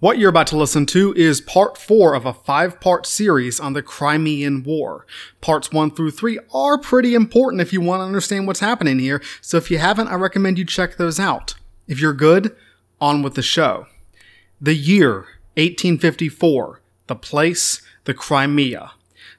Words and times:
What 0.00 0.16
you're 0.16 0.30
about 0.30 0.46
to 0.46 0.56
listen 0.56 0.86
to 0.86 1.12
is 1.12 1.42
part 1.42 1.76
four 1.76 2.14
of 2.14 2.24
a 2.24 2.32
five 2.32 2.80
part 2.80 3.04
series 3.04 3.60
on 3.60 3.74
the 3.74 3.82
Crimean 3.82 4.62
War. 4.62 5.04
Parts 5.42 5.72
one 5.72 5.90
through 5.90 6.12
three 6.12 6.38
are 6.54 6.78
pretty 6.78 7.14
important 7.14 7.60
if 7.60 7.70
you 7.70 7.82
want 7.82 8.00
to 8.00 8.06
understand 8.06 8.46
what's 8.46 8.60
happening 8.60 8.98
here, 8.98 9.20
so 9.42 9.58
if 9.58 9.70
you 9.70 9.76
haven't, 9.76 10.08
I 10.08 10.14
recommend 10.14 10.58
you 10.58 10.64
check 10.64 10.96
those 10.96 11.20
out. 11.20 11.54
If 11.86 12.00
you're 12.00 12.14
good, 12.14 12.56
on 12.98 13.22
with 13.22 13.34
the 13.34 13.42
show. 13.42 13.88
The 14.58 14.74
year 14.74 15.26
1854, 15.58 16.80
the 17.06 17.14
place, 17.14 17.82
the 18.04 18.14
Crimea. 18.14 18.92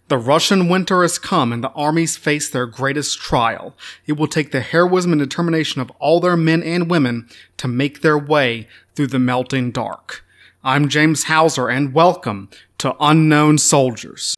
The 0.09 0.19
Russian 0.19 0.69
winter 0.69 1.01
has 1.01 1.17
come 1.17 1.51
and 1.51 1.63
the 1.63 1.71
armies 1.71 2.17
face 2.17 2.47
their 2.47 2.67
greatest 2.67 3.19
trial. 3.19 3.75
It 4.05 4.13
will 4.13 4.27
take 4.27 4.51
the 4.51 4.61
heroism 4.61 5.11
and 5.11 5.21
determination 5.21 5.81
of 5.81 5.89
all 5.97 6.19
their 6.19 6.37
men 6.37 6.61
and 6.61 6.87
women 6.87 7.27
to 7.57 7.67
make 7.67 8.01
their 8.01 8.17
way 8.17 8.67
through 8.93 9.07
the 9.07 9.17
melting 9.17 9.71
dark. 9.71 10.23
I'm 10.63 10.89
James 10.89 11.23
Hauser, 11.23 11.69
and 11.69 11.91
welcome 11.91 12.47
to 12.77 12.95
Unknown 12.99 13.57
Soldiers. 13.57 14.35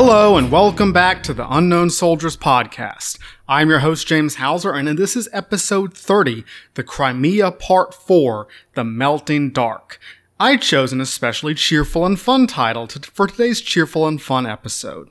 Hello, 0.00 0.36
and 0.36 0.52
welcome 0.52 0.92
back 0.92 1.24
to 1.24 1.34
the 1.34 1.52
Unknown 1.52 1.90
Soldiers 1.90 2.36
podcast. 2.36 3.18
I'm 3.48 3.68
your 3.68 3.80
host, 3.80 4.06
James 4.06 4.36
Hauser, 4.36 4.72
and 4.72 4.96
this 4.96 5.16
is 5.16 5.28
episode 5.32 5.92
30, 5.92 6.44
The 6.74 6.84
Crimea 6.84 7.50
Part 7.50 7.92
4 7.92 8.46
The 8.74 8.84
Melting 8.84 9.50
Dark. 9.50 9.98
I 10.38 10.56
chose 10.56 10.92
an 10.92 11.00
especially 11.00 11.54
cheerful 11.54 12.06
and 12.06 12.16
fun 12.16 12.46
title 12.46 12.86
to, 12.86 13.10
for 13.10 13.26
today's 13.26 13.60
cheerful 13.60 14.06
and 14.06 14.22
fun 14.22 14.46
episode. 14.46 15.10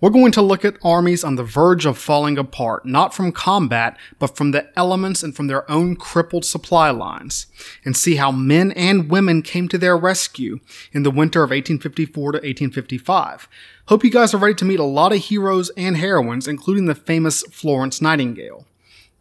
We're 0.00 0.10
going 0.10 0.32
to 0.32 0.42
look 0.42 0.64
at 0.64 0.78
armies 0.82 1.22
on 1.22 1.36
the 1.36 1.44
verge 1.44 1.86
of 1.86 1.96
falling 1.96 2.36
apart, 2.36 2.84
not 2.84 3.14
from 3.14 3.32
combat, 3.32 3.96
but 4.18 4.36
from 4.36 4.50
the 4.50 4.66
elements 4.76 5.22
and 5.22 5.36
from 5.36 5.46
their 5.46 5.70
own 5.70 5.94
crippled 5.94 6.44
supply 6.44 6.90
lines, 6.90 7.46
and 7.84 7.96
see 7.96 8.16
how 8.16 8.32
men 8.32 8.72
and 8.72 9.10
women 9.10 9.42
came 9.42 9.68
to 9.68 9.78
their 9.78 9.96
rescue 9.96 10.58
in 10.92 11.04
the 11.04 11.10
winter 11.10 11.42
of 11.42 11.50
1854 11.50 12.32
to 12.32 12.36
1855. 12.38 13.48
Hope 13.86 14.04
you 14.04 14.10
guys 14.10 14.32
are 14.32 14.38
ready 14.38 14.54
to 14.54 14.64
meet 14.64 14.78
a 14.78 14.84
lot 14.84 15.12
of 15.12 15.18
heroes 15.18 15.70
and 15.76 15.96
heroines, 15.96 16.46
including 16.46 16.86
the 16.86 16.94
famous 16.94 17.42
Florence 17.50 18.00
Nightingale. 18.00 18.64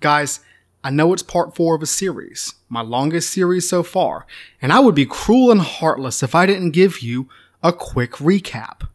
Guys, 0.01 0.39
I 0.83 0.91
know 0.91 1.13
it's 1.13 1.23
part 1.23 1.55
four 1.55 1.75
of 1.75 1.81
a 1.81 1.87
series, 1.87 2.53
my 2.69 2.81
longest 2.81 3.31
series 3.31 3.67
so 3.67 3.81
far, 3.81 4.27
and 4.61 4.71
I 4.71 4.79
would 4.79 4.93
be 4.93 5.07
cruel 5.07 5.49
and 5.49 5.61
heartless 5.61 6.21
if 6.21 6.35
I 6.35 6.45
didn't 6.45 6.71
give 6.71 6.99
you 6.99 7.27
a 7.63 7.73
quick 7.73 8.13
recap. 8.13 8.87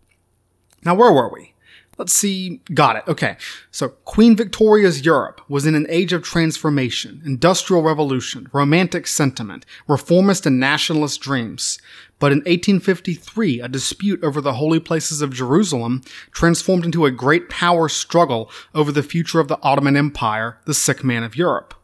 Now, 0.85 0.95
where 0.95 1.13
were 1.13 1.33
we? 1.33 1.55
Let's 1.99 2.13
see. 2.13 2.61
Got 2.73 2.97
it. 2.97 3.05
Okay. 3.09 3.37
So, 3.71 3.89
Queen 3.89 4.37
Victoria's 4.37 5.05
Europe 5.05 5.41
was 5.49 5.65
in 5.67 5.75
an 5.75 5.87
age 5.89 6.13
of 6.13 6.23
transformation, 6.23 7.23
industrial 7.25 7.83
revolution, 7.83 8.49
romantic 8.53 9.07
sentiment, 9.07 9.65
reformist 9.89 10.47
and 10.47 10.61
nationalist 10.61 11.21
dreams. 11.21 11.79
But 12.19 12.33
in 12.33 12.39
1853, 12.39 13.61
a 13.61 13.69
dispute 13.69 14.25
over 14.25 14.41
the 14.41 14.55
holy 14.55 14.81
places 14.81 15.21
of 15.21 15.35
Jerusalem 15.35 16.03
transformed 16.33 16.85
into 16.85 17.05
a 17.05 17.11
great 17.11 17.51
power 17.51 17.89
struggle 17.89 18.51
over 18.75 18.91
the 18.91 19.03
future 19.03 19.39
of 19.39 19.49
the 19.49 19.59
Ottoman 19.63 19.97
Empire, 19.97 20.59
the 20.65 20.73
sick 20.73 21.05
man 21.05 21.23
of 21.23 21.37
Europe. 21.37 21.75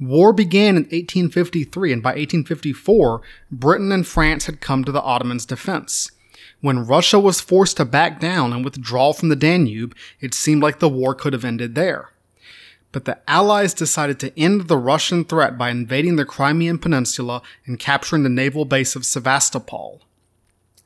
War 0.00 0.32
began 0.32 0.76
in 0.76 0.84
1853, 0.84 1.92
and 1.92 2.02
by 2.02 2.10
1854, 2.10 3.20
Britain 3.52 3.92
and 3.92 4.06
France 4.06 4.46
had 4.46 4.60
come 4.60 4.82
to 4.84 4.92
the 4.92 5.02
Ottomans' 5.02 5.46
defense. 5.46 6.10
When 6.60 6.86
Russia 6.86 7.20
was 7.20 7.40
forced 7.40 7.76
to 7.76 7.84
back 7.84 8.18
down 8.18 8.52
and 8.52 8.64
withdraw 8.64 9.12
from 9.12 9.28
the 9.28 9.36
Danube, 9.36 9.94
it 10.20 10.34
seemed 10.34 10.62
like 10.62 10.78
the 10.78 10.88
war 10.88 11.14
could 11.14 11.32
have 11.32 11.44
ended 11.44 11.74
there. 11.74 12.10
But 12.92 13.04
the 13.04 13.18
Allies 13.28 13.72
decided 13.72 14.18
to 14.20 14.38
end 14.38 14.62
the 14.62 14.76
Russian 14.76 15.24
threat 15.24 15.56
by 15.56 15.70
invading 15.70 16.16
the 16.16 16.24
Crimean 16.24 16.78
Peninsula 16.78 17.42
and 17.66 17.78
capturing 17.78 18.24
the 18.24 18.28
naval 18.28 18.64
base 18.64 18.96
of 18.96 19.06
Sevastopol. 19.06 20.02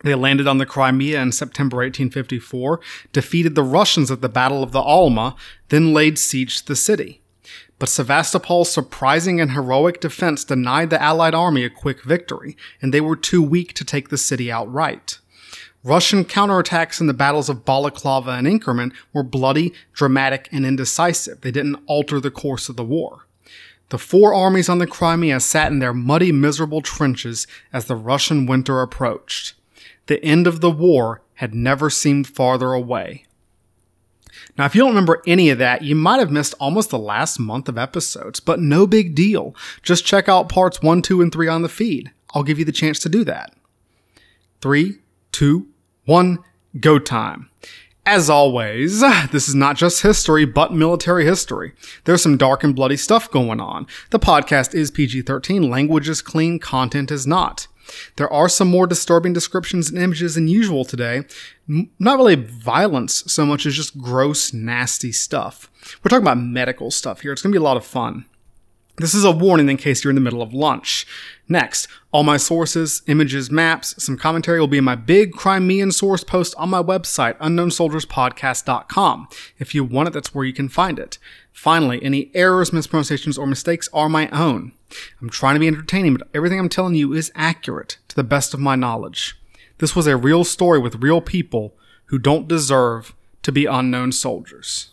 They 0.02 0.14
landed 0.14 0.46
on 0.46 0.58
the 0.58 0.66
Crimea 0.66 1.20
in 1.22 1.32
September 1.32 1.78
1854, 1.78 2.78
defeated 3.12 3.54
the 3.54 3.62
Russians 3.62 4.10
at 4.10 4.20
the 4.20 4.28
Battle 4.28 4.62
of 4.62 4.72
the 4.72 4.82
Alma, 4.82 5.34
then 5.70 5.94
laid 5.94 6.18
siege 6.18 6.58
to 6.58 6.66
the 6.66 6.76
city. 6.76 7.22
But 7.78 7.88
Sevastopol's 7.88 8.70
surprising 8.70 9.40
and 9.40 9.52
heroic 9.52 10.00
defense 10.00 10.44
denied 10.44 10.90
the 10.90 11.02
Allied 11.02 11.34
army 11.34 11.64
a 11.64 11.70
quick 11.70 12.02
victory, 12.02 12.54
and 12.82 12.92
they 12.92 13.00
were 13.00 13.16
too 13.16 13.42
weak 13.42 13.72
to 13.74 13.84
take 13.84 14.10
the 14.10 14.18
city 14.18 14.52
outright. 14.52 15.20
Russian 15.84 16.24
counterattacks 16.24 16.98
in 16.98 17.08
the 17.08 17.12
battles 17.12 17.50
of 17.50 17.66
Balaclava 17.66 18.30
and 18.30 18.46
Inkerman 18.46 18.94
were 19.12 19.22
bloody, 19.22 19.74
dramatic, 19.92 20.48
and 20.50 20.64
indecisive. 20.64 21.42
They 21.42 21.50
didn't 21.50 21.84
alter 21.86 22.20
the 22.20 22.30
course 22.30 22.70
of 22.70 22.76
the 22.76 22.84
war. 22.84 23.26
The 23.90 23.98
four 23.98 24.32
armies 24.32 24.70
on 24.70 24.78
the 24.78 24.86
Crimea 24.86 25.40
sat 25.40 25.70
in 25.70 25.80
their 25.80 25.92
muddy, 25.92 26.32
miserable 26.32 26.80
trenches 26.80 27.46
as 27.70 27.84
the 27.84 27.96
Russian 27.96 28.46
winter 28.46 28.80
approached. 28.80 29.52
The 30.06 30.24
end 30.24 30.46
of 30.46 30.62
the 30.62 30.70
war 30.70 31.20
had 31.34 31.54
never 31.54 31.90
seemed 31.90 32.28
farther 32.28 32.72
away. 32.72 33.26
Now, 34.56 34.64
if 34.64 34.74
you 34.74 34.80
don't 34.80 34.90
remember 34.90 35.22
any 35.26 35.50
of 35.50 35.58
that, 35.58 35.82
you 35.82 35.94
might 35.94 36.18
have 36.18 36.30
missed 36.30 36.54
almost 36.58 36.88
the 36.90 36.98
last 36.98 37.38
month 37.38 37.68
of 37.68 37.76
episodes, 37.76 38.40
but 38.40 38.58
no 38.58 38.86
big 38.86 39.14
deal. 39.14 39.54
Just 39.82 40.06
check 40.06 40.30
out 40.30 40.48
parts 40.48 40.80
1, 40.80 41.02
2, 41.02 41.20
and 41.20 41.30
3 41.30 41.46
on 41.48 41.60
the 41.60 41.68
feed. 41.68 42.10
I'll 42.34 42.42
give 42.42 42.58
you 42.58 42.64
the 42.64 42.72
chance 42.72 42.98
to 43.00 43.10
do 43.10 43.22
that. 43.24 43.54
Three, 44.62 45.00
two, 45.34 45.68
one, 46.04 46.38
go 46.78 46.98
time. 46.98 47.50
As 48.06 48.28
always, 48.28 49.00
this 49.32 49.48
is 49.48 49.54
not 49.54 49.76
just 49.76 50.02
history, 50.02 50.44
but 50.44 50.72
military 50.72 51.24
history. 51.24 51.72
There's 52.04 52.22
some 52.22 52.36
dark 52.36 52.62
and 52.62 52.74
bloody 52.74 52.96
stuff 52.96 53.30
going 53.30 53.60
on. 53.60 53.86
The 54.10 54.18
podcast 54.18 54.74
is 54.74 54.90
PG 54.90 55.22
13, 55.22 55.70
language 55.70 56.08
is 56.08 56.20
clean, 56.20 56.58
content 56.58 57.10
is 57.10 57.26
not. 57.26 57.66
There 58.16 58.32
are 58.32 58.48
some 58.48 58.68
more 58.68 58.86
disturbing 58.86 59.32
descriptions 59.32 59.90
and 59.90 59.98
images 59.98 60.34
than 60.34 60.48
usual 60.48 60.84
today. 60.84 61.24
Not 61.66 62.18
really 62.18 62.34
violence 62.34 63.24
so 63.26 63.44
much 63.44 63.66
as 63.66 63.74
just 63.74 63.98
gross, 63.98 64.52
nasty 64.52 65.12
stuff. 65.12 65.70
We're 66.02 66.08
talking 66.08 66.24
about 66.24 66.38
medical 66.38 66.90
stuff 66.90 67.20
here. 67.20 67.32
It's 67.32 67.42
going 67.42 67.52
to 67.52 67.58
be 67.58 67.62
a 67.62 67.64
lot 67.64 67.76
of 67.76 67.84
fun. 67.84 68.24
This 68.96 69.12
is 69.12 69.24
a 69.24 69.32
warning 69.32 69.68
in 69.68 69.76
case 69.76 70.04
you're 70.04 70.12
in 70.12 70.14
the 70.14 70.20
middle 70.20 70.40
of 70.40 70.54
lunch. 70.54 71.04
Next, 71.48 71.88
all 72.12 72.22
my 72.22 72.36
sources, 72.36 73.02
images, 73.08 73.50
maps, 73.50 74.00
some 74.02 74.16
commentary 74.16 74.60
will 74.60 74.68
be 74.68 74.78
in 74.78 74.84
my 74.84 74.94
big 74.94 75.32
Crimean 75.32 75.90
source 75.90 76.22
post 76.22 76.54
on 76.56 76.70
my 76.70 76.80
website, 76.80 77.36
unknownsoldierspodcast.com. 77.38 79.28
If 79.58 79.74
you 79.74 79.82
want 79.82 80.08
it, 80.08 80.12
that's 80.12 80.32
where 80.32 80.44
you 80.44 80.52
can 80.52 80.68
find 80.68 81.00
it. 81.00 81.18
Finally, 81.52 82.04
any 82.04 82.30
errors, 82.34 82.72
mispronunciations, 82.72 83.36
or 83.36 83.48
mistakes 83.48 83.88
are 83.92 84.08
my 84.08 84.28
own. 84.28 84.70
I'm 85.20 85.28
trying 85.28 85.56
to 85.56 85.60
be 85.60 85.66
entertaining, 85.66 86.16
but 86.16 86.28
everything 86.32 86.60
I'm 86.60 86.68
telling 86.68 86.94
you 86.94 87.12
is 87.12 87.32
accurate 87.34 87.98
to 88.08 88.16
the 88.16 88.22
best 88.22 88.54
of 88.54 88.60
my 88.60 88.76
knowledge. 88.76 89.36
This 89.78 89.96
was 89.96 90.06
a 90.06 90.16
real 90.16 90.44
story 90.44 90.78
with 90.78 91.02
real 91.02 91.20
people 91.20 91.74
who 92.06 92.18
don't 92.18 92.46
deserve 92.46 93.12
to 93.42 93.50
be 93.50 93.66
unknown 93.66 94.12
soldiers. 94.12 94.90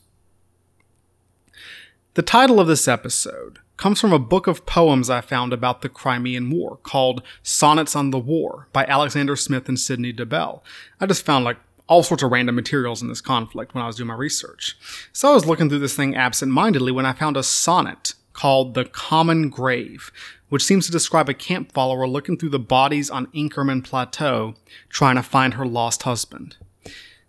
The 2.15 2.23
title 2.23 2.59
of 2.59 2.67
this 2.67 2.87
episode 2.87 3.59
comes 3.81 3.99
from 3.99 4.13
a 4.13 4.19
book 4.19 4.45
of 4.45 4.67
poems 4.67 5.09
I 5.09 5.21
found 5.21 5.51
about 5.51 5.81
the 5.81 5.89
Crimean 5.89 6.51
War 6.51 6.77
called 6.83 7.23
Sonnets 7.41 7.95
on 7.95 8.11
the 8.11 8.19
War 8.19 8.67
by 8.71 8.85
Alexander 8.85 9.35
Smith 9.35 9.67
and 9.67 9.79
Sidney 9.79 10.13
Dobell. 10.13 10.61
I 10.99 11.07
just 11.07 11.25
found 11.25 11.45
like 11.45 11.57
all 11.87 12.03
sorts 12.03 12.21
of 12.21 12.31
random 12.31 12.53
materials 12.53 13.01
in 13.01 13.07
this 13.07 13.21
conflict 13.21 13.73
when 13.73 13.83
I 13.83 13.87
was 13.87 13.95
doing 13.95 14.09
my 14.09 14.13
research. 14.13 14.77
So 15.11 15.31
I 15.31 15.33
was 15.33 15.47
looking 15.47 15.67
through 15.67 15.79
this 15.79 15.95
thing 15.95 16.15
absent-mindedly 16.15 16.91
when 16.91 17.07
I 17.07 17.13
found 17.13 17.35
a 17.35 17.41
sonnet 17.41 18.13
called 18.33 18.75
The 18.75 18.85
Common 18.85 19.49
Grave, 19.49 20.11
which 20.49 20.63
seems 20.63 20.85
to 20.85 20.91
describe 20.91 21.27
a 21.27 21.33
camp 21.33 21.71
follower 21.71 22.07
looking 22.07 22.37
through 22.37 22.49
the 22.49 22.59
bodies 22.59 23.09
on 23.09 23.31
Inkerman 23.33 23.83
Plateau 23.83 24.53
trying 24.89 25.15
to 25.15 25.23
find 25.23 25.55
her 25.55 25.65
lost 25.65 26.03
husband. 26.03 26.55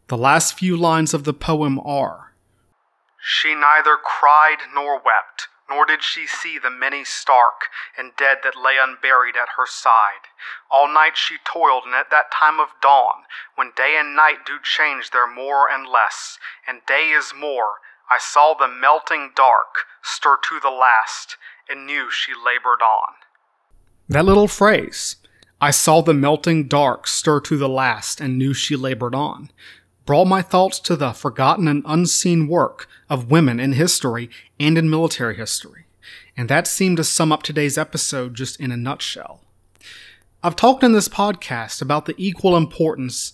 The 0.09 0.19
last 0.19 0.59
few 0.59 0.77
lines 0.77 1.15
of 1.15 1.25
the 1.25 1.33
poem 1.33 1.81
are 1.81 2.35
She 3.19 3.55
neither 3.55 3.97
cried 3.97 4.59
nor 4.75 4.97
wept 4.97 5.49
nor 5.73 5.87
did 5.87 6.03
she 6.03 6.27
see 6.27 6.59
the 6.59 6.71
many 6.71 7.03
stark 7.05 7.69
and 7.97 8.13
dead 8.17 8.39
that 8.45 8.57
lay 8.57 8.77
unburied 8.81 9.37
at 9.37 9.57
her 9.57 9.67
side. 9.67 10.29
All 10.71 10.87
night 10.87 11.17
she 11.17 11.37
toiled, 11.45 11.85
and 11.87 11.95
at 11.95 12.11
that 12.11 12.31
time 12.31 12.61
of 12.61 12.69
dawn, 12.83 13.25
when 13.55 13.73
day 13.75 13.97
and 13.99 14.15
night 14.15 14.45
do 14.45 14.59
change 14.63 15.11
their 15.11 15.27
more 15.27 15.71
and 15.71 15.89
less, 15.89 16.39
and 16.67 16.85
day 16.87 17.09
is 17.09 17.33
more, 17.35 17.81
I 18.11 18.19
saw 18.19 18.55
the 18.55 18.69
melting 18.69 19.33
dark 19.35 19.87
stir 20.03 20.37
to 20.49 20.61
the 20.61 20.71
last, 20.71 21.37
and 21.69 21.87
knew 21.87 22.11
she 22.11 22.33
labored 22.33 22.83
on. 22.83 23.15
That 24.09 24.27
little 24.27 24.49
phrase, 24.49 25.17
I 25.61 25.71
saw 25.71 26.03
the 26.03 26.13
melting 26.13 26.69
dark 26.69 27.07
stir 27.07 27.41
to 27.41 27.57
the 27.57 27.69
last, 27.69 28.21
and 28.21 28.37
knew 28.37 28.53
she 28.53 28.77
labored 28.77 29.15
on. 29.15 29.51
Brought 30.05 30.27
my 30.27 30.43
thoughts 30.43 30.81
to 30.81 30.97
the 30.97 31.13
forgotten 31.13 31.69
and 31.69 31.83
unseen 31.87 32.49
work 32.49 32.89
of 33.09 33.31
women 33.31 33.61
in 33.61 33.73
history 33.73 34.29
and 34.59 34.77
in 34.77 34.91
military 34.91 35.37
history. 35.37 35.87
And 36.37 36.49
that 36.49 36.67
seemed 36.67 36.97
to 36.97 37.05
sum 37.05 37.31
up 37.33 37.43
today's 37.43 37.79
episode 37.79 38.35
just 38.35 38.59
in 38.59 38.73
a 38.73 38.77
nutshell. 38.77 39.43
I've 40.43 40.57
talked 40.57 40.83
in 40.83 40.93
this 40.93 41.09
podcast 41.09 41.81
about 41.81 42.07
the 42.07 42.15
equal 42.17 42.57
importance 42.57 43.33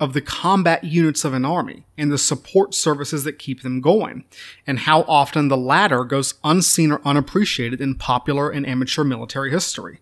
of 0.00 0.12
the 0.12 0.20
combat 0.20 0.84
units 0.84 1.24
of 1.24 1.34
an 1.34 1.44
army 1.44 1.84
and 1.96 2.10
the 2.10 2.18
support 2.18 2.74
services 2.74 3.24
that 3.24 3.38
keep 3.38 3.62
them 3.62 3.80
going, 3.80 4.24
and 4.66 4.80
how 4.80 5.02
often 5.02 5.48
the 5.48 5.56
latter 5.56 6.04
goes 6.04 6.34
unseen 6.44 6.92
or 6.92 7.00
unappreciated 7.04 7.80
in 7.80 7.94
popular 7.96 8.50
and 8.50 8.66
amateur 8.66 9.04
military 9.04 9.50
history. 9.50 10.00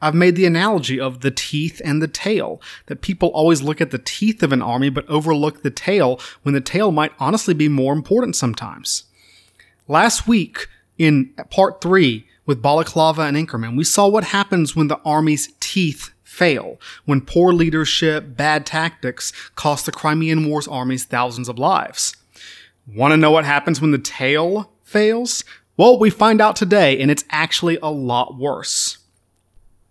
I've 0.00 0.14
made 0.14 0.36
the 0.36 0.46
analogy 0.46 0.98
of 0.98 1.20
the 1.20 1.30
teeth 1.30 1.80
and 1.84 2.02
the 2.02 2.08
tail, 2.08 2.60
that 2.86 3.02
people 3.02 3.28
always 3.28 3.62
look 3.62 3.80
at 3.80 3.90
the 3.90 3.98
teeth 3.98 4.42
of 4.42 4.52
an 4.52 4.62
army 4.62 4.90
but 4.90 5.08
overlook 5.08 5.62
the 5.62 5.70
tail 5.70 6.20
when 6.42 6.54
the 6.54 6.60
tail 6.60 6.92
might 6.92 7.12
honestly 7.18 7.54
be 7.54 7.68
more 7.68 7.92
important 7.92 8.36
sometimes. 8.36 9.04
Last 9.88 10.28
week, 10.28 10.68
in 10.98 11.32
part 11.50 11.80
three, 11.80 12.26
with 12.46 12.62
Balaclava 12.62 13.22
and 13.22 13.36
Inkerman, 13.36 13.76
we 13.76 13.84
saw 13.84 14.08
what 14.08 14.24
happens 14.24 14.74
when 14.74 14.88
the 14.88 15.00
army's 15.04 15.52
teeth 15.60 16.10
fail, 16.22 16.80
when 17.04 17.20
poor 17.20 17.52
leadership, 17.52 18.36
bad 18.36 18.64
tactics 18.64 19.32
cost 19.56 19.86
the 19.86 19.92
Crimean 19.92 20.48
War's 20.48 20.66
armies 20.66 21.04
thousands 21.04 21.48
of 21.48 21.58
lives. 21.58 22.16
Want 22.86 23.12
to 23.12 23.16
know 23.16 23.30
what 23.30 23.44
happens 23.44 23.80
when 23.80 23.90
the 23.90 23.98
tail 23.98 24.72
fails? 24.82 25.44
Well, 25.76 25.98
we 25.98 26.10
find 26.10 26.40
out 26.40 26.56
today, 26.56 27.00
and 27.00 27.10
it's 27.10 27.24
actually 27.30 27.78
a 27.82 27.90
lot 27.90 28.36
worse 28.36 28.98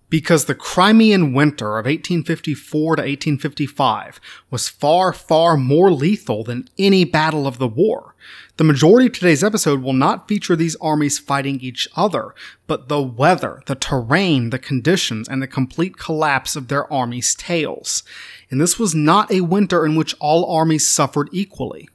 because 0.10 0.46
the 0.46 0.56
Crimean 0.56 1.34
Winter 1.34 1.78
of 1.78 1.86
1854 1.86 2.96
to 2.96 3.02
1855 3.02 4.20
was 4.50 4.68
far, 4.68 5.14
far 5.14 5.56
more 5.56 5.92
lethal 5.92 6.44
than 6.44 6.68
any 6.78 7.06
battle 7.06 7.46
of 7.46 7.60
the 7.60 7.68
war. 7.68 8.16
The 8.58 8.64
majority 8.66 9.08
of 9.08 9.14
today's 9.14 9.44
episode 9.44 9.82
will 9.82 9.94
not 9.94 10.28
feature 10.28 10.56
these 10.56 10.76
armies 10.82 11.18
fighting 11.18 11.62
each 11.62 11.88
other, 11.96 12.36
but 12.68 12.90
the 12.90 13.02
weather, 13.02 13.62
the 13.68 13.76
terrain, 13.76 14.50
the 14.50 14.60
conditions, 14.60 15.30
and 15.30 15.42
the 15.42 15.48
complete 15.48 15.98
collapse 15.98 16.58
of 16.58 16.68
their 16.68 16.92
armies' 16.92 17.36
tails. 17.36 18.04
And 18.52 18.60
this 18.60 18.78
was 18.78 18.94
not 18.94 19.32
a 19.32 19.42
winter 19.42 19.86
in 19.86 19.96
which 19.96 20.16
all 20.20 20.54
armies 20.54 20.86
suffered 20.86 21.30
equally. 21.32 21.88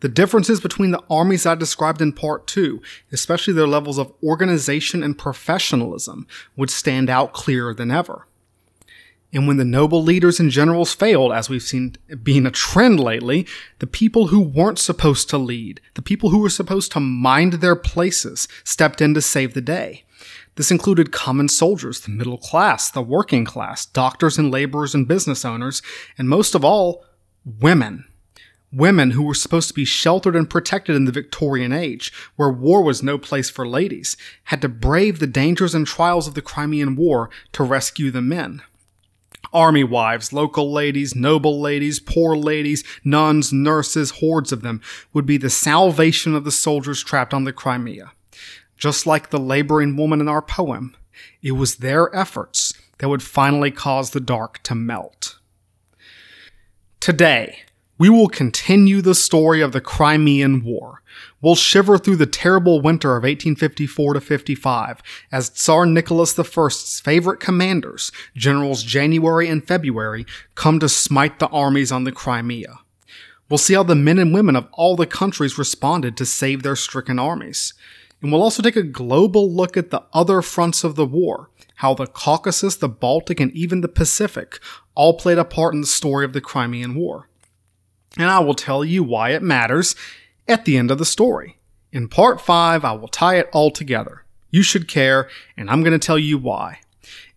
The 0.00 0.08
differences 0.08 0.60
between 0.60 0.92
the 0.92 1.02
armies 1.10 1.44
I 1.46 1.54
described 1.54 2.00
in 2.00 2.12
part 2.12 2.46
2, 2.46 2.80
especially 3.12 3.52
their 3.52 3.66
levels 3.66 3.98
of 3.98 4.12
organization 4.22 5.02
and 5.02 5.16
professionalism, 5.16 6.26
would 6.56 6.70
stand 6.70 7.10
out 7.10 7.32
clearer 7.32 7.74
than 7.74 7.90
ever. 7.90 8.26
And 9.32 9.46
when 9.46 9.58
the 9.58 9.64
noble 9.64 10.02
leaders 10.02 10.40
and 10.40 10.50
generals 10.50 10.92
failed, 10.92 11.32
as 11.32 11.48
we've 11.48 11.62
seen 11.62 11.96
being 12.22 12.46
a 12.46 12.50
trend 12.50 12.98
lately, 12.98 13.46
the 13.78 13.86
people 13.86 14.28
who 14.28 14.40
weren't 14.40 14.78
supposed 14.78 15.30
to 15.30 15.38
lead, 15.38 15.80
the 15.94 16.02
people 16.02 16.30
who 16.30 16.40
were 16.40 16.50
supposed 16.50 16.90
to 16.92 17.00
mind 17.00 17.54
their 17.54 17.76
places, 17.76 18.48
stepped 18.64 19.00
in 19.00 19.14
to 19.14 19.22
save 19.22 19.54
the 19.54 19.60
day. 19.60 20.04
This 20.56 20.72
included 20.72 21.12
common 21.12 21.48
soldiers, 21.48 22.00
the 22.00 22.10
middle 22.10 22.38
class, 22.38 22.90
the 22.90 23.02
working 23.02 23.44
class, 23.44 23.86
doctors 23.86 24.36
and 24.36 24.50
laborers 24.50 24.94
and 24.94 25.06
business 25.06 25.44
owners, 25.44 25.80
and 26.18 26.28
most 26.28 26.56
of 26.56 26.64
all, 26.64 27.04
women. 27.44 28.04
Women 28.72 29.12
who 29.12 29.24
were 29.24 29.34
supposed 29.34 29.66
to 29.68 29.74
be 29.74 29.84
sheltered 29.84 30.36
and 30.36 30.48
protected 30.48 30.94
in 30.94 31.04
the 31.04 31.12
Victorian 31.12 31.72
age, 31.72 32.12
where 32.36 32.50
war 32.50 32.82
was 32.82 33.02
no 33.02 33.18
place 33.18 33.50
for 33.50 33.66
ladies, 33.66 34.16
had 34.44 34.62
to 34.62 34.68
brave 34.68 35.18
the 35.18 35.26
dangers 35.26 35.74
and 35.74 35.86
trials 35.86 36.28
of 36.28 36.34
the 36.34 36.42
Crimean 36.42 36.94
War 36.94 37.30
to 37.52 37.64
rescue 37.64 38.12
the 38.12 38.22
men. 38.22 38.62
Army 39.52 39.82
wives, 39.82 40.32
local 40.32 40.72
ladies, 40.72 41.16
noble 41.16 41.60
ladies, 41.60 41.98
poor 41.98 42.36
ladies, 42.36 42.84
nuns, 43.02 43.52
nurses, 43.52 44.12
hordes 44.12 44.52
of 44.52 44.62
them 44.62 44.80
would 45.12 45.26
be 45.26 45.36
the 45.36 45.50
salvation 45.50 46.36
of 46.36 46.44
the 46.44 46.52
soldiers 46.52 47.02
trapped 47.02 47.34
on 47.34 47.42
the 47.42 47.52
Crimea. 47.52 48.12
Just 48.76 49.06
like 49.06 49.30
the 49.30 49.40
laboring 49.40 49.96
woman 49.96 50.20
in 50.20 50.28
our 50.28 50.42
poem, 50.42 50.96
it 51.42 51.52
was 51.52 51.76
their 51.76 52.14
efforts 52.14 52.72
that 52.98 53.08
would 53.08 53.22
finally 53.22 53.72
cause 53.72 54.10
the 54.10 54.20
dark 54.20 54.62
to 54.62 54.74
melt. 54.76 55.38
Today, 57.00 57.62
we 58.00 58.08
will 58.08 58.28
continue 58.28 59.02
the 59.02 59.14
story 59.14 59.60
of 59.60 59.72
the 59.72 59.80
Crimean 59.80 60.64
War. 60.64 61.02
We'll 61.42 61.54
shiver 61.54 61.98
through 61.98 62.16
the 62.16 62.24
terrible 62.24 62.80
winter 62.80 63.10
of 63.10 63.24
1854 63.24 64.14
to 64.14 64.20
55 64.22 65.02
as 65.30 65.50
Tsar 65.50 65.84
Nicholas 65.84 66.38
I's 66.38 67.00
favorite 67.00 67.40
commanders, 67.40 68.10
Generals 68.34 68.84
January 68.84 69.50
and 69.50 69.62
February, 69.68 70.24
come 70.54 70.80
to 70.80 70.88
smite 70.88 71.40
the 71.40 71.48
armies 71.48 71.92
on 71.92 72.04
the 72.04 72.10
Crimea. 72.10 72.78
We'll 73.50 73.58
see 73.58 73.74
how 73.74 73.82
the 73.82 73.94
men 73.94 74.18
and 74.18 74.32
women 74.32 74.56
of 74.56 74.66
all 74.72 74.96
the 74.96 75.04
countries 75.04 75.58
responded 75.58 76.16
to 76.16 76.24
save 76.24 76.62
their 76.62 76.76
stricken 76.76 77.18
armies. 77.18 77.74
And 78.22 78.32
we'll 78.32 78.42
also 78.42 78.62
take 78.62 78.76
a 78.76 78.82
global 78.82 79.52
look 79.52 79.76
at 79.76 79.90
the 79.90 80.04
other 80.14 80.40
fronts 80.40 80.84
of 80.84 80.96
the 80.96 81.04
war, 81.04 81.50
how 81.76 81.92
the 81.92 82.06
Caucasus, 82.06 82.76
the 82.76 82.88
Baltic, 82.88 83.40
and 83.40 83.52
even 83.52 83.82
the 83.82 83.88
Pacific 83.88 84.58
all 84.94 85.18
played 85.18 85.36
a 85.36 85.44
part 85.44 85.74
in 85.74 85.82
the 85.82 85.86
story 85.86 86.24
of 86.24 86.32
the 86.32 86.40
Crimean 86.40 86.94
War 86.94 87.26
and 88.16 88.28
I 88.28 88.40
will 88.40 88.54
tell 88.54 88.84
you 88.84 89.02
why 89.02 89.30
it 89.30 89.42
matters 89.42 89.94
at 90.48 90.64
the 90.64 90.76
end 90.76 90.90
of 90.90 90.98
the 90.98 91.04
story. 91.04 91.58
In 91.92 92.08
part 92.08 92.40
5, 92.40 92.84
I 92.84 92.92
will 92.92 93.08
tie 93.08 93.38
it 93.38 93.48
all 93.52 93.70
together. 93.70 94.24
You 94.50 94.62
should 94.62 94.88
care, 94.88 95.28
and 95.56 95.70
I'm 95.70 95.82
going 95.82 95.98
to 95.98 96.04
tell 96.04 96.18
you 96.18 96.38
why. 96.38 96.80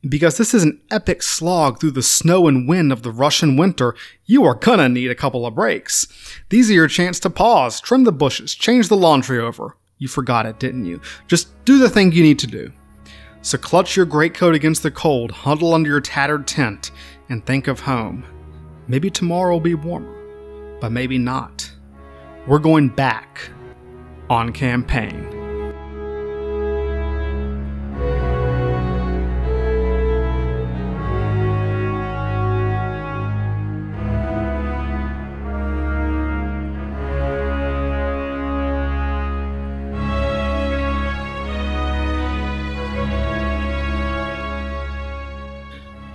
Because 0.08 0.38
this 0.38 0.54
is 0.54 0.64
an 0.64 0.82
epic 0.92 1.24
slog 1.24 1.80
through 1.80 1.92
the 1.92 2.04
snow 2.04 2.48
and 2.48 2.68
wind 2.68 2.92
of 2.92 3.04
the 3.04 3.12
Russian 3.12 3.56
winter, 3.56 3.96
you 4.26 4.44
are 4.44 4.56
gonna 4.56 4.90
need 4.90 5.10
a 5.10 5.16
couple 5.16 5.46
of 5.46 5.56
breaks. 5.56 6.08
These 6.50 6.70
are 6.70 6.74
your 6.74 6.90
chance 6.90 7.22
to 7.22 7.30
pause, 7.30 7.80
trim 7.80 8.04
the 8.04 8.12
bushes, 8.12 8.54
change 8.54 8.90
the 8.90 8.98
laundry 8.98 9.40
over. 9.40 9.78
You 10.00 10.10
forgot 10.10 10.46
it, 10.46 10.60
didn't 10.60 10.86
you? 10.86 11.00
Just 11.28 11.64
do 11.64 11.80
the 11.80 11.90
thing 11.90 12.12
you 12.12 12.22
need 12.22 12.40
to 12.40 12.48
do. 12.48 12.72
So 13.44 13.58
clutch 13.58 13.96
your 13.96 14.06
greatcoat 14.06 14.56
against 14.56 14.84
the 14.84 14.92
cold, 14.92 15.32
huddle 15.32 15.74
under 15.74 15.90
your 15.90 16.02
tattered 16.02 16.48
tent, 16.48 16.92
and 17.30 17.46
think 17.46 17.70
of 17.70 17.80
home. 17.80 18.26
Maybe 18.90 19.10
tomorrow 19.10 19.54
will 19.54 19.62
be 19.62 19.76
warmer 19.76 20.23
but 20.84 20.92
maybe 20.92 21.18
not. 21.18 21.72
We're 22.46 22.60
going 22.60 22.90
back 22.90 23.50
on 24.30 24.52
campaign. 24.52 25.30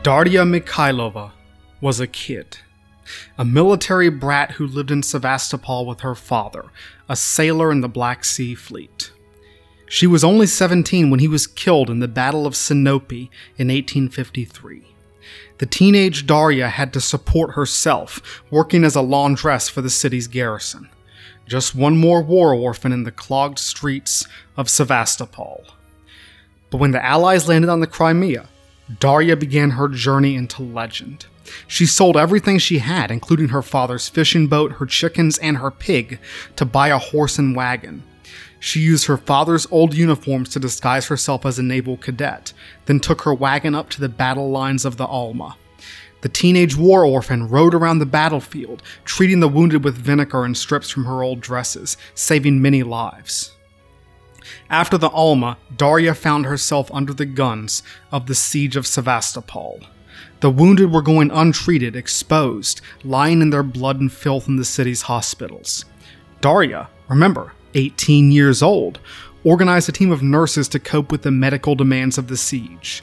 Darya 0.02 0.42
Mikhailova 0.42 1.30
was 1.80 2.00
a 2.00 2.06
kid 2.06 2.58
a 3.36 3.44
military 3.44 4.08
brat 4.08 4.52
who 4.52 4.66
lived 4.66 4.90
in 4.90 5.02
Sevastopol 5.02 5.86
with 5.86 6.00
her 6.00 6.14
father, 6.14 6.66
a 7.08 7.16
sailor 7.16 7.70
in 7.72 7.80
the 7.80 7.88
Black 7.88 8.24
Sea 8.24 8.54
Fleet. 8.54 9.10
She 9.86 10.06
was 10.06 10.22
only 10.22 10.46
17 10.46 11.10
when 11.10 11.20
he 11.20 11.28
was 11.28 11.46
killed 11.46 11.88
in 11.88 12.00
the 12.00 12.08
Battle 12.08 12.46
of 12.46 12.54
Sinope 12.54 13.30
in 13.56 13.68
1853. 13.68 14.84
The 15.58 15.66
teenage 15.66 16.26
Darya 16.26 16.68
had 16.68 16.92
to 16.92 17.00
support 17.00 17.54
herself, 17.54 18.42
working 18.50 18.84
as 18.84 18.94
a 18.94 19.00
laundress 19.00 19.68
for 19.68 19.80
the 19.80 19.90
city's 19.90 20.28
garrison. 20.28 20.88
Just 21.46 21.74
one 21.74 21.96
more 21.96 22.22
war 22.22 22.54
orphan 22.54 22.92
in 22.92 23.04
the 23.04 23.10
clogged 23.10 23.58
streets 23.58 24.26
of 24.56 24.68
Sevastopol. 24.68 25.64
But 26.70 26.78
when 26.78 26.90
the 26.90 27.04
Allies 27.04 27.48
landed 27.48 27.70
on 27.70 27.80
the 27.80 27.86
Crimea, 27.86 28.48
Darya 29.00 29.36
began 29.36 29.70
her 29.70 29.88
journey 29.88 30.34
into 30.34 30.62
legend. 30.62 31.26
She 31.66 31.86
sold 31.86 32.16
everything 32.16 32.58
she 32.58 32.78
had, 32.78 33.10
including 33.10 33.48
her 33.48 33.62
father's 33.62 34.08
fishing 34.08 34.46
boat, 34.46 34.72
her 34.72 34.86
chickens, 34.86 35.38
and 35.38 35.58
her 35.58 35.70
pig, 35.70 36.18
to 36.56 36.64
buy 36.64 36.88
a 36.88 36.98
horse 36.98 37.38
and 37.38 37.54
wagon. 37.54 38.02
She 38.60 38.80
used 38.80 39.06
her 39.06 39.16
father's 39.16 39.66
old 39.70 39.94
uniforms 39.94 40.48
to 40.50 40.60
disguise 40.60 41.06
herself 41.06 41.46
as 41.46 41.58
a 41.58 41.62
naval 41.62 41.96
cadet, 41.96 42.52
then 42.86 43.00
took 43.00 43.22
her 43.22 43.34
wagon 43.34 43.74
up 43.74 43.88
to 43.90 44.00
the 44.00 44.08
battle 44.08 44.50
lines 44.50 44.84
of 44.84 44.96
the 44.96 45.06
Alma. 45.06 45.56
The 46.20 46.28
teenage 46.28 46.76
war 46.76 47.04
orphan 47.04 47.48
rode 47.48 47.74
around 47.74 48.00
the 48.00 48.06
battlefield, 48.06 48.82
treating 49.04 49.38
the 49.38 49.48
wounded 49.48 49.84
with 49.84 49.96
vinegar 49.96 50.44
and 50.44 50.56
strips 50.56 50.90
from 50.90 51.04
her 51.04 51.22
old 51.22 51.40
dresses, 51.40 51.96
saving 52.14 52.60
many 52.60 52.82
lives. 52.82 53.52
After 54.68 54.98
the 54.98 55.10
Alma, 55.10 55.58
Darya 55.76 56.14
found 56.14 56.46
herself 56.46 56.90
under 56.92 57.12
the 57.12 57.26
guns 57.26 57.82
of 58.10 58.26
the 58.26 58.34
siege 58.34 58.76
of 58.76 58.86
Sevastopol. 58.86 59.80
The 60.40 60.50
wounded 60.50 60.92
were 60.92 61.02
going 61.02 61.30
untreated, 61.32 61.96
exposed, 61.96 62.80
lying 63.02 63.42
in 63.42 63.50
their 63.50 63.64
blood 63.64 64.00
and 64.00 64.12
filth 64.12 64.46
in 64.46 64.56
the 64.56 64.64
city's 64.64 65.02
hospitals. 65.02 65.84
Darya, 66.40 66.88
remember, 67.08 67.52
18 67.74 68.30
years 68.30 68.62
old, 68.62 69.00
organized 69.42 69.88
a 69.88 69.92
team 69.92 70.12
of 70.12 70.22
nurses 70.22 70.68
to 70.68 70.78
cope 70.78 71.10
with 71.10 71.22
the 71.22 71.30
medical 71.30 71.74
demands 71.74 72.18
of 72.18 72.28
the 72.28 72.36
siege. 72.36 73.02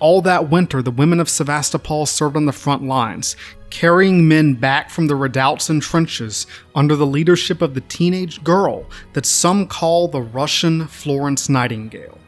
All 0.00 0.20
that 0.22 0.50
winter, 0.50 0.82
the 0.82 0.90
women 0.90 1.20
of 1.20 1.28
Sevastopol 1.28 2.06
served 2.06 2.36
on 2.36 2.46
the 2.46 2.52
front 2.52 2.82
lines, 2.82 3.36
carrying 3.70 4.26
men 4.26 4.54
back 4.54 4.90
from 4.90 5.06
the 5.06 5.16
redoubts 5.16 5.70
and 5.70 5.80
trenches 5.80 6.46
under 6.74 6.96
the 6.96 7.06
leadership 7.06 7.62
of 7.62 7.74
the 7.74 7.80
teenage 7.82 8.42
girl 8.42 8.86
that 9.12 9.26
some 9.26 9.66
call 9.66 10.08
the 10.08 10.20
Russian 10.20 10.86
Florence 10.88 11.48
Nightingale. 11.48 12.18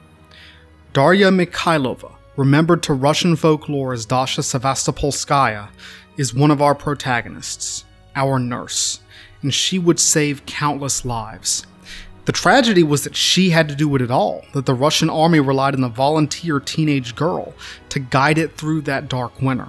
Darya 0.92 1.30
Mikhailova, 1.30 2.15
remembered 2.36 2.82
to 2.84 2.94
Russian 2.94 3.36
folklore 3.36 3.92
as 3.92 4.06
Dasha 4.06 4.42
Sevastopolskaya, 4.42 5.68
is 6.16 6.34
one 6.34 6.50
of 6.50 6.62
our 6.62 6.74
protagonists, 6.74 7.84
our 8.14 8.38
nurse, 8.38 9.00
and 9.42 9.52
she 9.52 9.78
would 9.78 10.00
save 10.00 10.46
countless 10.46 11.04
lives. 11.04 11.66
The 12.24 12.32
tragedy 12.32 12.82
was 12.82 13.04
that 13.04 13.14
she 13.14 13.50
had 13.50 13.68
to 13.68 13.76
do 13.76 13.94
it 13.94 14.02
at 14.02 14.10
all, 14.10 14.44
that 14.52 14.66
the 14.66 14.74
Russian 14.74 15.08
army 15.08 15.38
relied 15.38 15.74
on 15.74 15.80
the 15.80 15.88
volunteer 15.88 16.58
teenage 16.58 17.14
girl 17.14 17.54
to 17.90 18.00
guide 18.00 18.38
it 18.38 18.56
through 18.56 18.82
that 18.82 19.08
dark 19.08 19.40
winter. 19.40 19.68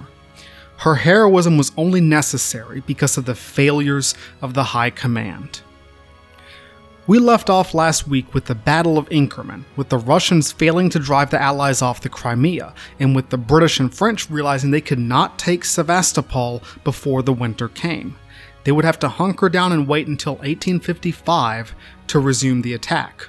Her 0.78 0.96
heroism 0.96 1.56
was 1.56 1.72
only 1.76 2.00
necessary 2.00 2.80
because 2.80 3.16
of 3.16 3.26
the 3.26 3.34
failures 3.34 4.14
of 4.42 4.54
the 4.54 4.64
High 4.64 4.90
Command. 4.90 5.60
We 7.08 7.18
left 7.18 7.48
off 7.48 7.72
last 7.72 8.06
week 8.06 8.34
with 8.34 8.44
the 8.44 8.54
Battle 8.54 8.98
of 8.98 9.08
Inkerman, 9.08 9.64
with 9.76 9.88
the 9.88 9.96
Russians 9.96 10.52
failing 10.52 10.90
to 10.90 10.98
drive 10.98 11.30
the 11.30 11.40
Allies 11.40 11.80
off 11.80 12.02
the 12.02 12.10
Crimea, 12.10 12.74
and 13.00 13.16
with 13.16 13.30
the 13.30 13.38
British 13.38 13.80
and 13.80 13.92
French 13.92 14.28
realizing 14.28 14.70
they 14.70 14.82
could 14.82 14.98
not 14.98 15.38
take 15.38 15.64
Sevastopol 15.64 16.62
before 16.84 17.22
the 17.22 17.32
winter 17.32 17.66
came. 17.70 18.18
They 18.64 18.72
would 18.72 18.84
have 18.84 18.98
to 18.98 19.08
hunker 19.08 19.48
down 19.48 19.72
and 19.72 19.88
wait 19.88 20.06
until 20.06 20.34
1855 20.34 21.74
to 22.08 22.18
resume 22.18 22.60
the 22.60 22.74
attack. 22.74 23.26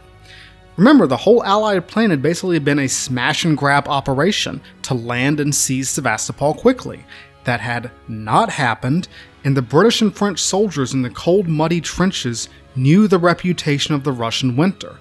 Remember, 0.75 1.07
the 1.07 1.15
whole 1.15 1.41
Allied 1.45 1.87
plan 1.87 2.09
had 2.09 2.21
basically 2.21 2.59
been 2.59 2.79
a 2.79 2.89
smash 2.89 3.45
and 3.45 3.57
grab 3.57 3.87
operation 3.87 4.59
to 4.81 4.93
land 4.93 5.39
and 5.39 5.55
seize 5.55 5.89
Sevastopol 5.89 6.53
quickly. 6.53 7.05
That 7.45 7.61
had 7.61 7.91
not 8.09 8.49
happened, 8.49 9.07
and 9.45 9.55
the 9.55 9.61
British 9.61 10.01
and 10.01 10.13
French 10.13 10.39
soldiers 10.39 10.93
in 10.93 11.01
the 11.01 11.09
cold, 11.09 11.47
muddy 11.47 11.79
trenches 11.79 12.49
knew 12.79 13.07
the 13.07 13.19
reputation 13.19 13.93
of 13.93 14.03
the 14.03 14.11
Russian 14.11 14.55
winter. 14.55 14.97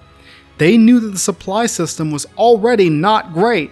They 0.57 0.77
knew 0.77 0.99
that 0.99 1.09
the 1.09 1.19
supply 1.19 1.65
system 1.65 2.11
was 2.11 2.25
already 2.37 2.89
not 2.89 3.33
great. 3.33 3.71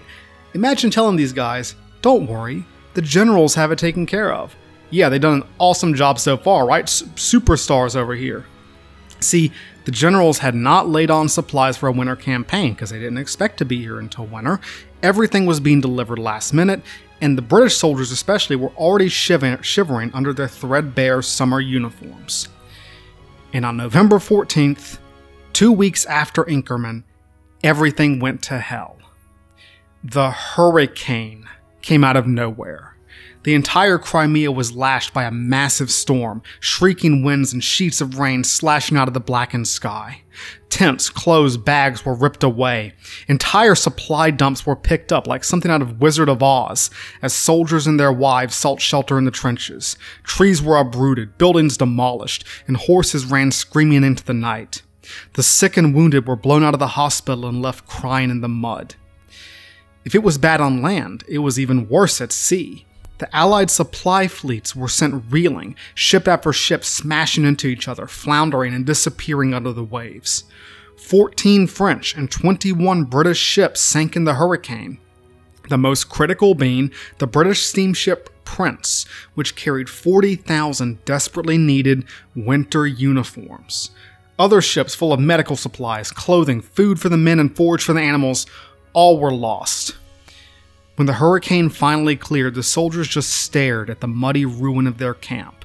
Imagine 0.53 0.89
telling 0.89 1.17
these 1.17 1.33
guys, 1.33 1.75
don't 2.01 2.27
worry, 2.27 2.65
the 2.93 3.01
generals 3.01 3.55
have 3.55 3.71
it 3.71 3.77
taken 3.77 4.05
care 4.05 4.31
of. 4.31 4.55
Yeah, 4.89 5.09
they've 5.09 5.19
done 5.19 5.41
an 5.41 5.47
awesome 5.59 5.93
job 5.93 6.17
so 6.17 6.37
far, 6.37 6.65
right? 6.65 6.83
S- 6.83 7.03
superstars 7.15 7.95
over 7.95 8.15
here. 8.15 8.45
See, 9.19 9.51
the 9.83 9.91
generals 9.91 10.39
had 10.39 10.55
not 10.55 10.87
laid 10.87 11.11
on 11.11 11.27
supplies 11.27 11.75
for 11.75 11.87
a 11.87 11.91
winter 11.91 12.15
campaign 12.15 12.73
because 12.73 12.89
they 12.89 12.99
didn't 12.99 13.17
expect 13.17 13.57
to 13.57 13.65
be 13.65 13.81
here 13.81 13.99
until 13.99 14.25
winter. 14.25 14.61
Everything 15.03 15.45
was 15.45 15.59
being 15.59 15.81
delivered 15.81 16.19
last 16.19 16.53
minute, 16.53 16.81
and 17.19 17.37
the 17.37 17.41
British 17.41 17.75
soldiers, 17.75 18.11
especially, 18.11 18.55
were 18.55 18.71
already 18.77 19.09
shivering 19.09 20.11
under 20.13 20.33
their 20.33 20.47
threadbare 20.47 21.21
summer 21.21 21.59
uniforms. 21.59 22.47
And 23.53 23.65
on 23.65 23.77
November 23.77 24.17
14th, 24.17 24.99
two 25.53 25.71
weeks 25.71 26.05
after 26.05 26.43
Inkerman, 26.43 27.03
everything 27.63 28.19
went 28.19 28.43
to 28.43 28.59
hell. 28.59 28.97
The 30.03 30.31
hurricane 30.31 31.45
came 31.81 32.03
out 32.03 32.17
of 32.17 32.27
nowhere. 32.27 32.95
The 33.43 33.55
entire 33.55 33.97
Crimea 33.97 34.51
was 34.51 34.75
lashed 34.75 35.13
by 35.13 35.23
a 35.23 35.31
massive 35.31 35.89
storm, 35.89 36.41
shrieking 36.59 37.23
winds 37.23 37.53
and 37.53 37.63
sheets 37.63 38.01
of 38.01 38.19
rain 38.19 38.43
slashing 38.43 38.97
out 38.97 39.07
of 39.07 39.13
the 39.13 39.19
blackened 39.19 39.67
sky. 39.67 40.23
Tents, 40.70 41.10
clothes, 41.10 41.58
bags 41.58 42.06
were 42.06 42.13
ripped 42.13 42.44
away. 42.44 42.94
Entire 43.27 43.75
supply 43.75 44.32
dumps 44.32 44.65
were 44.65 44.75
picked 44.75 45.12
up 45.12 45.27
like 45.27 45.44
something 45.44 45.72
out 45.72 45.82
of 45.82 46.01
Wizard 46.01 46.29
of 46.29 46.44
Oz, 46.44 46.89
as 47.22 47.34
soldiers 47.34 47.88
and 47.88 48.00
their 48.00 48.12
wives 48.12 48.56
sought 48.56 48.82
shelter 48.82 49.17
in 49.17 49.25
the 49.25 49.32
trenches. 49.32 49.98
Trees 50.24 50.62
were 50.62 50.77
uprooted, 50.77 51.38
buildings 51.38 51.77
demolished, 51.77 52.46
and 52.67 52.77
horses 52.77 53.25
ran 53.25 53.51
screaming 53.51 54.03
into 54.03 54.24
the 54.24 54.34
night. 54.34 54.82
The 55.34 55.44
sick 55.44 55.77
and 55.77 55.96
wounded 55.96 56.27
were 56.27 56.36
blown 56.36 56.63
out 56.63 56.74
of 56.74 56.79
the 56.79 56.88
hospital 56.88 57.48
and 57.48 57.62
left 57.62 57.88
crying 57.88 58.29
in 58.29 58.41
the 58.41 58.50
mud. 58.50 58.96
If 60.03 60.15
it 60.15 60.24
was 60.24 60.38
bad 60.38 60.62
on 60.62 60.82
land, 60.82 61.24
it 61.27 61.39
was 61.39 61.60
even 61.60 61.89
worse 61.89 62.22
at 62.22 62.32
sea. 62.32 62.87
The 63.19 63.36
Allied 63.36 63.71
supply 63.71 64.27
fleets 64.27 64.75
were 64.75 64.88
sent 64.88 65.24
reeling, 65.29 65.75
ship 65.95 66.27
after 66.27 66.53
ship 66.53 66.86
smashing 66.86 67.45
into 67.45 67.67
each 67.67 67.88
other, 67.88 68.07
floundering 68.07 68.74
and 68.74 68.86
disappearing 68.86 69.53
under 69.53 69.74
the 69.74 69.83
waves. 69.83 70.43
14 70.97 71.67
French 71.67 72.15
and 72.15 72.29
21 72.29 73.05
British 73.05 73.39
ships 73.39 73.81
sank 73.81 74.15
in 74.15 74.25
the 74.25 74.36
hurricane, 74.36 75.00
the 75.69 75.77
most 75.77 76.09
critical 76.09 76.55
being 76.55 76.91
the 77.17 77.27
British 77.27 77.65
steamship 77.65 78.29
Prince, 78.43 79.05
which 79.33 79.55
carried 79.55 79.89
40,000 79.89 81.03
desperately 81.03 81.57
needed 81.57 82.05
winter 82.36 82.88
uniforms. 82.88 83.91
Other 84.39 84.62
ships 84.62 84.95
full 84.95 85.12
of 85.12 85.19
medical 85.19 85.55
supplies, 85.55 86.12
clothing, 86.12 86.62
food 86.62 87.00
for 87.00 87.09
the 87.09 87.17
men, 87.17 87.39
and 87.39 87.55
forage 87.55 87.83
for 87.83 87.93
the 87.93 88.01
animals 88.01 88.45
all 88.93 89.19
were 89.19 89.33
lost. 89.33 89.95
When 90.97 91.05
the 91.05 91.13
hurricane 91.13 91.69
finally 91.69 92.15
cleared, 92.15 92.55
the 92.55 92.63
soldiers 92.63 93.07
just 93.07 93.29
stared 93.29 93.91
at 93.91 93.99
the 93.99 94.07
muddy 94.07 94.45
ruin 94.45 94.87
of 94.87 94.97
their 94.97 95.13
camp. 95.13 95.63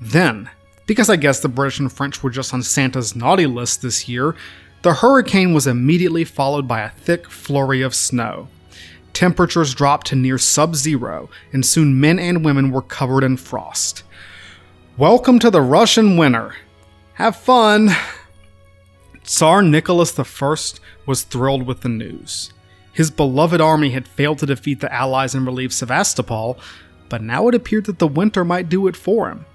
Then, 0.00 0.50
because 0.86 1.10
I 1.10 1.16
guess 1.16 1.40
the 1.40 1.48
British 1.48 1.80
and 1.80 1.92
French 1.92 2.22
were 2.22 2.30
just 2.30 2.54
on 2.54 2.62
Santa's 2.62 3.16
naughty 3.16 3.46
list 3.46 3.82
this 3.82 4.08
year, 4.08 4.36
the 4.82 4.94
hurricane 4.94 5.52
was 5.52 5.66
immediately 5.66 6.22
followed 6.22 6.68
by 6.68 6.82
a 6.82 6.90
thick 6.90 7.28
flurry 7.28 7.82
of 7.82 7.92
snow. 7.92 8.46
Temperatures 9.12 9.74
dropped 9.74 10.06
to 10.06 10.14
near 10.14 10.38
sub 10.38 10.76
zero, 10.76 11.28
and 11.52 11.66
soon 11.66 11.98
men 11.98 12.20
and 12.20 12.44
women 12.44 12.70
were 12.70 12.82
covered 12.82 13.24
in 13.24 13.38
frost. 13.38 14.04
Welcome 14.96 15.40
to 15.40 15.50
the 15.50 15.60
Russian 15.60 16.16
winter. 16.16 16.54
Have 17.14 17.34
fun! 17.34 17.90
Tsar 19.24 19.62
Nicholas 19.62 20.16
I 20.16 20.56
was 21.04 21.22
thrilled 21.24 21.66
with 21.66 21.80
the 21.80 21.88
news. 21.88 22.52
His 22.92 23.10
beloved 23.10 23.60
army 23.60 23.90
had 23.90 24.06
failed 24.06 24.38
to 24.40 24.46
defeat 24.46 24.80
the 24.80 24.92
Allies 24.92 25.34
and 25.34 25.46
relieve 25.46 25.72
Sevastopol, 25.72 26.58
but 27.08 27.22
now 27.22 27.48
it 27.48 27.54
appeared 27.54 27.86
that 27.86 27.98
the 27.98 28.06
winter 28.06 28.44
might 28.44 28.68
do 28.68 28.86
it 28.86 28.96
for 28.96 29.28
him. 29.28 29.46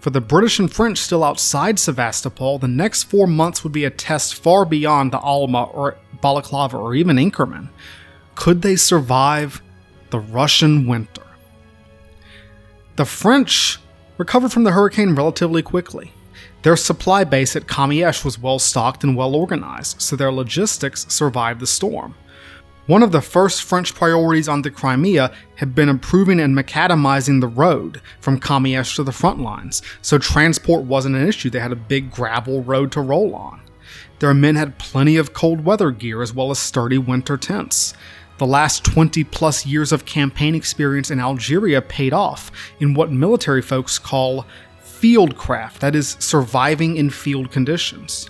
For 0.00 0.10
the 0.10 0.20
British 0.20 0.58
and 0.58 0.72
French 0.72 0.98
still 0.98 1.22
outside 1.22 1.78
Sevastopol, 1.78 2.58
the 2.58 2.68
next 2.68 3.04
four 3.04 3.26
months 3.26 3.62
would 3.62 3.72
be 3.72 3.84
a 3.84 3.90
test 3.90 4.34
far 4.34 4.64
beyond 4.64 5.12
the 5.12 5.18
Alma 5.18 5.64
or 5.64 5.98
Balaclava 6.20 6.76
or 6.76 6.94
even 6.94 7.16
Inkerman. 7.16 7.68
Could 8.34 8.62
they 8.62 8.76
survive 8.76 9.62
the 10.10 10.18
Russian 10.18 10.86
winter? 10.86 11.22
The 12.96 13.04
French 13.04 13.78
recovered 14.18 14.52
from 14.52 14.64
the 14.64 14.72
hurricane 14.72 15.14
relatively 15.14 15.62
quickly. 15.62 16.12
Their 16.62 16.76
supply 16.76 17.24
base 17.24 17.56
at 17.56 17.66
Kamiesh 17.66 18.24
was 18.24 18.38
well 18.38 18.58
stocked 18.58 19.04
and 19.04 19.16
well 19.16 19.34
organized, 19.34 20.00
so 20.00 20.16
their 20.16 20.32
logistics 20.32 21.06
survived 21.08 21.60
the 21.60 21.66
storm. 21.66 22.14
One 22.90 23.04
of 23.04 23.12
the 23.12 23.20
first 23.20 23.62
French 23.62 23.94
priorities 23.94 24.48
on 24.48 24.62
the 24.62 24.70
Crimea 24.72 25.32
had 25.54 25.76
been 25.76 25.88
improving 25.88 26.40
and 26.40 26.58
macadamizing 26.58 27.40
the 27.40 27.46
road 27.46 28.00
from 28.18 28.40
Kamiesh 28.40 28.96
to 28.96 29.04
the 29.04 29.12
front 29.12 29.38
lines, 29.38 29.80
so 30.02 30.18
transport 30.18 30.82
wasn't 30.82 31.14
an 31.14 31.28
issue. 31.28 31.50
They 31.50 31.60
had 31.60 31.70
a 31.70 31.76
big 31.76 32.10
gravel 32.10 32.64
road 32.64 32.90
to 32.90 33.00
roll 33.00 33.32
on. 33.36 33.60
Their 34.18 34.34
men 34.34 34.56
had 34.56 34.76
plenty 34.80 35.16
of 35.18 35.34
cold 35.34 35.64
weather 35.64 35.92
gear 35.92 36.20
as 36.20 36.34
well 36.34 36.50
as 36.50 36.58
sturdy 36.58 36.98
winter 36.98 37.36
tents. 37.36 37.94
The 38.38 38.46
last 38.46 38.82
20 38.82 39.22
plus 39.22 39.64
years 39.64 39.92
of 39.92 40.04
campaign 40.04 40.56
experience 40.56 41.12
in 41.12 41.20
Algeria 41.20 41.80
paid 41.80 42.12
off 42.12 42.50
in 42.80 42.94
what 42.94 43.12
military 43.12 43.62
folks 43.62 44.00
call 44.00 44.46
fieldcraft, 44.82 45.78
that 45.78 45.94
is, 45.94 46.16
surviving 46.18 46.96
in 46.96 47.10
field 47.10 47.52
conditions. 47.52 48.28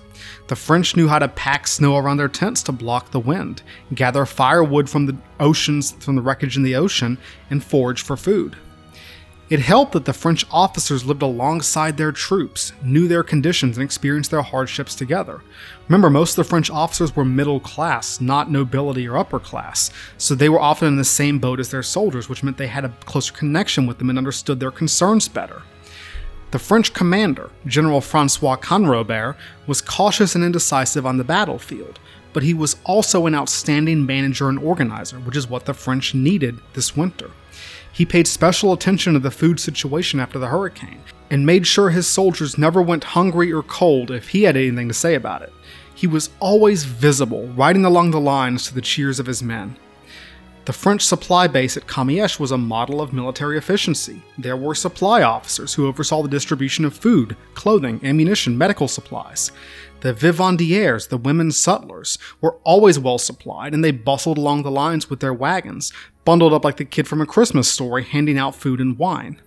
The 0.51 0.57
French 0.57 0.97
knew 0.97 1.07
how 1.07 1.21
to 1.21 1.29
pack 1.29 1.69
snow 1.69 1.97
around 1.97 2.17
their 2.17 2.27
tents 2.27 2.65
to 2.65 2.73
block 2.73 3.13
the 3.13 3.21
wind, 3.21 3.63
gather 3.95 4.27
firewood 4.27 4.91
from 4.91 5.07
the 5.07 5.17
oceans, 5.39 5.93
from 5.93 6.17
the 6.17 6.23
wreckage 6.23 6.57
in 6.57 6.65
the 6.65 6.75
ocean, 6.75 7.19
and 7.51 7.63
forage 7.63 8.03
for 8.03 8.17
food. 8.17 8.57
It 9.49 9.61
helped 9.61 9.93
that 9.93 10.07
the 10.07 10.13
French 10.13 10.45
officers 10.51 11.05
lived 11.05 11.23
alongside 11.23 11.97
their 11.97 12.11
troops, 12.11 12.73
knew 12.83 13.07
their 13.07 13.23
conditions, 13.23 13.79
and 13.79 13.85
experienced 13.85 14.33
their 14.33 14.43
hardships 14.43 14.97
together. 14.97 15.41
Remember, 15.87 16.11
most 16.11 16.33
of 16.33 16.45
the 16.45 16.51
French 16.51 16.69
officers 16.69 17.15
were 17.15 17.25
middle 17.25 17.61
class, 17.61 18.21
not 18.21 18.51
nobility 18.51 19.07
or 19.07 19.19
upper 19.19 19.39
class, 19.39 19.93
so 20.19 20.35
they 20.35 20.49
were 20.49 20.59
often 20.59 20.89
in 20.89 20.97
the 20.97 21.05
same 21.05 21.39
boat 21.39 21.61
as 21.61 21.71
their 21.71 21.85
soldiers, 21.85 22.29
which 22.29 22.43
meant 22.43 22.57
they 22.57 22.67
had 22.67 22.85
a 22.85 22.93
closer 23.05 23.33
connection 23.33 23.87
with 23.87 23.99
them 23.99 24.11
and 24.11 24.19
understood 24.19 24.59
their 24.59 24.73
concerns 24.73 25.29
better. 25.29 25.63
The 26.51 26.59
French 26.59 26.93
commander, 26.93 27.51
General 27.67 28.01
Francois 28.01 28.57
Canrobert, 28.57 29.37
was 29.69 29.81
cautious 29.81 30.35
and 30.35 30.43
indecisive 30.43 31.07
on 31.07 31.17
the 31.17 31.25
battlefield, 31.25 32.01
but 32.33 32.43
he 32.43 32.55
was 32.55 32.77
also 32.85 33.27
an 33.27 33.37
outstanding 33.37 34.05
manager 34.05 34.49
and 34.49 34.59
organizer, 34.59 35.19
which 35.21 35.37
is 35.37 35.49
what 35.49 35.65
the 35.65 35.75
French 35.75 36.13
needed 36.13 36.59
this 36.73 36.97
winter. 36.97 37.31
He 37.93 38.05
paid 38.05 38.27
special 38.27 38.73
attention 38.73 39.13
to 39.13 39.21
the 39.21 39.31
food 39.31 39.61
situation 39.61 40.19
after 40.19 40.41
the 40.41 40.49
hurricane, 40.49 41.01
and 41.31 41.47
made 41.47 41.69
sure 41.69 41.91
his 41.91 42.09
soldiers 42.09 42.59
never 42.59 42.83
went 42.83 43.05
hungry 43.05 43.53
or 43.53 43.63
cold 43.63 44.11
if 44.11 44.29
he 44.29 44.43
had 44.43 44.57
anything 44.57 44.89
to 44.89 44.95
say 44.95 45.15
about 45.15 45.43
it. 45.43 45.53
He 45.95 46.09
was 46.09 46.31
always 46.41 46.83
visible, 46.83 47.47
riding 47.49 47.85
along 47.85 48.11
the 48.11 48.21
lines 48.21 48.67
to 48.67 48.75
the 48.75 48.81
cheers 48.81 49.21
of 49.21 49.27
his 49.27 49.43
men. 49.43 49.77
The 50.71 50.75
French 50.75 51.03
supply 51.05 51.49
base 51.49 51.77
at 51.77 51.89
Kamiesch 51.89 52.39
was 52.39 52.53
a 52.53 52.57
model 52.57 53.01
of 53.01 53.13
military 53.13 53.59
efficiency. 53.59 54.23
There 54.39 54.57
were 54.57 54.77
supply 54.77 55.21
officers 55.21 55.75
who 55.75 55.89
oversaw 55.89 56.23
the 56.23 56.29
distribution 56.29 56.85
of 56.85 56.97
food, 56.97 57.37
clothing, 57.55 57.99
ammunition, 58.05 58.57
medical 58.57 58.87
supplies. 58.87 59.51
The 60.03 60.15
vivandières, 60.15 61.09
the 61.09 61.17
women 61.17 61.51
sutlers, 61.51 62.19
were 62.41 62.59
always 62.63 63.01
well 63.01 63.19
supplied 63.19 63.75
and 63.75 63.83
they 63.83 63.91
bustled 63.91 64.39
along 64.39 64.63
the 64.63 64.71
lines 64.71 65.11
with 65.11 65.19
their 65.19 65.35
wagons, 65.35 65.93
bundled 66.25 66.53
up 66.53 66.65
like 66.65 66.77
the 66.77 66.85
kid 66.85 67.09
from 67.09 67.21
a 67.21 67.27
Christmas 67.27 67.69
story, 67.69 68.05
handing 68.05 68.39
out 68.39 68.55
food 68.55 68.81
and 68.81 68.97
wine. 68.97 69.41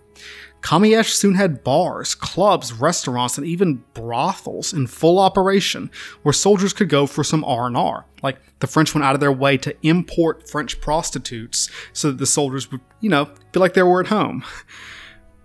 Kamiesch 0.64 1.10
soon 1.10 1.36
had 1.36 1.62
bars, 1.62 2.16
clubs, 2.16 2.72
restaurants, 2.72 3.38
and 3.38 3.46
even 3.46 3.84
brothels 3.94 4.72
in 4.72 4.88
full 4.88 5.20
operation 5.20 5.92
where 6.24 6.32
soldiers 6.32 6.72
could 6.72 6.88
go 6.88 7.06
for 7.06 7.22
some 7.22 7.44
R&R. 7.44 8.06
Like 8.24 8.40
the 8.60 8.68
French 8.68 8.96
went 8.96 9.04
out 9.04 9.14
of 9.14 9.20
their 9.20 9.32
way 9.32 9.58
to 9.58 9.76
import 9.86 10.50
French 10.50 10.80
prostitutes 10.80 11.70
so 11.92 12.08
that 12.08 12.18
the 12.18 12.26
soldiers 12.26 12.72
would, 12.72 12.80
you 13.02 13.10
know, 13.10 13.26
feel 13.52 13.60
like 13.60 13.74
they 13.74 13.84
were 13.84 14.00
at 14.00 14.08
home. 14.08 14.46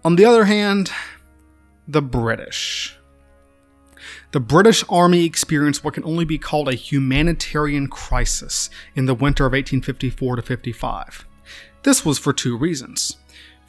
On 0.05 0.15
the 0.15 0.25
other 0.25 0.45
hand, 0.45 0.93
the 1.89 2.01
British. 2.01 2.97
The 4.31 4.41
British 4.41 4.85
Army 4.89 5.25
experienced 5.25 5.83
what 5.83 5.95
can 5.95 6.05
only 6.05 6.25
be 6.25 6.39
called 6.39 6.69
a 6.69 6.75
humanitarian 6.75 7.89
crisis 7.89 8.71
in 8.95 9.07
the 9.07 9.15
winter 9.15 9.45
of 9.45 9.53
1854 9.53 10.37
to 10.37 10.43
55. 10.43 11.27
This 11.83 12.05
was 12.05 12.21
for 12.21 12.33
two 12.33 12.57
reasons. 12.57 13.18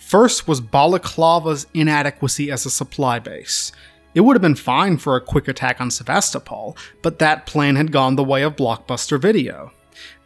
First 0.09 0.47
was 0.47 0.59
Balaclava's 0.59 1.67
inadequacy 1.71 2.49
as 2.49 2.65
a 2.65 2.71
supply 2.71 3.19
base. 3.19 3.71
It 4.15 4.21
would 4.21 4.35
have 4.35 4.41
been 4.41 4.55
fine 4.55 4.97
for 4.97 5.15
a 5.15 5.21
quick 5.21 5.47
attack 5.47 5.79
on 5.79 5.91
Sevastopol, 5.91 6.75
but 7.03 7.19
that 7.19 7.45
plan 7.45 7.75
had 7.75 7.91
gone 7.91 8.15
the 8.15 8.23
way 8.23 8.41
of 8.41 8.55
blockbuster 8.55 9.21
video. 9.21 9.71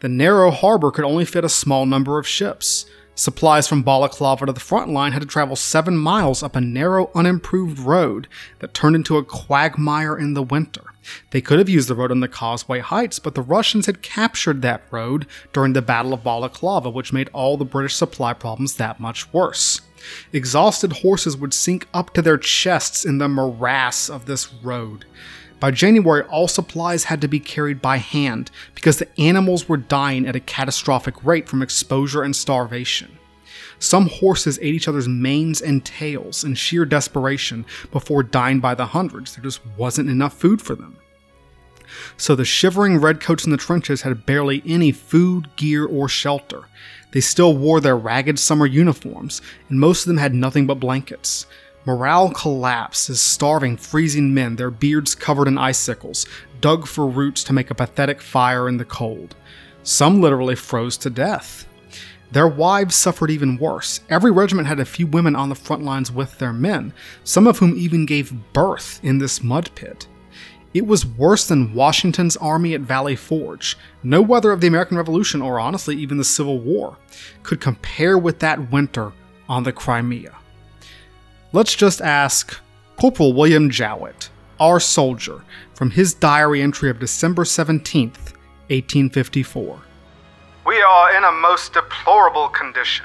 The 0.00 0.08
narrow 0.08 0.50
harbor 0.50 0.90
could 0.90 1.04
only 1.04 1.26
fit 1.26 1.44
a 1.44 1.50
small 1.50 1.84
number 1.84 2.18
of 2.18 2.26
ships. 2.26 2.86
Supplies 3.14 3.68
from 3.68 3.82
Balaclava 3.82 4.46
to 4.46 4.54
the 4.54 4.58
front 4.58 4.90
line 4.90 5.12
had 5.12 5.20
to 5.20 5.28
travel 5.28 5.54
seven 5.54 5.98
miles 5.98 6.42
up 6.42 6.56
a 6.56 6.62
narrow, 6.62 7.10
unimproved 7.14 7.78
road 7.78 8.26
that 8.60 8.72
turned 8.72 8.96
into 8.96 9.18
a 9.18 9.22
quagmire 9.22 10.16
in 10.16 10.32
the 10.32 10.42
winter. 10.42 10.93
They 11.30 11.40
could 11.40 11.58
have 11.58 11.68
used 11.68 11.88
the 11.88 11.94
road 11.94 12.10
on 12.10 12.20
the 12.20 12.28
Causeway 12.28 12.80
Heights, 12.80 13.18
but 13.18 13.34
the 13.34 13.42
Russians 13.42 13.86
had 13.86 14.02
captured 14.02 14.62
that 14.62 14.82
road 14.90 15.26
during 15.52 15.72
the 15.72 15.82
Battle 15.82 16.14
of 16.14 16.24
Balaclava, 16.24 16.90
which 16.90 17.12
made 17.12 17.30
all 17.32 17.56
the 17.56 17.64
British 17.64 17.94
supply 17.94 18.32
problems 18.32 18.76
that 18.76 19.00
much 19.00 19.32
worse. 19.32 19.80
Exhausted 20.32 20.92
horses 20.94 21.36
would 21.36 21.54
sink 21.54 21.88
up 21.94 22.12
to 22.14 22.22
their 22.22 22.38
chests 22.38 23.04
in 23.04 23.18
the 23.18 23.28
morass 23.28 24.08
of 24.08 24.26
this 24.26 24.52
road. 24.54 25.04
By 25.60 25.70
January, 25.70 26.22
all 26.24 26.48
supplies 26.48 27.04
had 27.04 27.20
to 27.22 27.28
be 27.28 27.40
carried 27.40 27.80
by 27.80 27.96
hand 27.96 28.50
because 28.74 28.98
the 28.98 29.08
animals 29.18 29.68
were 29.68 29.76
dying 29.78 30.26
at 30.26 30.36
a 30.36 30.40
catastrophic 30.40 31.24
rate 31.24 31.48
from 31.48 31.62
exposure 31.62 32.22
and 32.22 32.36
starvation. 32.36 33.18
Some 33.84 34.08
horses 34.08 34.58
ate 34.62 34.74
each 34.74 34.88
other's 34.88 35.08
manes 35.08 35.60
and 35.60 35.84
tails 35.84 36.42
in 36.42 36.54
sheer 36.54 36.86
desperation 36.86 37.66
before 37.92 38.22
dying 38.22 38.58
by 38.58 38.74
the 38.74 38.86
hundreds. 38.86 39.34
There 39.34 39.44
just 39.44 39.60
wasn't 39.76 40.08
enough 40.08 40.32
food 40.32 40.62
for 40.62 40.74
them. 40.74 40.96
So 42.16 42.34
the 42.34 42.46
shivering 42.46 42.96
redcoats 42.98 43.44
in 43.44 43.50
the 43.50 43.58
trenches 43.58 44.00
had 44.00 44.24
barely 44.24 44.62
any 44.64 44.90
food, 44.90 45.54
gear, 45.56 45.84
or 45.84 46.08
shelter. 46.08 46.62
They 47.12 47.20
still 47.20 47.58
wore 47.58 47.78
their 47.78 47.96
ragged 47.96 48.38
summer 48.38 48.64
uniforms, 48.64 49.42
and 49.68 49.78
most 49.78 50.00
of 50.00 50.08
them 50.08 50.16
had 50.16 50.34
nothing 50.34 50.66
but 50.66 50.80
blankets. 50.80 51.46
Morale 51.84 52.30
collapsed 52.30 53.10
as 53.10 53.20
starving, 53.20 53.76
freezing 53.76 54.32
men, 54.32 54.56
their 54.56 54.70
beards 54.70 55.14
covered 55.14 55.46
in 55.46 55.58
icicles, 55.58 56.24
dug 56.62 56.86
for 56.86 57.06
roots 57.06 57.44
to 57.44 57.52
make 57.52 57.70
a 57.70 57.74
pathetic 57.74 58.22
fire 58.22 58.66
in 58.66 58.78
the 58.78 58.86
cold. 58.86 59.36
Some 59.82 60.22
literally 60.22 60.56
froze 60.56 60.96
to 60.96 61.10
death. 61.10 61.68
Their 62.34 62.48
wives 62.48 62.96
suffered 62.96 63.30
even 63.30 63.58
worse. 63.58 64.00
Every 64.10 64.32
regiment 64.32 64.66
had 64.66 64.80
a 64.80 64.84
few 64.84 65.06
women 65.06 65.36
on 65.36 65.50
the 65.50 65.54
front 65.54 65.84
lines 65.84 66.10
with 66.10 66.36
their 66.36 66.52
men, 66.52 66.92
some 67.22 67.46
of 67.46 67.58
whom 67.58 67.76
even 67.76 68.06
gave 68.06 68.34
birth 68.52 68.98
in 69.04 69.18
this 69.18 69.40
mud 69.40 69.70
pit. 69.76 70.08
It 70.74 70.84
was 70.84 71.06
worse 71.06 71.46
than 71.46 71.72
Washington's 71.74 72.36
army 72.38 72.74
at 72.74 72.80
Valley 72.80 73.14
Forge. 73.14 73.78
No 74.02 74.20
weather 74.20 74.50
of 74.50 74.60
the 74.60 74.66
American 74.66 74.96
Revolution, 74.96 75.42
or 75.42 75.60
honestly 75.60 75.94
even 75.94 76.18
the 76.18 76.24
Civil 76.24 76.58
War, 76.58 76.96
could 77.44 77.60
compare 77.60 78.18
with 78.18 78.40
that 78.40 78.72
winter 78.72 79.12
on 79.48 79.62
the 79.62 79.72
Crimea. 79.72 80.34
Let's 81.52 81.76
just 81.76 82.02
ask 82.02 82.58
Corporal 82.96 83.32
William 83.32 83.70
Jowett, 83.70 84.28
our 84.58 84.80
soldier, 84.80 85.44
from 85.74 85.92
his 85.92 86.14
diary 86.14 86.62
entry 86.62 86.90
of 86.90 86.98
December 86.98 87.44
17th, 87.44 88.34
1854. 88.70 89.83
We 90.66 90.80
are 90.80 91.14
in 91.14 91.24
a 91.24 91.30
most 91.30 91.74
deplorable 91.74 92.48
condition. 92.48 93.04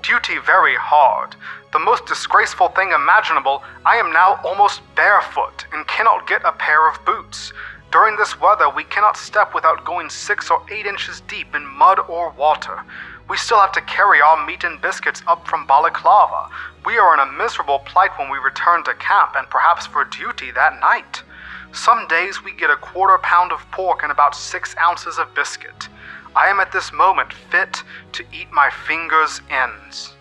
Duty 0.00 0.38
very 0.38 0.76
hard. 0.76 1.34
The 1.72 1.80
most 1.80 2.06
disgraceful 2.06 2.68
thing 2.68 2.92
imaginable, 2.92 3.64
I 3.84 3.96
am 3.96 4.12
now 4.12 4.38
almost 4.44 4.82
barefoot 4.94 5.66
and 5.72 5.88
cannot 5.88 6.28
get 6.28 6.42
a 6.44 6.52
pair 6.52 6.88
of 6.88 7.04
boots. 7.04 7.52
During 7.90 8.14
this 8.14 8.40
weather, 8.40 8.70
we 8.70 8.84
cannot 8.84 9.16
step 9.16 9.54
without 9.54 9.84
going 9.84 10.08
six 10.08 10.52
or 10.52 10.62
eight 10.70 10.86
inches 10.86 11.20
deep 11.22 11.52
in 11.52 11.66
mud 11.66 11.98
or 11.98 12.30
water. 12.30 12.84
We 13.28 13.36
still 13.36 13.58
have 13.58 13.72
to 13.72 13.80
carry 13.82 14.20
our 14.20 14.46
meat 14.46 14.62
and 14.62 14.80
biscuits 14.80 15.24
up 15.26 15.48
from 15.48 15.66
Balaclava. 15.66 16.48
We 16.86 16.96
are 16.96 17.14
in 17.14 17.20
a 17.28 17.32
miserable 17.32 17.80
plight 17.80 18.16
when 18.20 18.30
we 18.30 18.38
return 18.38 18.84
to 18.84 18.94
camp 18.94 19.34
and 19.34 19.50
perhaps 19.50 19.84
for 19.84 20.04
duty 20.04 20.52
that 20.52 20.78
night. 20.78 21.24
Some 21.72 22.06
days 22.06 22.44
we 22.44 22.52
get 22.52 22.70
a 22.70 22.76
quarter 22.76 23.18
pound 23.18 23.50
of 23.50 23.68
pork 23.72 24.04
and 24.04 24.12
about 24.12 24.36
six 24.36 24.76
ounces 24.78 25.18
of 25.18 25.34
biscuit. 25.34 25.88
I 26.36 26.48
am 26.48 26.60
at 26.60 26.72
this 26.72 26.92
moment 26.92 27.32
fit 27.32 27.82
to 28.12 28.24
eat 28.32 28.50
my 28.52 28.70
fingers' 28.86 29.40
ends. 29.50 30.14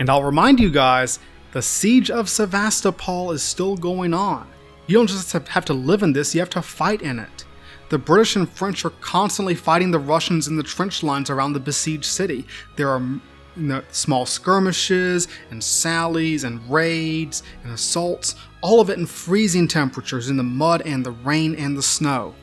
And 0.00 0.08
I'll 0.08 0.22
remind 0.22 0.60
you 0.60 0.70
guys 0.70 1.18
the 1.52 1.62
siege 1.62 2.10
of 2.10 2.28
Sevastopol 2.28 3.32
is 3.32 3.42
still 3.42 3.76
going 3.76 4.14
on. 4.14 4.48
You 4.86 4.96
don't 4.96 5.06
just 5.06 5.32
have 5.32 5.64
to 5.66 5.74
live 5.74 6.02
in 6.02 6.12
this, 6.12 6.34
you 6.34 6.40
have 6.40 6.50
to 6.50 6.62
fight 6.62 7.02
in 7.02 7.18
it. 7.18 7.44
The 7.90 7.98
British 7.98 8.36
and 8.36 8.48
French 8.48 8.84
are 8.84 8.90
constantly 8.90 9.54
fighting 9.54 9.90
the 9.90 9.98
Russians 9.98 10.46
in 10.46 10.56
the 10.56 10.62
trench 10.62 11.02
lines 11.02 11.30
around 11.30 11.54
the 11.54 11.60
besieged 11.60 12.04
city. 12.04 12.46
There 12.76 12.90
are 12.90 13.00
you 13.00 13.22
know, 13.56 13.82
small 13.90 14.24
skirmishes 14.24 15.26
and 15.50 15.62
sallies 15.62 16.44
and 16.44 16.60
raids 16.70 17.42
and 17.64 17.72
assaults, 17.72 18.34
all 18.62 18.80
of 18.80 18.90
it 18.90 18.98
in 18.98 19.06
freezing 19.06 19.68
temperatures 19.68 20.30
in 20.30 20.36
the 20.36 20.42
mud 20.42 20.82
and 20.82 21.04
the 21.04 21.10
rain 21.10 21.54
and 21.54 21.76
the 21.76 21.82
snow. 21.82 22.34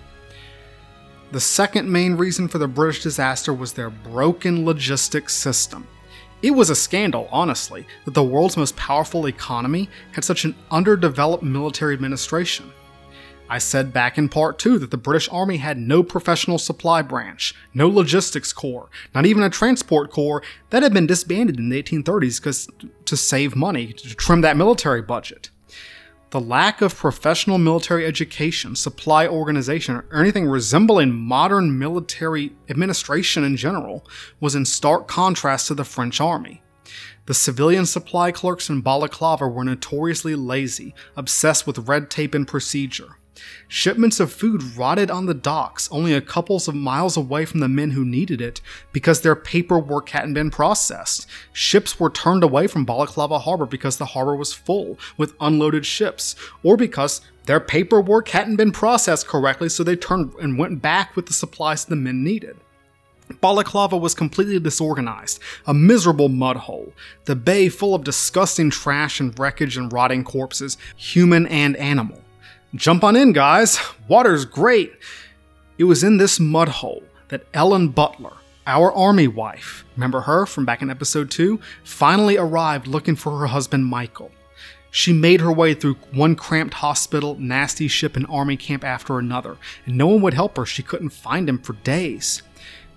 The 1.36 1.42
second 1.42 1.92
main 1.92 2.16
reason 2.16 2.48
for 2.48 2.60
the 2.60 2.68
British 2.70 3.04
disaster 3.04 3.54
was 3.54 3.74
their 3.74 3.90
broken 3.90 4.64
logistics 4.64 5.34
system. 5.34 5.86
It 6.42 6.52
was 6.52 6.70
a 6.70 6.76
scandal, 6.76 7.28
honestly, 7.30 7.86
that 8.06 8.14
the 8.14 8.24
world's 8.24 8.56
most 8.56 8.78
powerful 8.78 9.28
economy 9.28 9.90
had 10.14 10.24
such 10.24 10.46
an 10.46 10.56
underdeveloped 10.72 11.44
military 11.44 11.94
administration. 11.94 12.72
I 13.50 13.58
said 13.58 13.92
back 13.92 14.18
in 14.18 14.30
part 14.30 14.60
2 14.60 14.80
that 14.80 14.92
the 14.92 14.98
British 14.98 15.28
Army 15.30 15.58
had 15.58 15.78
no 15.78 16.04
professional 16.04 16.58
supply 16.58 17.02
branch, 17.02 17.54
no 17.74 17.90
logistics 17.90 18.54
corps, 18.54 18.88
not 19.14 19.26
even 19.26 19.44
a 19.44 19.50
transport 19.50 20.12
corps 20.12 20.42
that 20.70 20.84
had 20.84 20.94
been 20.94 21.06
disbanded 21.06 21.60
in 21.60 21.68
the 21.68 21.84
1830s 21.84 22.40
because 22.40 22.70
to 23.04 23.18
save 23.18 23.58
money, 23.58 23.92
to 23.92 24.16
trim 24.16 24.40
that 24.40 24.56
military 24.56 25.02
budget. 25.02 25.50
The 26.32 26.42
lack 26.42 26.82
of 26.82 26.96
professional 26.96 27.58
military 27.58 28.06
education, 28.06 28.76
supply 28.76 29.28
organization, 29.28 29.96
or 29.96 30.20
anything 30.20 30.48
resembling 30.48 31.14
modern 31.14 31.78
military 31.78 32.54
administration 32.70 33.44
in 33.44 33.56
general 33.56 34.06
was 34.40 34.56
in 34.56 34.66
stark 34.66 35.08
contrast 35.08 35.68
to 35.68 35.76
the 35.76 35.86
French 35.86 36.20
army. 36.20 36.62
The 37.28 37.34
civilian 37.34 37.86
supply 37.86 38.32
clerks 38.32 38.70
in 38.70 38.82
Balaclava 38.82 39.48
were 39.48 39.64
notoriously 39.64 40.36
lazy, 40.36 40.94
obsessed 41.16 41.66
with 41.66 41.88
red 41.88 42.10
tape 42.10 42.34
and 42.36 42.48
procedure. 42.48 43.18
Shipments 43.68 44.20
of 44.20 44.32
food 44.32 44.64
rotted 44.78 45.12
on 45.12 45.26
the 45.26 45.34
docks, 45.34 45.90
only 45.92 46.14
a 46.14 46.22
couple 46.22 46.56
of 46.56 46.76
miles 46.76 47.18
away 47.18 47.46
from 47.46 47.60
the 47.60 47.68
men 47.68 47.92
who 47.92 48.06
needed 48.06 48.42
it, 48.42 48.62
because 48.92 49.22
their 49.22 49.36
paperwork 49.36 50.10
hadn't 50.10 50.34
been 50.34 50.52
processed. 50.52 51.28
Ships 51.52 52.00
were 52.00 52.10
turned 52.10 52.44
away 52.44 52.68
from 52.68 52.86
Balaclava 52.86 53.40
Harbor 53.40 53.66
because 53.66 53.98
the 53.98 54.06
harbor 54.06 54.36
was 54.36 54.54
full 54.54 54.98
with 55.18 55.36
unloaded 55.40 55.86
ships, 55.86 56.36
or 56.64 56.78
because 56.78 57.22
their 57.46 57.60
paperwork 57.60 58.30
hadn't 58.30 58.56
been 58.56 58.72
processed 58.72 59.28
correctly, 59.28 59.70
so 59.70 59.84
they 59.84 59.96
turned 59.96 60.34
and 60.36 60.58
went 60.58 60.82
back 60.82 61.16
with 61.16 61.28
the 61.28 61.34
supplies 61.34 61.86
the 61.86 61.96
men 61.96 62.24
needed. 62.24 62.58
Balaclava 63.42 63.98
was 63.98 64.14
completely 64.14 64.60
disorganized, 64.60 65.40
a 65.66 65.74
miserable 65.74 66.30
mud 66.30 66.58
hole, 66.58 66.94
the 67.26 67.36
bay 67.36 67.70
full 67.70 67.96
of 67.96 68.04
disgusting 68.04 68.70
trash 68.70 69.20
and 69.20 69.38
wreckage 69.38 69.78
and 69.78 69.92
rotting 69.92 70.24
corpses, 70.24 70.78
human 70.96 71.48
and 71.48 71.76
animal. 71.78 72.22
Jump 72.76 73.04
on 73.04 73.16
in, 73.16 73.32
guys. 73.32 73.80
Water's 74.08 74.44
great. 74.44 74.94
It 75.78 75.86
was 75.86 76.04
in 76.04 76.18
this 76.18 76.40
mud 76.40 76.68
hole 76.68 77.04
that 77.30 77.48
Ellen 77.54 77.90
Butler, 77.90 78.34
our 78.68 78.92
army 78.92 79.28
wife, 79.28 79.86
remember 79.96 80.22
her 80.22 80.46
from 80.46 80.66
back 80.66 80.82
in 80.82 80.90
episode 80.90 81.32
2, 81.32 81.60
finally 81.84 82.38
arrived 82.38 82.88
looking 82.88 83.16
for 83.16 83.40
her 83.40 83.48
husband 83.48 83.86
Michael. 83.86 84.32
She 84.92 85.14
made 85.14 85.42
her 85.42 85.52
way 85.52 85.74
through 85.74 85.96
one 86.14 86.36
cramped 86.36 86.76
hospital, 86.76 87.36
nasty 87.36 87.88
ship, 87.88 88.16
and 88.16 88.26
army 88.28 88.58
camp 88.58 88.84
after 88.84 89.20
another, 89.20 89.58
and 89.86 89.98
no 89.98 90.08
one 90.08 90.22
would 90.22 90.34
help 90.34 90.58
her. 90.58 90.66
She 90.66 90.84
couldn't 90.84 91.10
find 91.10 91.48
him 91.48 91.60
for 91.60 91.74
days. 91.74 92.42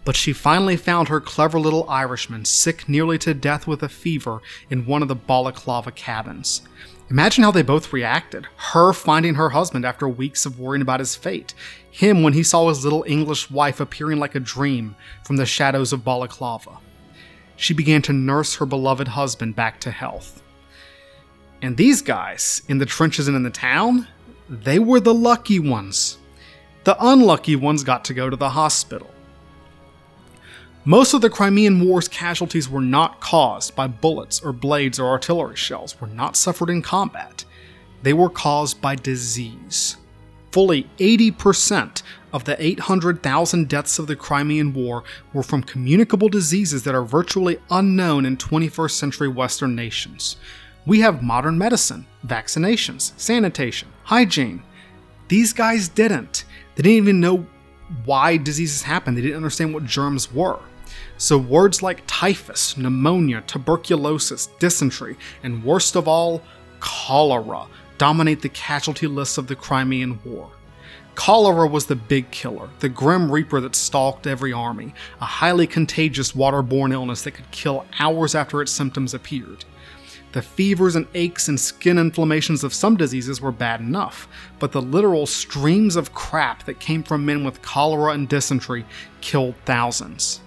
but 0.09 0.17
she 0.17 0.33
finally 0.33 0.75
found 0.75 1.09
her 1.09 1.21
clever 1.21 1.61
little 1.61 1.87
Irishman 1.87 2.43
sick 2.47 2.89
nearly 2.89 3.19
to 3.19 3.35
death 3.35 3.67
with 3.67 3.83
a 3.83 3.91
fever 3.91 4.41
in 4.71 4.87
one 4.87 5.03
of 5.03 5.09
the 5.09 5.15
balaclava 5.15 5.93
cabins. 5.93 6.63
Imagine 7.11 7.43
how 7.43 7.51
they 7.51 7.63
both 7.63 7.93
reacted. 7.93 8.47
Her 8.57 8.93
finding 8.93 9.37
her 9.37 9.51
husband 9.51 9.87
after 9.87 10.07
weeks 10.07 10.45
of 10.45 10.61
worrying 10.61 10.83
about 10.83 11.01
his 11.01 11.17
fate. 11.17 11.55
Him 11.91 12.23
when 12.23 12.35
he 12.35 12.43
saw 12.43 12.69
his 12.69 12.85
little 12.85 13.05
English 13.07 13.51
wife 13.51 13.81
appearing 13.81 14.19
like 14.19 14.35
a 14.35 14.41
dream 14.41 14.95
from 15.25 15.37
the 15.37 15.47
shadows 15.47 15.93
of 15.93 16.05
Balaclava. 16.05 16.79
She 17.57 17.73
began 17.73 18.03
to 18.03 18.13
nurse 18.13 18.57
her 18.57 18.67
beloved 18.67 19.09
husband 19.09 19.57
back 19.57 19.81
to 19.81 19.91
health. 19.91 20.43
And 21.63 21.77
these 21.77 22.03
guys, 22.03 22.63
in 22.69 22.79
the 22.79 22.87
trenches 22.87 23.27
and 23.27 23.37
in 23.37 23.43
the 23.43 23.51
town, 23.51 24.07
they 24.49 24.79
were 24.79 25.01
the 25.01 25.15
lucky 25.15 25.59
ones. 25.59 26.19
The 26.85 26.97
unlucky 27.05 27.57
ones 27.57 27.85
got 27.85 28.05
to 28.07 28.15
go 28.15 28.31
to 28.31 28.37
the 28.37 28.51
hospital. 28.51 29.11
Most 30.85 31.13
of 31.13 31.21
the 31.21 31.31
Crimean 31.31 31.85
War's 31.85 32.09
casualties 32.09 32.69
were 32.69 32.81
not 32.81 33.21
caused 33.21 33.75
by 33.75 33.89
bullets 33.89 34.41
or 34.41 34.53
blades 34.53 34.99
or 34.99 35.09
artillery 35.09 35.57
shells, 35.57 36.01
were 36.01 36.07
not 36.07 36.37
suffered 36.37 36.71
in 36.71 36.83
combat. 36.83 37.45
They 38.03 38.13
were 38.13 38.31
caused 38.31 38.81
by 38.81 38.95
disease. 38.95 39.97
Fully 40.53 40.89
80% 40.99 42.03
of 42.33 42.45
the 42.45 42.63
800,000 42.63 43.69
deaths 43.69 43.99
of 43.99 44.07
the 44.07 44.17
Crimean 44.17 44.73
War 44.73 45.03
were 45.33 45.43
from 45.43 45.63
communicable 45.63 46.29
diseases 46.29 46.85
that 46.85 46.95
are 46.95 47.05
virtually 47.05 47.59
unknown 47.71 48.25
in 48.25 48.37
21st 48.37 48.93
century 48.93 49.29
Western 49.29 49.75
nations. 49.75 50.37
We 50.87 51.01
have 51.01 51.23
modern 51.23 51.59
medicine, 51.59 52.07
vaccinations, 52.27 53.13
sanitation, 53.19 53.89
hygiene. 54.05 54.63
These 55.29 55.53
guys 55.53 55.89
didn't. 55.89 56.45
They 56.77 56.83
didn't 56.83 56.97
even 56.97 57.21
know 57.21 57.47
why 58.05 58.37
diseases 58.37 58.83
happen, 58.83 59.15
they 59.15 59.23
didn't 59.23 59.37
understand 59.37 59.75
what 59.75 59.85
germs 59.85 60.33
were. 60.33 60.59
So, 61.17 61.37
words 61.37 61.83
like 61.83 62.03
typhus, 62.07 62.77
pneumonia, 62.77 63.43
tuberculosis, 63.47 64.47
dysentery, 64.59 65.17
and 65.43 65.65
worst 65.65 65.97
of 65.97 66.07
all, 66.07 66.43
cholera 66.81 67.67
dominate 67.99 68.43
the 68.43 68.49
casualty 68.49 69.07
lists 69.07 69.39
of 69.39 69.49
the 69.49 69.57
Crimean 69.57 70.21
War. 70.25 70.51
Cholera 71.17 71.67
was 71.67 71.87
the 71.87 71.97
big 71.97 72.31
killer, 72.31 72.71
the 72.79 72.89
grim 72.89 73.31
reaper 73.31 73.61
that 73.61 73.75
stalked 73.75 74.29
every 74.29 74.53
army, 74.53 74.95
a 75.21 75.25
highly 75.25 75.67
contagious 75.67 76.31
waterborne 76.31 76.93
illness 76.93 77.23
that 77.23 77.33
could 77.33 77.51
kill 77.51 77.85
hours 77.99 78.37
after 78.37 78.63
its 78.63 78.71
symptoms 78.71 79.15
appeared. 79.15 79.65
The 80.39 80.43
fevers 80.43 80.95
and 80.95 81.09
aches 81.15 81.49
and 81.49 81.59
skin 81.59 81.99
inflammations 81.99 82.63
of 82.63 82.73
some 82.73 82.97
diseases 82.97 83.41
were 83.41 83.51
bad 83.51 83.81
enough, 83.81 84.29
but 84.61 84.71
the 84.71 84.81
literal 84.81 85.27
streams 85.27 85.97
of 85.97 86.15
crap 86.15 86.65
that 86.67 86.79
came 86.79 87.03
from 87.03 87.27
men 87.27 87.43
with 87.43 87.61
cholera 87.61 88.13
and 88.13 88.29
dysentery 88.29 88.87
killed 89.21 89.57
thousands. 89.65 90.41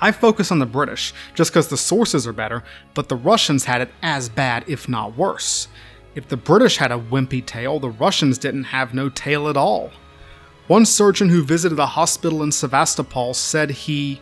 I 0.00 0.12
focus 0.12 0.52
on 0.52 0.60
the 0.60 0.66
British 0.66 1.12
just 1.34 1.50
because 1.50 1.66
the 1.66 1.76
sources 1.76 2.28
are 2.28 2.32
better, 2.32 2.62
but 2.94 3.08
the 3.08 3.16
Russians 3.16 3.64
had 3.64 3.80
it 3.80 3.90
as 4.04 4.28
bad, 4.28 4.62
if 4.68 4.88
not 4.88 5.16
worse. 5.16 5.66
If 6.14 6.28
the 6.28 6.36
British 6.36 6.76
had 6.76 6.92
a 6.92 7.00
wimpy 7.10 7.44
tail, 7.44 7.80
the 7.80 7.90
Russians 7.90 8.38
didn't 8.38 8.70
have 8.70 8.94
no 8.94 9.08
tail 9.08 9.48
at 9.48 9.56
all. 9.56 9.90
One 10.68 10.86
surgeon 10.86 11.30
who 11.30 11.42
visited 11.42 11.80
a 11.80 11.86
hospital 11.86 12.40
in 12.40 12.52
Sevastopol 12.52 13.34
said 13.34 13.70
he 13.70 14.20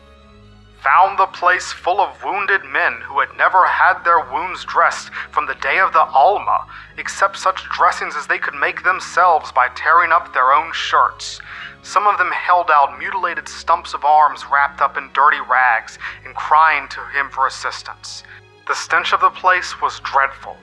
found 0.84 1.18
the 1.18 1.26
place 1.26 1.72
full 1.72 1.98
of 1.98 2.22
wounded 2.22 2.62
men 2.66 3.00
who 3.00 3.18
had 3.18 3.34
never 3.38 3.64
had 3.64 4.04
their 4.04 4.20
wounds 4.30 4.66
dressed 4.66 5.08
from 5.32 5.46
the 5.46 5.54
day 5.62 5.78
of 5.78 5.94
the 5.94 6.04
Alma, 6.12 6.66
except 6.98 7.38
such 7.38 7.64
dressings 7.70 8.14
as 8.16 8.26
they 8.26 8.38
could 8.38 8.54
make 8.54 8.84
themselves 8.84 9.50
by 9.50 9.68
tearing 9.74 10.12
up 10.12 10.34
their 10.34 10.52
own 10.52 10.70
shirts. 10.74 11.40
Some 11.82 12.06
of 12.06 12.18
them 12.18 12.30
held 12.30 12.70
out 12.70 12.98
mutilated 12.98 13.48
stumps 13.48 13.94
of 13.94 14.04
arms 14.04 14.44
wrapped 14.52 14.82
up 14.82 14.98
in 14.98 15.08
dirty 15.14 15.40
rags 15.48 15.98
and 16.26 16.34
crying 16.34 16.86
to 16.88 17.00
him 17.18 17.30
for 17.30 17.46
assistance. 17.46 18.22
The 18.68 18.74
stench 18.74 19.14
of 19.14 19.20
the 19.22 19.30
place 19.30 19.80
was 19.80 20.00
dreadful. 20.00 20.56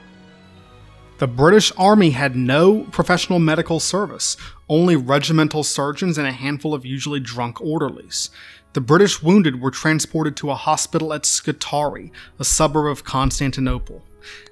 The 1.18 1.28
British 1.28 1.72
Army 1.78 2.12
had 2.12 2.36
no 2.36 2.82
professional 2.92 3.38
medical 3.38 3.80
service, 3.80 4.38
only 4.68 4.96
regimental 4.96 5.64
surgeons 5.64 6.18
and 6.18 6.28
a 6.28 6.32
handful 6.32 6.74
of 6.74 6.84
usually 6.84 7.20
drunk 7.20 7.62
orderlies. 7.62 8.32
The 8.74 8.82
British 8.82 9.22
wounded 9.22 9.60
were 9.60 9.72
transported 9.72 10.38
to 10.38 10.52
a 10.52 10.56
hospital 10.56 11.14
at 11.14 11.26
Scutari, 11.26 12.12
a 12.40 12.46
suburb 12.46 12.88
of 12.88 13.04
Constantinople. 13.04 14.06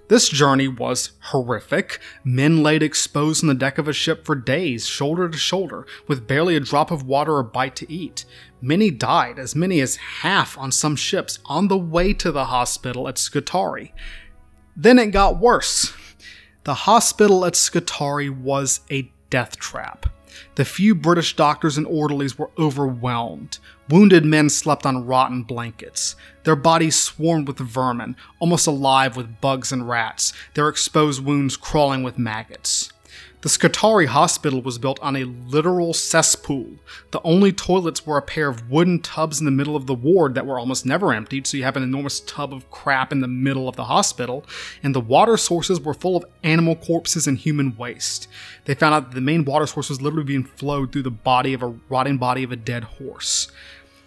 This 0.10 0.28
journey 0.28 0.68
was 0.68 1.12
horrific. 1.20 2.00
Men 2.24 2.62
laid 2.62 2.84
exposed 2.84 3.44
on 3.44 3.48
the 3.48 3.54
deck 3.54 3.78
of 3.78 3.88
a 3.88 3.94
ship 3.94 4.26
for 4.26 4.36
days, 4.36 4.88
shoulder 4.88 5.30
to 5.30 5.38
shoulder, 5.38 5.86
with 6.08 6.28
barely 6.28 6.56
a 6.56 6.60
drop 6.60 6.92
of 6.92 7.04
water 7.04 7.36
or 7.36 7.44
bite 7.44 7.76
to 7.78 7.92
eat. 7.92 8.26
Many 8.60 8.92
died, 8.92 9.40
as 9.40 9.56
many 9.56 9.80
as 9.80 9.96
half 9.96 10.58
on 10.58 10.72
some 10.72 10.96
ships, 10.96 11.40
on 11.46 11.68
the 11.68 11.78
way 11.78 12.14
to 12.16 12.32
the 12.32 12.46
hospital 12.46 13.08
at 13.08 13.18
Scutari. 13.18 13.94
Then 14.76 15.00
it 15.00 15.12
got 15.12 15.40
worse. 15.40 15.94
The 16.64 16.74
hospital 16.74 17.46
at 17.46 17.54
Scutari 17.54 18.30
was 18.30 18.82
a 18.92 19.12
death 19.30 19.58
trap. 19.58 20.08
The 20.60 20.65
few 20.65 20.93
British 20.93 21.38
doctors 21.38 21.78
and 21.78 21.88
orderlies 21.88 22.38
were 22.38 22.50
overwhelmed. 22.60 23.60
Wounded 23.88 24.26
men 24.26 24.50
slept 24.50 24.86
on 24.86 25.06
rotten 25.06 25.43
blankets. 25.43 26.17
Their 26.43 26.58
bodies 26.58 27.00
swarmed 27.00 27.48
with 27.48 27.60
vermin, 27.60 28.17
almost 28.39 28.67
alive 28.67 29.15
with 29.15 29.39
bugs 29.39 29.72
and 29.72 29.88
rats, 29.88 30.34
their 30.56 30.67
exposed 30.67 31.24
wounds 31.24 31.56
crawling 31.56 32.04
with 32.04 32.19
maggots. 32.19 32.91
The 33.41 33.47
Scutari 33.47 34.08
Hospital 34.08 34.62
was 34.62 34.78
built 34.78 34.99
on 34.99 35.15
a 35.15 35.23
literal 35.23 35.93
cesspool. 35.93 36.71
The 37.12 37.21
only 37.23 37.54
toilets 37.54 38.06
were 38.06 38.17
a 38.17 38.21
pair 38.21 38.49
of 38.49 38.69
wooden 38.69 38.99
tubs 38.99 39.39
in 39.39 39.45
the 39.45 39.52
middle 39.52 39.78
of 39.78 39.88
the 39.88 39.93
ward 39.93 40.36
that 40.36 40.45
were 40.45 40.60
almost 40.60 40.86
never 40.86 41.13
emptied, 41.13 41.47
so 41.47 41.56
you 41.56 41.63
have 41.63 41.78
an 41.78 41.84
enormous 41.84 42.19
tub 42.19 42.54
of 42.54 42.69
crap 42.69 43.13
in 43.13 43.21
the 43.21 43.30
middle 43.30 43.69
of 43.69 43.78
the 43.78 43.86
hospital, 43.86 44.45
and 44.84 44.93
the 44.93 44.99
water 44.99 45.38
sources 45.38 45.80
were 45.80 45.93
full 45.93 46.17
of 46.17 46.25
animal 46.43 46.75
corpses 46.75 47.28
and 47.28 47.38
human 47.38 47.78
waste. 47.78 48.28
They 48.65 48.75
found 48.75 48.93
out 48.93 49.10
that 49.12 49.15
the 49.15 49.21
main 49.21 49.45
water 49.45 49.67
source 49.67 49.88
was 49.88 50.02
literally 50.02 50.25
being 50.25 50.43
flowed 50.43 50.91
through 50.91 51.04
the 51.04 51.10
body 51.10 51.54
of 51.54 51.63
a 51.63 51.75
rotting 51.88 52.17
body 52.17 52.43
of 52.43 52.52
a 52.52 52.58
dead 52.58 52.84
horse. 52.84 53.49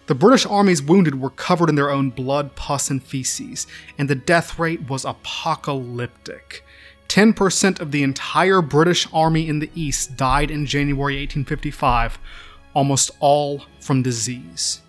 The 0.05 0.13
British 0.13 0.45
Army's 0.45 0.83
wounded 0.83 1.19
were 1.19 1.31
covered 1.31 1.69
in 1.69 1.75
their 1.75 1.89
own 1.89 2.11
blood, 2.11 2.55
pus, 2.55 2.91
and 2.91 3.01
feces, 3.01 3.65
and 3.97 4.07
the 4.07 4.15
death 4.15 4.59
rate 4.59 4.87
was 4.87 5.05
apocalyptic. 5.05 6.63
10% 7.13 7.79
of 7.79 7.91
the 7.91 8.01
entire 8.01 8.59
British 8.59 9.07
Army 9.13 9.47
in 9.47 9.59
the 9.59 9.69
East 9.75 10.17
died 10.17 10.49
in 10.49 10.65
January 10.65 11.13
1855, 11.17 12.17
almost 12.73 13.11
all 13.19 13.65
from 13.79 14.01
disease. 14.01 14.81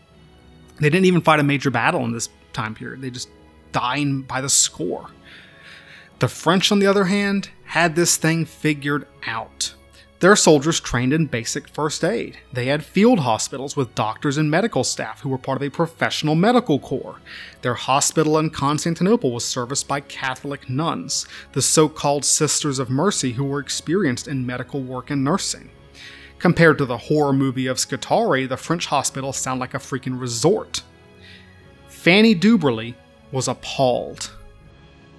They 0.80 0.88
didn't 0.88 1.04
even 1.04 1.20
fight 1.20 1.38
a 1.38 1.42
major 1.42 1.70
battle 1.70 2.02
in 2.02 2.12
this 2.12 2.30
time 2.54 2.74
period, 2.74 3.02
they 3.02 3.10
just 3.10 3.28
dying 3.72 4.22
by 4.22 4.40
the 4.40 4.48
score. 4.48 5.10
The 6.20 6.28
French, 6.28 6.72
on 6.72 6.78
the 6.78 6.86
other 6.86 7.04
hand, 7.04 7.50
had 7.64 7.94
this 7.94 8.16
thing 8.16 8.46
figured 8.46 9.06
out. 9.26 9.73
Their 10.24 10.36
soldiers 10.36 10.80
trained 10.80 11.12
in 11.12 11.26
basic 11.26 11.68
first 11.68 12.02
aid. 12.02 12.38
They 12.50 12.64
had 12.64 12.82
field 12.82 13.18
hospitals 13.18 13.76
with 13.76 13.94
doctors 13.94 14.38
and 14.38 14.50
medical 14.50 14.82
staff 14.82 15.20
who 15.20 15.28
were 15.28 15.36
part 15.36 15.56
of 15.56 15.62
a 15.62 15.68
professional 15.68 16.34
medical 16.34 16.78
corps. 16.78 17.20
Their 17.60 17.74
hospital 17.74 18.38
in 18.38 18.48
Constantinople 18.48 19.32
was 19.32 19.44
serviced 19.44 19.86
by 19.86 20.00
Catholic 20.00 20.70
nuns, 20.70 21.26
the 21.52 21.60
so 21.60 21.90
called 21.90 22.24
Sisters 22.24 22.78
of 22.78 22.88
Mercy, 22.88 23.32
who 23.32 23.44
were 23.44 23.60
experienced 23.60 24.26
in 24.26 24.46
medical 24.46 24.80
work 24.80 25.10
and 25.10 25.22
nursing. 25.22 25.68
Compared 26.38 26.78
to 26.78 26.86
the 26.86 26.96
horror 26.96 27.34
movie 27.34 27.66
of 27.66 27.78
Scutari, 27.78 28.46
the 28.46 28.56
French 28.56 28.86
hospitals 28.86 29.36
sound 29.36 29.60
like 29.60 29.74
a 29.74 29.78
freaking 29.78 30.18
resort. 30.18 30.82
Fanny 31.88 32.34
Duberly 32.34 32.94
was 33.30 33.46
appalled. 33.46 34.30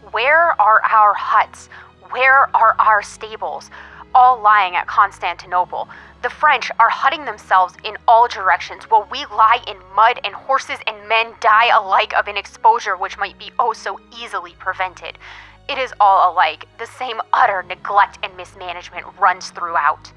Where 0.10 0.60
are 0.60 0.82
our 0.82 1.14
huts? 1.14 1.70
Where 2.10 2.50
are 2.56 2.76
our 2.80 3.04
stables? 3.04 3.70
All 4.16 4.42
lying 4.42 4.76
at 4.76 4.88
Constantinople. 4.88 5.88
The 6.24 6.30
French 6.30 6.72
are 6.80 6.90
hutting 6.90 7.26
themselves 7.26 7.76
in 7.84 7.98
all 8.08 8.28
directions 8.28 8.86
while 8.86 9.08
we 9.12 9.26
lie 9.26 9.64
in 9.68 9.78
mud 9.96 10.20
and 10.24 10.34
horses 10.34 10.80
and 10.88 11.08
men 11.08 11.34
die 11.42 11.68
alike 11.78 12.14
of 12.16 12.28
an 12.28 12.38
exposure 12.38 12.98
which 12.98 13.18
might 13.20 13.38
be 13.38 13.52
oh 13.60 13.74
so 13.74 14.00
easily 14.18 14.56
prevented. 14.58 15.20
It 15.68 15.78
is 15.78 15.94
all 16.00 16.34
alike. 16.34 16.66
The 16.80 16.88
same 16.88 17.20
utter 17.34 17.62
neglect 17.64 18.18
and 18.24 18.36
mismanagement 18.38 19.06
runs 19.20 19.50
throughout. 19.50 20.12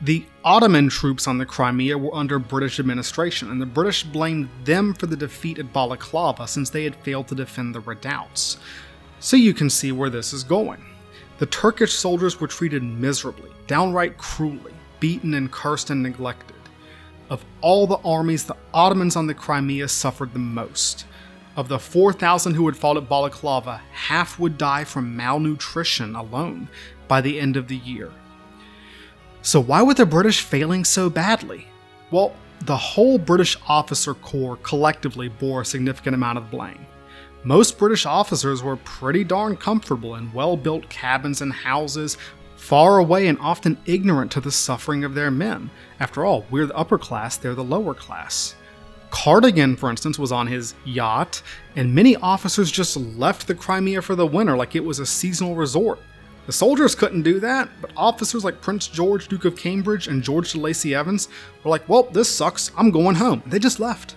The 0.00 0.24
Ottoman 0.44 0.88
troops 0.88 1.26
on 1.26 1.38
the 1.38 1.46
Crimea 1.46 1.98
were 1.98 2.14
under 2.14 2.38
British 2.38 2.78
administration, 2.78 3.50
and 3.50 3.60
the 3.60 3.66
British 3.66 4.04
blamed 4.04 4.48
them 4.64 4.94
for 4.94 5.06
the 5.06 5.16
defeat 5.16 5.58
at 5.58 5.72
Balaclava 5.72 6.46
since 6.46 6.70
they 6.70 6.84
had 6.84 6.94
failed 6.96 7.26
to 7.28 7.34
defend 7.34 7.74
the 7.74 7.80
redoubts. 7.80 8.58
So 9.18 9.36
you 9.36 9.52
can 9.52 9.68
see 9.68 9.90
where 9.90 10.08
this 10.08 10.32
is 10.32 10.44
going. 10.44 10.87
The 11.38 11.46
Turkish 11.46 11.92
soldiers 11.92 12.40
were 12.40 12.48
treated 12.48 12.82
miserably, 12.82 13.50
downright 13.68 14.18
cruelly, 14.18 14.74
beaten 14.98 15.34
and 15.34 15.50
cursed 15.50 15.90
and 15.90 16.02
neglected. 16.02 16.56
Of 17.30 17.44
all 17.60 17.86
the 17.86 17.98
armies, 18.04 18.44
the 18.44 18.56
Ottomans 18.74 19.14
on 19.14 19.28
the 19.28 19.34
Crimea 19.34 19.86
suffered 19.86 20.32
the 20.32 20.40
most. 20.40 21.06
Of 21.54 21.68
the 21.68 21.78
4,000 21.78 22.54
who 22.54 22.66
had 22.66 22.76
fought 22.76 22.96
at 22.96 23.08
Balaclava, 23.08 23.80
half 23.92 24.38
would 24.40 24.58
die 24.58 24.82
from 24.82 25.16
malnutrition 25.16 26.16
alone 26.16 26.68
by 27.06 27.20
the 27.20 27.38
end 27.38 27.56
of 27.56 27.68
the 27.68 27.76
year. 27.76 28.10
So, 29.42 29.60
why 29.60 29.82
were 29.82 29.94
the 29.94 30.06
British 30.06 30.42
failing 30.42 30.84
so 30.84 31.08
badly? 31.08 31.68
Well, 32.10 32.34
the 32.64 32.76
whole 32.76 33.18
British 33.18 33.56
officer 33.68 34.14
corps 34.14 34.56
collectively 34.56 35.28
bore 35.28 35.60
a 35.60 35.64
significant 35.64 36.14
amount 36.14 36.38
of 36.38 36.50
blame. 36.50 36.84
Most 37.44 37.78
British 37.78 38.04
officers 38.04 38.62
were 38.62 38.76
pretty 38.76 39.22
darn 39.22 39.56
comfortable 39.56 40.16
in 40.16 40.32
well 40.32 40.56
built 40.56 40.88
cabins 40.88 41.40
and 41.40 41.52
houses, 41.52 42.18
far 42.56 42.98
away 42.98 43.28
and 43.28 43.38
often 43.38 43.78
ignorant 43.86 44.32
to 44.32 44.40
the 44.40 44.50
suffering 44.50 45.04
of 45.04 45.14
their 45.14 45.30
men. 45.30 45.70
After 46.00 46.24
all, 46.24 46.44
we're 46.50 46.66
the 46.66 46.76
upper 46.76 46.98
class, 46.98 47.36
they're 47.36 47.54
the 47.54 47.62
lower 47.62 47.94
class. 47.94 48.56
Cardigan, 49.10 49.76
for 49.76 49.88
instance, 49.88 50.18
was 50.18 50.32
on 50.32 50.48
his 50.48 50.74
yacht, 50.84 51.40
and 51.76 51.94
many 51.94 52.16
officers 52.16 52.70
just 52.70 52.96
left 52.96 53.46
the 53.46 53.54
Crimea 53.54 54.02
for 54.02 54.16
the 54.16 54.26
winter 54.26 54.56
like 54.56 54.74
it 54.74 54.84
was 54.84 54.98
a 54.98 55.06
seasonal 55.06 55.54
resort. 55.54 56.00
The 56.46 56.52
soldiers 56.52 56.94
couldn't 56.94 57.22
do 57.22 57.40
that, 57.40 57.68
but 57.80 57.92
officers 57.96 58.44
like 58.44 58.60
Prince 58.60 58.88
George, 58.88 59.28
Duke 59.28 59.44
of 59.44 59.56
Cambridge, 59.56 60.08
and 60.08 60.22
George 60.22 60.52
de 60.52 60.58
Lacy 60.58 60.94
Evans 60.94 61.28
were 61.62 61.70
like, 61.70 61.88
well, 61.88 62.04
this 62.04 62.28
sucks, 62.28 62.72
I'm 62.76 62.90
going 62.90 63.16
home. 63.16 63.42
They 63.46 63.58
just 63.58 63.80
left. 63.80 64.16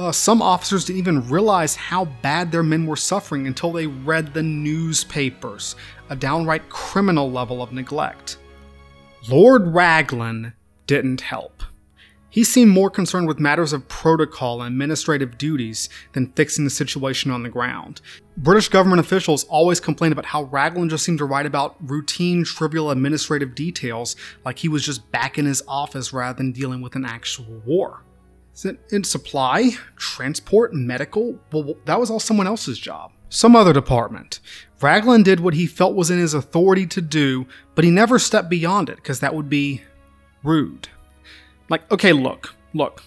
Uh, 0.00 0.10
some 0.10 0.40
officers 0.40 0.86
didn't 0.86 0.98
even 0.98 1.28
realize 1.28 1.76
how 1.76 2.06
bad 2.22 2.50
their 2.50 2.62
men 2.62 2.86
were 2.86 2.96
suffering 2.96 3.46
until 3.46 3.70
they 3.70 3.86
read 3.86 4.32
the 4.32 4.42
newspapers, 4.42 5.76
a 6.08 6.16
downright 6.16 6.66
criminal 6.70 7.30
level 7.30 7.62
of 7.62 7.70
neglect. 7.70 8.38
Lord 9.28 9.74
Raglan 9.74 10.54
didn't 10.86 11.20
help. 11.20 11.62
He 12.30 12.44
seemed 12.44 12.70
more 12.70 12.88
concerned 12.88 13.28
with 13.28 13.38
matters 13.38 13.74
of 13.74 13.88
protocol 13.88 14.62
and 14.62 14.72
administrative 14.72 15.36
duties 15.36 15.90
than 16.14 16.32
fixing 16.32 16.64
the 16.64 16.70
situation 16.70 17.30
on 17.30 17.42
the 17.42 17.50
ground. 17.50 18.00
British 18.38 18.68
government 18.70 19.00
officials 19.00 19.44
always 19.50 19.80
complained 19.80 20.12
about 20.12 20.24
how 20.24 20.44
Raglan 20.44 20.88
just 20.88 21.04
seemed 21.04 21.18
to 21.18 21.26
write 21.26 21.44
about 21.44 21.76
routine, 21.78 22.42
trivial 22.44 22.90
administrative 22.90 23.54
details 23.54 24.16
like 24.46 24.60
he 24.60 24.68
was 24.68 24.82
just 24.82 25.12
back 25.12 25.36
in 25.36 25.44
his 25.44 25.62
office 25.68 26.10
rather 26.10 26.38
than 26.38 26.52
dealing 26.52 26.80
with 26.80 26.96
an 26.96 27.04
actual 27.04 27.60
war. 27.66 28.02
In 28.92 29.04
supply, 29.04 29.70
transport, 29.96 30.74
medical, 30.74 31.38
well, 31.50 31.76
that 31.86 31.98
was 31.98 32.10
all 32.10 32.20
someone 32.20 32.46
else's 32.46 32.78
job. 32.78 33.12
Some 33.28 33.56
other 33.56 33.72
department. 33.72 34.40
Raglan 34.80 35.22
did 35.22 35.40
what 35.40 35.54
he 35.54 35.66
felt 35.66 35.94
was 35.94 36.10
in 36.10 36.18
his 36.18 36.34
authority 36.34 36.86
to 36.88 37.00
do, 37.00 37.46
but 37.74 37.84
he 37.84 37.90
never 37.90 38.18
stepped 38.18 38.50
beyond 38.50 38.88
it 38.88 38.96
because 38.96 39.20
that 39.20 39.34
would 39.34 39.48
be 39.48 39.82
rude. 40.42 40.88
Like, 41.68 41.90
okay, 41.92 42.12
look, 42.12 42.54
look. 42.74 43.04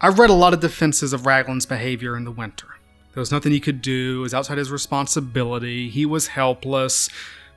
I've 0.00 0.18
read 0.18 0.30
a 0.30 0.34
lot 0.34 0.54
of 0.54 0.60
defenses 0.60 1.12
of 1.12 1.26
Raglan's 1.26 1.66
behavior 1.66 2.16
in 2.16 2.24
the 2.24 2.30
winter. 2.30 2.68
There 3.14 3.20
was 3.20 3.32
nothing 3.32 3.52
he 3.52 3.60
could 3.60 3.82
do, 3.82 4.20
it 4.20 4.22
was 4.22 4.34
outside 4.34 4.58
his 4.58 4.70
responsibility, 4.70 5.88
he 5.88 6.06
was 6.06 6.28
helpless. 6.28 7.08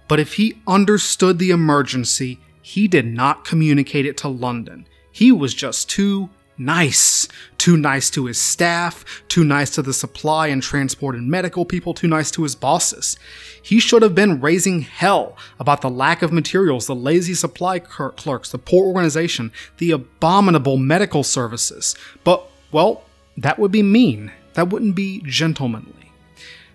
But 0.08 0.20
if 0.20 0.34
he 0.34 0.62
understood 0.66 1.38
the 1.38 1.52
emergency, 1.52 2.40
he 2.62 2.88
did 2.88 3.06
not 3.06 3.46
communicate 3.46 4.06
it 4.06 4.18
to 4.18 4.28
London. 4.28 4.88
He 5.12 5.32
was 5.32 5.54
just 5.54 5.90
too 5.90 6.30
nice. 6.66 7.28
Too 7.58 7.78
nice 7.78 8.10
to 8.12 8.26
his 8.26 8.40
staff, 8.40 9.04
too 9.28 9.44
nice 9.44 9.72
to 9.72 9.82
the 9.82 9.94
supply 9.94 10.48
and 10.48 10.64
transport 10.64 11.16
and 11.16 11.30
medical 11.30 11.66
people, 11.66 11.94
too 11.94 12.08
nice 12.08 12.32
to 12.32 12.44
his 12.44 12.56
bosses. 12.56 13.18
He 13.62 13.80
should 13.80 14.02
have 14.02 14.16
been 14.16 14.42
raising 14.42 14.82
hell 14.82 15.38
about 15.60 15.82
the 15.82 15.90
lack 15.90 16.22
of 16.22 16.32
materials, 16.32 16.88
the 16.88 16.96
lazy 16.96 17.34
supply 17.34 17.80
clerks, 17.80 18.52
the 18.52 18.58
poor 18.58 18.88
organization, 18.88 19.52
the 19.78 19.92
abominable 19.92 20.78
medical 20.78 21.24
services. 21.24 21.96
But, 22.24 22.46
well, 22.72 23.04
that 23.38 23.60
would 23.60 23.72
be 23.72 23.84
mean. 23.84 24.32
That 24.54 24.70
wouldn't 24.70 24.96
be 24.96 25.22
gentlemanly. 25.26 26.12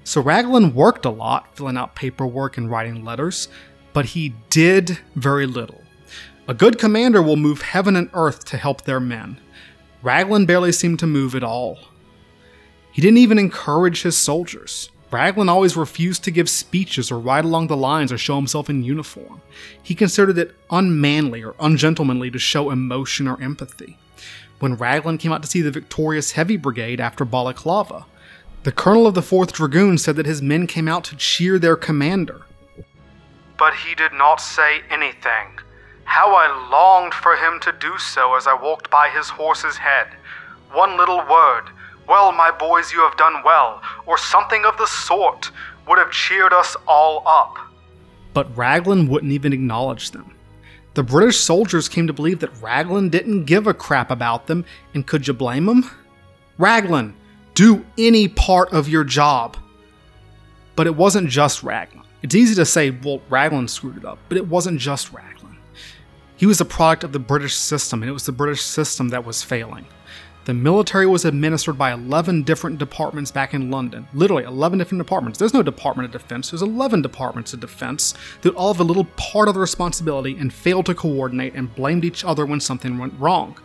So 0.05 0.21
Raglan 0.21 0.75
worked 0.75 1.05
a 1.05 1.11
lot, 1.11 1.57
filling 1.57 1.77
out 1.77 1.97
paperwork 1.97 2.57
and 2.57 2.71
writing 2.71 3.05
letters, 3.05 3.49
but 3.93 4.07
he 4.07 4.35
did 4.51 4.99
very 5.17 5.47
little. 5.47 5.83
A 6.49 6.55
good 6.55 6.79
commander 6.79 7.21
will 7.21 7.37
move 7.37 7.61
heaven 7.61 7.97
and 7.97 8.09
earth 8.15 8.45
to 8.45 8.57
help 8.57 8.83
their 8.83 9.01
men. 9.01 9.41
Raglan 10.07 10.47
barely 10.47 10.71
seemed 10.71 11.01
to 11.01 11.07
move 11.09 11.35
at 11.35 11.43
all. 11.43 11.81
He 12.93 13.03
didn't 13.03 13.19
even 13.19 13.41
encourage 13.41 14.03
his 14.03 14.17
soldiers. 14.17 14.89
Raglan 15.11 15.49
always 15.49 15.77
refused 15.77 16.23
to 16.23 16.31
give 16.31 16.49
speeches 16.49 17.11
or 17.11 17.19
ride 17.19 17.45
along 17.45 17.67
the 17.67 17.77
lines 17.77 18.13
or 18.13 18.17
show 18.17 18.37
himself 18.37 18.71
in 18.71 18.85
uniform. 18.85 19.43
He 19.83 19.97
considered 19.97 20.39
it 20.39 20.55
unmanly 20.71 21.43
or 21.43 21.57
ungentlemanly 21.59 22.31
to 22.31 22.39
show 22.39 22.71
emotion 22.71 23.27
or 23.27 23.43
empathy. 23.43 23.99
When 24.61 24.77
Raglan 24.77 25.19
came 25.19 25.33
out 25.33 25.43
to 25.43 25.49
see 25.49 25.61
the 25.61 25.73
victorious 25.73 26.31
Heavy 26.31 26.57
Brigade 26.57 27.01
after 27.01 27.25
Balaclava, 27.25 28.07
the 28.63 28.71
colonel 28.71 29.09
of 29.09 29.15
the 29.15 29.23
4th 29.23 29.51
Dragoons 29.51 30.05
said 30.05 30.15
that 30.15 30.27
his 30.27 30.41
men 30.41 30.69
came 30.69 30.87
out 30.87 31.03
to 31.03 31.17
cheer 31.17 31.59
their 31.59 31.75
commander. 31.75 32.43
But 33.59 33.75
he 33.75 33.97
did 33.97 34.13
not 34.13 34.41
say 34.41 34.83
anything. 34.89 35.56
How 36.07 36.35
I 36.35 36.47
longed 36.71 37.13
for 37.13 37.37
him 37.37 37.61
to 37.61 37.73
do 37.79 37.99
so 37.99 38.37
as 38.37 38.47
I 38.47 38.55
walked 38.55 38.91
by 38.91 39.11
his 39.11 39.29
horse's 39.29 39.77
head. 39.77 40.07
One 40.73 40.97
little 40.97 41.19
word, 41.19 41.65
Well, 42.09 42.31
my 42.33 42.53
boys, 42.53 42.93
you 42.93 43.01
have 43.01 43.17
done 43.17 43.43
well, 43.45 43.83
or 44.07 44.17
something 44.17 44.65
of 44.65 44.79
the 44.79 44.87
sort, 44.87 45.51
would 45.87 45.99
have 45.99 46.13
cheered 46.13 46.53
us 46.53 46.77
all 46.87 47.23
up. 47.27 47.57
But 48.33 48.57
Raglan 48.57 49.09
wouldn't 49.09 49.33
even 49.33 49.53
acknowledge 49.53 50.13
them. 50.13 50.33
The 50.95 51.03
British 51.03 51.39
soldiers 51.39 51.89
came 51.89 52.07
to 52.07 52.13
believe 52.13 52.39
that 52.41 52.63
Raglan 52.63 53.11
didn't 53.11 53.45
give 53.45 53.67
a 53.67 53.75
crap 53.75 54.11
about 54.11 54.47
them, 54.47 54.65
and 54.95 55.07
could 55.07 55.27
you 55.27 55.35
blame 55.35 55.69
him? 55.69 55.91
Raglan, 56.57 57.15
do 57.55 57.85
any 57.99 58.29
part 58.29 58.73
of 58.73 58.89
your 58.89 59.05
job. 59.05 59.57
But 60.77 60.87
it 60.87 60.95
wasn't 60.95 61.29
just 61.29 61.63
Raglan. 61.63 62.05
It's 62.23 62.35
easy 62.35 62.55
to 62.55 62.65
say, 62.65 62.91
well, 62.91 63.21
Raglan 63.29 63.69
screwed 63.69 63.97
it 63.99 64.05
up, 64.05 64.19
but 64.29 64.39
it 64.39 64.47
wasn't 64.47 64.79
just 64.79 65.13
Raglan. 65.13 65.36
He 66.39 66.45
was 66.45 66.61
a 66.61 66.67
product 66.67 67.03
of 67.03 67.13
the 67.13 67.19
British 67.19 67.55
system, 67.55 68.03
and 68.03 68.11
it 68.11 68.13
was 68.13 68.27
the 68.27 68.33
British 68.33 68.61
system 68.61 69.09
that 69.09 69.25
was 69.25 69.43
failing. 69.43 69.87
The 70.45 70.53
military 70.53 71.07
was 71.07 71.25
administered 71.25 71.79
by 71.79 71.93
11 71.93 72.43
different 72.43 72.79
departments 72.79 73.31
back 73.31 73.55
in 73.55 73.71
London. 73.71 74.07
Literally, 74.13 74.45
11 74.45 74.79
different 74.79 75.01
departments. 75.01 75.39
There's 75.39 75.55
no 75.55 75.63
Department 75.63 76.15
of 76.15 76.21
Defense, 76.21 76.51
there's 76.51 76.61
11 76.61 77.01
departments 77.01 77.55
of 77.55 77.61
defense 77.61 78.13
that 78.43 78.55
all 78.55 78.75
have 78.75 78.81
a 78.81 78.85
little 78.85 79.07
part 79.17 79.49
of 79.49 79.55
the 79.55 79.61
responsibility 79.61 80.37
and 80.37 80.53
failed 80.53 80.87
to 80.87 80.95
coordinate 80.95 81.55
and 81.55 81.75
blamed 81.75 82.05
each 82.05 82.23
other 82.23 82.45
when 82.45 82.61
something 82.61 82.99
went 82.99 83.19
wrong. 83.19 83.59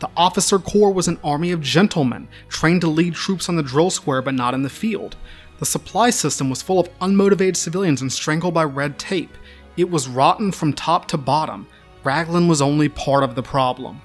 The 0.00 0.10
officer 0.16 0.58
corps 0.58 0.92
was 0.92 1.06
an 1.06 1.20
army 1.22 1.52
of 1.52 1.60
gentlemen, 1.60 2.26
trained 2.48 2.80
to 2.80 2.88
lead 2.88 3.14
troops 3.14 3.48
on 3.48 3.54
the 3.54 3.62
drill 3.62 3.90
square 3.90 4.22
but 4.22 4.34
not 4.34 4.54
in 4.54 4.64
the 4.64 4.68
field. 4.68 5.14
The 5.60 5.66
supply 5.66 6.10
system 6.10 6.50
was 6.50 6.62
full 6.62 6.80
of 6.80 6.90
unmotivated 6.98 7.56
civilians 7.56 8.02
and 8.02 8.12
strangled 8.12 8.54
by 8.54 8.64
red 8.64 8.98
tape. 8.98 9.34
It 9.76 9.88
was 9.88 10.08
rotten 10.08 10.50
from 10.50 10.72
top 10.72 11.06
to 11.08 11.16
bottom. 11.16 11.68
Raglan 12.08 12.48
was 12.48 12.62
only 12.62 12.88
part 12.88 13.22
of 13.22 13.34
the 13.34 13.42
problem. 13.42 14.00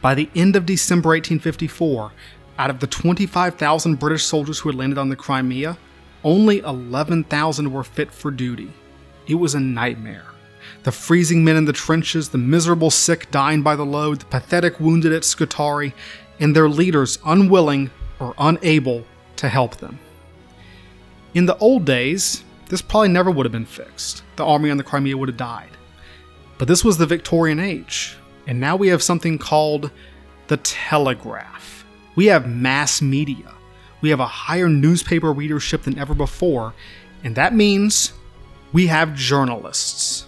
By 0.00 0.14
the 0.14 0.30
end 0.34 0.56
of 0.56 0.64
December 0.64 1.10
1854, 1.10 2.10
out 2.58 2.70
of 2.70 2.80
the 2.80 2.86
25,000 2.86 3.96
British 3.96 4.24
soldiers 4.24 4.60
who 4.60 4.70
had 4.70 4.78
landed 4.78 4.96
on 4.96 5.10
the 5.10 5.14
Crimea, 5.14 5.76
only 6.24 6.60
11,000 6.60 7.70
were 7.70 7.84
fit 7.84 8.10
for 8.10 8.30
duty. 8.30 8.72
It 9.26 9.34
was 9.34 9.54
a 9.54 9.60
nightmare. 9.60 10.24
The 10.84 10.92
freezing 10.92 11.44
men 11.44 11.56
in 11.56 11.66
the 11.66 11.74
trenches, 11.74 12.30
the 12.30 12.38
miserable 12.38 12.90
sick 12.90 13.30
dying 13.30 13.60
by 13.60 13.76
the 13.76 13.84
load, 13.84 14.20
the 14.20 14.24
pathetic 14.24 14.80
wounded 14.80 15.12
at 15.12 15.26
Scutari, 15.26 15.92
and 16.40 16.56
their 16.56 16.70
leaders 16.70 17.18
unwilling 17.26 17.90
or 18.18 18.34
unable 18.38 19.04
to 19.36 19.50
help 19.50 19.76
them. 19.76 19.98
In 21.34 21.44
the 21.44 21.58
old 21.58 21.84
days, 21.84 22.42
this 22.70 22.80
probably 22.80 23.08
never 23.08 23.30
would 23.30 23.44
have 23.44 23.52
been 23.52 23.66
fixed. 23.66 24.22
The 24.36 24.46
army 24.46 24.70
on 24.70 24.78
the 24.78 24.82
Crimea 24.82 25.18
would 25.18 25.28
have 25.28 25.36
died. 25.36 25.73
But 26.58 26.68
this 26.68 26.84
was 26.84 26.98
the 26.98 27.06
Victorian 27.06 27.58
age, 27.58 28.16
and 28.46 28.60
now 28.60 28.76
we 28.76 28.88
have 28.88 29.02
something 29.02 29.38
called 29.38 29.90
the 30.46 30.56
telegraph. 30.58 31.84
We 32.16 32.26
have 32.26 32.48
mass 32.48 33.02
media. 33.02 33.52
We 34.00 34.10
have 34.10 34.20
a 34.20 34.26
higher 34.26 34.68
newspaper 34.68 35.32
readership 35.32 35.82
than 35.82 35.98
ever 35.98 36.14
before, 36.14 36.74
and 37.24 37.34
that 37.34 37.54
means 37.54 38.12
we 38.72 38.86
have 38.86 39.14
journalists. 39.14 40.26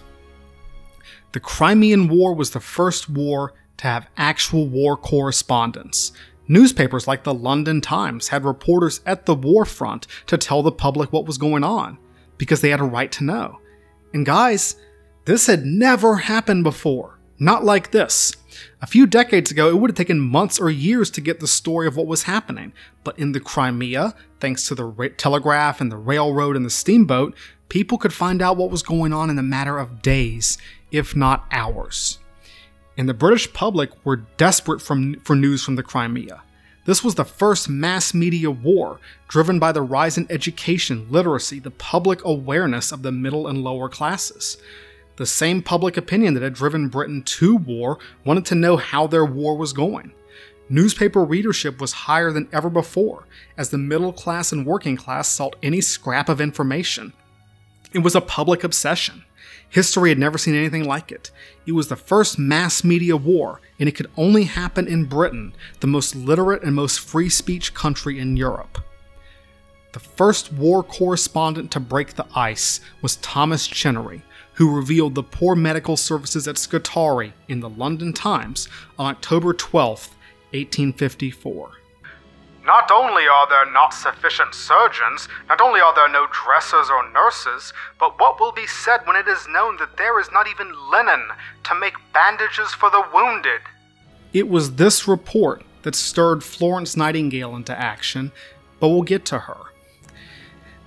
The 1.33 1.39
Crimean 1.39 2.07
War 2.07 2.33
was 2.33 2.49
the 2.49 2.59
first 2.59 3.09
war 3.09 3.53
to 3.77 3.87
have 3.87 4.09
actual 4.17 4.67
war 4.67 4.97
correspondence. 4.97 6.11
Newspapers 6.47 7.07
like 7.07 7.23
the 7.23 7.33
London 7.33 7.81
Times 7.81 8.29
had 8.29 8.43
reporters 8.43 9.01
at 9.05 9.25
the 9.25 9.35
war 9.35 9.65
front 9.65 10.07
to 10.25 10.37
tell 10.37 10.63
the 10.63 10.71
public 10.71 11.13
what 11.13 11.25
was 11.25 11.37
going 11.37 11.63
on, 11.63 11.99
because 12.37 12.61
they 12.61 12.69
had 12.69 12.79
a 12.79 12.85
right 12.85 13.11
to 13.11 13.23
know. 13.23 13.59
And 14.13 14.25
guys, 14.25 14.77
this 15.27 15.47
had 15.47 15.65
never 15.65 16.15
happened 16.15 16.63
before. 16.63 17.19
Not 17.37 17.65
like 17.65 17.91
this. 17.91 18.31
A 18.81 18.87
few 18.87 19.05
decades 19.05 19.51
ago, 19.51 19.67
it 19.67 19.75
would 19.75 19.89
have 19.89 19.97
taken 19.97 20.21
months 20.21 20.57
or 20.57 20.69
years 20.69 21.11
to 21.11 21.21
get 21.21 21.41
the 21.41 21.47
story 21.47 21.85
of 21.85 21.97
what 21.97 22.07
was 22.07 22.23
happening. 22.23 22.71
But 23.03 23.19
in 23.19 23.33
the 23.33 23.41
Crimea, 23.41 24.15
thanks 24.39 24.65
to 24.69 24.73
the 24.73 25.13
telegraph 25.17 25.81
and 25.81 25.91
the 25.91 25.97
railroad 25.97 26.55
and 26.55 26.65
the 26.65 26.69
steamboat, 26.69 27.35
people 27.67 27.97
could 27.97 28.13
find 28.13 28.41
out 28.41 28.55
what 28.55 28.71
was 28.71 28.81
going 28.81 29.11
on 29.11 29.29
in 29.29 29.37
a 29.37 29.43
matter 29.43 29.77
of 29.77 30.01
days, 30.01 30.57
if 30.91 31.13
not 31.13 31.45
hours. 31.51 32.19
And 32.97 33.09
the 33.09 33.13
British 33.13 33.51
public 33.51 33.89
were 34.05 34.23
desperate 34.37 34.81
from, 34.81 35.15
for 35.19 35.35
news 35.35 35.61
from 35.61 35.75
the 35.75 35.83
Crimea. 35.83 36.41
This 36.85 37.03
was 37.03 37.15
the 37.15 37.25
first 37.25 37.67
mass 37.67 38.13
media 38.13 38.49
war, 38.49 39.01
driven 39.27 39.59
by 39.59 39.73
the 39.73 39.81
rise 39.81 40.17
in 40.17 40.25
education, 40.29 41.05
literacy, 41.09 41.59
the 41.59 41.69
public 41.69 42.23
awareness 42.23 42.93
of 42.93 43.01
the 43.01 43.11
middle 43.11 43.45
and 43.47 43.61
lower 43.61 43.89
classes. 43.89 44.55
The 45.17 45.25
same 45.25 45.63
public 45.63 45.97
opinion 45.97 46.35
that 46.35 46.43
had 46.43 46.53
driven 46.53 46.89
Britain 46.89 47.23
to 47.23 47.55
war 47.55 47.97
wanted 48.23 48.45
to 48.45 48.55
know 48.55 48.77
how 48.77 49.07
their 49.07 49.25
war 49.25 49.57
was 49.57 49.73
going. 49.73 50.13
Newspaper 50.69 51.23
readership 51.23 51.81
was 51.81 51.93
higher 51.93 52.31
than 52.31 52.49
ever 52.51 52.69
before, 52.69 53.25
as 53.57 53.69
the 53.69 53.77
middle 53.77 54.13
class 54.13 54.51
and 54.51 54.65
working 54.65 54.95
class 54.95 55.27
sought 55.27 55.55
any 55.63 55.81
scrap 55.81 56.29
of 56.29 56.39
information. 56.41 57.13
It 57.93 57.99
was 57.99 58.15
a 58.15 58.21
public 58.21 58.63
obsession. 58.63 59.23
History 59.69 60.09
had 60.09 60.19
never 60.19 60.37
seen 60.37 60.55
anything 60.55 60.83
like 60.83 61.11
it. 61.11 61.31
It 61.65 61.71
was 61.71 61.87
the 61.87 61.95
first 61.95 62.37
mass 62.37 62.83
media 62.83 63.17
war, 63.17 63.59
and 63.79 63.89
it 63.89 63.93
could 63.93 64.11
only 64.17 64.43
happen 64.43 64.87
in 64.87 65.05
Britain, 65.05 65.53
the 65.79 65.87
most 65.87 66.15
literate 66.15 66.63
and 66.63 66.75
most 66.75 66.99
free 66.99 67.29
speech 67.29 67.73
country 67.73 68.19
in 68.19 68.37
Europe. 68.37 68.77
The 69.93 69.99
first 69.99 70.53
war 70.53 70.83
correspondent 70.83 71.71
to 71.71 71.79
break 71.79 72.13
the 72.13 72.27
ice 72.35 72.81
was 73.01 73.15
Thomas 73.17 73.67
Chenery, 73.67 74.21
who 74.57 74.75
revealed 74.75 75.13
the 75.13 75.23
poor 75.23 75.55
medical 75.55 75.95
services 75.95 76.47
at 76.47 76.57
Scutari 76.57 77.31
in 77.47 77.59
the 77.59 77.69
London 77.69 78.11
Times 78.11 78.67
on 78.97 79.11
October 79.11 79.53
12, 79.53 80.09
1854. 80.51 81.71
Not 82.65 82.89
only 82.91 83.27
are 83.27 83.47
there 83.47 83.71
not 83.71 83.93
sufficient 83.93 84.55
surgeons, 84.55 85.29
not 85.47 85.61
only 85.61 85.79
are 85.79 85.93
there 85.93 86.09
no 86.09 86.27
dressers 86.43 86.89
or 86.89 87.07
nurses, 87.11 87.71
but 87.99 88.19
what 88.19 88.39
will 88.39 88.51
be 88.51 88.65
said 88.65 89.05
when 89.05 89.15
it 89.15 89.27
is 89.27 89.47
known 89.47 89.77
that 89.77 89.95
there 89.95 90.19
is 90.19 90.31
not 90.33 90.47
even 90.47 90.73
linen 90.91 91.27
to 91.63 91.75
make 91.75 91.93
bandages 92.11 92.73
for 92.73 92.89
the 92.89 93.05
wounded? 93.13 93.61
It 94.33 94.49
was 94.49 94.73
this 94.73 95.07
report 95.07 95.63
that 95.83 95.93
stirred 95.93 96.43
Florence 96.43 96.97
Nightingale 96.97 97.55
into 97.55 97.79
action, 97.79 98.31
but 98.79 98.89
we'll 98.89 99.03
get 99.03 99.23
to 99.25 99.37
her. 99.37 99.67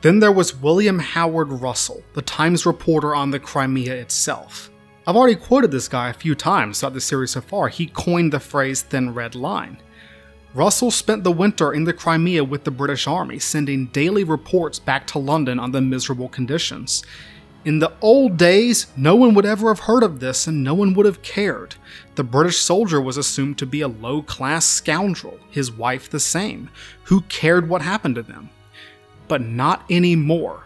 Then 0.03 0.19
there 0.19 0.33
was 0.33 0.57
William 0.57 0.99
Howard 0.99 1.53
Russell, 1.53 2.03
the 2.15 2.23
Times 2.23 2.65
reporter 2.65 3.15
on 3.15 3.31
the 3.31 3.39
Crimea 3.39 3.95
itself. 3.95 4.71
I've 5.07 5.17
already 5.17 5.37
quoted 5.37 5.71
this 5.71 5.89
guy 5.89 6.09
a 6.09 6.15
few 6.15 6.35
times 6.35 6.81
throughout 6.81 6.95
the 6.95 7.03
series 7.03 7.33
so 7.33 7.43
far. 7.43 7.69
He 7.69 7.87
coined 7.87 8.33
the 8.33 8.41
phrase 8.41 8.81
thin 8.81 9.13
red 9.13 9.35
line. 9.35 9.77
Russell 10.55 10.91
spent 10.91 11.23
the 11.23 11.31
winter 11.31 11.75
in 11.75 11.85
the 11.85 11.93
Crimea 11.93 12.43
with 12.45 12.65
the 12.65 12.71
British 12.71 13.07
Army, 13.07 13.39
sending 13.39 13.87
daily 13.87 14.25
reports 14.25 14.79
back 14.79 15.07
to 15.09 15.19
London 15.19 15.59
on 15.59 15.71
the 15.71 15.83
miserable 15.83 16.31
conditions. 16.31 17.05
In 17.67 17.79
the 17.79 17.93
old 18.01 18.39
days, 18.39 18.87
no 18.97 19.15
one 19.15 19.35
would 19.35 19.45
ever 19.45 19.69
have 19.69 19.81
heard 19.81 20.03
of 20.03 20.19
this 20.19 20.47
and 20.47 20.65
no 20.65 20.73
one 20.73 20.95
would 20.95 21.05
have 21.05 21.21
cared. 21.21 21.75
The 22.15 22.25
British 22.25 22.57
soldier 22.57 23.03
was 23.03 23.19
assumed 23.19 23.59
to 23.59 23.67
be 23.67 23.83
a 23.83 23.89
low 23.89 24.23
class 24.23 24.65
scoundrel, 24.65 25.39
his 25.51 25.71
wife 25.71 26.09
the 26.09 26.21
same. 26.21 26.71
Who 27.05 27.21
cared 27.23 27.69
what 27.69 27.83
happened 27.83 28.15
to 28.15 28.23
them? 28.23 28.49
But 29.31 29.41
not 29.41 29.85
anymore. 29.89 30.65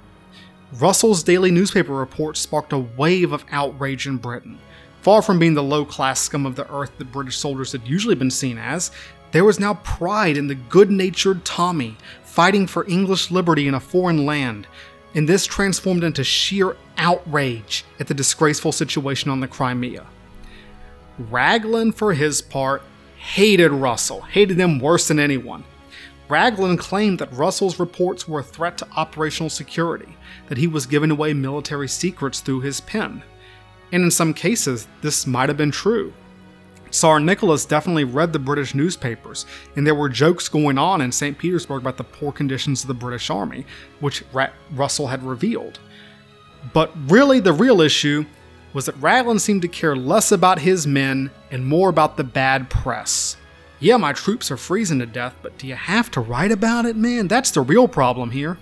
Russell's 0.81 1.23
daily 1.23 1.51
newspaper 1.51 1.93
report 1.93 2.39
sparked 2.39 2.73
a 2.73 2.79
wave 2.79 3.31
of 3.31 3.45
outrage 3.51 4.07
in 4.07 4.17
Britain. 4.17 4.59
Far 5.03 5.21
from 5.21 5.39
being 5.39 5.53
the 5.53 5.63
low 5.63 5.85
class 5.85 6.19
scum 6.19 6.47
of 6.47 6.57
the 6.57 6.69
earth 6.73 6.97
that 6.97 7.13
British 7.13 7.37
soldiers 7.37 7.73
had 7.73 7.87
usually 7.87 8.15
been 8.15 8.31
seen 8.31 8.57
as, 8.57 8.91
there 9.33 9.45
was 9.45 9.61
now 9.61 9.75
pride 9.75 10.39
in 10.39 10.47
the 10.47 10.55
good 10.55 10.91
natured 10.91 11.45
Tommy 11.45 11.99
fighting 12.23 12.67
for 12.67 12.89
English 12.89 13.31
liberty 13.31 13.69
in 13.69 13.75
a 13.75 13.81
foreign 13.81 14.25
land, 14.25 14.67
and 15.15 15.29
this 15.29 15.45
transformed 15.45 16.03
into 16.03 16.25
sheer 16.25 16.75
outrage 16.97 17.85
at 18.01 18.07
the 18.07 18.15
disgraceful 18.15 18.73
situation 18.73 19.31
on 19.31 19.41
the 19.41 19.47
Crimea. 19.47 20.07
Raglan, 21.19 21.93
for 21.93 22.15
his 22.15 22.41
part, 22.41 22.83
hated 23.19 23.73
Russell, 23.73 24.23
hated 24.23 24.59
him 24.59 24.79
worse 24.79 25.09
than 25.09 25.21
anyone. 25.21 25.65
Raglan 26.29 26.79
claimed 26.79 27.19
that 27.19 27.33
Russell's 27.33 27.79
reports 27.79 28.27
were 28.27 28.41
a 28.41 28.45
threat 28.45 28.79
to 28.79 28.89
operational 28.97 29.51
security, 29.51 30.17
that 30.49 30.59
he 30.59 30.67
was 30.67 30.87
giving 30.87 31.11
away 31.11 31.35
military 31.35 31.89
secrets 31.89 32.41
through 32.41 32.61
his 32.61 32.81
pen. 32.81 33.23
And 33.93 34.03
in 34.03 34.11
some 34.11 34.33
cases, 34.33 34.89
this 35.03 35.27
might 35.27 35.51
have 35.51 35.59
been 35.59 35.71
true. 35.71 36.13
Tsar 36.91 37.21
Nicholas 37.21 37.67
definitely 37.67 38.05
read 38.05 38.33
the 38.33 38.39
British 38.39 38.75
newspapers, 38.75 39.47
and 39.77 39.87
there 39.87 39.97
were 39.97 40.09
jokes 40.09 40.49
going 40.49 40.79
on 40.79 41.01
in 41.01 41.13
St. 41.13 41.37
Petersburg 41.37 41.83
about 41.83 41.97
the 41.97 42.05
poor 42.05 42.33
conditions 42.33 42.83
of 42.83 42.89
the 42.89 42.95
British 42.95 43.31
Army, 43.31 43.67
which 44.01 44.23
Ra- 44.33 44.51
Russell 44.73 45.09
had 45.09 45.23
revealed. 45.23 45.81
But 46.73 46.93
really, 47.11 47.41
the 47.41 47.53
real 47.53 47.81
issue 47.81 48.25
was 48.73 48.87
that 48.87 49.01
Raglan 49.01 49.41
seemed 49.41 49.63
to 49.63 49.69
care 49.69 49.97
less 49.97 50.33
about 50.33 50.61
his 50.61 50.87
men 50.87 51.31
and 51.51 51.67
more 51.67 51.89
about 51.89 52.17
the 52.17 52.25
bad 52.25 52.71
press. 52.71 53.37
Yeah, 53.85 53.99
my 53.99 54.15
troops 54.15 54.51
are 54.51 54.57
freezing 54.57 55.01
to 55.01 55.05
death, 55.05 55.35
but 55.43 55.59
do 55.59 55.67
you 55.67 55.75
have 55.75 56.11
to 56.13 56.23
write 56.23 56.51
about 56.51 56.87
it, 56.87 56.97
man? 56.97 57.29
That's 57.29 57.51
the 57.51 57.61
real 57.61 57.87
problem 57.87 58.31
here. 58.31 58.57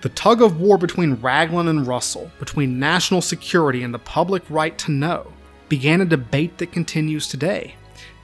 The 0.00 0.08
tug 0.08 0.40
of 0.40 0.58
war 0.58 0.78
between 0.78 1.20
Raglan 1.20 1.68
and 1.68 1.86
Russell, 1.86 2.30
between 2.38 2.78
national 2.78 3.20
security 3.20 3.82
and 3.82 3.92
the 3.92 3.98
public 3.98 4.42
right 4.48 4.78
to 4.78 4.90
know, 4.90 5.30
began 5.68 6.00
a 6.00 6.06
debate 6.06 6.56
that 6.56 6.72
continues 6.72 7.28
today. 7.28 7.74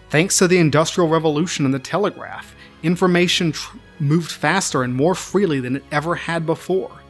Thanks 0.08 0.38
to 0.38 0.48
the 0.48 0.56
Industrial 0.56 1.10
Revolution 1.10 1.66
and 1.66 1.74
the 1.74 1.78
telegraph, 1.78 2.56
information 2.82 3.52
tr- 3.52 3.76
moved 3.98 4.32
faster 4.32 4.82
and 4.82 4.94
more 4.94 5.14
freely 5.14 5.60
than 5.60 5.76
it 5.76 5.84
ever 5.92 6.14
had 6.14 6.46
before. 6.46 7.02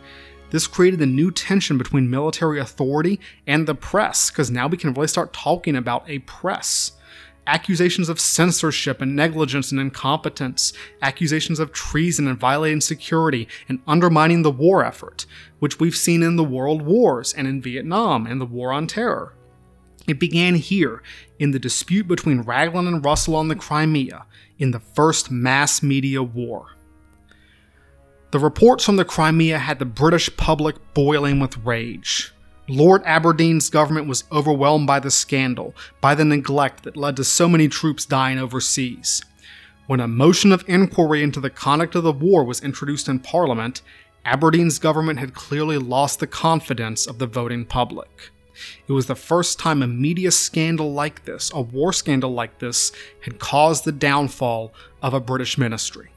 This 0.51 0.67
created 0.67 1.01
a 1.03 1.07
new 1.07 1.31
tension 1.31 1.79
between 1.79 2.11
military 2.11 2.59
authority 2.59 3.21
and 3.47 3.69
the 3.69 3.77
press, 3.77 4.29
because 4.29 4.51
now 4.51 4.67
we 4.67 4.77
can 4.77 4.93
really 4.93 5.07
start 5.07 5.33
talking 5.33 5.77
about 5.77 6.11
a 6.11 6.19
press 6.19 6.95
accusations 7.46 8.09
of 8.09 8.20
censorship 8.20 9.00
and 9.00 9.16
negligence 9.16 9.70
and 9.70 9.81
incompetence, 9.81 10.72
accusations 11.03 11.59
of 11.59 11.72
treason 11.72 12.29
and 12.29 12.38
violating 12.38 12.81
security 12.81 13.48
and 13.68 13.81
undermining 13.87 14.42
the 14.42 14.50
war 14.50 14.85
effort, 14.85 15.26
which 15.59 15.81
we've 15.81 15.96
seen 15.96 16.22
in 16.22 16.37
the 16.37 16.44
world 16.44 16.83
wars 16.83 17.33
and 17.33 17.46
in 17.46 17.62
Vietnam 17.62 18.26
and 18.26 18.40
the 18.40 18.46
war 18.46 18.72
on 18.72 18.87
terror. 18.87 19.35
It 20.07 20.18
began 20.18 20.55
here, 20.55 21.03
in 21.38 21.50
the 21.50 21.59
dispute 21.59 22.09
between 22.09 22.42
Raglan 22.42 22.87
and 22.87 23.05
Russell 23.05 23.37
on 23.37 23.48
the 23.48 23.55
Crimea, 23.55 24.24
in 24.59 24.70
the 24.70 24.81
first 24.81 25.31
mass 25.31 25.83
media 25.83 26.22
war. 26.22 26.76
The 28.31 28.38
reports 28.38 28.85
from 28.85 28.96
the 28.96 29.05
Crimea 29.05 29.59
had 29.59 29.79
the 29.79 29.85
British 29.85 30.35
public 30.37 30.76
boiling 30.94 31.40
with 31.40 31.59
rage. 31.59 32.33
Lord 32.70 33.02
Aberdeen's 33.04 33.68
government 33.68 34.06
was 34.06 34.22
overwhelmed 34.30 34.87
by 34.87 35.00
the 35.00 35.11
scandal, 35.11 35.74
by 36.00 36.14
the 36.14 36.24
neglect 36.24 36.85
that 36.85 36.96
led 36.96 37.16
to 37.16 37.24
so 37.24 37.48
many 37.48 37.66
troops 37.66 38.06
dying 38.06 38.38
overseas. 38.38 39.22
When 39.88 39.98
a 39.98 40.06
motion 40.06 40.52
of 40.52 40.62
inquiry 40.68 41.24
into 41.24 41.40
the 41.40 41.50
conduct 41.50 41.96
of 41.96 42.04
the 42.04 42.12
war 42.12 42.44
was 42.44 42.62
introduced 42.62 43.09
in 43.09 43.18
Parliament, 43.18 43.83
Aberdeen's 44.24 44.78
government 44.78 45.18
had 45.18 45.35
clearly 45.35 45.78
lost 45.78 46.20
the 46.20 46.28
confidence 46.28 47.09
of 47.09 47.18
the 47.18 47.26
voting 47.26 47.64
public. 47.64 48.30
It 48.87 48.92
was 48.92 49.06
the 49.06 49.16
first 49.16 49.59
time 49.59 49.83
a 49.83 49.88
media 49.88 50.30
scandal 50.30 50.92
like 50.92 51.24
this, 51.24 51.50
a 51.52 51.61
war 51.61 51.92
scandal 51.92 52.30
like 52.33 52.61
this, 52.61 52.92
had 53.22 53.40
caused 53.40 53.85
the 53.85 53.90
downfall 53.90 54.72
of 55.02 55.12
a 55.12 55.18
British 55.18 55.59
ministry. 55.59 56.10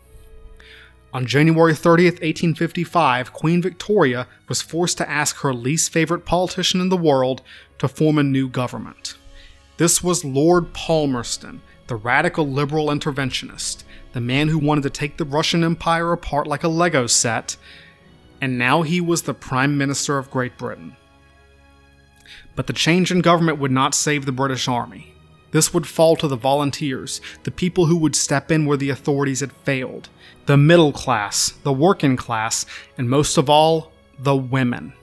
On 1.13 1.27
January 1.27 1.73
30th, 1.73 2.23
1855, 2.23 3.33
Queen 3.33 3.61
Victoria 3.61 4.27
was 4.49 4.63
forced 4.63 4.97
to 4.97 5.07
ask 5.07 5.37
her 5.37 5.53
least 5.53 5.91
favorite 5.91 6.25
politician 6.25 6.81
in 6.81 6.89
the 6.89 6.97
world 6.97 7.43
to 7.77 7.87
form 7.87 8.17
a 8.17 8.23
new 8.23 8.49
government. 8.49 9.15
This 9.77 10.03
was 10.03 10.25
Lord 10.25 10.73
Palmerston, 10.73 11.61
the 11.85 11.95
radical 11.95 12.47
liberal 12.47 12.87
interventionist, 12.87 13.83
the 14.13 14.21
man 14.21 14.47
who 14.47 14.57
wanted 14.57 14.81
to 14.83 14.89
take 14.89 15.17
the 15.17 15.25
Russian 15.25 15.63
Empire 15.63 16.13
apart 16.13 16.47
like 16.47 16.63
a 16.63 16.67
Lego 16.67 17.05
set, 17.05 17.57
and 18.41 18.57
now 18.57 18.81
he 18.81 18.99
was 18.99 19.21
the 19.21 19.35
Prime 19.35 19.77
Minister 19.77 20.17
of 20.17 20.31
Great 20.31 20.57
Britain. 20.57 20.95
But 22.55 22.65
the 22.65 22.73
change 22.73 23.11
in 23.11 23.21
government 23.21 23.59
would 23.59 23.71
not 23.71 23.93
save 23.93 24.25
the 24.25 24.31
British 24.31 24.67
Army. 24.67 25.12
This 25.53 25.73
would 25.73 25.87
fall 25.87 26.15
to 26.17 26.27
the 26.27 26.35
volunteers, 26.35 27.21
the 27.43 27.51
people 27.51 27.85
who 27.85 27.95
would 27.97 28.15
step 28.15 28.51
in 28.51 28.65
where 28.65 28.75
the 28.75 28.89
authorities 28.89 29.39
had 29.39 29.53
failed, 29.53 30.09
the 30.47 30.57
middle 30.57 30.91
class, 30.91 31.51
the 31.61 31.71
working 31.71 32.17
class, 32.17 32.65
and 32.97 33.07
most 33.07 33.37
of 33.37 33.49
all, 33.49 33.91
the 34.17 34.35
women. 34.35 34.93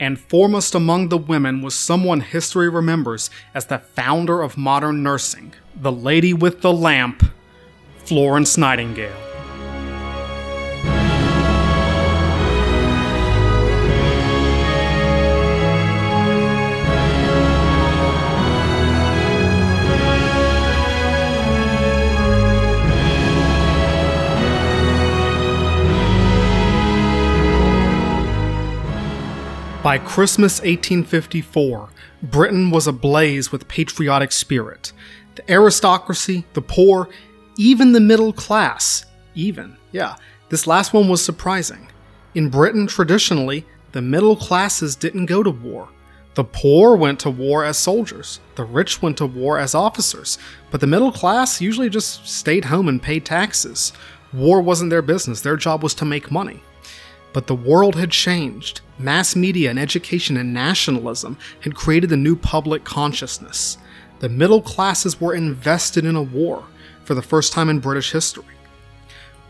And 0.00 0.18
foremost 0.18 0.74
among 0.74 1.08
the 1.08 1.16
women 1.16 1.62
was 1.62 1.74
someone 1.74 2.20
history 2.20 2.68
remembers 2.68 3.30
as 3.54 3.66
the 3.66 3.78
founder 3.78 4.42
of 4.42 4.58
modern 4.58 5.04
nursing, 5.04 5.54
the 5.74 5.92
lady 5.92 6.34
with 6.34 6.62
the 6.62 6.72
lamp, 6.72 7.22
Florence 8.04 8.58
Nightingale. 8.58 9.25
By 29.86 29.98
Christmas 29.98 30.58
1854, 30.62 31.90
Britain 32.24 32.72
was 32.72 32.88
ablaze 32.88 33.52
with 33.52 33.68
patriotic 33.68 34.32
spirit. 34.32 34.92
The 35.36 35.48
aristocracy, 35.48 36.44
the 36.54 36.60
poor, 36.60 37.08
even 37.56 37.92
the 37.92 38.00
middle 38.00 38.32
class, 38.32 39.06
even, 39.36 39.76
yeah, 39.92 40.16
this 40.48 40.66
last 40.66 40.92
one 40.92 41.08
was 41.08 41.24
surprising. 41.24 41.86
In 42.34 42.48
Britain, 42.50 42.88
traditionally, 42.88 43.64
the 43.92 44.02
middle 44.02 44.34
classes 44.34 44.96
didn't 44.96 45.26
go 45.26 45.44
to 45.44 45.50
war. 45.50 45.88
The 46.34 46.42
poor 46.42 46.96
went 46.96 47.20
to 47.20 47.30
war 47.30 47.64
as 47.64 47.78
soldiers, 47.78 48.40
the 48.56 48.64
rich 48.64 49.00
went 49.00 49.18
to 49.18 49.26
war 49.26 49.56
as 49.56 49.72
officers, 49.72 50.36
but 50.72 50.80
the 50.80 50.88
middle 50.88 51.12
class 51.12 51.60
usually 51.60 51.90
just 51.90 52.26
stayed 52.26 52.64
home 52.64 52.88
and 52.88 53.00
paid 53.00 53.24
taxes. 53.24 53.92
War 54.32 54.60
wasn't 54.60 54.90
their 54.90 55.00
business, 55.00 55.42
their 55.42 55.56
job 55.56 55.84
was 55.84 55.94
to 55.94 56.04
make 56.04 56.32
money. 56.32 56.60
But 57.36 57.48
the 57.48 57.54
world 57.54 57.96
had 57.96 58.12
changed. 58.12 58.80
Mass 58.98 59.36
media 59.36 59.68
and 59.68 59.78
education 59.78 60.38
and 60.38 60.54
nationalism 60.54 61.36
had 61.60 61.74
created 61.74 62.10
a 62.10 62.16
new 62.16 62.34
public 62.34 62.82
consciousness. 62.82 63.76
The 64.20 64.30
middle 64.30 64.62
classes 64.62 65.20
were 65.20 65.34
invested 65.34 66.06
in 66.06 66.16
a 66.16 66.22
war 66.22 66.64
for 67.04 67.14
the 67.14 67.20
first 67.20 67.52
time 67.52 67.68
in 67.68 67.78
British 67.78 68.10
history. 68.12 68.46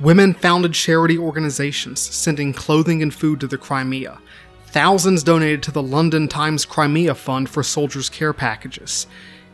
Women 0.00 0.34
founded 0.34 0.74
charity 0.74 1.16
organizations, 1.16 2.00
sending 2.00 2.52
clothing 2.52 3.02
and 3.02 3.14
food 3.14 3.38
to 3.38 3.46
the 3.46 3.56
Crimea. 3.56 4.18
Thousands 4.66 5.22
donated 5.22 5.62
to 5.62 5.70
the 5.70 5.80
London 5.80 6.26
Times 6.26 6.64
Crimea 6.64 7.14
Fund 7.14 7.48
for 7.48 7.62
soldiers' 7.62 8.10
care 8.10 8.32
packages. 8.32 9.06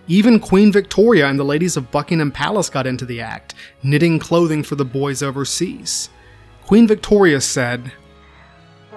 Even 0.08 0.40
Queen 0.40 0.72
Victoria 0.72 1.28
and 1.28 1.38
the 1.38 1.44
ladies 1.44 1.76
of 1.76 1.90
Buckingham 1.90 2.32
Palace 2.32 2.70
got 2.70 2.86
into 2.86 3.04
the 3.04 3.20
act, 3.20 3.52
knitting 3.82 4.18
clothing 4.18 4.62
for 4.62 4.76
the 4.76 4.86
boys 4.86 5.22
overseas. 5.22 6.08
Queen 6.64 6.88
Victoria 6.88 7.38
said, 7.38 7.92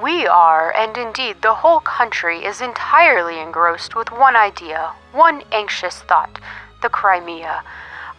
We 0.02 0.28
are, 0.28 0.76
and 0.76 0.98
indeed 0.98 1.42
the 1.42 1.54
whole 1.54 1.80
country, 1.80 2.44
is 2.44 2.60
entirely 2.60 3.40
engrossed 3.40 3.96
with 3.96 4.12
one 4.12 4.36
idea, 4.36 4.92
one 5.14 5.44
anxious 5.54 6.02
thought 6.02 6.38
the 6.82 6.90
Crimea. 6.90 7.64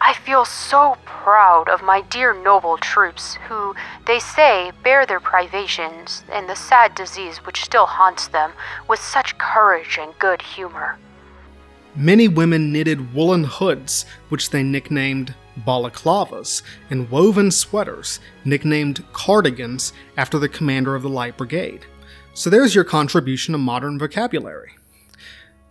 I 0.01 0.15
feel 0.15 0.47
so 0.47 0.97
proud 1.05 1.69
of 1.69 1.83
my 1.83 2.01
dear 2.01 2.33
noble 2.33 2.79
troops, 2.79 3.35
who, 3.49 3.75
they 4.07 4.19
say, 4.19 4.73
bear 4.83 5.05
their 5.05 5.21
privations 5.21 6.25
and 6.33 6.49
the 6.49 6.57
sad 6.57 6.95
disease 6.95 7.39
which 7.45 7.65
still 7.65 7.87
haunts 7.87 8.27
them 8.27 8.53
with 8.89 9.01
such 9.01 9.37
courage 9.37 9.99
and 10.01 10.19
good 10.19 10.41
humor. 10.41 10.99
Many 11.95 12.27
women 12.27 12.73
knitted 12.73 13.15
woolen 13.15 13.45
hoods, 13.45 14.07
which 14.31 14.49
they 14.51 14.63
nicknamed 14.63 15.35
balaclavas, 15.65 16.63
and 16.91 17.11
woven 17.11 17.51
sweaters, 17.51 18.21
nicknamed 18.45 19.05
cardigans, 19.13 19.93
after 20.17 20.39
the 20.39 20.49
commander 20.49 20.95
of 20.95 21.03
the 21.03 21.09
Light 21.09 21.37
Brigade. 21.37 21.87
So 22.35 22.51
there's 22.51 22.75
your 22.75 22.85
contribution 22.85 23.53
to 23.53 23.59
modern 23.59 23.99
vocabulary. 23.99 24.73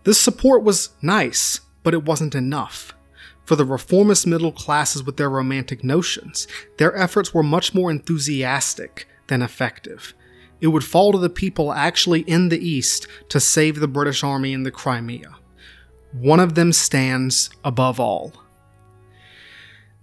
This 0.04 0.20
support 0.20 0.62
was 0.62 0.90
nice, 1.02 1.60
but 1.82 1.94
it 1.94 2.04
wasn't 2.04 2.34
enough. 2.34 2.92
For 3.44 3.54
the 3.54 3.64
reformist 3.64 4.26
middle 4.26 4.50
classes 4.50 5.04
with 5.04 5.16
their 5.16 5.30
romantic 5.30 5.84
notions, 5.84 6.48
their 6.78 6.96
efforts 6.96 7.32
were 7.32 7.44
much 7.44 7.72
more 7.74 7.92
enthusiastic 7.92 9.06
than 9.28 9.42
effective. 9.42 10.14
It 10.60 10.68
would 10.68 10.84
fall 10.84 11.12
to 11.12 11.18
the 11.18 11.30
people 11.30 11.72
actually 11.72 12.22
in 12.22 12.48
the 12.48 12.58
East 12.58 13.06
to 13.28 13.38
save 13.38 13.78
the 13.78 13.86
British 13.86 14.24
Army 14.24 14.52
in 14.52 14.64
the 14.64 14.70
Crimea. 14.70 15.36
One 16.12 16.40
of 16.40 16.54
them 16.56 16.72
stands 16.72 17.50
above 17.62 18.00
all. 18.00 18.32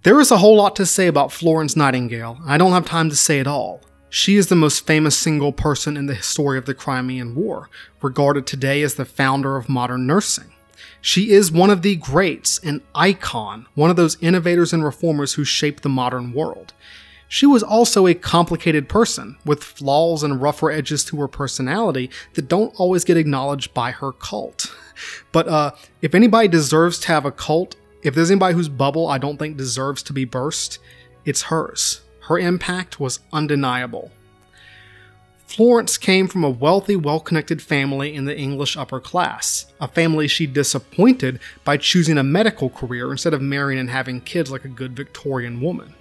There 0.04 0.20
is 0.20 0.30
a 0.30 0.36
whole 0.36 0.56
lot 0.56 0.76
to 0.76 0.84
say 0.84 1.06
about 1.06 1.32
Florence 1.32 1.76
Nightingale. 1.76 2.38
I 2.44 2.58
don't 2.58 2.72
have 2.72 2.84
time 2.84 3.08
to 3.08 3.16
say 3.16 3.40
it 3.40 3.46
all. 3.46 3.80
She 4.10 4.36
is 4.36 4.48
the 4.48 4.54
most 4.54 4.86
famous 4.86 5.16
single 5.16 5.50
person 5.50 5.96
in 5.96 6.04
the 6.04 6.14
history 6.14 6.58
of 6.58 6.66
the 6.66 6.74
Crimean 6.74 7.34
War, 7.34 7.70
regarded 8.02 8.46
today 8.46 8.82
as 8.82 8.96
the 8.96 9.06
founder 9.06 9.56
of 9.56 9.70
modern 9.70 10.06
nursing. 10.06 10.52
She 11.00 11.30
is 11.30 11.50
one 11.50 11.70
of 11.70 11.80
the 11.80 11.96
greats, 11.96 12.58
an 12.58 12.82
icon, 12.94 13.64
one 13.76 13.88
of 13.88 13.96
those 13.96 14.18
innovators 14.20 14.74
and 14.74 14.84
reformers 14.84 15.32
who 15.32 15.44
shaped 15.44 15.82
the 15.82 15.88
modern 15.88 16.34
world. 16.34 16.74
She 17.26 17.46
was 17.46 17.62
also 17.62 18.06
a 18.06 18.12
complicated 18.12 18.90
person, 18.90 19.38
with 19.46 19.64
flaws 19.64 20.22
and 20.22 20.42
rougher 20.42 20.70
edges 20.70 21.02
to 21.06 21.16
her 21.16 21.28
personality 21.28 22.10
that 22.34 22.48
don't 22.48 22.78
always 22.78 23.04
get 23.04 23.16
acknowledged 23.16 23.72
by 23.72 23.90
her 23.90 24.12
cult. 24.12 24.76
But 25.32 25.48
uh, 25.48 25.70
if 26.02 26.14
anybody 26.14 26.48
deserves 26.48 26.98
to 27.00 27.08
have 27.08 27.24
a 27.24 27.32
cult, 27.32 27.76
if 28.04 28.14
there's 28.14 28.30
anybody 28.30 28.54
whose 28.54 28.68
bubble 28.68 29.08
I 29.08 29.18
don't 29.18 29.38
think 29.38 29.56
deserves 29.56 30.02
to 30.04 30.12
be 30.12 30.26
burst, 30.26 30.78
it's 31.24 31.42
hers. 31.42 32.02
Her 32.28 32.38
impact 32.38 33.00
was 33.00 33.20
undeniable. 33.32 34.12
Florence 35.46 35.96
came 35.98 36.26
from 36.26 36.44
a 36.44 36.50
wealthy, 36.50 36.96
well 36.96 37.20
connected 37.20 37.62
family 37.62 38.14
in 38.14 38.24
the 38.26 38.36
English 38.36 38.76
upper 38.76 39.00
class, 39.00 39.66
a 39.80 39.88
family 39.88 40.28
she 40.28 40.46
disappointed 40.46 41.40
by 41.64 41.76
choosing 41.76 42.18
a 42.18 42.22
medical 42.22 42.68
career 42.68 43.10
instead 43.10 43.32
of 43.32 43.40
marrying 43.40 43.80
and 43.80 43.90
having 43.90 44.20
kids 44.20 44.50
like 44.50 44.64
a 44.64 44.68
good 44.68 44.94
Victorian 44.94 45.60
woman. 45.60 45.94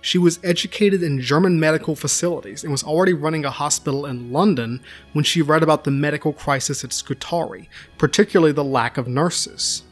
She 0.00 0.18
was 0.18 0.38
educated 0.44 1.02
in 1.02 1.20
German 1.20 1.58
medical 1.58 1.96
facilities 1.96 2.62
and 2.62 2.70
was 2.70 2.84
already 2.84 3.12
running 3.12 3.44
a 3.44 3.50
hospital 3.50 4.06
in 4.06 4.32
London 4.32 4.80
when 5.12 5.24
she 5.24 5.42
read 5.42 5.62
about 5.62 5.84
the 5.84 5.90
medical 5.90 6.32
crisis 6.32 6.84
at 6.84 6.92
Scutari, 6.92 7.68
particularly 7.96 8.52
the 8.52 8.64
lack 8.64 8.96
of 8.96 9.08
nurses. 9.08 9.82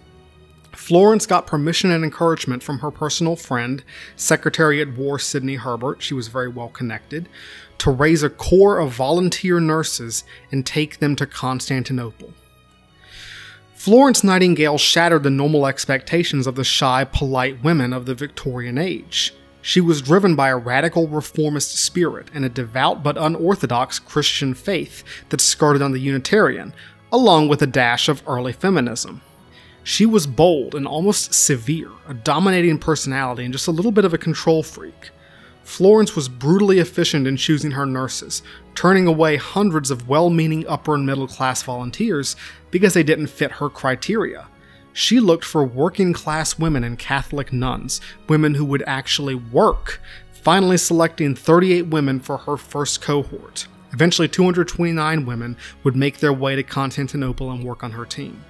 Florence 0.87 1.27
got 1.27 1.49
permission 1.49 1.91
and 1.91 2.05
encouragement 2.05 2.63
from 2.63 2.79
her 2.79 2.93
personal 2.93 3.35
friend, 3.35 3.83
Secretary 4.15 4.81
at 4.81 4.97
War 4.97 5.19
Sidney 5.19 5.57
Herbert, 5.57 6.01
she 6.01 6.15
was 6.15 6.29
very 6.29 6.47
well 6.47 6.69
connected, 6.69 7.29
to 7.79 7.91
raise 7.91 8.23
a 8.23 8.31
corps 8.31 8.79
of 8.79 8.93
volunteer 8.93 9.59
nurses 9.59 10.23
and 10.53 10.65
take 10.65 11.01
them 11.01 11.17
to 11.17 11.27
Constantinople. 11.27 12.33
Florence 13.75 14.23
Nightingale 14.23 14.79
shattered 14.79 15.25
the 15.25 15.31
normal 15.31 15.67
expectations 15.67 16.47
of 16.47 16.55
the 16.55 16.63
shy, 16.63 17.03
polite 17.03 17.65
women 17.65 17.93
of 17.93 18.07
the 18.07 18.15
Victorian 18.15 18.79
age. 18.79 19.35
She 19.63 19.81
was 19.81 20.01
driven 20.01 20.37
by 20.37 20.51
a 20.51 20.57
radical 20.57 21.09
reformist 21.09 21.77
spirit 21.77 22.29
and 22.33 22.45
a 22.45 22.49
devout 22.49 23.03
but 23.03 23.19
unorthodox 23.19 23.99
Christian 23.99 24.55
faith 24.55 25.03
that 25.31 25.41
skirted 25.41 25.83
on 25.83 25.91
the 25.91 25.99
Unitarian, 25.99 26.73
along 27.11 27.49
with 27.49 27.61
a 27.61 27.67
dash 27.67 28.09
of 28.09 28.23
early 28.29 28.53
feminism. 28.53 29.21
She 29.87 30.05
was 30.05 30.27
bold 30.27 30.75
and 30.75 30.85
almost 30.85 31.33
severe, 31.33 31.93
a 32.09 32.13
dominating 32.13 32.77
personality, 32.77 33.45
and 33.45 33.53
just 33.53 33.69
a 33.69 33.71
little 33.71 33.93
bit 33.93 34.05
of 34.05 34.13
a 34.13 34.19
control 34.19 34.65
freak. 34.65 35.11
Florence 35.63 36.17
was 36.17 36.29
brutally 36.29 36.81
efficient 36.81 37.25
in 37.25 37.37
choosing 37.37 37.71
her 37.71 37.87
nurses, 37.87 38.43
turning 38.75 39.07
away 39.07 39.37
hundreds 39.37 39.93
of 39.93 40.09
well 40.09 40.29
meaning 40.29 40.67
upper 40.67 40.97
and 40.97 41.07
middle 41.07 41.29
class 41.29 41.63
volunteers 41.63 42.35
because 42.73 42.95
they 42.95 43.05
didn't 43.05 43.29
fit 43.29 43.53
her 43.53 43.71
criteria. 43.71 44.49
She 44.93 45.21
looked 45.21 45.45
for 45.45 45.65
working 45.65 46.13
class 46.13 46.59
women 46.59 46.83
and 46.83 46.99
Catholic 46.99 47.53
nuns, 47.53 48.01
women 48.29 48.55
who 48.55 48.65
would 48.65 48.83
actually 48.89 49.37
work, 49.37 50.01
finally 50.33 50.79
selecting 50.79 51.37
38 51.37 51.83
women 51.83 52.19
for 52.19 52.39
her 52.39 52.57
first 52.57 53.03
cohort. 53.03 53.69
Eventually, 53.93 54.27
229 54.27 55.25
women 55.25 55.57
would 55.85 55.95
make 55.95 56.19
their 56.19 56.33
way 56.33 56.57
to 56.57 56.65
Constantinople 56.65 57.53
and 57.53 57.63
work 57.63 57.85
on 57.85 57.93
her 57.93 58.05
team. 58.05 58.43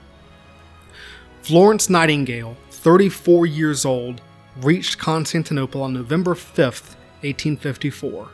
Florence 1.47 1.89
Nightingale, 1.89 2.57
34 2.71 3.47
years 3.47 3.85
old, 3.85 4.21
reached 4.63 4.99
Constantinople 4.99 5.81
on 5.81 5.93
November 5.93 6.35
5, 6.35 6.59
1854. 6.59 8.29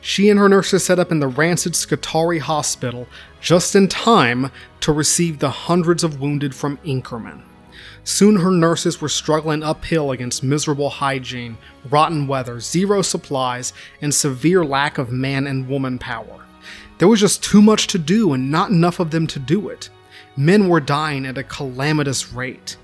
She 0.00 0.28
and 0.28 0.40
her 0.40 0.48
nurses 0.48 0.84
set 0.84 0.98
up 0.98 1.12
in 1.12 1.20
the 1.20 1.28
rancid 1.28 1.76
Scutari 1.76 2.40
Hospital 2.40 3.06
just 3.40 3.76
in 3.76 3.86
time 3.86 4.50
to 4.80 4.90
receive 4.90 5.38
the 5.38 5.48
hundreds 5.48 6.02
of 6.02 6.20
wounded 6.20 6.52
from 6.52 6.78
Inkerman. 6.78 7.42
Soon 8.02 8.34
her 8.34 8.50
nurses 8.50 9.00
were 9.00 9.08
struggling 9.08 9.62
uphill 9.62 10.10
against 10.10 10.42
miserable 10.42 10.90
hygiene, 10.90 11.56
rotten 11.88 12.26
weather, 12.26 12.58
zero 12.58 13.00
supplies, 13.00 13.72
and 14.02 14.12
severe 14.12 14.64
lack 14.64 14.98
of 14.98 15.12
man 15.12 15.46
and 15.46 15.68
woman 15.68 16.00
power. 16.00 16.44
There 16.98 17.06
was 17.06 17.20
just 17.20 17.44
too 17.44 17.62
much 17.62 17.86
to 17.86 17.98
do 17.98 18.32
and 18.32 18.50
not 18.50 18.70
enough 18.70 18.98
of 18.98 19.12
them 19.12 19.28
to 19.28 19.38
do 19.38 19.68
it 19.68 19.88
men 20.36 20.68
were 20.68 20.80
dying 20.80 21.26
at 21.26 21.38
a 21.38 21.44
calamitous 21.44 22.32
rate. 22.32 22.76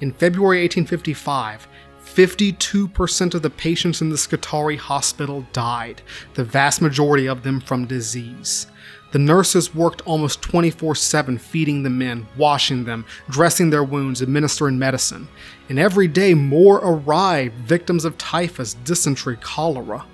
In 0.00 0.12
February 0.12 0.62
1855, 0.62 1.68
52% 2.04 3.34
of 3.34 3.42
the 3.42 3.50
patients 3.50 4.00
in 4.00 4.10
the 4.10 4.18
Scutari 4.18 4.76
hospital 4.76 5.46
died, 5.52 6.02
the 6.34 6.44
vast 6.44 6.80
majority 6.82 7.28
of 7.28 7.42
them 7.42 7.60
from 7.60 7.86
disease. 7.86 8.66
The 9.10 9.18
nurses 9.18 9.74
worked 9.74 10.02
almost 10.02 10.42
24 10.42 10.94
7 10.94 11.38
feeding 11.38 11.82
the 11.82 11.90
men, 11.90 12.26
washing 12.36 12.84
them, 12.84 13.06
dressing 13.30 13.70
their 13.70 13.84
wounds, 13.84 14.20
administering 14.20 14.78
medicine. 14.78 15.28
And 15.68 15.78
every 15.78 16.08
day 16.08 16.34
more 16.34 16.78
arrived, 16.78 17.54
victims 17.56 18.04
of 18.04 18.18
typhus, 18.18 18.74
dysentery, 18.74 19.36
cholera. 19.36 20.04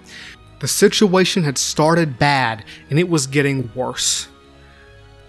The 0.60 0.68
situation 0.68 1.42
had 1.42 1.58
started 1.58 2.18
bad, 2.18 2.64
and 2.88 2.98
it 2.98 3.08
was 3.08 3.26
getting 3.26 3.70
worse. 3.74 4.28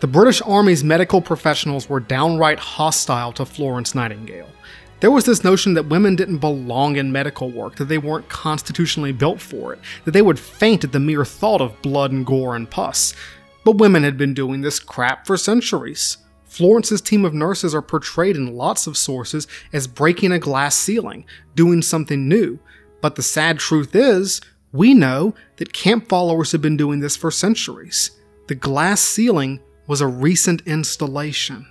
The 0.06 0.12
British 0.12 0.40
Army's 0.44 0.84
medical 0.84 1.20
professionals 1.20 1.90
were 1.90 2.00
downright 2.00 2.60
hostile 2.60 3.32
to 3.32 3.44
Florence 3.44 3.96
Nightingale. 3.96 4.52
There 5.00 5.10
was 5.10 5.26
this 5.26 5.44
notion 5.44 5.74
that 5.74 5.90
women 5.90 6.16
didn't 6.16 6.38
belong 6.38 6.98
in 6.98 7.12
medical 7.12 7.50
work, 7.50 7.78
that 7.78 7.86
they 7.86 7.98
weren't 7.98 8.30
constitutionally 8.30 9.14
built 9.14 9.42
for 9.42 9.74
it, 9.74 9.80
that 10.04 10.12
they 10.12 10.22
would 10.22 10.38
faint 10.38 10.84
at 10.84 10.92
the 10.92 11.00
mere 11.00 11.26
thought 11.26 11.60
of 11.60 11.82
blood 11.82 12.12
and 12.12 12.24
gore 12.24 12.56
and 12.56 12.70
pus. 12.70 13.16
But 13.64 13.80
women 13.80 14.04
had 14.04 14.16
been 14.16 14.36
doing 14.36 14.62
this 14.62 14.80
crap 14.80 15.26
for 15.26 15.38
centuries. 15.38 16.18
Florence's 16.44 17.02
team 17.02 17.26
of 17.26 17.34
nurses 17.34 17.74
are 17.74 17.82
portrayed 17.82 18.36
in 18.36 18.56
lots 18.56 18.86
of 18.86 18.98
sources 18.98 19.48
as 19.74 19.88
breaking 19.88 20.32
a 20.32 20.38
glass 20.38 20.76
ceiling, 20.76 21.26
doing 21.56 21.82
something 21.82 22.30
new. 22.30 22.60
But 23.02 23.16
the 23.16 23.24
sad 23.24 23.58
truth 23.58 23.96
is, 23.96 24.40
we 24.72 24.94
know 24.94 25.34
that 25.56 25.74
camp 25.74 26.10
followers 26.10 26.52
have 26.52 26.62
been 26.62 26.78
doing 26.78 27.00
this 27.00 27.18
for 27.18 27.32
centuries. 27.32 28.12
The 28.46 28.54
glass 28.54 29.02
ceiling 29.02 29.62
was 29.88 30.02
a 30.02 30.08
recent 30.08 30.62
installation. 30.66 31.68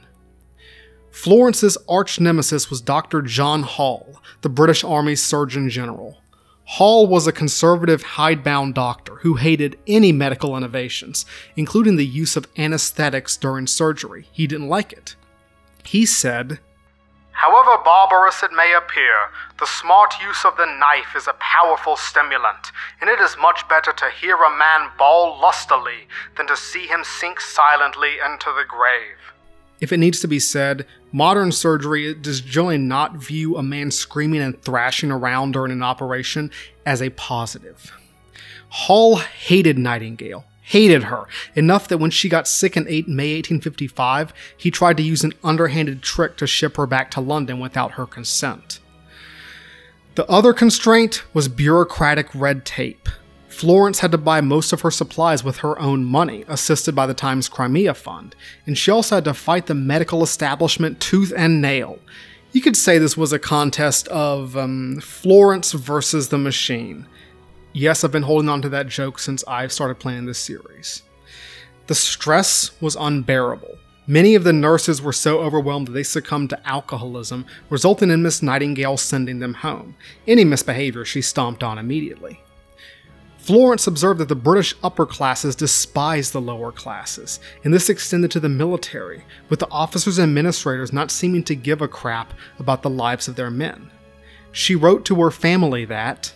Florence's 1.10 1.78
arch 1.88 2.18
nemesis 2.18 2.70
was 2.70 2.80
Dr. 2.80 3.22
John 3.22 3.62
Hall, 3.62 4.20
the 4.40 4.48
British 4.48 4.82
Army's 4.82 5.22
Surgeon 5.22 5.70
General. 5.70 6.18
Hall 6.64 7.06
was 7.06 7.26
a 7.26 7.32
conservative, 7.32 8.02
hidebound 8.02 8.74
doctor 8.74 9.16
who 9.16 9.34
hated 9.34 9.78
any 9.86 10.12
medical 10.12 10.56
innovations, 10.56 11.26
including 11.56 11.96
the 11.96 12.06
use 12.06 12.36
of 12.36 12.48
anesthetics 12.56 13.36
during 13.36 13.66
surgery. 13.66 14.26
He 14.32 14.46
didn't 14.46 14.68
like 14.68 14.92
it. 14.92 15.14
He 15.84 16.06
said, 16.06 16.58
However 17.34 17.82
barbarous 17.84 18.42
it 18.42 18.52
may 18.52 18.72
appear, 18.72 19.14
the 19.58 19.66
smart 19.66 20.14
use 20.22 20.44
of 20.44 20.56
the 20.56 20.66
knife 20.66 21.16
is 21.16 21.26
a 21.26 21.34
powerful 21.34 21.96
stimulant, 21.96 22.70
and 23.00 23.10
it 23.10 23.20
is 23.20 23.36
much 23.38 23.68
better 23.68 23.92
to 23.92 24.10
hear 24.10 24.36
a 24.36 24.56
man 24.56 24.90
bawl 24.96 25.38
lustily 25.40 26.06
than 26.36 26.46
to 26.46 26.56
see 26.56 26.86
him 26.86 27.02
sink 27.02 27.40
silently 27.40 28.12
into 28.24 28.46
the 28.56 28.64
grave. 28.66 29.18
If 29.80 29.92
it 29.92 29.98
needs 29.98 30.20
to 30.20 30.28
be 30.28 30.38
said, 30.38 30.86
modern 31.10 31.50
surgery 31.50 32.14
does 32.14 32.40
generally 32.40 32.78
not 32.78 33.16
view 33.16 33.56
a 33.56 33.62
man 33.62 33.90
screaming 33.90 34.40
and 34.40 34.62
thrashing 34.62 35.10
around 35.10 35.52
during 35.52 35.72
an 35.72 35.82
operation 35.82 36.52
as 36.86 37.02
a 37.02 37.10
positive. 37.10 37.92
Hall 38.68 39.16
hated 39.16 39.76
Nightingale, 39.76 40.44
hated 40.64 41.04
her, 41.04 41.26
enough 41.54 41.88
that 41.88 41.98
when 41.98 42.10
she 42.10 42.28
got 42.28 42.48
sick 42.48 42.76
in 42.76 42.84
May 42.84 43.34
1855, 43.36 44.32
he 44.56 44.70
tried 44.70 44.96
to 44.96 45.02
use 45.02 45.22
an 45.22 45.34
underhanded 45.44 46.02
trick 46.02 46.36
to 46.38 46.46
ship 46.46 46.76
her 46.76 46.86
back 46.86 47.10
to 47.12 47.20
London 47.20 47.60
without 47.60 47.92
her 47.92 48.06
consent. 48.06 48.80
The 50.14 50.28
other 50.28 50.54
constraint 50.54 51.22
was 51.34 51.48
bureaucratic 51.48 52.28
red 52.34 52.64
tape. 52.64 53.08
Florence 53.48 54.00
had 54.00 54.10
to 54.12 54.18
buy 54.18 54.40
most 54.40 54.72
of 54.72 54.80
her 54.80 54.90
supplies 54.90 55.44
with 55.44 55.58
her 55.58 55.78
own 55.78 56.04
money, 56.04 56.44
assisted 56.48 56.94
by 56.94 57.06
the 57.06 57.14
Times 57.14 57.48
Crimea 57.48 57.94
Fund, 57.94 58.34
and 58.66 58.76
she 58.76 58.90
also 58.90 59.16
had 59.16 59.24
to 59.24 59.34
fight 59.34 59.66
the 59.66 59.74
medical 59.74 60.22
establishment 60.22 60.98
tooth 60.98 61.32
and 61.36 61.60
nail. 61.60 61.98
You 62.52 62.62
could 62.62 62.76
say 62.76 62.98
this 62.98 63.16
was 63.16 63.32
a 63.32 63.38
contest 63.38 64.08
of 64.08 64.56
um, 64.56 65.00
Florence 65.00 65.72
versus 65.72 66.28
the 66.28 66.38
machine. 66.38 67.06
Yes, 67.76 68.04
I've 68.04 68.12
been 68.12 68.22
holding 68.22 68.48
on 68.48 68.62
to 68.62 68.68
that 68.68 68.86
joke 68.86 69.18
since 69.18 69.42
I 69.48 69.66
started 69.66 69.98
planning 69.98 70.26
this 70.26 70.38
series. 70.38 71.02
The 71.88 71.96
stress 71.96 72.80
was 72.80 72.94
unbearable. 72.94 73.78
Many 74.06 74.36
of 74.36 74.44
the 74.44 74.52
nurses 74.52 75.02
were 75.02 75.12
so 75.12 75.40
overwhelmed 75.40 75.88
that 75.88 75.92
they 75.92 76.04
succumbed 76.04 76.50
to 76.50 76.68
alcoholism, 76.68 77.46
resulting 77.70 78.10
in 78.10 78.22
Miss 78.22 78.44
Nightingale 78.44 78.96
sending 78.96 79.40
them 79.40 79.54
home. 79.54 79.96
Any 80.28 80.44
misbehavior 80.44 81.04
she 81.04 81.20
stomped 81.20 81.64
on 81.64 81.78
immediately. 81.78 82.40
Florence 83.38 83.88
observed 83.88 84.20
that 84.20 84.28
the 84.28 84.36
British 84.36 84.76
upper 84.84 85.04
classes 85.04 85.56
despised 85.56 86.32
the 86.32 86.40
lower 86.40 86.70
classes, 86.70 87.40
and 87.64 87.74
this 87.74 87.90
extended 87.90 88.30
to 88.30 88.40
the 88.40 88.48
military, 88.48 89.24
with 89.48 89.58
the 89.58 89.70
officers 89.70 90.18
and 90.18 90.28
administrators 90.30 90.92
not 90.92 91.10
seeming 91.10 91.42
to 91.42 91.56
give 91.56 91.82
a 91.82 91.88
crap 91.88 92.34
about 92.60 92.82
the 92.82 92.88
lives 92.88 93.26
of 93.26 93.34
their 93.34 93.50
men. 93.50 93.90
She 94.52 94.76
wrote 94.76 95.04
to 95.06 95.16
her 95.16 95.32
family 95.32 95.84
that, 95.86 96.32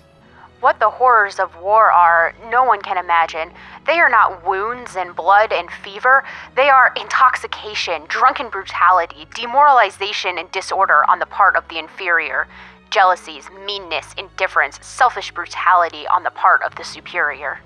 What 0.61 0.81
the 0.81 0.91
horrors 0.91 1.39
of 1.39 1.55
war 1.61 1.93
are, 1.93 2.35
no 2.51 2.65
one 2.65 2.83
can 2.83 2.99
imagine. 2.99 3.53
They 3.87 4.01
are 4.01 4.09
not 4.09 4.45
wounds 4.45 4.97
and 4.97 5.15
blood 5.15 5.53
and 5.53 5.71
fever, 5.71 6.25
they 6.57 6.69
are 6.69 6.93
intoxication, 7.01 8.03
drunken 8.09 8.49
brutality, 8.49 9.29
demoralization, 9.35 10.37
and 10.37 10.51
disorder 10.51 11.09
on 11.09 11.21
the 11.21 11.27
part 11.27 11.55
of 11.55 11.69
the 11.69 11.79
inferior 11.79 12.49
jealousies, 12.91 13.49
meanness, 13.67 14.15
indifference, 14.17 14.79
selfish 14.81 15.31
brutality 15.33 16.07
on 16.07 16.23
the 16.23 16.31
part 16.31 16.63
of 16.63 16.75
the 16.77 16.85
superior. 16.85 17.61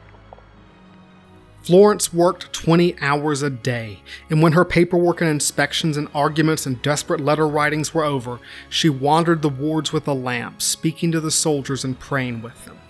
Florence 1.62 2.12
worked 2.12 2.52
20 2.52 3.00
hours 3.00 3.40
a 3.40 3.48
day, 3.48 4.00
and 4.28 4.42
when 4.42 4.52
her 4.52 4.64
paperwork 4.64 5.20
and 5.20 5.30
inspections 5.30 5.96
and 5.96 6.08
arguments 6.12 6.66
and 6.66 6.82
desperate 6.82 7.20
letter 7.20 7.46
writings 7.46 7.94
were 7.94 8.02
over, 8.02 8.40
she 8.68 8.88
wandered 8.88 9.42
the 9.42 9.48
wards 9.48 9.92
with 9.92 10.08
a 10.08 10.12
lamp, 10.12 10.60
speaking 10.60 11.12
to 11.12 11.20
the 11.20 11.30
soldiers 11.30 11.84
and 11.84 12.00
praying 12.00 12.42
with 12.42 12.64
them. 12.64 12.81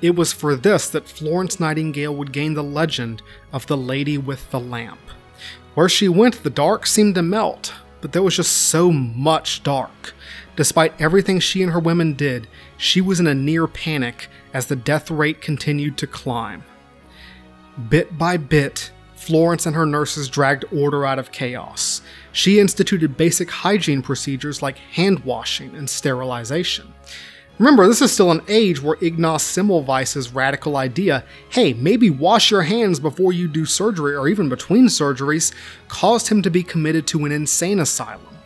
It 0.00 0.14
was 0.14 0.32
for 0.32 0.54
this 0.54 0.88
that 0.90 1.08
Florence 1.08 1.58
Nightingale 1.58 2.14
would 2.14 2.32
gain 2.32 2.54
the 2.54 2.62
legend 2.62 3.22
of 3.52 3.66
the 3.66 3.76
Lady 3.76 4.16
with 4.16 4.50
the 4.50 4.60
Lamp. 4.60 5.00
Where 5.74 5.88
she 5.88 6.08
went, 6.08 6.42
the 6.42 6.50
dark 6.50 6.86
seemed 6.86 7.16
to 7.16 7.22
melt, 7.22 7.74
but 8.00 8.12
there 8.12 8.22
was 8.22 8.36
just 8.36 8.52
so 8.52 8.92
much 8.92 9.62
dark. 9.62 10.14
Despite 10.56 11.00
everything 11.00 11.40
she 11.40 11.62
and 11.62 11.72
her 11.72 11.80
women 11.80 12.14
did, 12.14 12.48
she 12.76 13.00
was 13.00 13.20
in 13.20 13.26
a 13.26 13.34
near 13.34 13.66
panic 13.66 14.28
as 14.52 14.66
the 14.66 14.76
death 14.76 15.10
rate 15.10 15.40
continued 15.40 15.96
to 15.98 16.06
climb. 16.06 16.64
Bit 17.88 18.18
by 18.18 18.36
bit, 18.36 18.90
Florence 19.14 19.66
and 19.66 19.76
her 19.76 19.86
nurses 19.86 20.28
dragged 20.28 20.64
order 20.72 21.04
out 21.04 21.18
of 21.18 21.32
chaos. 21.32 22.02
She 22.32 22.60
instituted 22.60 23.16
basic 23.16 23.50
hygiene 23.50 24.02
procedures 24.02 24.62
like 24.62 24.78
hand 24.78 25.20
washing 25.20 25.74
and 25.76 25.88
sterilization. 25.90 26.94
Remember, 27.58 27.88
this 27.88 28.00
is 28.00 28.12
still 28.12 28.30
an 28.30 28.42
age 28.46 28.80
where 28.80 28.96
Ignaz 29.00 29.42
Semmelweis's 29.42 30.32
radical 30.32 30.76
idea, 30.76 31.24
hey, 31.48 31.72
maybe 31.72 32.08
wash 32.08 32.52
your 32.52 32.62
hands 32.62 33.00
before 33.00 33.32
you 33.32 33.48
do 33.48 33.66
surgery 33.66 34.14
or 34.14 34.28
even 34.28 34.48
between 34.48 34.86
surgeries, 34.86 35.52
caused 35.88 36.28
him 36.28 36.40
to 36.42 36.50
be 36.50 36.62
committed 36.62 37.08
to 37.08 37.24
an 37.24 37.32
insane 37.32 37.80
asylum. 37.80 38.36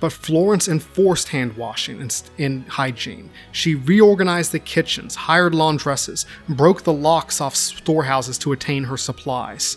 But 0.00 0.14
Florence 0.14 0.66
enforced 0.66 1.28
hand 1.28 1.58
washing 1.58 2.00
and, 2.00 2.22
and 2.38 2.66
hygiene. 2.68 3.28
She 3.52 3.74
reorganized 3.74 4.52
the 4.52 4.58
kitchens, 4.58 5.14
hired 5.14 5.52
laundresses, 5.52 6.24
broke 6.48 6.84
the 6.84 6.92
locks 6.92 7.38
off 7.40 7.54
storehouses 7.54 8.38
to 8.38 8.52
attain 8.52 8.84
her 8.84 8.96
supplies. 8.96 9.76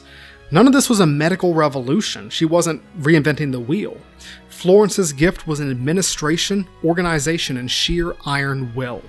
None 0.49 0.65
of 0.65 0.73
this 0.73 0.89
was 0.89 1.01
a 1.01 1.05
medical 1.05 1.53
revolution. 1.53 2.29
She 2.29 2.45
wasn't 2.45 2.81
reinventing 3.01 3.51
the 3.51 3.59
wheel. 3.59 3.97
Florence's 4.55 5.11
gift 5.11 5.45
was 5.45 5.59
an 5.59 5.69
administration, 5.69 6.67
organization, 6.83 7.57
and 7.57 7.69
sheer 7.69 8.15
iron 8.25 8.73
will. 8.73 9.03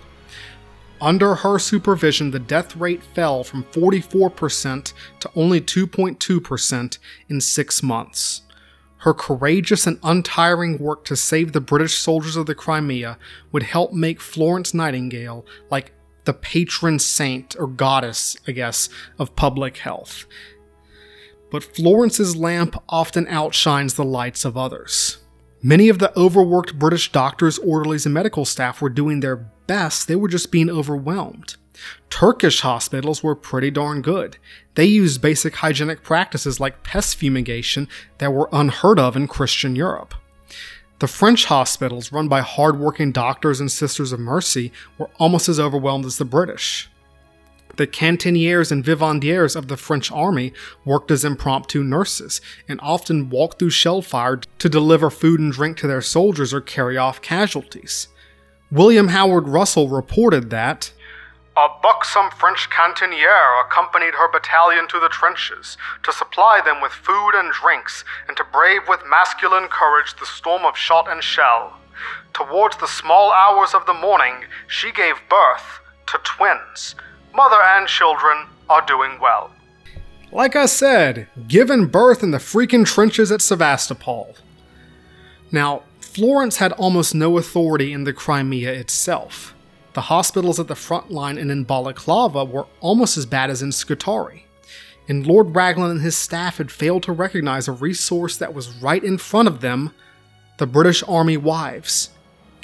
Under 1.00 1.36
her 1.36 1.58
supervision, 1.58 2.32
the 2.32 2.40
death 2.40 2.74
rate 2.76 3.02
fell 3.02 3.44
from 3.44 3.62
44% 3.64 4.92
to 5.20 5.30
only 5.36 5.60
2.2% 5.60 6.98
in 7.28 7.40
six 7.40 7.82
months. 7.82 8.42
Her 8.98 9.14
courageous 9.14 9.86
and 9.86 10.00
untiring 10.02 10.78
work 10.78 11.04
to 11.04 11.16
save 11.16 11.52
the 11.52 11.60
British 11.60 11.96
soldiers 11.96 12.36
of 12.36 12.46
the 12.46 12.54
Crimea 12.54 13.16
would 13.52 13.62
help 13.62 13.92
make 13.92 14.20
Florence 14.20 14.74
Nightingale 14.74 15.46
like 15.70 15.92
the 16.24 16.34
patron 16.34 16.98
saint 16.98 17.54
or 17.58 17.68
goddess, 17.68 18.36
I 18.48 18.52
guess, 18.52 18.88
of 19.16 19.36
public 19.36 19.78
health. 19.78 20.26
But 21.52 21.62
Florence's 21.62 22.34
lamp 22.34 22.82
often 22.88 23.28
outshines 23.28 23.94
the 23.94 24.04
lights 24.04 24.44
of 24.44 24.56
others. 24.56 25.18
Many 25.66 25.88
of 25.88 25.98
the 25.98 26.16
overworked 26.16 26.78
British 26.78 27.10
doctors, 27.10 27.58
orderlies, 27.58 28.06
and 28.06 28.14
medical 28.14 28.44
staff 28.44 28.80
were 28.80 28.88
doing 28.88 29.18
their 29.18 29.34
best, 29.34 30.06
they 30.06 30.14
were 30.14 30.28
just 30.28 30.52
being 30.52 30.70
overwhelmed. 30.70 31.56
Turkish 32.08 32.60
hospitals 32.60 33.24
were 33.24 33.34
pretty 33.34 33.72
darn 33.72 34.00
good. 34.00 34.36
They 34.76 34.84
used 34.84 35.20
basic 35.20 35.56
hygienic 35.56 36.04
practices 36.04 36.60
like 36.60 36.84
pest 36.84 37.16
fumigation 37.16 37.88
that 38.18 38.32
were 38.32 38.48
unheard 38.52 39.00
of 39.00 39.16
in 39.16 39.26
Christian 39.26 39.74
Europe. 39.74 40.14
The 41.00 41.08
French 41.08 41.46
hospitals, 41.46 42.12
run 42.12 42.28
by 42.28 42.42
hardworking 42.42 43.10
doctors 43.10 43.58
and 43.58 43.68
Sisters 43.68 44.12
of 44.12 44.20
Mercy, 44.20 44.70
were 44.98 45.10
almost 45.18 45.48
as 45.48 45.58
overwhelmed 45.58 46.04
as 46.04 46.18
the 46.18 46.24
British. 46.24 46.88
The 47.76 47.86
cantiniers 47.86 48.72
and 48.72 48.84
vivandières 48.84 49.54
of 49.54 49.68
the 49.68 49.76
French 49.76 50.10
army 50.10 50.52
worked 50.84 51.10
as 51.10 51.24
impromptu 51.24 51.84
nurses 51.84 52.40
and 52.66 52.80
often 52.82 53.28
walked 53.28 53.58
through 53.58 53.70
shell 53.70 54.00
fire 54.00 54.40
to 54.58 54.68
deliver 54.68 55.10
food 55.10 55.40
and 55.40 55.52
drink 55.52 55.76
to 55.78 55.86
their 55.86 56.00
soldiers 56.00 56.54
or 56.54 56.60
carry 56.62 56.96
off 56.96 57.20
casualties. 57.20 58.08
William 58.70 59.08
Howard 59.08 59.46
Russell 59.46 59.88
reported 59.88 60.50
that 60.50 60.92
a 61.56 61.68
buxom 61.82 62.30
French 62.32 62.68
cantiniere 62.68 63.64
accompanied 63.64 64.12
her 64.14 64.30
battalion 64.30 64.86
to 64.88 65.00
the 65.00 65.08
trenches 65.08 65.78
to 66.02 66.12
supply 66.12 66.60
them 66.62 66.82
with 66.82 66.92
food 66.92 67.30
and 67.34 67.50
drinks 67.50 68.04
and 68.28 68.36
to 68.36 68.44
brave 68.52 68.82
with 68.88 69.00
masculine 69.08 69.68
courage 69.68 70.14
the 70.20 70.26
storm 70.26 70.66
of 70.66 70.76
shot 70.76 71.10
and 71.10 71.22
shell. 71.22 71.78
Towards 72.34 72.76
the 72.76 72.86
small 72.86 73.32
hours 73.32 73.72
of 73.72 73.86
the 73.86 73.94
morning, 73.94 74.44
she 74.66 74.92
gave 74.92 75.14
birth 75.30 75.80
to 76.08 76.18
twins. 76.24 76.94
Mother 77.36 77.62
and 77.76 77.86
children 77.86 78.46
are 78.70 78.84
doing 78.86 79.18
well. 79.20 79.50
Like 80.32 80.56
I 80.56 80.64
said, 80.64 81.28
given 81.46 81.86
birth 81.86 82.22
in 82.22 82.30
the 82.30 82.38
freaking 82.38 82.86
trenches 82.86 83.30
at 83.30 83.42
Sevastopol. 83.42 84.34
Now, 85.52 85.82
Florence 86.00 86.56
had 86.56 86.72
almost 86.72 87.14
no 87.14 87.36
authority 87.36 87.92
in 87.92 88.04
the 88.04 88.14
Crimea 88.14 88.72
itself. 88.72 89.54
The 89.92 90.00
hospitals 90.02 90.58
at 90.58 90.66
the 90.66 90.74
front 90.74 91.10
line 91.10 91.36
and 91.36 91.50
in 91.50 91.64
Balaclava 91.64 92.44
were 92.44 92.66
almost 92.80 93.18
as 93.18 93.26
bad 93.26 93.50
as 93.50 93.60
in 93.60 93.70
Scutari. 93.70 94.46
And 95.06 95.26
Lord 95.26 95.54
Raglan 95.54 95.90
and 95.90 96.00
his 96.00 96.16
staff 96.16 96.56
had 96.56 96.70
failed 96.70 97.02
to 97.02 97.12
recognize 97.12 97.68
a 97.68 97.72
resource 97.72 98.38
that 98.38 98.54
was 98.54 98.74
right 98.76 99.04
in 99.04 99.18
front 99.18 99.46
of 99.46 99.60
them 99.60 99.92
the 100.56 100.66
British 100.66 101.02
Army 101.06 101.36
wives. 101.36 102.08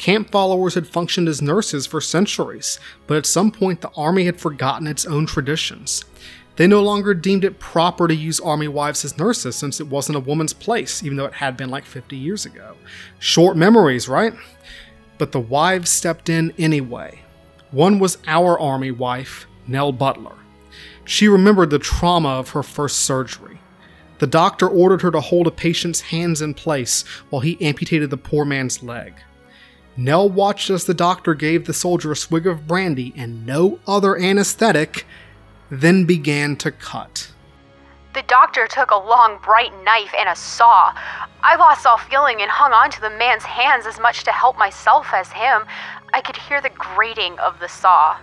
Camp 0.02 0.32
followers 0.32 0.74
had 0.74 0.88
functioned 0.88 1.28
as 1.28 1.40
nurses 1.40 1.86
for 1.86 2.00
centuries, 2.00 2.80
but 3.06 3.16
at 3.16 3.24
some 3.24 3.52
point 3.52 3.82
the 3.82 3.90
army 3.96 4.24
had 4.24 4.40
forgotten 4.40 4.88
its 4.88 5.06
own 5.06 5.26
traditions. 5.26 6.04
They 6.56 6.66
no 6.66 6.82
longer 6.82 7.14
deemed 7.14 7.44
it 7.44 7.60
proper 7.60 8.08
to 8.08 8.14
use 8.14 8.40
army 8.40 8.66
wives 8.66 9.04
as 9.04 9.16
nurses 9.16 9.54
since 9.54 9.78
it 9.78 9.86
wasn't 9.86 10.16
a 10.16 10.20
woman's 10.28 10.54
place, 10.54 11.04
even 11.04 11.16
though 11.16 11.26
it 11.26 11.34
had 11.34 11.56
been 11.56 11.70
like 11.70 11.84
50 11.84 12.16
years 12.16 12.44
ago. 12.44 12.74
Short 13.20 13.56
memories, 13.56 14.08
right? 14.08 14.34
But 15.18 15.30
the 15.30 15.38
wives 15.38 15.88
stepped 15.88 16.28
in 16.28 16.52
anyway. 16.58 17.20
One 17.70 18.00
was 18.00 18.18
our 18.26 18.58
army 18.58 18.90
wife, 18.90 19.46
Nell 19.68 19.92
Butler. 19.92 20.34
She 21.04 21.28
remembered 21.28 21.70
the 21.70 21.78
trauma 21.78 22.30
of 22.30 22.50
her 22.50 22.64
first 22.64 22.98
surgery. 22.98 23.60
The 24.18 24.26
doctor 24.26 24.66
ordered 24.66 25.02
her 25.02 25.12
to 25.12 25.20
hold 25.20 25.46
a 25.46 25.52
patient's 25.52 26.00
hands 26.00 26.42
in 26.42 26.54
place 26.54 27.04
while 27.30 27.38
he 27.38 27.56
amputated 27.64 28.10
the 28.10 28.16
poor 28.16 28.44
man's 28.44 28.82
leg. 28.82 29.14
Nell 29.96 30.28
watched 30.28 30.70
as 30.70 30.84
the 30.84 30.94
doctor 30.94 31.34
gave 31.34 31.66
the 31.66 31.74
soldier 31.74 32.12
a 32.12 32.16
swig 32.16 32.46
of 32.46 32.66
brandy 32.66 33.12
and 33.16 33.44
no 33.44 33.78
other 33.86 34.18
anesthetic, 34.18 35.06
then 35.70 36.04
began 36.04 36.56
to 36.56 36.70
cut. 36.70 37.30
The 38.14 38.22
doctor 38.22 38.66
took 38.66 38.90
a 38.90 38.96
long, 38.96 39.38
bright 39.42 39.72
knife 39.84 40.12
and 40.18 40.28
a 40.28 40.36
saw. 40.36 40.92
I 41.42 41.56
lost 41.56 41.86
all 41.86 41.96
feeling 41.96 42.42
and 42.42 42.50
hung 42.50 42.72
on 42.72 42.90
to 42.90 43.00
the 43.00 43.10
man's 43.10 43.42
hands 43.42 43.86
as 43.86 43.98
much 43.98 44.24
to 44.24 44.32
help 44.32 44.58
myself 44.58 45.08
as 45.14 45.32
him. 45.32 45.62
I 46.12 46.20
could 46.20 46.36
hear 46.36 46.60
the 46.60 46.70
grating 46.70 47.38
of 47.38 47.58
the 47.58 47.68
saw. 47.68 48.18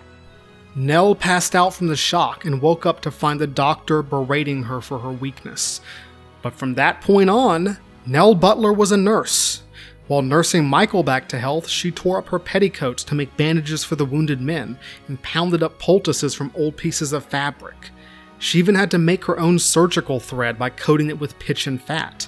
Nell 0.76 1.16
passed 1.16 1.56
out 1.56 1.74
from 1.74 1.88
the 1.88 1.96
shock 1.96 2.46
and 2.46 2.62
woke 2.62 2.86
up 2.86 3.02
to 3.02 3.12
find 3.12 3.40
the 3.40 3.48
doctor 3.48 4.04
berating 4.04 4.64
her 4.64 4.80
for 4.80 5.00
her 5.00 5.12
weakness. 5.12 5.82
But 6.44 6.54
from 6.54 6.76
that 6.76 7.02
point 7.02 7.32
on, 7.32 7.78
Nell 8.06 8.36
Butler 8.36 8.72
was 8.72 8.92
a 8.92 8.98
nurse. 8.98 9.64
While 10.10 10.24
nursing 10.24 10.66
Michael 10.66 11.04
back 11.04 11.30
to 11.30 11.38
health, 11.38 11.68
she 11.70 11.92
tore 11.92 12.18
up 12.18 12.30
her 12.30 12.40
petticoats 12.40 13.04
to 13.04 13.14
make 13.14 13.38
bandages 13.38 13.84
for 13.84 13.96
the 13.96 14.06
wounded 14.06 14.42
men 14.42 14.80
and 15.08 15.22
pounded 15.22 15.62
up 15.62 15.78
poultices 15.78 16.34
from 16.34 16.52
old 16.56 16.78
pieces 16.78 17.14
of 17.14 17.28
fabric. 17.28 17.92
She 18.40 18.58
even 18.58 18.74
had 18.74 18.90
to 18.90 18.98
make 18.98 19.26
her 19.26 19.40
own 19.40 19.60
surgical 19.60 20.20
thread 20.20 20.58
by 20.58 20.72
coating 20.72 21.10
it 21.10 21.20
with 21.20 21.38
pitch 21.38 21.68
and 21.68 21.80
fat. 21.80 22.28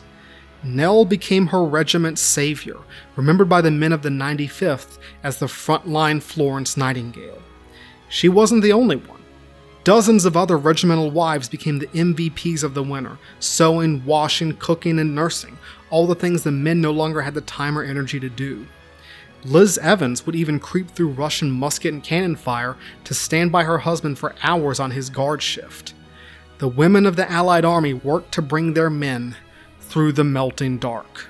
Nell 0.63 1.05
became 1.05 1.47
her 1.47 1.65
regiment's 1.65 2.21
savior, 2.21 2.77
remembered 3.15 3.49
by 3.49 3.61
the 3.61 3.71
men 3.71 3.93
of 3.93 4.03
the 4.03 4.09
95th 4.09 4.99
as 5.23 5.39
the 5.39 5.47
frontline 5.47 6.21
Florence 6.21 6.77
Nightingale. 6.77 7.41
She 8.09 8.29
wasn't 8.29 8.61
the 8.61 8.73
only 8.73 8.97
one. 8.97 9.23
Dozens 9.83 10.25
of 10.25 10.37
other 10.37 10.59
regimental 10.59 11.09
wives 11.09 11.49
became 11.49 11.79
the 11.79 11.87
MVPs 11.87 12.63
of 12.63 12.75
the 12.75 12.83
winter, 12.83 13.17
sewing, 13.39 14.05
washing, 14.05 14.55
cooking, 14.57 14.99
and 14.99 15.15
nursing, 15.15 15.57
all 15.91 16.07
the 16.07 16.15
things 16.15 16.43
the 16.43 16.51
men 16.51 16.81
no 16.81 16.91
longer 16.91 17.21
had 17.21 17.35
the 17.35 17.41
time 17.41 17.77
or 17.77 17.83
energy 17.83 18.19
to 18.19 18.29
do. 18.29 18.65
Liz 19.43 19.77
Evans 19.77 20.25
would 20.25 20.35
even 20.35 20.59
creep 20.59 20.89
through 20.91 21.09
Russian 21.09 21.51
musket 21.51 21.93
and 21.93 22.03
cannon 22.03 22.35
fire 22.35 22.75
to 23.03 23.13
stand 23.13 23.51
by 23.51 23.63
her 23.63 23.79
husband 23.79 24.17
for 24.17 24.35
hours 24.43 24.79
on 24.79 24.91
his 24.91 25.09
guard 25.09 25.41
shift. 25.41 25.93
The 26.59 26.67
women 26.67 27.05
of 27.05 27.15
the 27.15 27.29
Allied 27.29 27.65
army 27.65 27.93
worked 27.93 28.31
to 28.33 28.41
bring 28.41 28.73
their 28.73 28.89
men 28.89 29.35
through 29.79 30.13
the 30.13 30.23
melting 30.23 30.77
dark. 30.77 31.27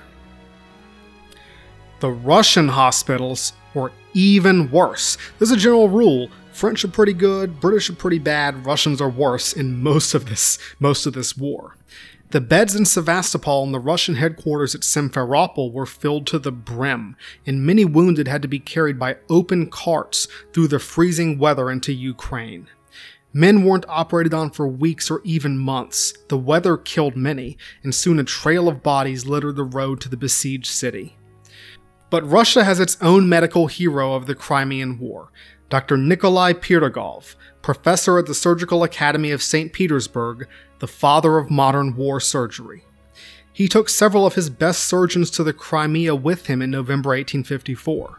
The 2.00 2.10
Russian 2.10 2.68
hospitals 2.68 3.52
were 3.74 3.92
even 4.12 4.70
worse. 4.70 5.16
There's 5.38 5.50
a 5.50 5.56
general 5.56 5.88
rule 5.88 6.28
French 6.52 6.84
are 6.84 6.88
pretty 6.88 7.14
good, 7.14 7.60
British 7.60 7.88
are 7.88 7.94
pretty 7.94 8.18
bad, 8.18 8.66
Russians 8.66 9.00
are 9.00 9.08
worse 9.08 9.54
in 9.54 9.82
most 9.82 10.12
of 10.12 10.28
this 10.28 10.58
most 10.78 11.06
of 11.06 11.14
this 11.14 11.36
war. 11.36 11.76
The 12.32 12.40
beds 12.40 12.74
in 12.74 12.86
Sevastopol 12.86 13.62
and 13.62 13.74
the 13.74 13.78
Russian 13.78 14.14
headquarters 14.14 14.74
at 14.74 14.80
Simferopol 14.80 15.70
were 15.70 15.84
filled 15.84 16.26
to 16.28 16.38
the 16.38 16.50
brim, 16.50 17.14
and 17.44 17.66
many 17.66 17.84
wounded 17.84 18.26
had 18.26 18.40
to 18.40 18.48
be 18.48 18.58
carried 18.58 18.98
by 18.98 19.18
open 19.28 19.66
carts 19.68 20.28
through 20.54 20.68
the 20.68 20.78
freezing 20.78 21.38
weather 21.38 21.70
into 21.70 21.92
Ukraine. 21.92 22.68
Men 23.34 23.64
weren't 23.64 23.84
operated 23.86 24.32
on 24.32 24.50
for 24.50 24.66
weeks 24.66 25.10
or 25.10 25.20
even 25.24 25.58
months. 25.58 26.14
The 26.28 26.38
weather 26.38 26.78
killed 26.78 27.16
many, 27.16 27.58
and 27.82 27.94
soon 27.94 28.18
a 28.18 28.24
trail 28.24 28.66
of 28.66 28.82
bodies 28.82 29.26
littered 29.26 29.56
the 29.56 29.64
road 29.64 30.00
to 30.00 30.08
the 30.08 30.16
besieged 30.16 30.72
city. 30.72 31.18
But 32.08 32.26
Russia 32.26 32.64
has 32.64 32.80
its 32.80 32.96
own 33.02 33.28
medical 33.28 33.66
hero 33.66 34.14
of 34.14 34.24
the 34.24 34.34
Crimean 34.34 34.98
War, 34.98 35.30
Dr. 35.68 35.98
Nikolai 35.98 36.54
Pirogov, 36.54 37.34
professor 37.60 38.18
at 38.18 38.26
the 38.26 38.34
Surgical 38.34 38.84
Academy 38.84 39.30
of 39.30 39.42
St. 39.42 39.72
Petersburg, 39.72 40.46
the 40.82 40.88
father 40.88 41.38
of 41.38 41.48
modern 41.48 41.94
war 41.94 42.18
surgery. 42.18 42.82
He 43.52 43.68
took 43.68 43.88
several 43.88 44.26
of 44.26 44.34
his 44.34 44.50
best 44.50 44.82
surgeons 44.82 45.30
to 45.30 45.44
the 45.44 45.52
Crimea 45.52 46.16
with 46.16 46.48
him 46.48 46.60
in 46.60 46.72
November 46.72 47.10
1854. 47.10 48.18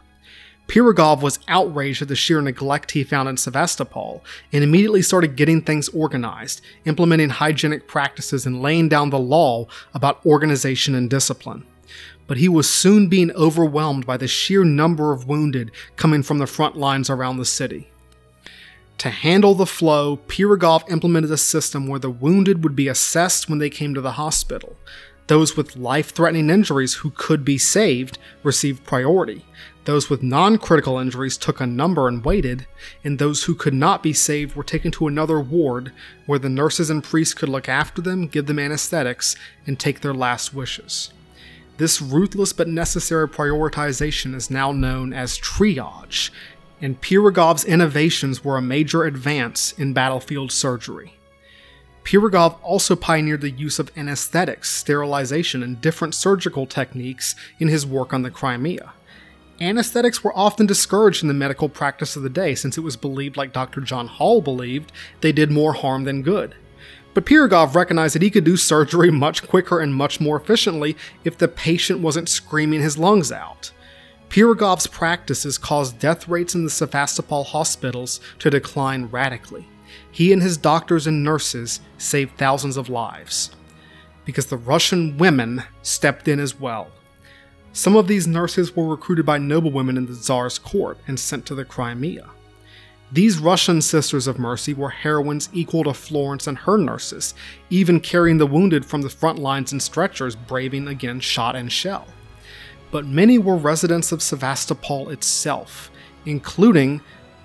Pirogov 0.68 1.22
was 1.22 1.40
outraged 1.50 2.02
at 2.02 2.08
the 2.08 2.16
sheer 2.16 2.42
neglect 2.42 2.92
he 2.92 3.04
found 3.04 3.28
in 3.28 3.36
Sevastopol 3.36 4.24
and 4.54 4.64
immediately 4.64 5.02
started 5.02 5.36
getting 5.36 5.62
things 5.62 5.90
organized, 5.90 6.62
implementing 6.86 7.32
hygienic 7.32 7.86
practices 7.86 8.46
and 8.46 8.62
laying 8.62 8.88
down 8.88 9.10
the 9.10 9.20
law 9.20 9.68
about 9.94 10.26
organization 10.26 10.96
and 10.96 11.10
discipline 11.10 11.66
but 12.26 12.38
he 12.38 12.48
was 12.48 12.70
soon 12.70 13.10
being 13.10 13.30
overwhelmed 13.34 14.06
by 14.06 14.16
the 14.16 14.30
sheer 14.30 14.64
number 14.64 15.12
of 15.12 15.28
wounded 15.28 15.70
coming 15.98 16.24
from 16.24 16.38
the 16.38 16.48
front 16.48 16.78
lines 16.78 17.10
around 17.10 17.36
the 17.36 17.44
city. 17.44 17.92
To 19.00 19.10
handle 19.10 19.54
the 19.54 19.66
flow, 19.66 20.18
Pirogov 20.28 20.90
implemented 20.90 21.32
a 21.32 21.38
system 21.38 21.88
where 21.88 22.00
the 22.00 22.10
wounded 22.10 22.64
would 22.64 22.76
be 22.76 22.88
assessed 22.88 23.50
when 23.50 23.60
they 23.60 23.70
came 23.70 23.94
to 23.94 24.02
the 24.02 24.14
hospital. 24.14 24.78
Those 25.28 25.56
with 25.56 25.78
life 25.78 26.12
threatening 26.12 26.50
injuries 26.50 26.96
who 26.96 27.10
could 27.12 27.46
be 27.46 27.58
saved 27.58 28.18
received 28.44 28.86
priority. 28.86 29.46
Those 29.86 30.10
with 30.10 30.24
non 30.24 30.58
critical 30.58 30.98
injuries 30.98 31.38
took 31.38 31.60
a 31.60 31.66
number 31.66 32.08
and 32.08 32.24
waited, 32.24 32.68
and 33.04 33.20
those 33.20 33.44
who 33.44 33.56
could 33.56 33.74
not 33.74 34.04
be 34.04 34.14
saved 34.14 34.56
were 34.56 34.64
taken 34.64 34.92
to 34.92 35.08
another 35.08 35.40
ward 35.40 35.92
where 36.26 36.40
the 36.40 36.50
nurses 36.50 36.90
and 36.90 37.04
priests 37.04 37.34
could 37.34 37.50
look 37.50 37.68
after 37.68 38.02
them, 38.02 38.28
give 38.28 38.48
them 38.48 38.60
anesthetics, 38.60 39.36
and 39.66 39.80
take 39.80 40.02
their 40.02 40.14
last 40.14 40.54
wishes. 40.54 41.12
This 41.78 42.02
ruthless 42.02 42.54
but 42.54 42.68
necessary 42.68 43.28
prioritization 43.28 44.36
is 44.36 44.52
now 44.52 44.72
known 44.72 45.12
as 45.12 45.40
triage, 45.40 46.30
and 46.84 47.00
Pirogov's 47.00 47.64
innovations 47.64 48.44
were 48.44 48.58
a 48.58 48.62
major 48.62 49.06
advance 49.06 49.72
in 49.72 49.94
battlefield 49.94 50.52
surgery. 50.52 51.14
Pirogov 52.04 52.58
also 52.62 52.98
pioneered 52.98 53.40
the 53.40 53.52
use 53.52 53.80
of 53.80 53.90
anesthetics, 53.96 54.70
sterilization, 54.70 55.64
and 55.64 55.80
different 55.80 56.14
surgical 56.14 56.66
techniques 56.66 57.36
in 57.58 57.70
his 57.70 57.86
work 57.86 58.12
on 58.12 58.24
the 58.24 58.30
Crimea. 58.30 58.92
Anesthetics 59.62 60.26
were 60.26 60.38
often 60.38 60.66
discouraged 60.66 61.22
in 61.22 61.30
the 61.30 61.34
medical 61.34 61.70
practice 61.70 62.18
of 62.18 62.24
the 62.24 62.30
day 62.30 62.54
since 62.54 62.78
it 62.78 62.82
was 62.82 62.98
believed, 62.98 63.38
like 63.38 63.54
Dr. 63.54 63.80
John 63.80 64.08
Hall 64.08 64.42
believed, 64.42 64.92
they 65.22 65.32
did 65.32 65.52
more 65.52 65.72
harm 65.72 66.04
than 66.04 66.22
good. 66.22 66.54
But 67.14 67.26
Pirogov 67.26 67.76
recognized 67.76 68.16
that 68.16 68.24
he 68.24 68.30
could 68.30 68.44
do 68.44 68.58
surgery 68.58 69.10
much 69.26 69.48
quicker 69.48 69.80
and 69.80 69.96
much 69.96 70.20
more 70.20 70.36
efficiently 70.36 70.98
if 71.24 71.38
the 71.38 71.48
patient 71.48 72.02
wasn't 72.02 72.28
screaming 72.28 72.82
his 72.82 72.98
lungs 72.98 73.32
out. 73.32 73.72
Pirogov's 74.34 74.88
practices 74.88 75.60
caused 75.60 76.00
death 76.00 76.28
rates 76.28 76.56
in 76.56 76.64
the 76.64 76.70
Sevastopol 76.72 77.44
hospitals 77.44 78.20
to 78.40 78.50
decline 78.50 79.06
radically. 79.06 79.68
He 80.10 80.34
and 80.34 80.42
his 80.42 80.58
doctors 80.58 81.06
and 81.06 81.24
nurses 81.24 81.82
saved 82.00 82.36
thousands 82.36 82.76
of 82.76 82.90
lives. 82.90 83.52
Because 84.26 84.48
the 84.48 84.58
Russian 84.58 85.20
women 85.20 85.62
stepped 85.84 86.28
in 86.28 86.40
as 86.40 86.60
well. 86.60 86.88
Some 87.74 87.96
of 87.96 88.08
these 88.08 88.26
nurses 88.26 88.76
were 88.76 88.88
recruited 88.88 89.24
by 89.24 89.38
noblewomen 89.38 89.98
in 89.98 90.08
the 90.08 90.16
Tsar's 90.16 90.58
court 90.58 90.98
and 91.06 91.20
sent 91.20 91.46
to 91.46 91.54
the 91.54 91.64
Crimea. 91.64 92.28
These 93.12 93.38
Russian 93.38 93.84
Sisters 93.84 94.26
of 94.26 94.40
Mercy 94.40 94.74
were 94.74 94.90
heroines 94.90 95.48
equal 95.54 95.84
to 95.84 95.94
Florence 95.94 96.48
and 96.48 96.58
her 96.58 96.80
nurses, 96.80 97.36
even 97.70 98.00
carrying 98.00 98.40
the 98.40 98.48
wounded 98.48 98.84
from 98.84 99.04
the 99.04 99.12
front 99.12 99.38
lines 99.38 99.74
in 99.74 99.80
stretchers, 99.80 100.36
braving 100.36 100.88
against 100.88 101.28
shot 101.28 101.56
and 101.56 101.72
shell. 101.72 102.08
But 102.94 103.08
many 103.08 103.40
were 103.40 103.58
residents 103.58 104.12
of 104.12 104.22
Sevastopol 104.22 105.10
itself, 105.10 105.90
including 106.28 107.02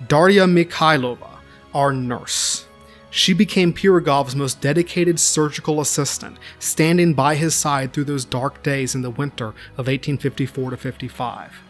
Darya 0.07 0.45
Mikhailova, 0.45 1.39
our 1.73 1.91
nurse. 1.91 2.67
She 3.09 3.33
became 3.33 3.73
Pirogov's 3.73 4.35
most 4.35 4.61
dedicated 4.61 5.19
surgical 5.19 5.81
assistant, 5.81 6.37
standing 6.59 7.15
by 7.15 7.33
his 7.33 7.55
side 7.55 7.93
through 7.93 8.03
those 8.03 8.25
dark 8.25 8.61
days 8.61 8.93
in 8.93 9.01
the 9.01 9.09
winter 9.09 9.47
of 9.75 9.87
1854 9.87 10.77
55. 10.77 11.63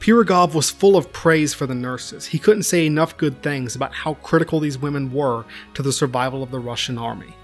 Pirogov 0.00 0.52
was 0.52 0.70
full 0.70 0.96
of 0.96 1.12
praise 1.12 1.54
for 1.54 1.68
the 1.68 1.74
nurses. 1.76 2.26
He 2.26 2.40
couldn't 2.40 2.64
say 2.64 2.84
enough 2.84 3.16
good 3.16 3.44
things 3.44 3.76
about 3.76 3.94
how 3.94 4.14
critical 4.14 4.58
these 4.58 4.76
women 4.76 5.12
were 5.12 5.44
to 5.74 5.82
the 5.82 5.92
survival 5.92 6.42
of 6.42 6.50
the 6.50 6.58
Russian 6.58 6.98
army. 6.98 7.36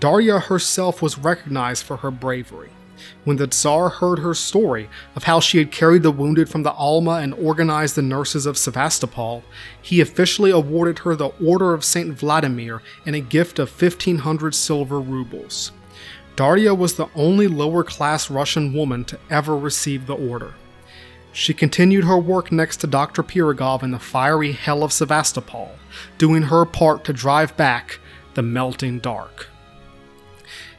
Darya 0.00 0.40
herself 0.40 1.00
was 1.00 1.18
recognized 1.18 1.84
for 1.84 1.98
her 1.98 2.10
bravery. 2.10 2.70
When 3.24 3.36
the 3.36 3.46
Tsar 3.46 3.88
heard 3.88 4.18
her 4.18 4.34
story 4.34 4.88
of 5.16 5.24
how 5.24 5.40
she 5.40 5.58
had 5.58 5.70
carried 5.70 6.02
the 6.02 6.10
wounded 6.10 6.48
from 6.48 6.62
the 6.62 6.72
Alma 6.72 7.16
and 7.22 7.34
organized 7.34 7.94
the 7.94 8.02
nurses 8.02 8.46
of 8.46 8.58
Sevastopol, 8.58 9.44
he 9.80 10.00
officially 10.00 10.50
awarded 10.50 11.00
her 11.00 11.14
the 11.16 11.30
Order 11.44 11.74
of 11.74 11.84
St. 11.84 12.12
Vladimir 12.12 12.82
and 13.06 13.16
a 13.16 13.20
gift 13.20 13.58
of 13.58 13.70
1500 13.70 14.54
silver 14.54 15.00
rubles. 15.00 15.72
Daria 16.36 16.74
was 16.74 16.94
the 16.94 17.08
only 17.14 17.46
lower 17.46 17.84
class 17.84 18.28
Russian 18.28 18.72
woman 18.72 19.04
to 19.04 19.18
ever 19.30 19.56
receive 19.56 20.06
the 20.06 20.16
order. 20.16 20.54
She 21.32 21.54
continued 21.54 22.04
her 22.04 22.18
work 22.18 22.52
next 22.52 22.78
to 22.78 22.86
Dr. 22.86 23.22
Pirogov 23.22 23.82
in 23.82 23.90
the 23.90 23.98
fiery 23.98 24.52
hell 24.52 24.82
of 24.82 24.92
Sevastopol, 24.92 25.72
doing 26.16 26.42
her 26.42 26.64
part 26.64 27.04
to 27.04 27.12
drive 27.12 27.56
back 27.56 27.98
the 28.34 28.42
melting 28.42 29.00
dark. 29.00 29.48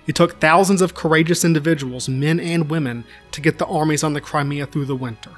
It 0.07 0.15
took 0.15 0.39
thousands 0.39 0.81
of 0.81 0.93
courageous 0.93 1.43
individuals, 1.43 2.07
men 2.07 2.39
and 2.39 2.69
women, 2.69 3.05
to 3.31 3.41
get 3.41 3.57
the 3.57 3.65
armies 3.65 4.03
on 4.03 4.13
the 4.13 4.21
Crimea 4.21 4.67
through 4.67 4.85
the 4.85 4.95
winter. 4.95 5.31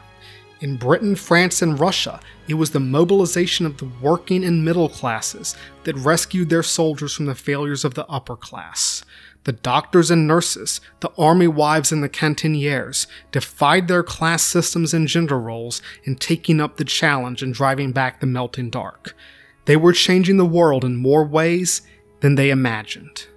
In 0.59 0.75
Britain, 0.75 1.15
France, 1.15 1.61
and 1.61 1.79
Russia, 1.79 2.19
it 2.47 2.55
was 2.55 2.71
the 2.71 2.79
mobilization 2.79 3.67
of 3.67 3.77
the 3.77 3.89
working 4.01 4.43
and 4.43 4.65
middle 4.65 4.89
classes 4.89 5.55
that 5.83 5.95
rescued 5.95 6.49
their 6.49 6.63
soldiers 6.63 7.13
from 7.13 7.27
the 7.27 7.35
failures 7.35 7.85
of 7.85 7.93
the 7.93 8.07
upper 8.07 8.35
class. 8.35 9.05
The 9.43 9.51
doctors 9.51 10.09
and 10.09 10.27
nurses, 10.27 10.81
the 10.99 11.11
army 11.17 11.47
wives 11.47 11.91
and 11.91 12.03
the 12.03 12.09
cantinières 12.09 13.05
defied 13.31 13.87
their 13.87 14.03
class 14.03 14.41
systems 14.43 14.93
and 14.93 15.07
gender 15.07 15.39
roles 15.39 15.81
in 16.03 16.15
taking 16.15 16.59
up 16.59 16.77
the 16.77 16.83
challenge 16.83 17.43
and 17.43 17.53
driving 17.53 17.91
back 17.91 18.19
the 18.19 18.25
melting 18.25 18.71
dark. 18.71 19.15
They 19.65 19.77
were 19.77 19.93
changing 19.93 20.37
the 20.37 20.45
world 20.45 20.83
in 20.83 20.97
more 20.97 21.23
ways 21.23 21.83
than 22.21 22.35
they 22.35 22.49
imagined. 22.49 23.27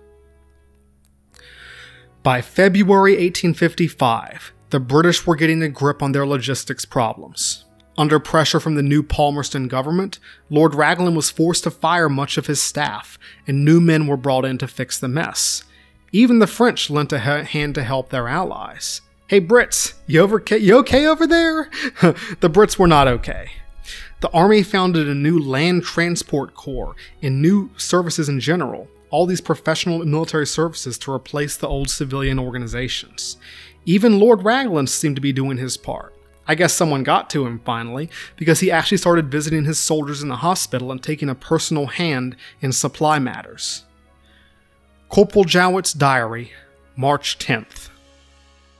By 2.22 2.42
February 2.42 3.12
1855, 3.12 4.52
the 4.68 4.78
British 4.78 5.26
were 5.26 5.36
getting 5.36 5.62
a 5.62 5.70
grip 5.70 6.02
on 6.02 6.12
their 6.12 6.26
logistics 6.26 6.84
problems. 6.84 7.64
Under 7.96 8.18
pressure 8.18 8.60
from 8.60 8.74
the 8.74 8.82
new 8.82 9.02
Palmerston 9.02 9.68
government, 9.68 10.18
Lord 10.50 10.74
Raglan 10.74 11.14
was 11.14 11.30
forced 11.30 11.64
to 11.64 11.70
fire 11.70 12.10
much 12.10 12.36
of 12.36 12.46
his 12.46 12.60
staff, 12.60 13.18
and 13.46 13.64
new 13.64 13.80
men 13.80 14.06
were 14.06 14.18
brought 14.18 14.44
in 14.44 14.58
to 14.58 14.68
fix 14.68 14.98
the 14.98 15.08
mess. 15.08 15.64
Even 16.12 16.40
the 16.40 16.46
French 16.46 16.90
lent 16.90 17.10
a 17.10 17.18
hand 17.18 17.74
to 17.76 17.82
help 17.82 18.10
their 18.10 18.28
allies. 18.28 19.00
Hey 19.26 19.40
Brits, 19.40 19.94
you, 20.06 20.20
over- 20.20 20.42
you 20.50 20.76
okay 20.80 21.06
over 21.06 21.26
there? 21.26 21.70
the 22.02 22.50
Brits 22.50 22.78
were 22.78 22.86
not 22.86 23.08
okay. 23.08 23.50
The 24.20 24.30
army 24.32 24.62
founded 24.62 25.08
a 25.08 25.14
new 25.14 25.38
land 25.38 25.84
transport 25.84 26.52
corps 26.52 26.94
and 27.22 27.40
new 27.40 27.70
services 27.78 28.28
in 28.28 28.40
general, 28.40 28.88
all 29.10 29.26
these 29.26 29.40
professional 29.40 30.04
military 30.04 30.46
services 30.46 30.96
to 30.98 31.12
replace 31.12 31.56
the 31.56 31.68
old 31.68 31.90
civilian 31.90 32.38
organizations. 32.38 33.36
Even 33.84 34.18
Lord 34.18 34.44
Raglan 34.44 34.86
seemed 34.86 35.16
to 35.16 35.22
be 35.22 35.32
doing 35.32 35.58
his 35.58 35.76
part. 35.76 36.14
I 36.46 36.54
guess 36.54 36.72
someone 36.72 37.02
got 37.02 37.30
to 37.30 37.46
him 37.46 37.60
finally, 37.64 38.10
because 38.36 38.60
he 38.60 38.70
actually 38.70 38.96
started 38.98 39.30
visiting 39.30 39.64
his 39.64 39.78
soldiers 39.78 40.22
in 40.22 40.28
the 40.28 40.36
hospital 40.36 40.90
and 40.90 41.02
taking 41.02 41.28
a 41.28 41.34
personal 41.34 41.86
hand 41.86 42.36
in 42.60 42.72
supply 42.72 43.18
matters. 43.18 43.84
Corporal 45.08 45.44
Jowett's 45.44 45.92
Diary, 45.92 46.52
March 46.96 47.38
10th. 47.38 47.90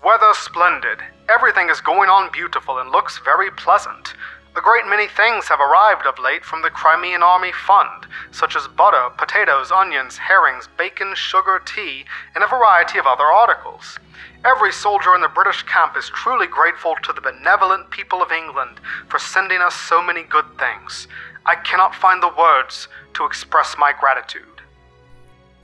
Weather 0.05 0.33
splendid. 0.35 0.99
Everything 1.29 1.71
is 1.71 1.81
going 1.81 2.09
on 2.09 2.33
beautiful 2.33 2.79
and 2.79 2.91
looks 2.91 3.21
very 3.25 3.51
pleasant. 3.53 4.15
A 4.57 4.61
great 4.61 4.85
many 4.87 5.07
things 5.07 5.47
have 5.47 5.61
arrived 5.61 6.07
of 6.07 6.19
late 6.19 6.45
from 6.45 6.63
the 6.63 6.71
Crimean 6.71 7.23
Army 7.23 7.53
Fund, 7.53 8.07
such 8.33 8.57
as 8.57 8.67
butter, 8.67 9.11
potatoes, 9.17 9.71
onions, 9.71 10.19
herrings, 10.19 10.69
bacon, 10.77 11.15
sugar, 11.15 11.63
tea, 11.65 12.05
and 12.35 12.43
a 12.43 12.49
variety 12.49 12.99
of 12.99 13.07
other 13.07 13.25
articles. 13.25 14.01
Every 14.45 14.73
soldier 14.73 15.15
in 15.15 15.21
the 15.21 15.29
British 15.29 15.63
camp 15.63 15.97
is 15.97 16.09
truly 16.09 16.49
grateful 16.49 16.97
to 17.05 17.13
the 17.13 17.21
benevolent 17.21 17.91
people 17.91 18.23
of 18.23 18.33
England 18.33 18.81
for 19.09 19.21
sending 19.21 19.61
us 19.61 19.75
so 19.75 20.03
many 20.03 20.25
good 20.25 20.47
things. 20.59 21.07
I 21.47 21.55
cannot 21.55 21.95
find 21.95 22.21
the 22.21 22.35
words 22.37 22.89
to 23.15 23.27
express 23.27 23.77
my 23.79 23.93
gratitude. 23.93 24.43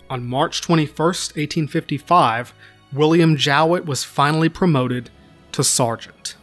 On 0.08 0.24
March 0.24 0.60
21, 0.60 0.86
1855, 0.96 2.54
William 2.92 3.36
Jowett 3.36 3.84
was 3.84 4.04
finally 4.04 4.48
promoted 4.48 5.10
to 5.50 5.64
sergeant. 5.64 6.35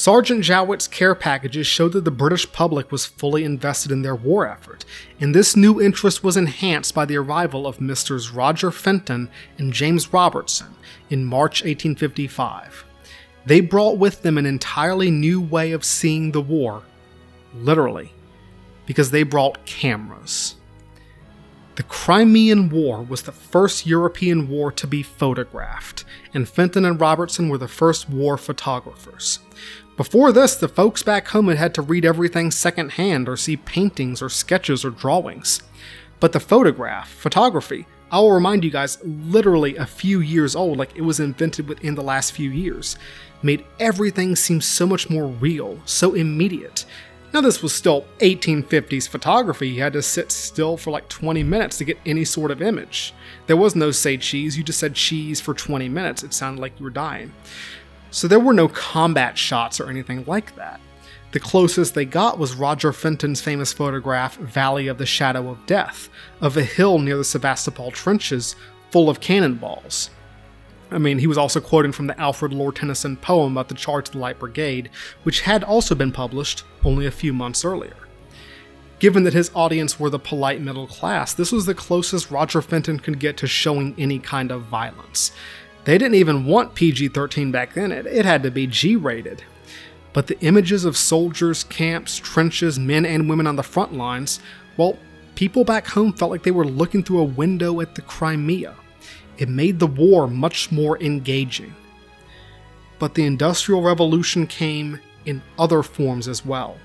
Sergeant 0.00 0.42
Jowett's 0.42 0.88
care 0.88 1.14
packages 1.14 1.66
showed 1.66 1.92
that 1.92 2.06
the 2.06 2.10
British 2.10 2.50
public 2.52 2.90
was 2.90 3.04
fully 3.04 3.44
invested 3.44 3.92
in 3.92 4.00
their 4.00 4.14
war 4.14 4.48
effort, 4.48 4.86
and 5.20 5.34
this 5.34 5.54
new 5.54 5.78
interest 5.78 6.24
was 6.24 6.38
enhanced 6.38 6.94
by 6.94 7.04
the 7.04 7.18
arrival 7.18 7.66
of 7.66 7.82
Messrs. 7.82 8.30
Roger 8.30 8.70
Fenton 8.70 9.28
and 9.58 9.74
James 9.74 10.10
Robertson 10.10 10.74
in 11.10 11.26
March 11.26 11.60
1855. 11.60 12.86
They 13.44 13.60
brought 13.60 13.98
with 13.98 14.22
them 14.22 14.38
an 14.38 14.46
entirely 14.46 15.10
new 15.10 15.38
way 15.38 15.70
of 15.72 15.84
seeing 15.84 16.32
the 16.32 16.40
war, 16.40 16.82
literally, 17.54 18.14
because 18.86 19.10
they 19.10 19.22
brought 19.22 19.66
cameras. 19.66 20.54
The 21.80 21.82
Crimean 21.84 22.68
War 22.68 23.02
was 23.02 23.22
the 23.22 23.32
first 23.32 23.86
European 23.86 24.48
war 24.48 24.72
to 24.72 24.86
be 24.86 25.02
photographed, 25.02 26.04
and 26.34 26.48
Fenton 26.48 26.84
and 26.84 27.00
Robertson 27.00 27.48
were 27.48 27.58
the 27.58 27.68
first 27.68 28.10
war 28.10 28.36
photographers. 28.36 29.38
Before 30.00 30.32
this, 30.32 30.56
the 30.56 30.66
folks 30.66 31.02
back 31.02 31.28
home 31.28 31.48
had 31.48 31.58
had 31.58 31.74
to 31.74 31.82
read 31.82 32.06
everything 32.06 32.50
secondhand 32.50 33.28
or 33.28 33.36
see 33.36 33.58
paintings 33.58 34.22
or 34.22 34.30
sketches 34.30 34.82
or 34.82 34.88
drawings. 34.88 35.60
But 36.20 36.32
the 36.32 36.40
photograph, 36.40 37.12
photography, 37.12 37.84
I 38.10 38.20
will 38.20 38.32
remind 38.32 38.64
you 38.64 38.70
guys, 38.70 38.96
literally 39.04 39.76
a 39.76 39.84
few 39.84 40.20
years 40.20 40.56
old, 40.56 40.78
like 40.78 40.96
it 40.96 41.02
was 41.02 41.20
invented 41.20 41.68
within 41.68 41.96
the 41.96 42.02
last 42.02 42.32
few 42.32 42.48
years, 42.48 42.96
made 43.42 43.66
everything 43.78 44.34
seem 44.36 44.62
so 44.62 44.86
much 44.86 45.10
more 45.10 45.26
real, 45.26 45.78
so 45.84 46.14
immediate. 46.14 46.86
Now, 47.34 47.42
this 47.42 47.62
was 47.62 47.74
still 47.74 48.06
1850s 48.20 49.06
photography. 49.06 49.68
You 49.68 49.82
had 49.82 49.92
to 49.92 50.02
sit 50.02 50.32
still 50.32 50.78
for 50.78 50.90
like 50.90 51.10
20 51.10 51.42
minutes 51.42 51.76
to 51.76 51.84
get 51.84 51.98
any 52.06 52.24
sort 52.24 52.50
of 52.50 52.62
image. 52.62 53.12
There 53.46 53.56
was 53.56 53.76
no 53.76 53.90
say 53.90 54.16
cheese, 54.16 54.56
you 54.56 54.64
just 54.64 54.80
said 54.80 54.94
cheese 54.94 55.42
for 55.42 55.52
20 55.52 55.90
minutes. 55.90 56.22
It 56.22 56.32
sounded 56.32 56.62
like 56.62 56.80
you 56.80 56.84
were 56.84 56.90
dying. 56.90 57.32
So 58.10 58.26
there 58.26 58.40
were 58.40 58.52
no 58.52 58.68
combat 58.68 59.38
shots 59.38 59.80
or 59.80 59.88
anything 59.88 60.24
like 60.26 60.56
that. 60.56 60.80
The 61.32 61.40
closest 61.40 61.94
they 61.94 62.04
got 62.04 62.38
was 62.38 62.54
Roger 62.54 62.92
Fenton's 62.92 63.40
famous 63.40 63.72
photograph, 63.72 64.36
Valley 64.38 64.88
of 64.88 64.98
the 64.98 65.06
Shadow 65.06 65.48
of 65.48 65.64
Death, 65.64 66.08
of 66.40 66.56
a 66.56 66.64
hill 66.64 66.98
near 66.98 67.16
the 67.16 67.24
Sevastopol 67.24 67.92
trenches 67.92 68.56
full 68.90 69.08
of 69.08 69.20
cannonballs. 69.20 70.10
I 70.90 70.98
mean, 70.98 71.20
he 71.20 71.28
was 71.28 71.38
also 71.38 71.60
quoting 71.60 71.92
from 71.92 72.08
the 72.08 72.20
Alfred 72.20 72.52
Lord 72.52 72.74
Tennyson 72.74 73.16
poem 73.16 73.52
about 73.52 73.68
the 73.68 73.76
charge 73.76 74.08
of 74.08 74.12
the 74.14 74.18
Light 74.18 74.40
Brigade, 74.40 74.90
which 75.22 75.42
had 75.42 75.62
also 75.62 75.94
been 75.94 76.10
published 76.10 76.64
only 76.84 77.06
a 77.06 77.12
few 77.12 77.32
months 77.32 77.64
earlier. 77.64 77.94
Given 78.98 79.22
that 79.22 79.32
his 79.32 79.52
audience 79.54 80.00
were 80.00 80.10
the 80.10 80.18
polite 80.18 80.60
middle 80.60 80.88
class, 80.88 81.32
this 81.32 81.52
was 81.52 81.64
the 81.64 81.74
closest 81.74 82.30
Roger 82.30 82.60
Fenton 82.60 82.98
could 82.98 83.20
get 83.20 83.36
to 83.38 83.46
showing 83.46 83.94
any 83.96 84.18
kind 84.18 84.50
of 84.50 84.64
violence. 84.64 85.30
They 85.84 85.96
didn't 85.98 86.16
even 86.16 86.44
want 86.44 86.74
PG 86.74 87.08
13 87.08 87.50
back 87.50 87.74
then, 87.74 87.92
it, 87.92 88.06
it 88.06 88.24
had 88.24 88.42
to 88.42 88.50
be 88.50 88.66
G 88.66 88.96
rated. 88.96 89.42
But 90.12 90.26
the 90.26 90.40
images 90.40 90.84
of 90.84 90.96
soldiers, 90.96 91.64
camps, 91.64 92.16
trenches, 92.16 92.78
men 92.78 93.06
and 93.06 93.28
women 93.28 93.46
on 93.46 93.56
the 93.56 93.62
front 93.62 93.94
lines, 93.94 94.40
well, 94.76 94.98
people 95.34 95.64
back 95.64 95.86
home 95.86 96.12
felt 96.12 96.30
like 96.30 96.42
they 96.42 96.50
were 96.50 96.66
looking 96.66 97.02
through 97.02 97.20
a 97.20 97.24
window 97.24 97.80
at 97.80 97.94
the 97.94 98.02
Crimea. 98.02 98.74
It 99.38 99.48
made 99.48 99.78
the 99.78 99.86
war 99.86 100.26
much 100.26 100.70
more 100.72 101.00
engaging. 101.00 101.74
But 102.98 103.14
the 103.14 103.24
Industrial 103.24 103.80
Revolution 103.80 104.46
came 104.46 105.00
in 105.24 105.42
other 105.58 105.82
forms 105.82 106.28
as 106.28 106.44
well. 106.44 106.76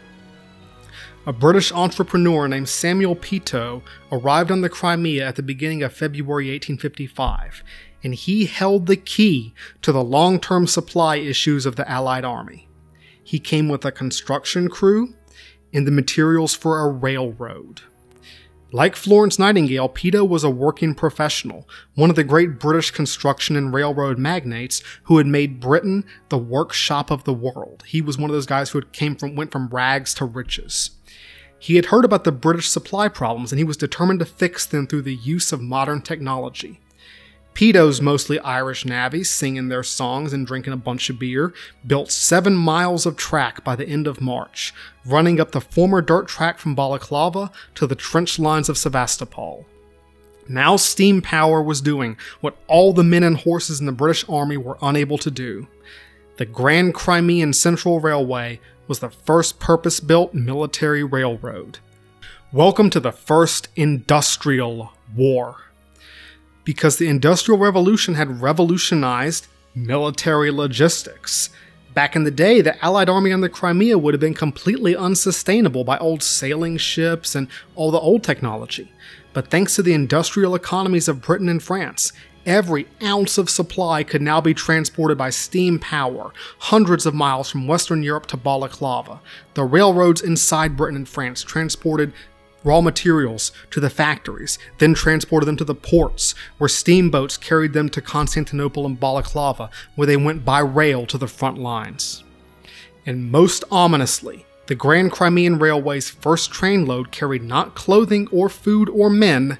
A 1.27 1.33
British 1.33 1.71
entrepreneur 1.71 2.47
named 2.47 2.69
Samuel 2.69 3.15
Peto 3.15 3.81
arrived 4.11 4.51
on 4.51 4.61
the 4.61 4.69
Crimea 4.69 5.27
at 5.27 5.35
the 5.35 5.41
beginning 5.41 5.81
of 5.81 5.91
February 5.91 6.45
1855, 6.51 7.63
and 8.05 8.13
he 8.13 8.45
held 8.45 8.85
the 8.85 8.95
key 8.95 9.51
to 9.81 9.91
the 9.91 10.03
long 10.03 10.39
term 10.39 10.67
supply 10.67 11.15
issues 11.15 11.65
of 11.65 11.75
the 11.75 11.89
Allied 11.89 12.23
Army. 12.23 12.69
He 13.23 13.39
came 13.39 13.67
with 13.67 13.83
a 13.83 13.91
construction 13.91 14.69
crew 14.69 15.15
and 15.73 15.87
the 15.87 15.91
materials 15.91 16.53
for 16.53 16.79
a 16.79 16.91
railroad. 16.91 17.81
Like 18.71 18.95
Florence 18.95 19.39
Nightingale, 19.39 19.89
Peto 19.89 20.23
was 20.23 20.43
a 20.43 20.51
working 20.51 20.93
professional, 20.93 21.67
one 21.95 22.11
of 22.11 22.15
the 22.15 22.23
great 22.23 22.59
British 22.59 22.91
construction 22.91 23.55
and 23.55 23.73
railroad 23.73 24.19
magnates 24.19 24.83
who 25.05 25.17
had 25.17 25.25
made 25.25 25.59
Britain 25.59 26.05
the 26.29 26.37
workshop 26.37 27.09
of 27.09 27.23
the 27.23 27.33
world. 27.33 27.85
He 27.87 28.01
was 28.01 28.19
one 28.19 28.29
of 28.29 28.35
those 28.35 28.45
guys 28.45 28.69
who 28.69 28.83
came 28.83 29.15
from 29.15 29.35
went 29.35 29.51
from 29.51 29.69
rags 29.69 30.13
to 30.15 30.25
riches. 30.25 30.91
He 31.57 31.75
had 31.77 31.87
heard 31.87 32.05
about 32.05 32.23
the 32.23 32.31
British 32.31 32.69
supply 32.69 33.07
problems 33.07 33.51
and 33.51 33.57
he 33.57 33.65
was 33.65 33.77
determined 33.77 34.19
to 34.19 34.25
fix 34.25 34.63
them 34.67 34.85
through 34.85 35.01
the 35.01 35.15
use 35.15 35.51
of 35.51 35.59
modern 35.59 36.03
technology. 36.03 36.81
Peto's 37.55 38.01
mostly 38.01 38.37
Irish 38.41 38.83
navvies 38.83 39.27
singing 39.27 39.69
their 39.69 39.81
songs 39.81 40.33
and 40.33 40.45
drinking 40.45 40.73
a 40.73 40.77
bunch 40.77 41.09
of 41.09 41.17
beer 41.17 41.53
built 41.87 42.11
seven 42.11 42.53
miles 42.53 43.05
of 43.05 43.15
track 43.15 43.63
by 43.63 43.77
the 43.77 43.87
end 43.87 44.07
of 44.07 44.19
March, 44.19 44.73
running 45.05 45.39
up 45.39 45.53
the 45.53 45.61
former 45.61 46.01
dirt 46.01 46.27
track 46.27 46.59
from 46.59 46.75
Balaclava 46.75 47.49
to 47.75 47.87
the 47.87 47.95
trench 47.95 48.37
lines 48.37 48.67
of 48.67 48.77
Sevastopol. 48.77 49.65
Now 50.49 50.75
steam 50.75 51.21
power 51.21 51.61
was 51.61 51.79
doing 51.79 52.17
what 52.41 52.57
all 52.67 52.91
the 52.91 53.05
men 53.05 53.23
and 53.23 53.37
horses 53.37 53.79
in 53.79 53.85
the 53.85 53.93
British 53.93 54.27
Army 54.27 54.57
were 54.57 54.77
unable 54.81 55.17
to 55.19 55.31
do. 55.31 55.65
The 56.35 56.45
Grand 56.45 56.93
Crimean 56.93 57.53
Central 57.53 58.01
Railway 58.01 58.59
was 58.89 58.99
the 58.99 59.09
first 59.09 59.61
purpose 59.61 60.01
built 60.01 60.33
military 60.33 61.05
railroad. 61.05 61.79
Welcome 62.51 62.89
to 62.89 62.99
the 62.99 63.13
First 63.13 63.69
Industrial 63.77 64.91
War 65.15 65.65
because 66.65 66.97
the 66.97 67.07
Industrial 67.07 67.57
Revolution 67.57 68.15
had 68.15 68.41
revolutionized 68.41 69.47
military 69.73 70.51
logistics. 70.51 71.49
Back 71.93 72.17
in 72.17 72.25
the 72.25 72.31
day, 72.31 72.59
the 72.59 72.83
Allied 72.83 73.07
army 73.07 73.31
on 73.31 73.39
the 73.39 73.47
Crimea 73.47 73.97
would 73.97 74.13
have 74.13 74.19
been 74.19 74.33
completely 74.33 74.97
unsustainable 74.97 75.85
by 75.85 75.97
old 75.99 76.21
sailing 76.21 76.75
ships 76.75 77.35
and 77.35 77.47
all 77.75 77.91
the 77.91 77.99
old 77.99 78.21
technology. 78.21 78.91
But 79.31 79.49
thanks 79.49 79.75
to 79.75 79.81
the 79.81 79.93
industrial 79.93 80.55
economies 80.55 81.07
of 81.07 81.21
Britain 81.21 81.47
and 81.47 81.63
France, 81.63 82.11
every 82.45 82.87
ounce 83.01 83.37
of 83.37 83.49
supply 83.49 84.03
could 84.03 84.21
now 84.21 84.41
be 84.41 84.53
transported 84.53 85.17
by 85.17 85.29
steam 85.29 85.79
power, 85.79 86.33
hundreds 86.59 87.05
of 87.05 87.13
miles 87.13 87.49
from 87.49 87.67
Western 87.67 88.03
Europe 88.03 88.25
to 88.27 88.37
Balaclava. 88.37 89.19
The 89.53 89.63
railroads 89.63 90.21
inside 90.21 90.77
Britain 90.77 90.97
and 90.97 91.07
France 91.07 91.43
transported 91.43 92.13
raw 92.65 92.81
materials 92.81 93.53
to 93.71 93.79
the 93.79 93.89
factories, 93.89 94.59
then 94.79 94.93
transported 94.93 95.47
them 95.47 95.55
to 95.55 95.63
the 95.63 95.75
ports, 95.75 96.35
where 96.57 96.67
steamboats 96.67 97.37
carried 97.37 97.71
them 97.71 97.87
to 97.89 98.01
Constantinople 98.01 98.85
and 98.85 98.99
Balaclava, 98.99 99.69
where 99.95 100.07
they 100.07 100.17
went 100.17 100.43
by 100.43 100.59
rail 100.59 101.05
to 101.05 101.17
the 101.17 101.27
front 101.27 101.57
lines. 101.57 102.23
And 103.05 103.31
most 103.31 103.63
ominously, 103.71 104.45
the 104.67 104.75
Grand 104.75 105.11
Crimean 105.11 105.59
Railway's 105.59 106.09
first 106.09 106.51
train 106.51 106.87
load 106.87 107.11
carried 107.11 107.43
not 107.43 107.75
clothing 107.75 108.27
or 108.31 108.49
food 108.49 108.89
or 108.89 109.11
men, 109.11 109.59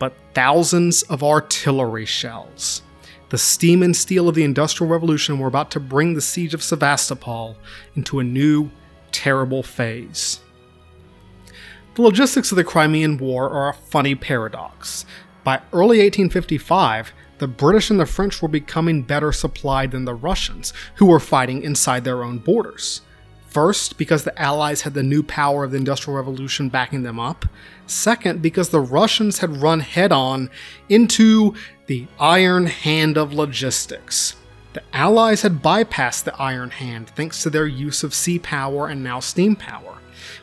but 0.00 0.12
thousands 0.34 1.02
of 1.04 1.22
artillery 1.22 2.04
shells. 2.04 2.82
The 3.28 3.38
steam 3.38 3.80
and 3.84 3.96
steel 3.96 4.28
of 4.28 4.34
the 4.34 4.42
Industrial 4.42 4.90
Revolution 4.90 5.38
were 5.38 5.46
about 5.46 5.70
to 5.70 5.80
bring 5.80 6.14
the 6.14 6.20
siege 6.20 6.52
of 6.52 6.64
Sevastopol 6.64 7.56
into 7.94 8.18
a 8.18 8.24
new, 8.24 8.70
terrible 9.12 9.62
phase. 9.62 10.40
The 11.96 12.02
logistics 12.02 12.52
of 12.52 12.56
the 12.56 12.62
Crimean 12.62 13.18
War 13.18 13.50
are 13.50 13.70
a 13.70 13.74
funny 13.74 14.14
paradox. 14.14 15.04
By 15.42 15.56
early 15.72 15.98
1855, 15.98 17.12
the 17.38 17.48
British 17.48 17.90
and 17.90 17.98
the 17.98 18.06
French 18.06 18.40
were 18.40 18.48
becoming 18.48 19.02
better 19.02 19.32
supplied 19.32 19.90
than 19.90 20.04
the 20.04 20.14
Russians, 20.14 20.72
who 20.96 21.06
were 21.06 21.18
fighting 21.18 21.62
inside 21.62 22.04
their 22.04 22.22
own 22.22 22.38
borders. 22.38 23.00
First, 23.48 23.98
because 23.98 24.22
the 24.22 24.40
Allies 24.40 24.82
had 24.82 24.94
the 24.94 25.02
new 25.02 25.24
power 25.24 25.64
of 25.64 25.72
the 25.72 25.78
Industrial 25.78 26.16
Revolution 26.16 26.68
backing 26.68 27.02
them 27.02 27.18
up. 27.18 27.46
Second, 27.86 28.40
because 28.40 28.68
the 28.68 28.78
Russians 28.80 29.38
had 29.38 29.60
run 29.60 29.80
head 29.80 30.12
on 30.12 30.48
into 30.88 31.54
the 31.86 32.06
iron 32.20 32.66
hand 32.66 33.18
of 33.18 33.32
logistics. 33.32 34.36
The 34.74 34.82
Allies 34.92 35.42
had 35.42 35.60
bypassed 35.60 36.22
the 36.22 36.36
iron 36.40 36.70
hand 36.70 37.08
thanks 37.08 37.42
to 37.42 37.50
their 37.50 37.66
use 37.66 38.04
of 38.04 38.14
sea 38.14 38.38
power 38.38 38.86
and 38.86 39.02
now 39.02 39.18
steam 39.18 39.56
power. 39.56 39.89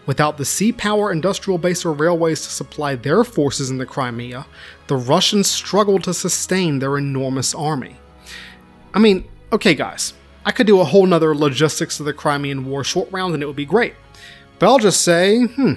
Without 0.07 0.37
the 0.37 0.45
sea 0.45 0.71
power 0.71 1.11
industrial 1.11 1.57
base 1.57 1.85
or 1.85 1.91
railways 1.91 2.41
to 2.41 2.49
supply 2.49 2.95
their 2.95 3.25
forces 3.25 3.69
in 3.69 3.77
the 3.77 3.85
Crimea, 3.85 4.47
the 4.87 4.95
Russians 4.95 5.47
struggled 5.47 6.03
to 6.05 6.13
sustain 6.13 6.79
their 6.79 6.97
enormous 6.97 7.53
army. 7.53 7.97
I 8.93 8.99
mean, 8.99 9.25
okay, 9.51 9.75
guys, 9.75 10.13
I 10.45 10.51
could 10.51 10.65
do 10.65 10.79
a 10.79 10.85
whole 10.85 11.05
nother 11.05 11.35
logistics 11.35 11.99
of 11.99 12.05
the 12.05 12.13
Crimean 12.13 12.65
War 12.65 12.85
short 12.85 13.11
round 13.11 13.33
and 13.33 13.43
it 13.43 13.47
would 13.47 13.57
be 13.57 13.65
great. 13.65 13.95
But 14.57 14.69
I'll 14.69 14.79
just 14.79 15.01
say, 15.01 15.43
hmm, 15.43 15.73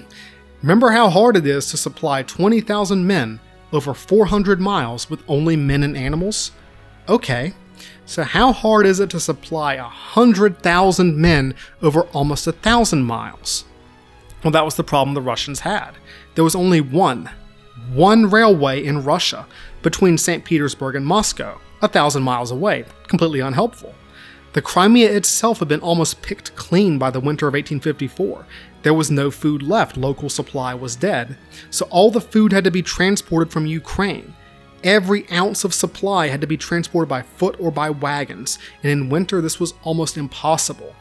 remember 0.62 0.90
how 0.90 1.10
hard 1.10 1.36
it 1.36 1.44
is 1.44 1.68
to 1.72 1.76
supply 1.76 2.22
20,000 2.22 3.04
men 3.04 3.40
over 3.72 3.92
400 3.92 4.60
miles 4.60 5.10
with 5.10 5.24
only 5.26 5.56
men 5.56 5.82
and 5.82 5.96
animals? 5.96 6.52
Okay, 7.08 7.54
so 8.06 8.22
how 8.22 8.52
hard 8.52 8.86
is 8.86 9.00
it 9.00 9.10
to 9.10 9.18
supply 9.18 9.76
100,000 9.76 11.16
men 11.16 11.54
over 11.82 12.02
almost 12.12 12.46
a 12.46 12.52
thousand 12.52 13.02
miles? 13.02 13.64
Well, 14.42 14.50
that 14.52 14.64
was 14.64 14.76
the 14.76 14.84
problem 14.84 15.14
the 15.14 15.20
Russians 15.20 15.60
had. 15.60 15.92
There 16.34 16.44
was 16.44 16.54
only 16.54 16.80
one, 16.80 17.30
one 17.92 18.30
railway 18.30 18.84
in 18.84 19.04
Russia 19.04 19.46
between 19.82 20.16
St. 20.16 20.44
Petersburg 20.44 20.94
and 20.94 21.04
Moscow, 21.04 21.60
a 21.82 21.88
thousand 21.88 22.22
miles 22.22 22.50
away, 22.50 22.84
completely 23.06 23.40
unhelpful. 23.40 23.94
The 24.52 24.62
Crimea 24.62 25.12
itself 25.12 25.60
had 25.60 25.68
been 25.68 25.80
almost 25.80 26.22
picked 26.22 26.56
clean 26.56 26.98
by 26.98 27.10
the 27.10 27.20
winter 27.20 27.46
of 27.46 27.54
1854. 27.54 28.46
There 28.82 28.94
was 28.94 29.10
no 29.10 29.30
food 29.30 29.62
left, 29.62 29.96
local 29.96 30.28
supply 30.28 30.74
was 30.74 30.96
dead, 30.96 31.36
so 31.70 31.86
all 31.90 32.10
the 32.10 32.20
food 32.20 32.52
had 32.52 32.64
to 32.64 32.70
be 32.70 32.82
transported 32.82 33.52
from 33.52 33.66
Ukraine. 33.66 34.34
Every 34.82 35.30
ounce 35.30 35.62
of 35.62 35.74
supply 35.74 36.28
had 36.28 36.40
to 36.40 36.46
be 36.46 36.56
transported 36.56 37.08
by 37.08 37.22
foot 37.22 37.56
or 37.60 37.70
by 37.70 37.90
wagons, 37.90 38.58
and 38.82 38.90
in 38.90 39.10
winter 39.10 39.40
this 39.40 39.60
was 39.60 39.74
almost 39.84 40.16
impossible. 40.16 40.96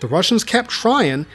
The 0.00 0.06
Russians 0.06 0.44
kept 0.44 0.70
trying, 0.70 1.26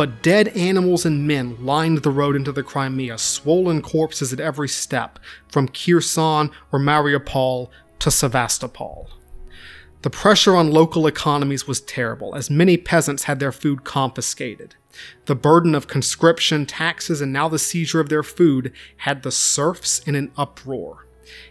but 0.00 0.22
dead 0.22 0.48
animals 0.56 1.04
and 1.04 1.28
men 1.28 1.62
lined 1.62 1.98
the 1.98 2.10
road 2.10 2.34
into 2.34 2.50
the 2.50 2.62
Crimea, 2.62 3.18
swollen 3.18 3.82
corpses 3.82 4.32
at 4.32 4.40
every 4.40 4.66
step, 4.66 5.18
from 5.46 5.68
Kherson 5.68 6.50
or 6.72 6.78
Mariupol 6.78 7.68
to 7.98 8.10
Sevastopol. 8.10 9.10
The 10.00 10.08
pressure 10.08 10.56
on 10.56 10.70
local 10.70 11.06
economies 11.06 11.68
was 11.68 11.82
terrible, 11.82 12.34
as 12.34 12.48
many 12.48 12.78
peasants 12.78 13.24
had 13.24 13.40
their 13.40 13.52
food 13.52 13.84
confiscated. 13.84 14.74
The 15.26 15.34
burden 15.34 15.74
of 15.74 15.86
conscription, 15.86 16.64
taxes, 16.64 17.20
and 17.20 17.30
now 17.30 17.50
the 17.50 17.58
seizure 17.58 18.00
of 18.00 18.08
their 18.08 18.22
food 18.22 18.72
had 18.96 19.22
the 19.22 19.30
serfs 19.30 19.98
in 19.98 20.14
an 20.14 20.32
uproar. 20.34 21.06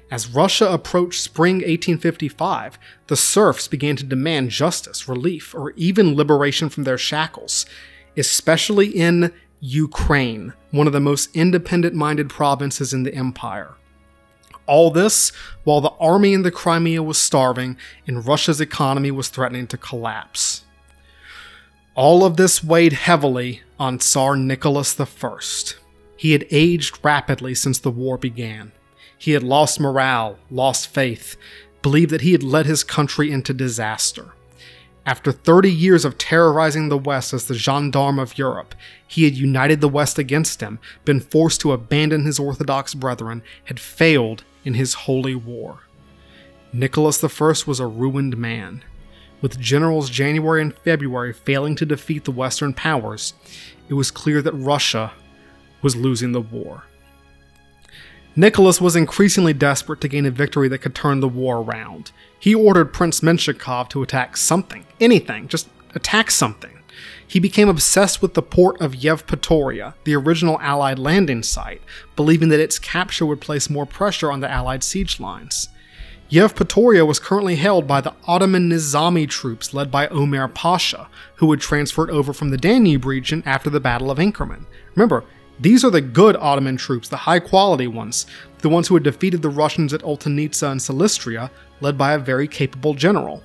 As 0.10 0.34
Russia 0.34 0.68
approached 0.72 1.22
spring 1.22 1.58
1855, 1.58 2.80
the 3.06 3.16
serfs 3.16 3.68
began 3.68 3.96
to 3.98 4.04
demand 4.04 4.50
justice, 4.50 5.08
relief, 5.08 5.54
or 5.54 5.70
even 5.76 6.16
liberation 6.16 6.70
from 6.70 6.84
their 6.84 6.98
shackles, 6.98 7.68
especially 8.20 8.88
in 8.88 9.34
Ukraine, 9.60 10.54
one 10.72 10.88
of 10.88 10.94
the 10.94 11.00
most 11.00 11.36
independent 11.36 11.96
minded 11.96 12.30
provinces 12.30 12.94
in 12.94 13.04
the 13.04 13.14
empire. 13.14 13.76
All 14.66 14.92
this 14.92 15.32
while 15.64 15.82
the 15.82 15.94
army 16.00 16.34
in 16.34 16.44
the 16.44 16.52
Crimea 16.52 17.02
was 17.02 17.18
starving 17.18 17.76
and 18.06 18.26
Russia's 18.26 18.62
economy 18.62 19.10
was 19.10 19.30
threatening 19.30 19.68
to 19.68 19.78
collapse. 19.78 20.64
All 21.96 22.24
of 22.24 22.38
this 22.38 22.64
weighed 22.64 22.94
heavily 22.94 23.62
on 23.80 24.00
Tsar 24.00 24.36
Nicholas 24.36 25.00
I. 25.00 25.38
He 26.16 26.34
had 26.34 26.46
aged 26.52 27.00
rapidly 27.04 27.56
since 27.56 27.80
the 27.80 27.92
war 27.92 28.18
began. 28.18 28.72
He 29.18 29.32
had 29.32 29.44
lost 29.44 29.80
morale, 29.80 30.38
lost 30.50 30.88
faith, 30.88 31.36
believed 31.82 32.12
that 32.12 32.22
he 32.22 32.32
had 32.32 32.44
led 32.44 32.66
his 32.66 32.84
country 32.84 33.32
into 33.32 33.54
disaster. 33.54 34.34
After 35.10 35.32
30 35.32 35.72
years 35.72 36.06
of 36.06 36.20
terrorizing 36.20 36.90
the 36.90 36.98
West 36.98 37.34
as 37.34 37.46
the 37.46 37.56
gendarme 37.56 38.20
of 38.20 38.38
Europe, 38.38 38.76
he 39.08 39.24
had 39.24 39.34
united 39.34 39.82
the 39.82 39.90
West 39.90 40.20
against 40.20 40.62
him, 40.62 40.78
been 41.04 41.20
forced 41.20 41.62
to 41.62 41.72
abandon 41.72 42.26
his 42.26 42.38
Orthodox 42.38 42.94
brethren, 42.94 43.42
had 43.64 43.80
failed 43.80 44.44
in 44.64 44.76
his 44.76 44.94
holy 44.94 45.34
war. 45.34 45.80
Nicholas 46.72 47.24
I 47.24 47.54
was 47.66 47.80
a 47.80 47.88
ruined 47.88 48.38
man. 48.38 48.84
With 49.42 49.60
generals 49.60 50.12
January 50.12 50.62
and 50.62 50.76
February 50.76 51.34
failing 51.34 51.76
to 51.78 51.88
defeat 51.88 52.26
the 52.26 52.32
Western 52.32 52.76
powers, 52.76 53.34
it 53.90 53.96
was 53.96 54.12
clear 54.12 54.44
that 54.44 54.54
Russia 54.54 55.14
was 55.82 55.96
losing 55.96 56.34
the 56.34 56.42
war. 56.42 56.84
Nicholas 58.40 58.80
was 58.80 58.96
increasingly 58.96 59.52
desperate 59.52 60.00
to 60.00 60.08
gain 60.08 60.26
a 60.26 60.32
victory 60.32 60.70
that 60.70 60.78
could 60.78 60.96
turn 60.96 61.20
the 61.20 61.28
war 61.28 61.58
around. 61.58 62.14
He 62.40 62.56
ordered 62.56 62.94
Prince 62.94 63.20
Menshikov 63.20 63.90
to 63.90 64.02
attack 64.02 64.38
something, 64.38 64.86
anything, 65.02 65.50
just 65.50 65.68
attack 65.94 66.32
something. 66.32 66.80
He 67.28 67.42
became 67.42 67.68
obsessed 67.68 68.22
with 68.22 68.36
the 68.36 68.42
port 68.42 68.80
of 68.80 68.94
Yevpatoria, 68.94 69.94
the 70.06 70.16
original 70.16 70.58
Allied 70.62 70.98
landing 70.98 71.44
site, 71.44 71.82
believing 72.16 72.48
that 72.48 72.62
its 72.62 72.80
capture 72.80 73.26
would 73.26 73.42
place 73.42 73.70
more 73.70 73.86
pressure 73.86 74.32
on 74.32 74.40
the 74.40 74.50
Allied 74.50 74.86
siege 74.86 75.20
lines. 75.20 75.68
Yevpatoria 76.32 77.06
was 77.06 77.20
currently 77.20 77.58
held 77.58 77.88
by 77.88 78.00
the 78.00 78.14
Ottoman 78.26 78.70
Nizami 78.70 79.28
troops 79.28 79.74
led 79.74 79.92
by 79.92 80.08
Omer 80.08 80.48
Pasha, 80.48 81.10
who 81.36 81.52
had 81.52 81.60
transferred 81.60 82.10
over 82.10 82.32
from 82.32 82.52
the 82.52 82.58
Danube 82.58 83.04
region 83.04 83.44
after 83.46 83.70
the 83.70 83.82
Battle 83.82 84.10
of 84.10 84.18
Inkerman. 84.18 84.66
Remember, 84.96 85.26
these 85.60 85.84
are 85.84 85.92
the 85.92 86.02
good 86.02 86.36
Ottoman 86.38 86.78
troops, 86.78 87.10
the 87.10 87.18
high 87.18 87.40
quality 87.40 87.88
ones, 87.88 88.26
the 88.60 88.70
ones 88.70 88.88
who 88.88 88.96
had 88.96 89.04
defeated 89.04 89.42
the 89.42 89.50
Russians 89.50 89.94
at 89.94 90.02
Oltenitsa 90.02 90.72
and 90.72 90.80
Silistria, 90.80 91.50
led 91.82 91.98
by 91.98 92.14
a 92.14 92.20
very 92.20 92.48
capable 92.48 92.94
general. 92.94 93.44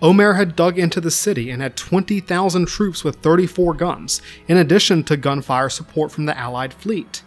Omer 0.00 0.34
had 0.34 0.56
dug 0.56 0.78
into 0.78 1.00
the 1.00 1.10
city 1.12 1.50
and 1.50 1.62
had 1.62 1.76
20,000 1.76 2.66
troops 2.66 3.04
with 3.04 3.16
34 3.16 3.74
guns, 3.74 4.20
in 4.48 4.56
addition 4.56 5.04
to 5.04 5.16
gunfire 5.16 5.68
support 5.68 6.10
from 6.10 6.26
the 6.26 6.36
Allied 6.36 6.74
fleet. 6.74 7.22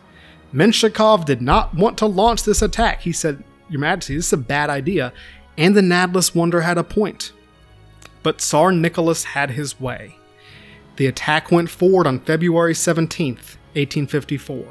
Menshikov 0.53 1.26
did 1.26 1.41
not 1.41 1.74
want 1.74 1.97
to 1.97 2.05
launch 2.05 2.43
this 2.43 2.61
attack. 2.61 3.01
He 3.01 3.11
said, 3.11 3.43
Your 3.70 3.80
Majesty, 3.80 4.16
this 4.16 4.28
is 4.28 4.34
a 4.34 4.38
bad 4.38 4.70
idea, 4.70 5.13
and 5.57 5.76
the 5.76 5.82
Nadless 5.82 6.36
Wonder 6.36 6.61
had 6.61 6.78
a 6.78 6.84
point. 6.84 7.32
But 8.24 8.39
Tsar 8.39 8.72
Nicholas 8.72 9.24
had 9.24 9.51
his 9.51 9.80
way. 9.80 10.18
The 10.97 11.07
attack 11.07 11.51
went 11.51 11.70
forward 11.70 12.07
on 12.07 12.20
February 12.20 12.74
17th, 12.74 13.57
1854. 13.76 14.66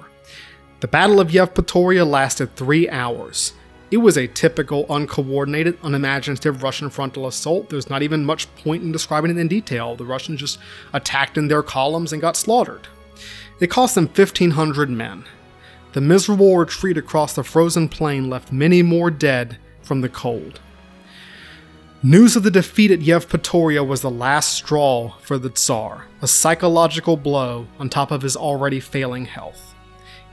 The 0.81 0.89
Battle 0.89 1.21
of 1.21 1.31
Yevpatoria 1.31 2.07
lasted 2.07 2.55
three 2.57 2.89
hours. 2.89 3.55
It 3.91 3.99
was 3.99 4.17
a 4.17 4.27
typical, 4.27 4.87
uncoordinated, 4.91 5.79
unimaginative 5.83 6.63
Russian 6.63 6.91
frontal 6.91 7.27
assault. 7.27 7.71
There's 7.71 7.89
not 7.89 8.03
even 8.03 8.25
much 8.25 8.53
point 8.57 8.83
in 8.83 8.93
describing 8.93 9.31
it 9.31 9.39
in 9.39 9.49
detail. 9.49 9.95
The 9.95 10.05
Russians 10.05 10.41
just 10.41 10.59
attacked 10.93 11.39
in 11.39 11.49
their 11.49 11.63
columns 11.63 12.13
and 12.13 12.21
got 12.21 12.37
slaughtered. 12.37 12.89
It 13.61 13.71
cost 13.71 13.95
them 13.95 14.07
1,500 14.07 14.91
men. 14.91 15.25
The 15.93 16.01
miserable 16.01 16.59
retreat 16.59 16.99
across 16.99 17.35
the 17.35 17.45
frozen 17.45 17.89
plain 17.89 18.29
left 18.29 18.51
many 18.51 18.83
more 18.83 19.11
dead 19.11 19.59
from 19.81 20.01
the 20.01 20.09
cold. 20.09 20.61
News 22.07 22.37
of 22.37 22.43
the 22.43 22.51
defeat 22.51 22.91
at 22.91 22.99
Yevpatoria 22.99 23.83
was 23.83 24.03
the 24.03 24.11
last 24.11 24.53
straw 24.53 25.17
for 25.23 25.39
the 25.39 25.49
Tsar, 25.49 26.07
a 26.21 26.27
psychological 26.27 27.17
blow 27.17 27.67
on 27.79 27.89
top 27.89 28.11
of 28.11 28.21
his 28.21 28.37
already 28.37 28.79
failing 28.79 29.25
health. 29.25 29.75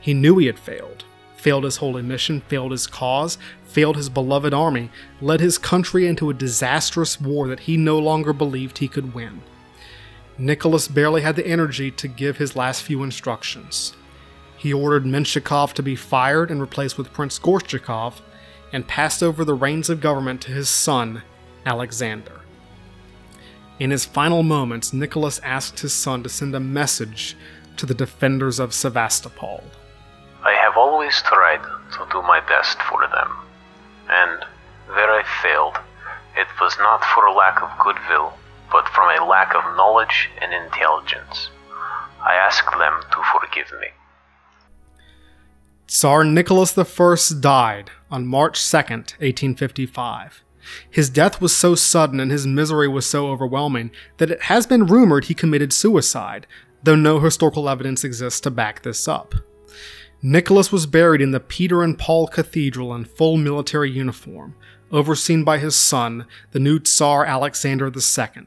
He 0.02 0.14
knew 0.14 0.38
he 0.38 0.48
had 0.48 0.60
failed. 0.60 1.06
Failed 1.38 1.64
his 1.64 1.78
holy 1.78 2.02
mission, 2.02 2.42
failed 2.50 2.74
his 2.74 2.88
cause, 2.88 3.38
failed 3.64 3.96
his 3.96 4.10
beloved 4.10 4.54
army, 4.54 4.92
led 5.22 5.40
his 5.40 5.58
country 5.58 6.08
into 6.08 6.30
a 6.30 6.34
disastrous 6.34 7.22
war 7.22 7.48
that 7.48 7.62
he 7.62 7.78
no 7.78 7.98
longer 7.98 8.34
believed 8.34 8.80
he 8.80 8.90
could 8.90 9.14
win. 9.14 9.42
Nicholas 10.38 10.90
barely 10.90 11.22
had 11.22 11.38
the 11.38 11.48
energy 11.48 11.90
to 11.90 12.10
give 12.10 12.36
his 12.36 12.54
last 12.54 12.84
few 12.84 13.02
instructions. 13.02 13.96
He 14.58 14.74
ordered 14.74 15.06
Menshikov 15.06 15.72
to 15.76 15.82
be 15.82 15.96
fired 15.96 16.52
and 16.52 16.60
replaced 16.60 16.98
with 16.98 17.14
Prince 17.14 17.40
Gorchakov, 17.40 18.16
and 18.74 18.90
passed 18.90 19.24
over 19.24 19.46
the 19.46 19.54
reins 19.54 19.90
of 19.90 20.02
government 20.02 20.42
to 20.42 20.52
his 20.52 20.68
son, 20.70 21.24
Alexander. 21.66 22.42
In 23.80 23.90
his 23.90 24.06
final 24.06 24.44
moments, 24.44 24.94
Nicholas 24.94 25.40
asked 25.44 25.80
his 25.80 25.94
son 25.94 26.24
to 26.24 26.30
send 26.30 26.54
a 26.54 26.60
message 26.60 27.36
to 27.78 27.86
the 27.86 27.94
defenders 27.94 28.60
of 28.60 28.74
Sevastopol. 28.74 29.64
I 30.44 30.54
have 30.54 30.78
always 30.78 31.22
tried 31.24 31.64
to 31.94 32.08
do 32.12 32.22
my 32.22 32.40
best 32.42 32.82
for 32.84 33.08
them, 33.08 33.32
and 34.10 34.46
where 34.88 35.12
I 35.12 35.24
failed, 35.42 35.78
it 36.36 36.48
was 36.60 36.76
not 36.80 37.04
for 37.06 37.26
a 37.26 37.34
lack 37.34 37.62
of 37.62 37.70
goodwill, 37.84 38.34
but 38.72 38.88
from 38.90 39.10
a 39.10 39.26
lack 39.26 39.56
of 39.56 39.64
knowledge 39.76 40.30
and 40.42 40.54
intelligence. 40.54 41.50
I 42.24 42.36
ask 42.36 42.64
them 42.78 43.02
to 43.12 43.24
forgive 43.34 43.72
me. 43.80 43.88
Tsar 45.88 46.24
Nicholas 46.24 46.78
I 46.78 47.40
died 47.40 47.92
on 48.10 48.26
March 48.26 48.60
2nd, 48.60 49.18
1855. 49.20 50.44
His 50.90 51.10
death 51.10 51.42
was 51.42 51.56
so 51.56 51.76
sudden 51.76 52.20
and 52.20 52.32
his 52.32 52.48
misery 52.48 52.88
was 52.88 53.06
so 53.06 53.28
overwhelming 53.28 53.92
that 54.18 54.32
it 54.32 54.44
has 54.44 54.66
been 54.66 54.86
rumored 54.86 55.26
he 55.26 55.34
committed 55.34 55.74
suicide, 55.74 56.48
though 56.84 56.96
no 56.96 57.20
historical 57.20 57.70
evidence 57.70 58.04
exists 58.04 58.40
to 58.42 58.52
back 58.52 58.84
this 58.84 59.08
up. 59.08 59.36
Nicholas 60.22 60.72
was 60.72 60.86
buried 60.86 61.22
in 61.22 61.32
the 61.32 61.40
Peter 61.40 61.82
and 61.82 61.98
Paul 61.98 62.28
Cathedral 62.28 62.94
in 62.94 63.06
full 63.06 63.38
military 63.38 63.90
uniform, 63.90 64.56
overseen 64.92 65.44
by 65.44 65.58
his 65.58 65.76
son, 65.76 66.28
the 66.52 66.60
new 66.60 66.80
Tsar 66.80 67.26
Alexander 67.26 67.88
II. 67.88 68.44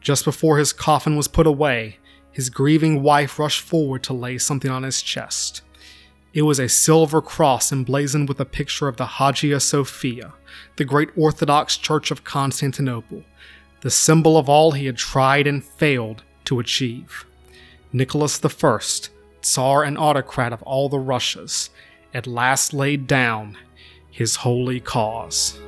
Just 0.00 0.24
before 0.24 0.58
his 0.58 0.72
coffin 0.72 1.16
was 1.16 1.28
put 1.28 1.46
away, 1.46 1.98
his 2.30 2.50
grieving 2.50 3.02
wife 3.02 3.38
rushed 3.38 3.62
forward 3.62 4.02
to 4.02 4.12
lay 4.12 4.36
something 4.36 4.70
on 4.70 4.82
his 4.82 5.00
chest. 5.00 5.62
It 6.36 6.42
was 6.42 6.58
a 6.58 6.68
silver 6.68 7.22
cross 7.22 7.72
emblazoned 7.72 8.28
with 8.28 8.38
a 8.40 8.44
picture 8.44 8.88
of 8.88 8.98
the 8.98 9.06
Hagia 9.06 9.58
Sophia, 9.58 10.34
the 10.76 10.84
great 10.84 11.08
Orthodox 11.16 11.78
Church 11.78 12.10
of 12.10 12.24
Constantinople, 12.24 13.24
the 13.80 13.88
symbol 13.88 14.36
of 14.36 14.46
all 14.46 14.72
he 14.72 14.84
had 14.84 14.98
tried 14.98 15.46
and 15.46 15.64
failed 15.64 16.24
to 16.44 16.60
achieve. 16.60 17.24
Nicholas 17.90 18.38
I, 18.44 18.78
Tsar 19.40 19.82
and 19.82 19.96
autocrat 19.96 20.52
of 20.52 20.62
all 20.64 20.90
the 20.90 20.98
Russias, 20.98 21.70
at 22.12 22.26
last 22.26 22.74
laid 22.74 23.06
down 23.06 23.56
his 24.10 24.36
holy 24.36 24.78
cause. 24.78 25.58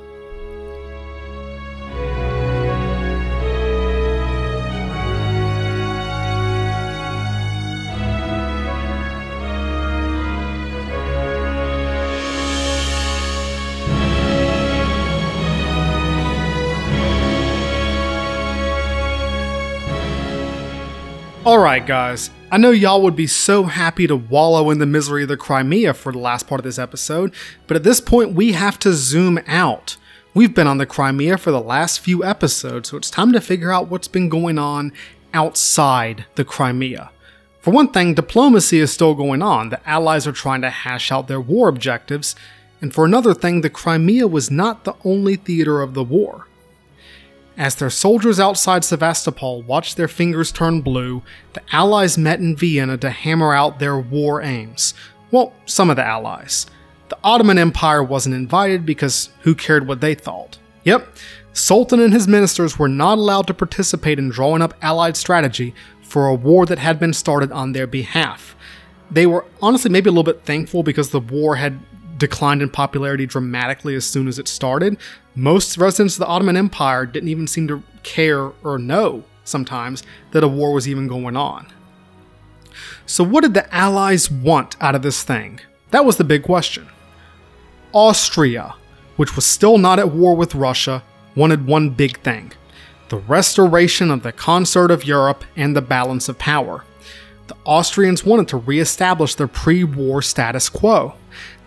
Alright, 21.45 21.87
guys, 21.87 22.31
I 22.51 22.57
know 22.57 22.71
y'all 22.71 23.01
would 23.01 23.15
be 23.15 23.25
so 23.25 23.63
happy 23.63 24.05
to 24.07 24.15
wallow 24.17 24.71
in 24.71 24.79
the 24.79 24.85
misery 24.85 25.23
of 25.23 25.29
the 25.29 25.37
Crimea 25.37 25.93
for 25.93 26.11
the 26.11 26.19
last 26.19 26.47
part 26.47 26.59
of 26.59 26.65
this 26.65 26.77
episode, 26.77 27.33
but 27.65 27.77
at 27.77 27.83
this 27.83 28.01
point 28.01 28.33
we 28.33 28.51
have 28.51 28.77
to 28.79 28.91
zoom 28.91 29.39
out. 29.47 29.95
We've 30.33 30.53
been 30.53 30.67
on 30.67 30.79
the 30.79 30.85
Crimea 30.85 31.37
for 31.37 31.51
the 31.51 31.61
last 31.61 32.01
few 32.01 32.25
episodes, 32.25 32.89
so 32.89 32.97
it's 32.97 33.09
time 33.09 33.31
to 33.31 33.39
figure 33.39 33.71
out 33.71 33.87
what's 33.87 34.09
been 34.09 34.27
going 34.27 34.59
on 34.59 34.91
outside 35.33 36.25
the 36.35 36.43
Crimea. 36.43 37.09
For 37.61 37.71
one 37.71 37.93
thing, 37.93 38.15
diplomacy 38.15 38.79
is 38.79 38.91
still 38.91 39.15
going 39.15 39.41
on. 39.41 39.69
The 39.69 39.89
Allies 39.89 40.27
are 40.27 40.33
trying 40.33 40.61
to 40.61 40.69
hash 40.69 41.09
out 41.09 41.29
their 41.29 41.41
war 41.41 41.69
objectives, 41.69 42.35
and 42.81 42.93
for 42.93 43.05
another 43.05 43.33
thing, 43.33 43.61
the 43.61 43.69
Crimea 43.69 44.27
was 44.27 44.51
not 44.51 44.83
the 44.83 44.95
only 45.05 45.37
theater 45.37 45.81
of 45.81 45.93
the 45.93 46.03
war. 46.03 46.47
As 47.59 47.75
their 47.75 47.89
soldiers 47.89 48.39
outside 48.39 48.85
Sevastopol 48.85 49.63
watched 49.63 49.97
their 49.97 50.07
fingers 50.07 50.49
turn 50.49 50.79
blue, 50.79 51.23
the 51.51 51.61
Allies 51.73 52.17
met 52.17 52.39
in 52.39 52.55
Vienna 52.55 52.97
to 52.99 53.09
hammer 53.09 53.53
out 53.53 53.79
their 53.79 53.99
war 53.99 54.41
aims. 54.41 54.93
Well, 55.29 55.51
some 55.65 55.89
of 55.89 55.97
the 55.97 56.05
Allies. 56.05 56.67
The 57.09 57.17
Ottoman 57.21 57.57
Empire 57.57 58.01
wasn't 58.01 58.35
invited 58.35 58.85
because 58.85 59.31
who 59.41 59.55
cared 59.55 59.89
what 59.89 59.99
they 59.99 60.15
thought? 60.15 60.57
Yep, 60.85 61.13
Sultan 61.51 61.99
and 61.99 62.13
his 62.13 62.29
ministers 62.29 62.79
were 62.79 62.87
not 62.87 63.17
allowed 63.17 63.47
to 63.47 63.53
participate 63.53 64.19
in 64.19 64.29
drawing 64.29 64.61
up 64.61 64.73
Allied 64.81 65.17
strategy 65.17 65.75
for 66.01 66.27
a 66.27 66.35
war 66.35 66.65
that 66.65 66.79
had 66.79 66.97
been 66.97 67.11
started 67.11 67.51
on 67.51 67.73
their 67.73 67.87
behalf. 67.87 68.55
They 69.11 69.25
were 69.25 69.45
honestly 69.61 69.91
maybe 69.91 70.07
a 70.07 70.13
little 70.13 70.23
bit 70.23 70.45
thankful 70.45 70.81
because 70.81 71.09
the 71.09 71.19
war 71.19 71.57
had 71.57 71.77
declined 72.17 72.61
in 72.61 72.69
popularity 72.69 73.25
dramatically 73.25 73.95
as 73.95 74.05
soon 74.05 74.27
as 74.27 74.39
it 74.39 74.47
started. 74.47 74.97
Most 75.39 75.77
residents 75.77 76.15
of 76.15 76.19
the 76.19 76.27
Ottoman 76.27 76.57
Empire 76.57 77.05
didn't 77.05 77.29
even 77.29 77.47
seem 77.47 77.65
to 77.69 77.81
care 78.03 78.51
or 78.61 78.77
know 78.77 79.23
sometimes 79.45 80.03
that 80.31 80.43
a 80.43 80.49
war 80.49 80.73
was 80.73 80.85
even 80.85 81.07
going 81.07 81.37
on. 81.37 81.65
So, 83.05 83.23
what 83.23 83.43
did 83.43 83.53
the 83.53 83.73
Allies 83.73 84.29
want 84.29 84.75
out 84.81 84.95
of 84.95 85.01
this 85.01 85.23
thing? 85.23 85.61
That 85.91 86.03
was 86.03 86.17
the 86.17 86.25
big 86.25 86.43
question. 86.43 86.89
Austria, 87.93 88.75
which 89.15 89.37
was 89.37 89.45
still 89.45 89.77
not 89.77 89.97
at 89.97 90.11
war 90.11 90.35
with 90.35 90.55
Russia, 90.55 91.03
wanted 91.37 91.65
one 91.65 91.91
big 91.91 92.19
thing 92.19 92.51
the 93.07 93.17
restoration 93.17 94.11
of 94.11 94.23
the 94.23 94.33
concert 94.33 94.91
of 94.91 95.05
Europe 95.05 95.45
and 95.55 95.73
the 95.73 95.81
balance 95.81 96.27
of 96.27 96.37
power 96.37 96.83
the 97.47 97.55
Austrians 97.65 98.23
wanted 98.23 98.47
to 98.49 98.57
re-establish 98.57 99.33
their 99.33 99.47
pre-war 99.47 100.21
status 100.21 100.69
quo. 100.69 101.15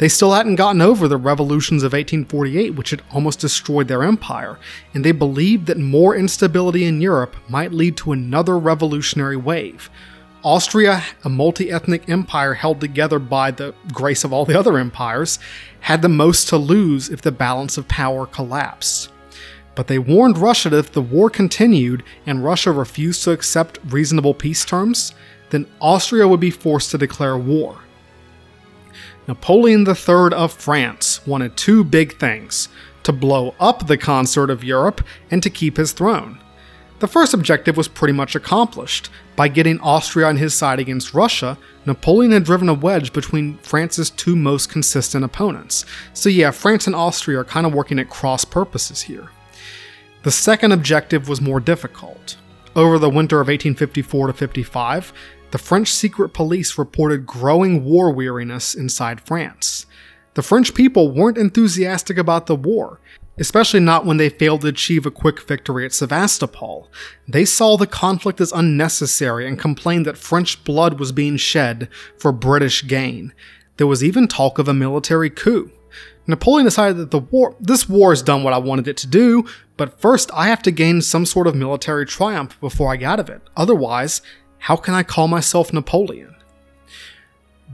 They 0.02 0.08
still 0.08 0.32
hadn't 0.32 0.56
gotten 0.56 0.82
over 0.82 1.06
the 1.06 1.16
revolutions 1.16 1.84
of 1.84 1.92
1848, 1.92 2.70
which 2.70 2.90
had 2.90 3.02
almost 3.12 3.38
destroyed 3.38 3.86
their 3.86 4.02
empire, 4.02 4.58
and 4.92 5.04
they 5.04 5.12
believed 5.12 5.66
that 5.66 5.78
more 5.78 6.16
instability 6.16 6.86
in 6.86 7.00
Europe 7.00 7.36
might 7.48 7.70
lead 7.70 7.96
to 7.98 8.10
another 8.10 8.58
revolutionary 8.58 9.36
wave. 9.36 9.88
Austria, 10.42 11.04
a 11.22 11.28
multi 11.28 11.70
ethnic 11.70 12.08
empire 12.08 12.54
held 12.54 12.80
together 12.80 13.20
by 13.20 13.52
the 13.52 13.76
grace 13.92 14.24
of 14.24 14.32
all 14.32 14.44
the 14.44 14.58
other 14.58 14.76
empires, 14.76 15.38
had 15.78 16.02
the 16.02 16.08
most 16.08 16.48
to 16.48 16.56
lose 16.56 17.08
if 17.08 17.22
the 17.22 17.30
balance 17.30 17.78
of 17.78 17.86
power 17.86 18.26
collapsed. 18.26 19.08
But 19.76 19.86
they 19.86 20.00
warned 20.00 20.36
Russia 20.36 20.68
that 20.70 20.78
if 20.78 20.90
the 20.90 21.00
war 21.00 21.30
continued 21.30 22.02
and 22.26 22.44
Russia 22.44 22.72
refused 22.72 23.22
to 23.22 23.30
accept 23.30 23.78
reasonable 23.84 24.34
peace 24.34 24.64
terms, 24.64 25.14
then 25.50 25.64
Austria 25.78 26.26
would 26.26 26.40
be 26.40 26.50
forced 26.50 26.90
to 26.90 26.98
declare 26.98 27.38
war. 27.38 27.81
Napoleon 29.28 29.86
III 29.86 30.32
of 30.32 30.52
France 30.52 31.24
wanted 31.26 31.56
two 31.56 31.84
big 31.84 32.18
things 32.18 32.68
to 33.04 33.12
blow 33.12 33.54
up 33.60 33.86
the 33.86 33.96
concert 33.96 34.50
of 34.50 34.64
Europe 34.64 35.02
and 35.30 35.42
to 35.42 35.50
keep 35.50 35.76
his 35.76 35.92
throne. 35.92 36.38
The 36.98 37.08
first 37.08 37.34
objective 37.34 37.76
was 37.76 37.88
pretty 37.88 38.12
much 38.12 38.36
accomplished. 38.36 39.10
By 39.34 39.48
getting 39.48 39.80
Austria 39.80 40.26
on 40.26 40.36
his 40.36 40.54
side 40.54 40.78
against 40.78 41.14
Russia, 41.14 41.58
Napoleon 41.84 42.30
had 42.30 42.44
driven 42.44 42.68
a 42.68 42.74
wedge 42.74 43.12
between 43.12 43.58
France's 43.58 44.10
two 44.10 44.36
most 44.36 44.70
consistent 44.70 45.24
opponents. 45.24 45.84
So, 46.12 46.28
yeah, 46.28 46.52
France 46.52 46.86
and 46.86 46.94
Austria 46.94 47.40
are 47.40 47.44
kind 47.44 47.66
of 47.66 47.74
working 47.74 47.98
at 47.98 48.08
cross 48.08 48.44
purposes 48.44 49.02
here. 49.02 49.30
The 50.22 50.30
second 50.30 50.70
objective 50.70 51.28
was 51.28 51.40
more 51.40 51.58
difficult. 51.58 52.36
Over 52.76 52.98
the 53.00 53.10
winter 53.10 53.40
of 53.40 53.48
1854 53.48 54.28
to 54.28 54.32
55, 54.32 55.12
the 55.52 55.58
French 55.58 55.92
secret 55.92 56.30
police 56.30 56.78
reported 56.78 57.26
growing 57.26 57.84
war 57.84 58.10
weariness 58.10 58.74
inside 58.74 59.20
France. 59.20 59.86
The 60.34 60.42
French 60.42 60.72
people 60.72 61.12
weren't 61.12 61.36
enthusiastic 61.36 62.16
about 62.16 62.46
the 62.46 62.56
war, 62.56 63.00
especially 63.38 63.80
not 63.80 64.06
when 64.06 64.16
they 64.16 64.30
failed 64.30 64.62
to 64.62 64.68
achieve 64.68 65.04
a 65.04 65.10
quick 65.10 65.46
victory 65.46 65.84
at 65.84 65.92
Sevastopol. 65.92 66.90
They 67.28 67.44
saw 67.44 67.76
the 67.76 67.86
conflict 67.86 68.40
as 68.40 68.50
unnecessary 68.50 69.46
and 69.46 69.58
complained 69.58 70.06
that 70.06 70.16
French 70.16 70.64
blood 70.64 70.98
was 70.98 71.12
being 71.12 71.36
shed 71.36 71.88
for 72.18 72.32
British 72.32 72.86
gain. 72.86 73.34
There 73.76 73.86
was 73.86 74.02
even 74.02 74.28
talk 74.28 74.58
of 74.58 74.68
a 74.68 74.74
military 74.74 75.28
coup. 75.28 75.70
Napoleon 76.26 76.64
decided 76.64 76.96
that 76.96 77.10
the 77.10 77.18
war 77.18 77.56
this 77.60 77.88
war 77.88 78.10
has 78.10 78.22
done 78.22 78.42
what 78.42 78.54
I 78.54 78.58
wanted 78.58 78.88
it 78.88 78.96
to 78.98 79.06
do, 79.06 79.44
but 79.76 80.00
first 80.00 80.30
I 80.32 80.48
have 80.48 80.62
to 80.62 80.70
gain 80.70 81.02
some 81.02 81.26
sort 81.26 81.46
of 81.46 81.54
military 81.54 82.06
triumph 82.06 82.58
before 82.60 82.92
I 82.92 82.96
get 82.96 83.10
out 83.10 83.20
of 83.20 83.28
it. 83.28 83.42
Otherwise, 83.56 84.22
how 84.62 84.76
can 84.76 84.94
I 84.94 85.02
call 85.02 85.26
myself 85.26 85.72
Napoleon? 85.72 86.36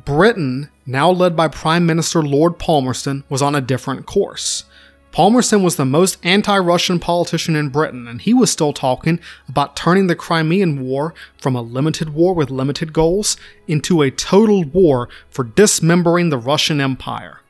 Britain, 0.07 0.70
now 0.86 1.11
led 1.11 1.36
by 1.36 1.47
Prime 1.47 1.84
Minister 1.84 2.22
Lord 2.22 2.59
Palmerston, 2.59 3.24
was 3.28 3.43
on 3.43 3.55
a 3.55 3.61
different 3.61 4.07
course. 4.07 4.64
Palmerston 5.12 5.62
was 5.62 5.76
the 5.76 5.84
most 5.84 6.16
anti 6.24 6.57
Russian 6.57 6.99
politician 6.99 7.57
in 7.57 7.68
Britain, 7.68 8.09
and 8.09 8.22
he 8.22 8.32
was 8.32 8.51
still 8.51 8.72
talking 8.72 9.20
about 9.47 9.76
turning 9.76 10.07
the 10.07 10.16
Crimean 10.16 10.80
War 10.80 11.12
from 11.36 11.55
a 11.55 11.61
limited 11.61 12.14
war 12.14 12.34
with 12.34 12.51
limited 12.51 12.95
goals 12.95 13.36
into 13.66 14.01
a 14.01 14.11
total 14.11 14.64
war 14.64 15.11
for 15.28 15.45
dismembering 15.45 16.30
the 16.30 16.39
Russian 16.39 16.80
Empire. 16.80 17.41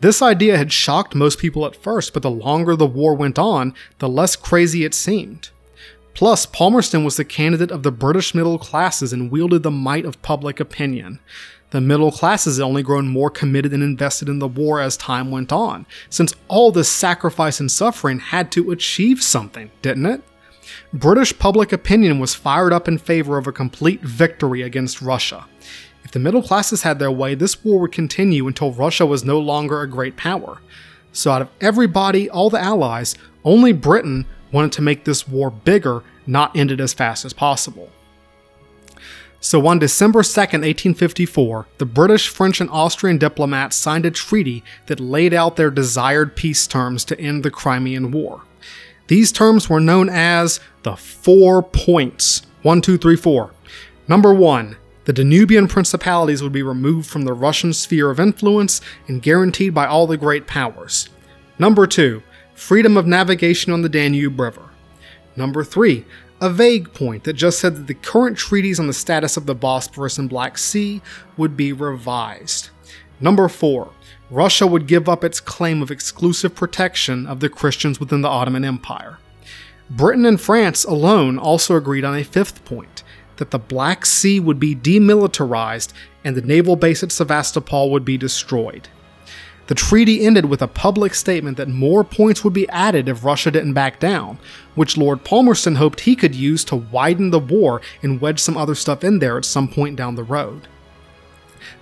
This 0.00 0.20
idea 0.20 0.58
had 0.58 0.72
shocked 0.72 1.14
most 1.14 1.38
people 1.38 1.64
at 1.66 1.76
first, 1.76 2.12
but 2.12 2.24
the 2.24 2.30
longer 2.32 2.74
the 2.74 2.86
war 2.86 3.14
went 3.14 3.38
on, 3.38 3.74
the 4.00 4.08
less 4.08 4.34
crazy 4.34 4.84
it 4.84 4.92
seemed. 4.92 5.50
Plus, 6.14 6.46
Palmerston 6.46 7.04
was 7.04 7.16
the 7.16 7.24
candidate 7.24 7.70
of 7.70 7.82
the 7.82 7.92
British 7.92 8.34
middle 8.34 8.58
classes 8.58 9.12
and 9.12 9.30
wielded 9.30 9.62
the 9.62 9.70
might 9.70 10.04
of 10.04 10.20
public 10.22 10.60
opinion. 10.60 11.20
The 11.70 11.80
middle 11.80 12.12
classes 12.12 12.58
had 12.58 12.64
only 12.64 12.82
grown 12.82 13.08
more 13.08 13.30
committed 13.30 13.72
and 13.72 13.82
invested 13.82 14.28
in 14.28 14.38
the 14.38 14.46
war 14.46 14.78
as 14.80 14.96
time 14.96 15.30
went 15.30 15.52
on, 15.52 15.86
since 16.10 16.34
all 16.48 16.70
this 16.70 16.90
sacrifice 16.90 17.60
and 17.60 17.70
suffering 17.70 18.18
had 18.18 18.52
to 18.52 18.70
achieve 18.72 19.22
something, 19.22 19.70
didn't 19.80 20.04
it? 20.04 20.22
British 20.92 21.38
public 21.38 21.72
opinion 21.72 22.18
was 22.18 22.34
fired 22.34 22.74
up 22.74 22.88
in 22.88 22.98
favor 22.98 23.38
of 23.38 23.46
a 23.46 23.52
complete 23.52 24.02
victory 24.02 24.60
against 24.60 25.00
Russia. 25.00 25.46
If 26.04 26.10
the 26.10 26.18
middle 26.18 26.42
classes 26.42 26.82
had 26.82 26.98
their 26.98 27.10
way, 27.10 27.34
this 27.34 27.64
war 27.64 27.80
would 27.80 27.92
continue 27.92 28.46
until 28.46 28.72
Russia 28.72 29.06
was 29.06 29.24
no 29.24 29.38
longer 29.38 29.80
a 29.80 29.88
great 29.88 30.16
power. 30.16 30.60
So, 31.12 31.30
out 31.30 31.42
of 31.42 31.48
everybody, 31.60 32.28
all 32.28 32.50
the 32.50 32.60
allies, 32.60 33.14
only 33.44 33.72
Britain 33.72 34.26
wanted 34.52 34.72
to 34.72 34.82
make 34.82 35.04
this 35.04 35.26
war 35.26 35.50
bigger, 35.50 36.02
not 36.26 36.56
end 36.56 36.70
it 36.70 36.80
as 36.80 36.94
fast 36.94 37.24
as 37.24 37.32
possible. 37.32 37.90
So 39.40 39.66
on 39.66 39.80
December 39.80 40.22
2, 40.22 40.40
1854, 40.40 41.66
the 41.78 41.84
British, 41.84 42.28
French, 42.28 42.60
and 42.60 42.70
Austrian 42.70 43.18
diplomats 43.18 43.74
signed 43.74 44.06
a 44.06 44.10
treaty 44.12 44.62
that 44.86 45.00
laid 45.00 45.34
out 45.34 45.56
their 45.56 45.70
desired 45.70 46.36
peace 46.36 46.68
terms 46.68 47.04
to 47.06 47.18
end 47.18 47.42
the 47.42 47.50
Crimean 47.50 48.12
War. 48.12 48.42
These 49.08 49.32
terms 49.32 49.68
were 49.68 49.80
known 49.80 50.08
as 50.08 50.60
the 50.84 50.94
Four 50.94 51.60
Points. 51.62 52.42
One, 52.62 52.80
two, 52.80 52.96
three, 52.96 53.16
four. 53.16 53.52
Number 54.06 54.32
one, 54.32 54.76
the 55.04 55.12
Danubian 55.12 55.68
principalities 55.68 56.42
would 56.42 56.52
be 56.52 56.62
removed 56.62 57.10
from 57.10 57.22
the 57.22 57.32
Russian 57.32 57.72
sphere 57.72 58.10
of 58.10 58.20
influence 58.20 58.80
and 59.08 59.20
guaranteed 59.20 59.74
by 59.74 59.86
all 59.86 60.06
the 60.06 60.16
great 60.16 60.46
powers. 60.46 61.08
Number 61.58 61.88
two, 61.88 62.22
freedom 62.54 62.96
of 62.96 63.06
navigation 63.06 63.72
on 63.72 63.82
the 63.82 63.88
Danube 63.88 64.38
River. 64.38 64.70
Number 65.36 65.64
three, 65.64 66.04
a 66.40 66.50
vague 66.50 66.92
point 66.92 67.24
that 67.24 67.34
just 67.34 67.60
said 67.60 67.76
that 67.76 67.86
the 67.86 67.94
current 67.94 68.36
treaties 68.36 68.80
on 68.80 68.88
the 68.88 68.92
status 68.92 69.36
of 69.36 69.46
the 69.46 69.54
Bosphorus 69.54 70.18
and 70.18 70.28
Black 70.28 70.58
Sea 70.58 71.00
would 71.36 71.56
be 71.56 71.72
revised. 71.72 72.70
Number 73.20 73.48
4. 73.48 73.92
Russia 74.30 74.66
would 74.66 74.88
give 74.88 75.08
up 75.08 75.22
its 75.22 75.38
claim 75.38 75.82
of 75.82 75.90
exclusive 75.90 76.54
protection 76.54 77.26
of 77.26 77.38
the 77.38 77.48
Christians 77.48 78.00
within 78.00 78.22
the 78.22 78.28
Ottoman 78.28 78.64
Empire. 78.64 79.18
Britain 79.88 80.26
and 80.26 80.40
France 80.40 80.84
alone 80.84 81.38
also 81.38 81.76
agreed 81.76 82.04
on 82.04 82.16
a 82.16 82.24
fifth 82.24 82.64
point 82.64 83.04
that 83.36 83.52
the 83.52 83.58
Black 83.58 84.04
Sea 84.04 84.40
would 84.40 84.58
be 84.58 84.74
demilitarized 84.74 85.92
and 86.24 86.36
the 86.36 86.42
naval 86.42 86.74
base 86.74 87.02
at 87.02 87.12
Sevastopol 87.12 87.90
would 87.90 88.04
be 88.04 88.18
destroyed. 88.18 88.88
The 89.68 89.74
treaty 89.74 90.24
ended 90.26 90.46
with 90.46 90.60
a 90.60 90.66
public 90.66 91.14
statement 91.14 91.56
that 91.56 91.68
more 91.68 92.02
points 92.02 92.42
would 92.42 92.52
be 92.52 92.68
added 92.68 93.08
if 93.08 93.24
Russia 93.24 93.50
didn't 93.50 93.74
back 93.74 94.00
down, 94.00 94.38
which 94.74 94.96
Lord 94.96 95.24
Palmerston 95.24 95.76
hoped 95.76 96.00
he 96.00 96.16
could 96.16 96.34
use 96.34 96.64
to 96.64 96.76
widen 96.76 97.30
the 97.30 97.38
war 97.38 97.80
and 98.02 98.20
wedge 98.20 98.40
some 98.40 98.56
other 98.56 98.74
stuff 98.74 99.04
in 99.04 99.20
there 99.20 99.38
at 99.38 99.44
some 99.44 99.68
point 99.68 99.96
down 99.96 100.16
the 100.16 100.24
road. 100.24 100.66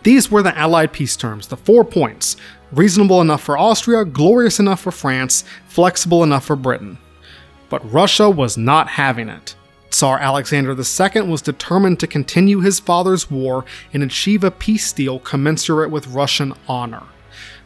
These 0.03 0.31
were 0.31 0.43
the 0.43 0.57
Allied 0.57 0.93
peace 0.93 1.17
terms, 1.17 1.47
the 1.47 1.57
four 1.57 1.85
points 1.85 2.37
reasonable 2.73 3.21
enough 3.21 3.43
for 3.43 3.59
Austria, 3.59 4.05
glorious 4.05 4.61
enough 4.61 4.81
for 4.81 4.93
France, 4.93 5.45
flexible 5.67 6.23
enough 6.23 6.45
for 6.45 6.57
Britain. 6.57 6.99
But 7.69 7.91
Russia 7.91 8.29
was 8.29 8.57
not 8.57 8.89
having 8.89 9.29
it. 9.29 9.55
Tsar 9.91 10.19
Alexander 10.19 10.71
II 10.71 11.23
was 11.23 11.43
determined 11.43 11.99
to 12.01 12.07
continue 12.07 12.61
his 12.61 12.79
father's 12.79 13.31
war 13.31 13.65
and 13.93 14.03
achieve 14.03 14.45
a 14.45 14.51
peace 14.51 14.93
deal 14.93 15.19
commensurate 15.19 15.91
with 15.91 16.07
Russian 16.07 16.55
honor. 16.69 17.03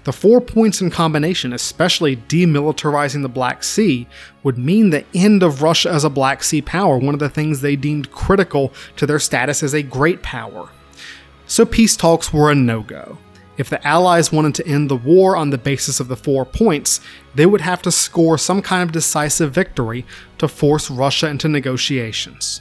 The 0.05 0.13
four 0.13 0.41
points 0.41 0.83
in 0.83 0.91
combination, 0.91 1.55
especially 1.55 2.17
demilitarizing 2.17 3.23
the 3.23 3.29
Black 3.29 3.65
Sea, 3.65 4.07
would 4.43 4.59
mean 4.59 4.91
the 4.91 5.05
end 5.15 5.43
of 5.43 5.63
Russia 5.63 5.91
as 5.91 6.05
a 6.05 6.11
Black 6.11 6.43
Sea 6.43 6.61
power, 6.61 6.99
one 6.99 7.15
of 7.15 7.21
the 7.21 7.31
things 7.31 7.61
they 7.61 7.75
deemed 7.75 8.11
critical 8.11 8.73
to 8.97 9.07
their 9.07 9.19
status 9.19 9.63
as 9.63 9.75
a 9.75 9.83
great 9.83 10.23
power. 10.23 10.69
So 11.47 11.65
peace 11.65 11.97
talks 11.97 12.33
were 12.33 12.51
a 12.51 12.55
no 12.55 12.83
go. 12.83 13.17
If 13.57 13.71
the 13.71 13.87
Allies 13.87 14.33
wanted 14.33 14.55
to 14.57 14.67
end 14.67 14.91
the 14.91 14.97
war 14.97 15.37
on 15.37 15.51
the 15.51 15.59
basis 15.59 16.01
of 16.01 16.09
the 16.09 16.17
four 16.17 16.45
points, 16.45 17.01
they 17.35 17.47
would 17.47 17.61
have 17.61 17.81
to 17.83 17.93
score 17.93 18.37
some 18.37 18.61
kind 18.61 18.83
of 18.83 18.93
decisive 18.93 19.53
victory 19.53 20.05
to 20.39 20.49
force 20.49 20.91
Russia 20.91 21.29
into 21.29 21.49
negotiations. 21.49 22.61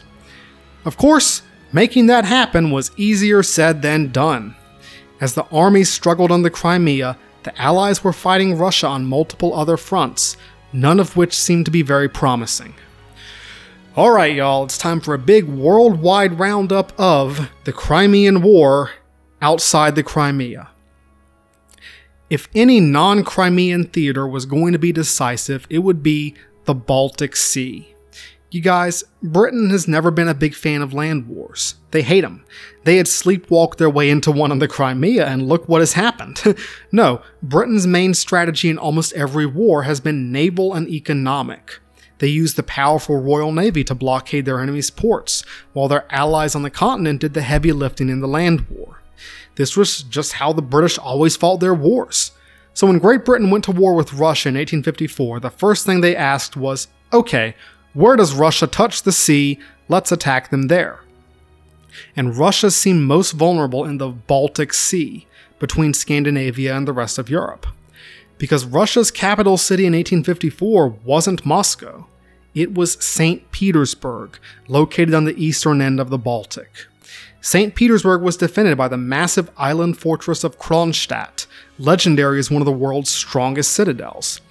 Of 0.85 0.95
course, 0.95 1.41
making 1.73 2.05
that 2.07 2.25
happen 2.25 2.71
was 2.71 2.91
easier 2.95 3.43
said 3.43 3.81
than 3.81 4.11
done. 4.11 4.55
As 5.19 5.33
the 5.33 5.45
armies 5.45 5.91
struggled 5.91 6.31
on 6.31 6.43
the 6.43 6.49
Crimea, 6.49 7.17
the 7.43 7.61
Allies 7.61 8.03
were 8.03 8.13
fighting 8.13 8.57
Russia 8.57 8.87
on 8.87 9.05
multiple 9.05 9.53
other 9.53 9.77
fronts, 9.77 10.37
none 10.71 10.99
of 10.99 11.15
which 11.15 11.33
seemed 11.33 11.65
to 11.65 11.71
be 11.71 11.81
very 11.81 12.09
promising. 12.09 12.73
Alright, 13.95 14.35
y'all, 14.35 14.63
it's 14.63 14.77
time 14.77 14.99
for 14.99 15.13
a 15.13 15.19
big 15.19 15.45
worldwide 15.45 16.39
roundup 16.39 16.99
of 16.99 17.49
the 17.63 17.73
Crimean 17.73 18.41
War 18.41 18.91
outside 19.41 19.95
the 19.95 20.03
Crimea. 20.03 20.69
If 22.29 22.49
any 22.55 22.79
non 22.79 23.23
Crimean 23.23 23.83
theater 23.83 24.27
was 24.27 24.47
going 24.47 24.73
to 24.73 24.79
be 24.79 24.91
decisive, 24.91 25.67
it 25.69 25.79
would 25.79 26.01
be 26.01 26.33
the 26.65 26.73
Baltic 26.73 27.35
Sea. 27.35 27.92
You 28.54 28.62
guys, 28.62 29.04
Britain 29.24 29.72
has 29.72 29.88
never 29.88 30.12
been 30.12 30.28
a 30.28 30.36
big 30.36 30.54
fan 30.54 30.84
of 30.84 30.93
land 30.93 31.28
wars. 31.28 31.74
They 31.89 32.04
hate 32.04 32.22
them. 32.22 32.45
They 32.84 32.97
had 32.97 33.08
sleepwalked 33.08 33.78
their 33.78 33.89
way 33.89 34.12
into 34.12 34.32
one 34.32 34.51
on 34.51 34.60
the 34.60 34.68
Crimea, 34.68 35.26
and 35.26 35.47
look 35.47 35.68
what 35.68 35.82
has 35.82 35.93
happened. 35.93 36.39
no, 36.91 37.24
Britain's 37.41 37.88
main 37.88 38.14
strategy 38.14 38.70
in 38.70 38.78
almost 38.78 39.12
every 39.14 39.47
war 39.47 39.84
has 39.84 39.99
been 39.99 40.32
naval 40.32 40.72
and 40.76 40.88
economic. 40.88 41.80
They 42.20 42.28
used 42.28 42.56
the 42.56 42.62
powerful 42.62 43.20
Royal 43.20 43.51
Navy 43.51 43.84
to 43.86 43.95
blockade 43.95 44.45
their 44.45 44.60
enemies' 44.60 44.91
ports, 44.91 45.43
while 45.74 45.88
their 45.88 46.06
allies 46.14 46.54
on 46.54 46.62
the 46.62 46.70
continent 46.70 47.22
did 47.22 47.34
the 47.34 47.41
heavy 47.41 47.72
lifting 47.72 48.08
in 48.08 48.20
the 48.20 48.28
land 48.28 48.68
war. 48.70 49.01
This 49.56 49.76
was 49.76 50.04
just 50.04 50.34
how 50.34 50.54
the 50.54 50.62
British 50.62 50.99
always 50.99 51.36
fought 51.36 51.60
their 51.60 51.74
wars. 51.74 52.34
So 52.76 52.86
when 52.86 52.99
Great 52.99 53.26
Britain 53.26 53.49
went 53.49 53.64
to 53.64 53.72
war 53.72 53.95
with 53.95 54.14
Russia 54.14 54.49
in 54.49 54.56
1854, 54.56 55.39
the 55.39 55.49
first 55.49 55.88
thing 55.88 56.01
they 56.01 56.16
asked 56.16 56.56
was, 56.56 56.88
okay, 57.12 57.56
where 57.93 58.15
does 58.15 58.33
Russia 58.33 58.67
touch 58.67 59.03
the 59.03 59.11
sea? 59.11 59.59
Let's 59.87 60.11
attack 60.11 60.49
them 60.49 60.63
there. 60.63 60.99
And 62.15 62.35
Russia 62.35 62.71
seemed 62.71 63.03
most 63.03 63.31
vulnerable 63.31 63.85
in 63.85 63.97
the 63.97 64.09
Baltic 64.09 64.73
Sea, 64.73 65.27
between 65.63 65.93
Scandinavia 65.93 66.75
and 66.75 66.85
the 66.85 66.91
rest 66.91 67.17
of 67.17 67.29
Europe. 67.29 67.65
Because 68.37 68.65
Russia's 68.65 69.11
capital 69.11 69.55
city 69.55 69.85
in 69.85 69.93
1854 69.93 70.89
wasn't 71.05 71.45
Moscow, 71.45 72.05
it 72.53 72.73
was 72.73 73.01
St. 73.01 73.49
Petersburg, 73.51 74.37
located 74.67 75.13
on 75.13 75.23
the 75.23 75.41
eastern 75.41 75.81
end 75.81 76.01
of 76.01 76.09
the 76.09 76.17
Baltic. 76.17 76.87
St. 77.39 77.75
Petersburg 77.75 78.21
was 78.21 78.36
defended 78.36 78.78
by 78.78 78.89
the 78.89 78.97
massive 78.97 79.49
island 79.55 79.97
fortress 79.97 80.43
of 80.43 80.59
Kronstadt, 80.59 81.47
legendary 81.79 82.39
as 82.39 82.51
one 82.51 82.61
of 82.61 82.65
the 82.65 82.71
world's 82.74 83.09
strongest 83.09 83.71
citadels. 83.71 84.41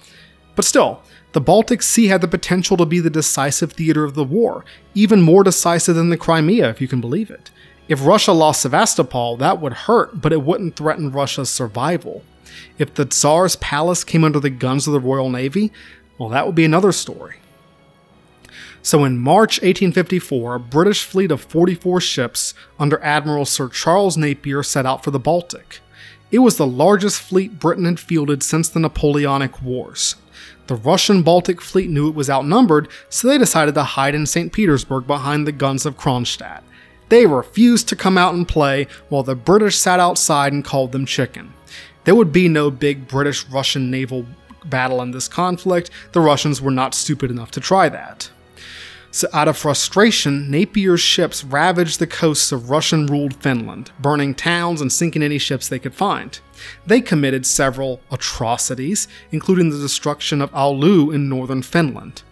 But 0.55 0.65
still, 0.65 1.03
the 1.33 1.41
Baltic 1.41 1.81
Sea 1.81 2.07
had 2.07 2.21
the 2.21 2.27
potential 2.27 2.77
to 2.77 2.85
be 2.85 2.99
the 2.99 3.09
decisive 3.09 3.73
theater 3.73 4.03
of 4.03 4.13
the 4.13 4.23
war, 4.23 4.63
even 4.93 5.21
more 5.21 5.43
decisive 5.43 5.95
than 5.95 6.09
the 6.09 6.17
Crimea, 6.17 6.69
if 6.69 6.79
you 6.79 6.87
can 6.87 7.01
believe 7.01 7.29
it. 7.29 7.49
If 7.87 8.05
Russia 8.05 8.31
lost 8.31 8.61
Sevastopol, 8.61 9.37
that 9.37 9.59
would 9.59 9.73
hurt, 9.73 10.21
but 10.21 10.31
it 10.31 10.43
wouldn't 10.43 10.75
threaten 10.75 11.11
Russia's 11.11 11.49
survival. 11.49 12.23
If 12.77 12.93
the 12.93 13.05
Tsar's 13.05 13.55
palace 13.57 14.03
came 14.03 14.23
under 14.23 14.39
the 14.39 14.51
guns 14.51 14.87
of 14.87 14.93
the 14.93 14.99
Royal 14.99 15.29
Navy, 15.29 15.71
well, 16.17 16.29
that 16.29 16.45
would 16.45 16.55
be 16.55 16.65
another 16.65 16.91
story. 16.91 17.37
So 18.83 19.03
in 19.03 19.17
March 19.17 19.57
1854, 19.61 20.55
a 20.55 20.59
British 20.59 21.03
fleet 21.03 21.31
of 21.31 21.41
44 21.41 21.99
ships 22.01 22.53
under 22.77 23.01
Admiral 23.01 23.45
Sir 23.45 23.69
Charles 23.69 24.17
Napier 24.17 24.61
set 24.61 24.85
out 24.85 25.03
for 25.03 25.11
the 25.11 25.19
Baltic. 25.19 25.79
It 26.31 26.39
was 26.39 26.57
the 26.57 26.67
largest 26.67 27.21
fleet 27.21 27.59
Britain 27.59 27.85
had 27.85 27.99
fielded 27.99 28.43
since 28.43 28.69
the 28.69 28.79
Napoleonic 28.79 29.61
Wars. 29.61 30.15
The 30.67 30.75
Russian 30.75 31.23
Baltic 31.23 31.61
fleet 31.61 31.89
knew 31.89 32.07
it 32.07 32.15
was 32.15 32.29
outnumbered, 32.29 32.87
so 33.09 33.27
they 33.27 33.37
decided 33.37 33.75
to 33.75 33.83
hide 33.83 34.15
in 34.15 34.25
St. 34.25 34.53
Petersburg 34.53 35.05
behind 35.05 35.45
the 35.45 35.51
guns 35.51 35.85
of 35.85 35.97
Kronstadt. 35.97 36.63
They 37.09 37.25
refused 37.25 37.89
to 37.89 37.95
come 37.95 38.17
out 38.17 38.33
and 38.33 38.47
play, 38.47 38.87
while 39.09 39.23
the 39.23 39.35
British 39.35 39.77
sat 39.77 39.99
outside 39.99 40.53
and 40.53 40.63
called 40.63 40.91
them 40.91 41.05
chicken. 41.05 41.53
There 42.05 42.15
would 42.15 42.31
be 42.31 42.47
no 42.47 42.71
big 42.71 43.07
British 43.07 43.45
Russian 43.47 43.91
naval 43.91 44.25
battle 44.65 45.01
in 45.01 45.11
this 45.11 45.27
conflict, 45.27 45.89
the 46.11 46.21
Russians 46.21 46.61
were 46.61 46.71
not 46.71 46.93
stupid 46.93 47.31
enough 47.31 47.51
to 47.51 47.59
try 47.59 47.89
that. 47.89 48.29
So, 49.15 49.27
out 49.31 49.47
of 49.47 49.55
frustration, 49.55 50.49
Napier's 50.49 50.99
ships 50.99 51.43
ravaged 51.43 51.99
the 51.99 52.07
coasts 52.07 52.51
of 52.51 52.71
Russian 52.71 53.05
ruled 53.05 53.35
Finland, 53.35 53.91
burning 54.01 54.33
towns 54.33 54.81
and 54.81 54.91
sinking 54.91 55.21
any 55.21 55.37
ships 55.37 55.69
they 55.69 55.77
could 55.77 55.93
find. 55.93 56.39
They 56.87 56.99
committed 56.99 57.45
several 57.45 58.01
atrocities, 58.09 59.07
including 59.31 59.69
the 59.69 59.77
destruction 59.77 60.41
of 60.41 60.51
Oulu 60.53 61.13
in 61.13 61.29
northern 61.29 61.61
Finland. 61.61 62.23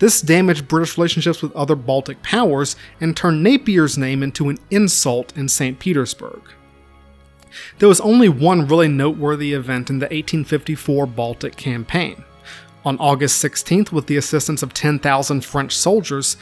This 0.00 0.20
damaged 0.20 0.66
British 0.66 0.98
relationships 0.98 1.42
with 1.42 1.54
other 1.54 1.76
Baltic 1.76 2.20
powers 2.24 2.74
and 3.00 3.16
turned 3.16 3.44
Napier's 3.44 3.96
name 3.96 4.24
into 4.24 4.48
an 4.48 4.58
insult 4.68 5.32
in 5.36 5.48
St. 5.48 5.78
Petersburg. 5.78 6.42
There 7.78 7.88
was 7.88 8.00
only 8.00 8.28
one 8.28 8.66
really 8.66 8.88
noteworthy 8.88 9.52
event 9.52 9.90
in 9.90 10.00
the 10.00 10.06
1854 10.06 11.06
Baltic 11.06 11.54
campaign. 11.54 12.24
On 12.86 12.96
August 12.98 13.44
16th, 13.44 13.90
with 13.90 14.06
the 14.06 14.16
assistance 14.16 14.62
of 14.62 14.72
10,000 14.72 15.44
French 15.44 15.76
soldiers, 15.76 16.36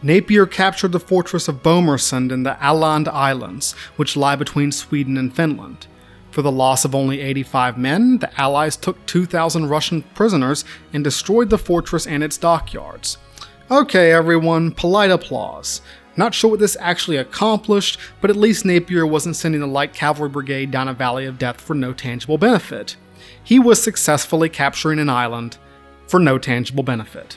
Napier 0.00 0.46
captured 0.46 0.92
the 0.92 1.00
fortress 1.00 1.48
of 1.48 1.64
Bomarsund 1.64 2.30
in 2.30 2.44
the 2.44 2.56
Åland 2.60 3.08
Islands, 3.08 3.72
which 3.96 4.16
lie 4.16 4.36
between 4.36 4.70
Sweden 4.70 5.18
and 5.18 5.34
Finland. 5.34 5.88
For 6.30 6.40
the 6.40 6.52
loss 6.52 6.84
of 6.84 6.94
only 6.94 7.20
85 7.20 7.78
men, 7.78 8.18
the 8.18 8.40
Allies 8.40 8.76
took 8.76 9.04
2,000 9.06 9.68
Russian 9.68 10.02
prisoners 10.14 10.64
and 10.92 11.02
destroyed 11.02 11.50
the 11.50 11.58
fortress 11.58 12.06
and 12.06 12.22
its 12.22 12.38
dockyards. 12.38 13.18
Okay, 13.68 14.12
everyone, 14.12 14.70
polite 14.70 15.10
applause. 15.10 15.82
Not 16.16 16.32
sure 16.32 16.50
what 16.50 16.60
this 16.60 16.76
actually 16.78 17.16
accomplished, 17.16 17.98
but 18.20 18.30
at 18.30 18.36
least 18.36 18.64
Napier 18.64 19.04
wasn't 19.04 19.34
sending 19.34 19.62
a 19.62 19.66
light 19.66 19.94
cavalry 19.94 20.28
brigade 20.28 20.70
down 20.70 20.86
a 20.86 20.94
valley 20.94 21.26
of 21.26 21.40
death 21.40 21.60
for 21.60 21.74
no 21.74 21.92
tangible 21.92 22.38
benefit. 22.38 22.94
He 23.42 23.58
was 23.58 23.82
successfully 23.82 24.48
capturing 24.48 25.00
an 25.00 25.10
island, 25.10 25.58
for 26.08 26.18
no 26.18 26.38
tangible 26.38 26.82
benefit. 26.82 27.36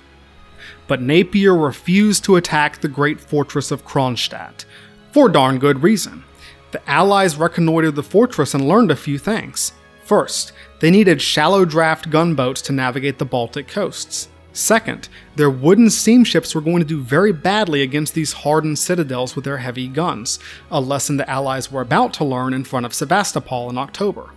But 0.87 1.01
Napier 1.01 1.55
refused 1.55 2.23
to 2.25 2.35
attack 2.35 2.81
the 2.81 2.87
great 2.87 3.19
fortress 3.19 3.69
of 3.69 3.85
Kronstadt, 3.85 4.65
for 5.11 5.29
darn 5.29 5.59
good 5.59 5.83
reason. 5.83 6.23
The 6.71 6.89
Allies 6.89 7.37
reconnoitered 7.37 7.95
the 7.95 8.03
fortress 8.03 8.53
and 8.53 8.67
learned 8.67 8.91
a 8.91 8.95
few 8.95 9.17
things. 9.17 9.73
First, 10.05 10.53
they 10.79 10.89
needed 10.89 11.21
shallow 11.21 11.65
draft 11.65 12.09
gunboats 12.09 12.61
to 12.63 12.73
navigate 12.73 13.19
the 13.19 13.25
Baltic 13.25 13.67
coasts. 13.67 14.29
Second, 14.53 15.07
their 15.35 15.49
wooden 15.49 15.89
steamships 15.89 16.53
were 16.53 16.61
going 16.61 16.79
to 16.79 16.85
do 16.85 17.01
very 17.01 17.31
badly 17.31 17.81
against 17.81 18.13
these 18.13 18.33
hardened 18.33 18.77
citadels 18.77 19.35
with 19.35 19.45
their 19.45 19.57
heavy 19.57 19.87
guns, 19.87 20.39
a 20.69 20.81
lesson 20.81 21.15
the 21.15 21.29
Allies 21.29 21.71
were 21.71 21.81
about 21.81 22.13
to 22.15 22.25
learn 22.25 22.53
in 22.53 22.65
front 22.65 22.85
of 22.85 22.93
Sevastopol 22.93 23.69
in 23.69 23.77
October. 23.77 24.31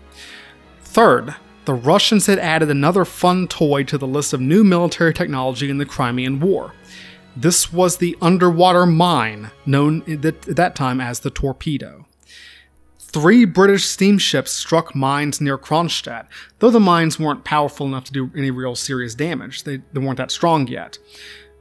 Third, 0.83 1.35
the 1.65 1.75
Russians 1.75 2.27
had 2.27 2.39
added 2.39 2.71
another 2.71 3.05
fun 3.05 3.49
toy 3.49 3.85
to 3.85 3.99
the 3.99 4.07
list 4.07 4.33
of 4.33 4.41
new 4.41 4.65
military 4.65 5.15
technology 5.15 5.71
in 5.71 5.79
the 5.79 5.87
Crimean 5.87 6.41
War. 6.41 6.73
This 7.37 7.73
was 7.73 7.97
the 7.97 8.17
underwater 8.21 8.87
mine, 8.87 9.51
known 9.67 10.03
at 10.11 10.43
that 10.43 10.77
time 10.77 11.01
as 11.01 11.21
the 11.21 11.31
torpedo. 11.31 12.07
Three 12.99 13.45
British 13.45 13.85
steamships 13.85 14.51
struck 14.51 14.95
mines 14.95 15.41
near 15.41 15.57
Kronstadt, 15.57 16.27
though 16.59 16.71
the 16.71 16.81
mines 16.81 17.19
weren't 17.19 17.45
powerful 17.45 17.87
enough 17.87 18.05
to 18.05 18.13
do 18.13 18.31
any 18.37 18.51
real 18.51 18.75
serious 18.75 19.15
damage. 19.15 19.63
They, 19.63 19.83
they 19.93 20.01
weren't 20.01 20.19
that 20.19 20.33
strong 20.33 20.67
yet. 20.67 20.99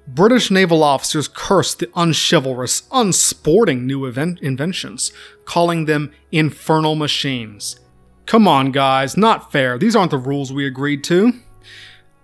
British 0.08 0.52
naval 0.52 0.84
officers 0.84 1.28
cursed 1.28 1.80
the 1.80 1.90
unchivalrous, 1.96 2.84
unsporting 2.92 3.88
new 3.88 4.06
inventions, 4.06 5.14
calling 5.46 5.86
them 5.86 6.12
infernal 6.32 6.96
machines. 6.96 7.80
Come 8.34 8.48
on, 8.48 8.72
guys, 8.72 9.16
not 9.16 9.52
fair. 9.52 9.78
These 9.78 9.96
aren't 9.96 10.10
the 10.10 10.18
rules 10.18 10.52
we 10.52 10.66
agreed 10.66 11.04
to. 11.04 11.34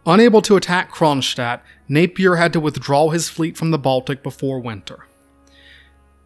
Unable 0.08 0.42
to 0.42 0.56
attack 0.56 0.92
Kronstadt, 0.92 1.62
Napier 1.88 2.38
had 2.38 2.52
to 2.54 2.60
withdraw 2.60 3.12
his 3.12 3.30
fleet 3.30 3.56
from 3.56 3.70
the 3.70 3.78
Baltic 3.78 4.24
before 4.24 4.60
winter. 4.60 5.06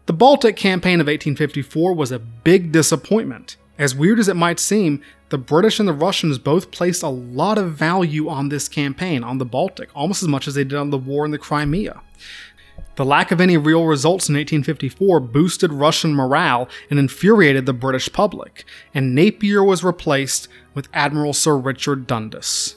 The 0.06 0.14
Baltic 0.14 0.56
campaign 0.56 1.02
of 1.02 1.06
1854 1.06 1.92
was 1.92 2.10
a 2.10 2.18
big 2.18 2.72
disappointment. 2.72 3.58
As 3.78 3.94
weird 3.94 4.18
as 4.18 4.26
it 4.26 4.36
might 4.36 4.58
seem, 4.58 5.02
the 5.28 5.36
British 5.36 5.78
and 5.78 5.86
the 5.86 5.92
Russians 5.92 6.38
both 6.38 6.70
placed 6.70 7.02
a 7.02 7.08
lot 7.08 7.58
of 7.58 7.74
value 7.74 8.30
on 8.30 8.48
this 8.48 8.70
campaign, 8.70 9.22
on 9.22 9.36
the 9.36 9.44
Baltic, 9.44 9.90
almost 9.94 10.22
as 10.22 10.28
much 10.30 10.48
as 10.48 10.54
they 10.54 10.64
did 10.64 10.78
on 10.78 10.88
the 10.88 10.96
war 10.96 11.26
in 11.26 11.30
the 11.30 11.36
Crimea. 11.36 12.00
The 12.96 13.04
lack 13.04 13.32
of 13.32 13.40
any 13.40 13.56
real 13.56 13.86
results 13.86 14.28
in 14.28 14.34
1854 14.34 15.18
boosted 15.20 15.72
Russian 15.72 16.14
morale 16.14 16.68
and 16.90 16.98
infuriated 16.98 17.66
the 17.66 17.72
British 17.72 18.12
public, 18.12 18.64
and 18.94 19.14
Napier 19.14 19.64
was 19.64 19.82
replaced 19.82 20.46
with 20.74 20.88
Admiral 20.94 21.32
Sir 21.32 21.56
Richard 21.56 22.06
Dundas. 22.06 22.76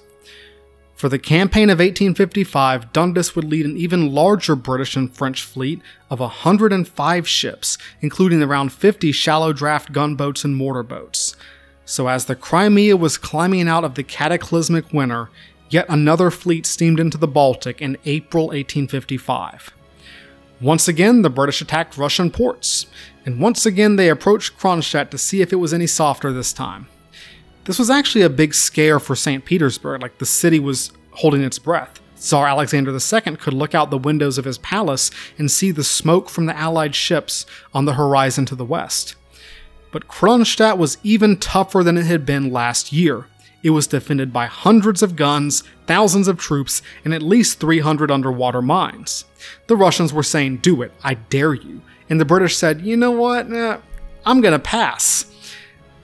For 0.95 1.09
the 1.09 1.19
campaign 1.19 1.69
of 1.69 1.77
1855, 1.77 2.91
Dundas 2.91 3.35
would 3.35 3.45
lead 3.45 3.67
an 3.67 3.77
even 3.77 4.11
larger 4.11 4.55
British 4.55 4.95
and 4.95 5.13
French 5.13 5.43
fleet 5.43 5.79
of 6.09 6.19
105 6.19 7.27
ships, 7.27 7.77
including 8.01 8.41
around 8.41 8.73
50 8.73 9.11
shallow 9.11 9.53
draft 9.53 9.91
gunboats 9.91 10.43
and 10.43 10.55
mortar 10.55 10.81
boats. 10.81 11.35
So, 11.85 12.07
as 12.07 12.25
the 12.25 12.35
Crimea 12.35 12.97
was 12.97 13.19
climbing 13.19 13.67
out 13.67 13.83
of 13.83 13.93
the 13.93 14.03
cataclysmic 14.03 14.91
winter, 14.91 15.29
yet 15.69 15.85
another 15.87 16.31
fleet 16.31 16.65
steamed 16.65 16.99
into 16.99 17.19
the 17.19 17.27
Baltic 17.27 17.79
in 17.79 17.99
April 18.05 18.47
1855. 18.47 19.76
Once 20.59 20.87
again, 20.87 21.21
the 21.21 21.29
British 21.29 21.61
attacked 21.61 21.97
Russian 21.97 22.31
ports, 22.31 22.87
and 23.25 23.39
once 23.39 23.65
again 23.65 23.95
they 23.95 24.09
approached 24.09 24.57
Kronstadt 24.57 25.11
to 25.11 25.17
see 25.17 25.41
if 25.41 25.53
it 25.53 25.57
was 25.57 25.73
any 25.73 25.85
softer 25.85 26.33
this 26.33 26.51
time. 26.51 26.87
This 27.65 27.77
was 27.77 27.89
actually 27.89 28.23
a 28.23 28.29
big 28.29 28.53
scare 28.53 28.99
for 28.99 29.15
St. 29.15 29.45
Petersburg, 29.45 30.01
like 30.01 30.17
the 30.17 30.25
city 30.25 30.59
was 30.59 30.91
holding 31.11 31.43
its 31.43 31.59
breath. 31.59 31.99
Tsar 32.15 32.47
Alexander 32.47 32.91
II 32.91 33.35
could 33.35 33.53
look 33.53 33.75
out 33.75 33.91
the 33.91 33.97
windows 33.97 34.37
of 34.39 34.45
his 34.45 34.57
palace 34.57 35.11
and 35.37 35.51
see 35.51 35.69
the 35.69 35.83
smoke 35.83 36.29
from 36.29 36.47
the 36.47 36.57
Allied 36.57 36.95
ships 36.95 37.45
on 37.73 37.85
the 37.85 37.93
horizon 37.93 38.45
to 38.45 38.55
the 38.55 38.65
west. 38.65 39.15
But 39.91 40.07
Kronstadt 40.07 40.77
was 40.77 40.97
even 41.03 41.37
tougher 41.37 41.83
than 41.83 41.97
it 41.97 42.05
had 42.05 42.25
been 42.25 42.51
last 42.51 42.91
year. 42.91 43.27
It 43.67 43.71
was 43.71 43.85
defended 43.85 44.31
by 44.31 44.45
hundreds 44.45 45.03
of 45.03 45.17
guns, 45.17 45.61
thousands 45.87 46.29
of 46.29 46.37
troops, 46.37 46.81
and 47.03 47.13
at 47.13 47.21
least 47.21 47.59
300 47.59 48.09
underwater 48.09 48.61
mines. 48.61 49.25
The 49.67 49.75
Russians 49.75 50.13
were 50.13 50.23
saying, 50.23 50.59
Do 50.59 50.81
it, 50.83 50.93
I 51.03 51.15
dare 51.15 51.53
you. 51.53 51.81
And 52.09 52.17
the 52.17 52.23
British 52.23 52.55
said, 52.55 52.79
You 52.79 52.95
know 52.95 53.11
what? 53.11 53.45
I'm 54.25 54.39
gonna 54.39 54.57
pass. 54.57 55.25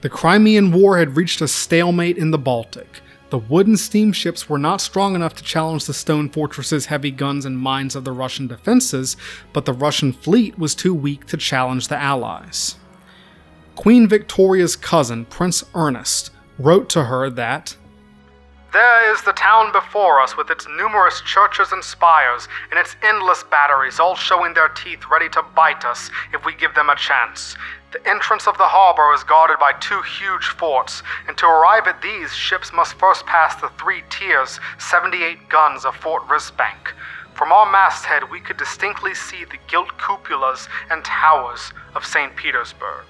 The 0.01 0.09
Crimean 0.09 0.73
War 0.73 0.97
had 0.97 1.15
reached 1.15 1.39
a 1.39 1.47
stalemate 1.47 2.17
in 2.17 2.31
the 2.31 2.37
Baltic. 2.37 2.99
The 3.29 3.37
wooden 3.37 3.77
steamships 3.77 4.49
were 4.49 4.59
not 4.59 4.81
strong 4.81 5.15
enough 5.15 5.33
to 5.35 5.43
challenge 5.43 5.85
the 5.85 5.93
stone 5.93 6.27
fortresses, 6.27 6.87
heavy 6.87 7.11
guns, 7.11 7.45
and 7.45 7.57
mines 7.57 7.95
of 7.95 8.03
the 8.03 8.11
Russian 8.11 8.47
defenses, 8.47 9.15
but 9.53 9.63
the 9.63 9.71
Russian 9.71 10.11
fleet 10.11 10.59
was 10.59 10.75
too 10.75 10.93
weak 10.93 11.27
to 11.27 11.37
challenge 11.37 11.87
the 11.87 11.95
Allies. 11.95 12.75
Queen 13.75 14.05
Victoria's 14.05 14.75
cousin, 14.75 15.23
Prince 15.23 15.63
Ernest, 15.73 16.31
wrote 16.59 16.89
to 16.89 17.05
her 17.05 17.29
that 17.29 17.75
There 18.71 19.13
is 19.13 19.21
the 19.23 19.33
town 19.33 19.71
before 19.71 20.21
us 20.21 20.37
with 20.37 20.49
its 20.49 20.67
numerous 20.67 21.21
churches 21.21 21.71
and 21.71 21.83
spires, 21.83 22.47
and 22.71 22.79
its 22.79 22.95
endless 23.03 23.43
batteries, 23.43 23.99
all 23.99 24.15
showing 24.15 24.53
their 24.53 24.69
teeth 24.69 25.05
ready 25.11 25.29
to 25.29 25.43
bite 25.55 25.85
us 25.85 26.09
if 26.33 26.45
we 26.45 26.55
give 26.55 26.73
them 26.73 26.89
a 26.89 26.95
chance. 26.95 27.55
The 27.91 28.09
entrance 28.09 28.47
of 28.47 28.57
the 28.57 28.67
harbor 28.67 29.13
is 29.13 29.23
guarded 29.23 29.59
by 29.59 29.73
two 29.73 30.01
huge 30.01 30.47
forts, 30.47 31.03
and 31.27 31.37
to 31.37 31.45
arrive 31.45 31.85
at 31.85 32.01
these, 32.01 32.33
ships 32.33 32.73
must 32.73 32.95
first 32.95 33.25
pass 33.27 33.53
the 33.61 33.69
three 33.79 34.01
tiers, 34.09 34.59
78 34.79 35.47
guns 35.47 35.85
of 35.85 35.95
Fort 35.95 36.27
Risbank. 36.27 36.93
From 37.35 37.51
our 37.51 37.71
masthead, 37.71 38.31
we 38.31 38.39
could 38.39 38.57
distinctly 38.57 39.13
see 39.13 39.45
the 39.45 39.57
gilt 39.67 39.89
cupolas 39.99 40.67
and 40.89 41.03
towers 41.05 41.71
of 41.93 42.05
St. 42.05 42.35
Petersburg. 42.35 43.05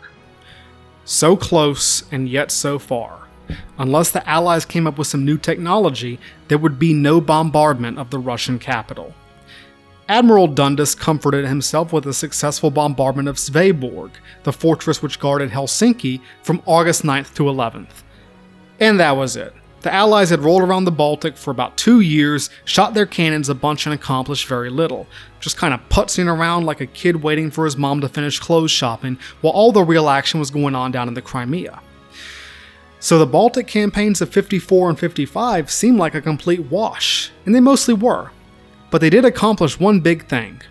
So 1.06 1.38
close, 1.38 2.04
and 2.12 2.28
yet 2.28 2.52
so 2.52 2.78
far. 2.78 3.23
Unless 3.78 4.12
the 4.12 4.28
Allies 4.28 4.66
came 4.66 4.88
up 4.88 4.98
with 4.98 5.08
some 5.08 5.26
new 5.26 5.38
technology, 5.38 6.20
there 6.48 6.58
would 6.58 6.80
be 6.80 6.94
no 6.94 7.20
bombardment 7.20 7.98
of 7.98 8.10
the 8.10 8.20
Russian 8.20 8.60
capital. 8.60 9.14
Admiral 10.10 10.48
Dundas 10.48 10.96
comforted 10.96 11.46
himself 11.46 11.94
with 11.94 12.06
a 12.06 12.14
successful 12.14 12.70
bombardment 12.70 13.30
of 13.30 13.38
Sveaborg, 13.38 14.12
the 14.44 14.52
fortress 14.52 15.02
which 15.02 15.20
guarded 15.20 15.50
Helsinki, 15.50 16.20
from 16.42 16.62
August 16.66 17.04
9th 17.04 17.34
to 17.36 17.44
11th. 17.44 18.04
And 18.80 19.00
that 19.00 19.16
was 19.16 19.36
it. 19.38 19.54
The 19.82 19.94
Allies 19.94 20.30
had 20.30 20.42
rolled 20.42 20.62
around 20.62 20.86
the 20.86 20.92
Baltic 20.92 21.36
for 21.36 21.52
about 21.52 21.78
two 21.78 22.00
years, 22.00 22.50
shot 22.64 22.94
their 22.94 23.06
cannons 23.06 23.50
a 23.50 23.56
bunch, 23.56 23.86
and 23.86 23.94
accomplished 23.94 24.48
very 24.48 24.70
little. 24.70 25.08
Just 25.42 25.58
kind 25.58 25.74
of 25.74 25.90
putzing 25.90 26.28
around 26.28 26.66
like 26.66 26.80
a 26.80 26.86
kid 26.86 27.24
waiting 27.24 27.52
for 27.52 27.66
his 27.66 27.76
mom 27.76 28.00
to 28.02 28.08
finish 28.08 28.40
clothes 28.40 28.72
shopping, 28.72 29.18
while 29.42 29.52
all 29.54 29.72
the 29.72 29.84
real 29.84 30.10
action 30.10 30.40
was 30.40 30.52
going 30.52 30.74
on 30.74 30.92
down 30.92 31.08
in 31.10 31.14
the 31.14 31.22
Crimea. 31.22 31.82
So 33.04 33.20
the 33.20 33.26
Baltic 33.26 33.68
campaigns 33.68 34.22
of 34.22 34.30
54 34.30 34.92
and 34.92 34.98
55 34.98 35.70
seemed 35.70 35.98
like 35.98 36.16
a 36.16 36.22
complete 36.22 36.62
wash, 36.72 37.32
and 37.46 37.54
they 37.54 37.60
mostly 37.60 37.94
were. 37.94 38.32
But 38.92 39.02
they 39.02 39.10
did 39.10 39.26
accomplish 39.26 39.78
one 39.78 40.00
big 40.00 40.26
thing. 40.30 40.62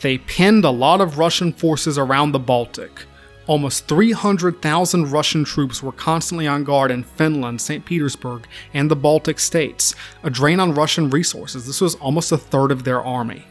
They 0.00 0.16
pinned 0.16 0.64
a 0.64 0.70
lot 0.70 1.02
of 1.02 1.18
Russian 1.18 1.52
forces 1.52 1.98
around 1.98 2.32
the 2.32 2.38
Baltic. 2.38 3.04
Almost 3.46 3.88
300,000 3.88 5.12
Russian 5.12 5.44
troops 5.44 5.82
were 5.82 5.92
constantly 5.92 6.46
on 6.46 6.64
guard 6.64 6.90
in 6.90 7.04
Finland, 7.04 7.60
St. 7.60 7.84
Petersburg, 7.84 8.46
and 8.72 8.90
the 8.90 8.96
Baltic 8.96 9.38
states, 9.38 9.94
a 10.22 10.30
drain 10.30 10.60
on 10.60 10.72
Russian 10.72 11.10
resources. 11.10 11.66
This 11.66 11.82
was 11.82 11.96
almost 11.96 12.32
a 12.32 12.38
third 12.38 12.70
of 12.70 12.84
their 12.84 13.04
army. 13.04 13.44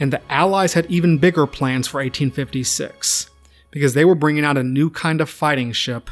And 0.00 0.10
the 0.10 0.22
Allies 0.32 0.72
had 0.72 0.86
even 0.86 1.18
bigger 1.18 1.46
plans 1.46 1.86
for 1.86 1.98
1856, 1.98 3.28
because 3.70 3.92
they 3.92 4.06
were 4.06 4.14
bringing 4.14 4.42
out 4.46 4.56
a 4.56 4.62
new 4.62 4.88
kind 4.88 5.20
of 5.20 5.28
fighting 5.28 5.72
ship, 5.72 6.08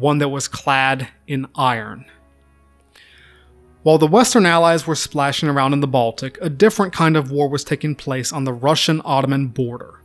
one 0.00 0.18
that 0.18 0.30
was 0.30 0.48
clad 0.48 1.08
in 1.26 1.46
iron. 1.54 2.06
While 3.82 3.98
the 3.98 4.06
Western 4.06 4.44
Allies 4.44 4.86
were 4.86 4.94
splashing 4.94 5.48
around 5.48 5.72
in 5.72 5.80
the 5.80 5.86
Baltic, 5.86 6.36
a 6.42 6.50
different 6.50 6.92
kind 6.92 7.16
of 7.16 7.30
war 7.30 7.48
was 7.48 7.64
taking 7.64 7.94
place 7.94 8.32
on 8.32 8.44
the 8.44 8.52
Russian 8.52 9.00
Ottoman 9.04 9.46
border. 9.46 10.00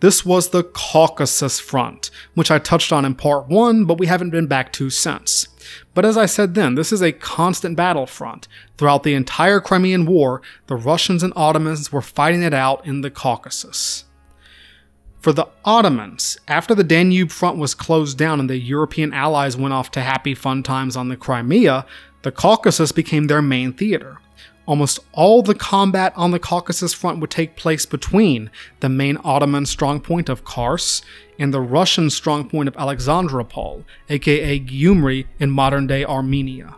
This 0.00 0.24
was 0.24 0.48
the 0.48 0.62
Caucasus 0.62 1.58
Front, 1.58 2.10
which 2.34 2.50
I 2.50 2.58
touched 2.58 2.92
on 2.92 3.04
in 3.04 3.16
part 3.16 3.48
1, 3.48 3.84
but 3.84 3.98
we 3.98 4.06
haven't 4.06 4.30
been 4.30 4.46
back 4.46 4.72
to 4.74 4.90
since. 4.90 5.48
But 5.92 6.04
as 6.04 6.16
I 6.16 6.24
said 6.24 6.54
then, 6.54 6.76
this 6.76 6.92
is 6.92 7.02
a 7.02 7.12
constant 7.12 7.76
battlefront. 7.76 8.48
Throughout 8.76 9.02
the 9.02 9.14
entire 9.14 9.60
Crimean 9.60 10.06
War, 10.06 10.40
the 10.68 10.76
Russians 10.76 11.22
and 11.22 11.32
Ottomans 11.34 11.92
were 11.92 12.00
fighting 12.00 12.42
it 12.42 12.54
out 12.54 12.86
in 12.86 13.00
the 13.00 13.10
Caucasus. 13.10 14.04
For 15.20 15.32
the 15.32 15.48
Ottomans, 15.64 16.38
after 16.46 16.74
the 16.74 16.84
Danube 16.84 17.30
front 17.30 17.58
was 17.58 17.74
closed 17.74 18.16
down 18.16 18.40
and 18.40 18.48
the 18.48 18.58
European 18.58 19.12
allies 19.12 19.56
went 19.56 19.74
off 19.74 19.90
to 19.92 20.00
happy 20.00 20.34
fun 20.34 20.62
times 20.62 20.96
on 20.96 21.08
the 21.08 21.16
Crimea, 21.16 21.86
the 22.22 22.32
Caucasus 22.32 22.92
became 22.92 23.26
their 23.26 23.42
main 23.42 23.72
theater 23.72 24.18
almost 24.68 25.00
all 25.14 25.42
the 25.42 25.54
combat 25.54 26.12
on 26.14 26.30
the 26.30 26.38
Caucasus 26.38 26.92
front 26.92 27.20
would 27.20 27.30
take 27.30 27.56
place 27.56 27.86
between 27.86 28.50
the 28.80 28.88
main 28.90 29.16
Ottoman 29.24 29.64
strongpoint 29.64 30.28
of 30.28 30.44
Kars 30.44 31.00
and 31.38 31.54
the 31.54 31.60
Russian 31.60 32.08
strongpoint 32.08 32.68
of 32.68 32.76
Alexandropol, 32.76 33.84
aka 34.10 34.60
Gyumri 34.60 35.26
in 35.40 35.50
modern 35.50 35.86
day 35.86 36.04
Armenia. 36.04 36.76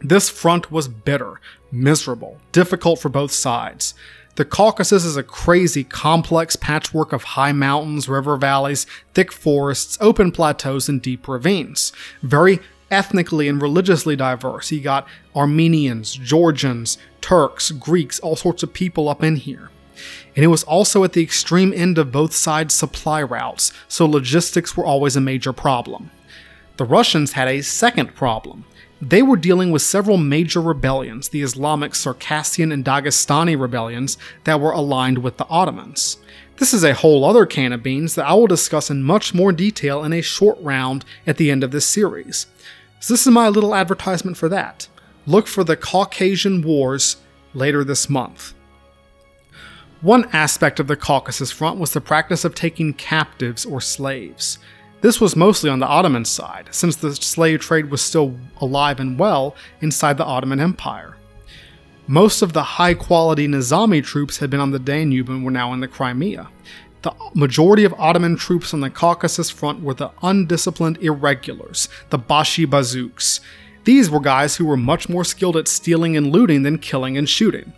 This 0.00 0.30
front 0.30 0.70
was 0.70 0.86
bitter, 0.86 1.40
miserable, 1.72 2.38
difficult 2.52 3.00
for 3.00 3.08
both 3.08 3.32
sides. 3.32 3.92
The 4.40 4.46
Caucasus 4.46 5.04
is 5.04 5.18
a 5.18 5.22
crazy, 5.22 5.84
complex 5.84 6.56
patchwork 6.56 7.12
of 7.12 7.22
high 7.22 7.52
mountains, 7.52 8.08
river 8.08 8.38
valleys, 8.38 8.86
thick 9.12 9.32
forests, 9.32 9.98
open 10.00 10.32
plateaus, 10.32 10.88
and 10.88 11.02
deep 11.02 11.28
ravines. 11.28 11.92
Very 12.22 12.58
ethnically 12.90 13.48
and 13.48 13.60
religiously 13.60 14.16
diverse. 14.16 14.72
You 14.72 14.80
got 14.80 15.06
Armenians, 15.36 16.14
Georgians, 16.14 16.96
Turks, 17.20 17.70
Greeks, 17.70 18.18
all 18.20 18.34
sorts 18.34 18.62
of 18.62 18.72
people 18.72 19.10
up 19.10 19.22
in 19.22 19.36
here. 19.36 19.70
And 20.34 20.42
it 20.42 20.48
was 20.48 20.64
also 20.64 21.04
at 21.04 21.12
the 21.12 21.22
extreme 21.22 21.74
end 21.74 21.98
of 21.98 22.10
both 22.10 22.32
sides' 22.32 22.72
supply 22.72 23.22
routes, 23.22 23.74
so 23.88 24.06
logistics 24.06 24.74
were 24.74 24.86
always 24.86 25.16
a 25.16 25.20
major 25.20 25.52
problem. 25.52 26.10
The 26.78 26.86
Russians 26.86 27.32
had 27.32 27.48
a 27.48 27.60
second 27.60 28.14
problem. 28.14 28.64
They 29.02 29.22
were 29.22 29.36
dealing 29.36 29.70
with 29.70 29.80
several 29.80 30.18
major 30.18 30.60
rebellions, 30.60 31.30
the 31.30 31.42
Islamic 31.42 31.94
Circassian 31.94 32.70
and 32.70 32.84
Dagestani 32.84 33.58
rebellions, 33.58 34.18
that 34.44 34.60
were 34.60 34.72
aligned 34.72 35.18
with 35.18 35.38
the 35.38 35.46
Ottomans. 35.48 36.18
This 36.58 36.74
is 36.74 36.84
a 36.84 36.92
whole 36.92 37.24
other 37.24 37.46
can 37.46 37.72
of 37.72 37.82
beans 37.82 38.14
that 38.14 38.26
I 38.26 38.34
will 38.34 38.46
discuss 38.46 38.90
in 38.90 39.02
much 39.02 39.32
more 39.32 39.52
detail 39.52 40.04
in 40.04 40.12
a 40.12 40.20
short 40.20 40.58
round 40.60 41.06
at 41.26 41.38
the 41.38 41.50
end 41.50 41.64
of 41.64 41.70
this 41.70 41.86
series. 41.86 42.46
So, 43.00 43.14
this 43.14 43.26
is 43.26 43.32
my 43.32 43.48
little 43.48 43.74
advertisement 43.74 44.36
for 44.36 44.50
that. 44.50 44.86
Look 45.26 45.46
for 45.46 45.64
the 45.64 45.76
Caucasian 45.76 46.60
Wars 46.60 47.16
later 47.54 47.82
this 47.82 48.10
month. 48.10 48.52
One 50.02 50.28
aspect 50.34 50.78
of 50.78 50.86
the 50.86 50.96
Caucasus 50.96 51.50
Front 51.50 51.78
was 51.78 51.94
the 51.94 52.00
practice 52.02 52.44
of 52.44 52.54
taking 52.54 52.92
captives 52.92 53.64
or 53.64 53.80
slaves. 53.80 54.58
This 55.00 55.20
was 55.20 55.34
mostly 55.34 55.70
on 55.70 55.78
the 55.78 55.86
Ottoman 55.86 56.26
side, 56.26 56.68
since 56.72 56.96
the 56.96 57.14
slave 57.14 57.60
trade 57.60 57.90
was 57.90 58.02
still 58.02 58.36
alive 58.60 59.00
and 59.00 59.18
well 59.18 59.56
inside 59.80 60.18
the 60.18 60.26
Ottoman 60.26 60.60
Empire. 60.60 61.16
Most 62.06 62.42
of 62.42 62.52
the 62.52 62.62
high 62.62 62.94
quality 62.94 63.48
Nizami 63.48 64.04
troops 64.04 64.38
had 64.38 64.50
been 64.50 64.60
on 64.60 64.72
the 64.72 64.78
Danube 64.78 65.30
and 65.30 65.44
were 65.44 65.50
now 65.50 65.72
in 65.72 65.80
the 65.80 65.88
Crimea. 65.88 66.48
The 67.02 67.14
majority 67.34 67.84
of 67.84 67.94
Ottoman 67.94 68.36
troops 68.36 68.74
on 68.74 68.80
the 68.80 68.90
Caucasus 68.90 69.48
front 69.48 69.82
were 69.82 69.94
the 69.94 70.10
undisciplined 70.22 70.98
irregulars, 70.98 71.88
the 72.10 72.18
Bashi 72.18 72.66
Bazouks. 72.66 73.40
These 73.84 74.10
were 74.10 74.20
guys 74.20 74.56
who 74.56 74.66
were 74.66 74.76
much 74.76 75.08
more 75.08 75.24
skilled 75.24 75.56
at 75.56 75.66
stealing 75.66 76.14
and 76.14 76.30
looting 76.30 76.62
than 76.62 76.76
killing 76.76 77.16
and 77.16 77.26
shooting. 77.26 77.72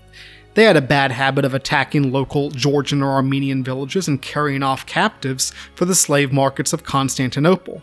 They 0.55 0.65
had 0.65 0.77
a 0.77 0.83
bad 0.83 1.12
habit 1.12 1.45
of 1.45 1.55
attacking 1.55 2.12
local 2.12 2.51
Georgian 2.51 3.03
or 3.03 3.12
Armenian 3.12 3.65
villages 3.65 4.07
and 4.07 4.20
carrying 4.20 4.62
off 4.62 4.85
captives 4.85 5.53
for 5.74 5.85
the 5.87 5.95
slave 5.95 6.33
markets 6.33 6.73
of 6.73 6.85
Constantinople. 6.85 7.81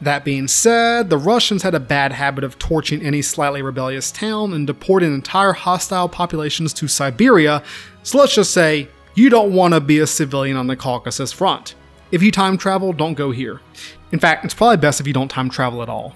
That 0.00 0.24
being 0.24 0.46
said, 0.46 1.08
the 1.08 1.16
Russians 1.16 1.62
had 1.62 1.74
a 1.74 1.80
bad 1.80 2.12
habit 2.12 2.44
of 2.44 2.58
torching 2.58 3.00
any 3.00 3.22
slightly 3.22 3.62
rebellious 3.62 4.10
town 4.10 4.52
and 4.52 4.66
deporting 4.66 5.14
entire 5.14 5.54
hostile 5.54 6.08
populations 6.08 6.74
to 6.74 6.86
Siberia, 6.86 7.62
so 8.02 8.18
let's 8.18 8.34
just 8.34 8.52
say 8.52 8.88
you 9.14 9.30
don't 9.30 9.54
want 9.54 9.72
to 9.72 9.80
be 9.80 9.98
a 9.98 10.06
civilian 10.06 10.58
on 10.58 10.66
the 10.66 10.76
Caucasus 10.76 11.32
front. 11.32 11.74
If 12.12 12.22
you 12.22 12.30
time 12.30 12.58
travel, 12.58 12.92
don't 12.92 13.14
go 13.14 13.30
here. 13.30 13.60
In 14.12 14.18
fact, 14.18 14.44
it's 14.44 14.52
probably 14.52 14.76
best 14.76 15.00
if 15.00 15.06
you 15.06 15.14
don't 15.14 15.30
time 15.30 15.48
travel 15.48 15.82
at 15.82 15.88
all. 15.88 16.14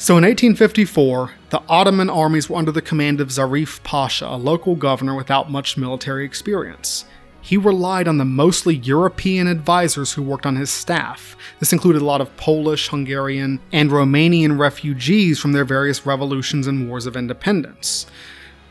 So 0.00 0.16
in 0.16 0.22
1854, 0.22 1.32
the 1.50 1.60
Ottoman 1.68 2.08
armies 2.08 2.48
were 2.48 2.56
under 2.56 2.70
the 2.70 2.80
command 2.80 3.20
of 3.20 3.30
Zarif 3.30 3.82
Pasha, 3.82 4.26
a 4.26 4.36
local 4.36 4.76
governor 4.76 5.16
without 5.16 5.50
much 5.50 5.76
military 5.76 6.24
experience. 6.24 7.04
He 7.40 7.56
relied 7.56 8.06
on 8.06 8.16
the 8.16 8.24
mostly 8.24 8.76
European 8.76 9.48
advisors 9.48 10.12
who 10.12 10.22
worked 10.22 10.46
on 10.46 10.54
his 10.54 10.70
staff. 10.70 11.36
This 11.58 11.72
included 11.72 12.00
a 12.00 12.04
lot 12.04 12.20
of 12.20 12.36
Polish, 12.36 12.88
Hungarian, 12.88 13.58
and 13.72 13.90
Romanian 13.90 14.56
refugees 14.56 15.40
from 15.40 15.50
their 15.50 15.64
various 15.64 16.06
revolutions 16.06 16.68
and 16.68 16.88
wars 16.88 17.06
of 17.06 17.16
independence. 17.16 18.06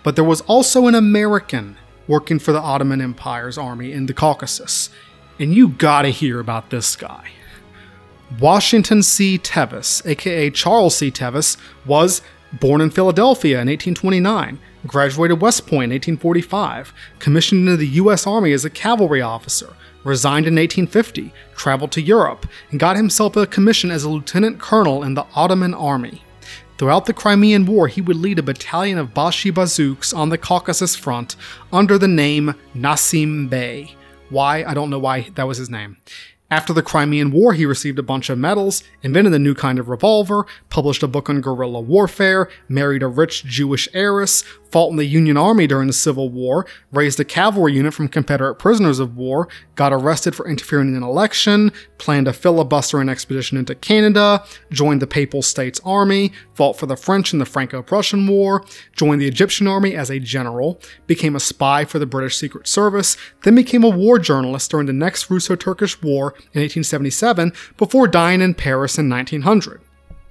But 0.03 0.15
there 0.15 0.23
was 0.23 0.41
also 0.41 0.87
an 0.87 0.95
American 0.95 1.75
working 2.07 2.39
for 2.39 2.53
the 2.53 2.61
Ottoman 2.61 3.01
Empire's 3.01 3.57
army 3.57 3.91
in 3.91 4.05
the 4.05 4.13
Caucasus. 4.13 4.91
And 5.39 5.53
you 5.53 5.67
gotta 5.67 6.09
hear 6.09 6.39
about 6.39 6.69
this 6.69 6.95
guy. 6.95 7.31
Washington 8.39 9.01
C. 9.01 9.37
Tevis, 9.37 10.05
aka 10.05 10.49
Charles 10.49 10.97
C. 10.97 11.09
Tevis, 11.09 11.57
was 11.85 12.21
born 12.53 12.81
in 12.81 12.89
Philadelphia 12.89 13.55
in 13.61 13.67
1829, 13.67 14.59
graduated 14.85 15.41
West 15.41 15.65
Point 15.65 15.91
in 15.91 15.97
1845, 15.97 16.93
commissioned 17.19 17.61
into 17.61 17.77
the 17.77 17.87
U.S. 17.87 18.27
Army 18.27 18.51
as 18.51 18.65
a 18.65 18.69
cavalry 18.69 19.21
officer, 19.21 19.73
resigned 20.03 20.45
in 20.45 20.55
1850, 20.55 21.33
traveled 21.55 21.91
to 21.93 22.01
Europe, 22.01 22.45
and 22.69 22.79
got 22.79 22.95
himself 22.95 23.35
a 23.35 23.47
commission 23.47 23.91
as 23.91 24.03
a 24.03 24.09
lieutenant 24.09 24.59
colonel 24.59 25.03
in 25.03 25.13
the 25.13 25.25
Ottoman 25.33 25.73
Army. 25.73 26.21
Throughout 26.77 27.05
the 27.05 27.13
Crimean 27.13 27.65
War, 27.65 27.87
he 27.87 28.01
would 28.01 28.17
lead 28.17 28.39
a 28.39 28.43
battalion 28.43 28.97
of 28.97 29.13
Bashi 29.13 29.51
Bazouks 29.51 30.15
on 30.15 30.29
the 30.29 30.37
Caucasus 30.37 30.95
front 30.95 31.35
under 31.73 31.97
the 31.97 32.07
name 32.07 32.53
Nasim 32.75 33.49
Bey. 33.49 33.95
Why? 34.29 34.63
I 34.63 34.73
don't 34.73 34.89
know 34.89 34.99
why 34.99 35.29
that 35.35 35.47
was 35.47 35.57
his 35.57 35.69
name. 35.69 35.97
After 36.49 36.71
the 36.71 36.81
Crimean 36.81 37.31
War, 37.31 37.51
he 37.51 37.65
received 37.65 37.99
a 37.99 38.03
bunch 38.03 38.29
of 38.29 38.37
medals, 38.37 38.81
invented 39.03 39.33
a 39.33 39.39
new 39.39 39.53
kind 39.53 39.79
of 39.79 39.89
revolver, 39.89 40.45
published 40.69 41.03
a 41.03 41.07
book 41.07 41.29
on 41.29 41.41
guerrilla 41.41 41.81
warfare, 41.81 42.49
married 42.69 43.03
a 43.03 43.07
rich 43.07 43.43
Jewish 43.43 43.89
heiress, 43.93 44.43
fought 44.71 44.91
in 44.91 44.97
the 44.97 45.05
Union 45.05 45.35
Army 45.35 45.67
during 45.67 45.87
the 45.87 45.93
Civil 45.93 46.29
War, 46.29 46.65
raised 46.91 47.19
a 47.19 47.25
cavalry 47.25 47.73
unit 47.73 47.93
from 47.93 48.07
Confederate 48.07 48.55
prisoners 48.55 48.99
of 48.99 49.17
war, 49.17 49.47
got 49.75 49.93
arrested 49.93 50.35
for 50.35 50.47
interfering 50.47 50.89
in 50.89 50.95
an 50.95 51.03
election, 51.03 51.71
planned 51.97 52.27
a 52.27 52.33
filibustering 52.33 53.09
expedition 53.09 53.57
into 53.57 53.75
Canada, 53.75 54.43
joined 54.71 55.01
the 55.01 55.07
Papal 55.07 55.41
States 55.41 55.81
Army, 55.83 56.31
fought 56.53 56.77
for 56.77 56.85
the 56.85 56.97
French 56.97 57.33
in 57.33 57.39
the 57.39 57.45
Franco 57.45 57.81
Prussian 57.81 58.25
War, 58.27 58.63
joined 58.95 59.21
the 59.21 59.27
Egyptian 59.27 59.67
Army 59.67 59.95
as 59.95 60.09
a 60.09 60.19
general, 60.19 60.79
became 61.07 61.35
a 61.35 61.41
spy 61.41 61.83
for 61.83 61.99
the 61.99 62.05
British 62.05 62.37
Secret 62.37 62.67
Service, 62.67 63.17
then 63.43 63.55
became 63.55 63.83
a 63.83 63.89
war 63.89 64.19
journalist 64.19 64.71
during 64.71 64.87
the 64.87 64.93
next 64.93 65.29
Russo 65.29 65.55
Turkish 65.55 66.01
War 66.01 66.33
in 66.53 66.61
1877 66.61 67.53
before 67.77 68.07
dying 68.07 68.41
in 68.41 68.53
Paris 68.53 68.97
in 68.97 69.09
1900 69.09 69.81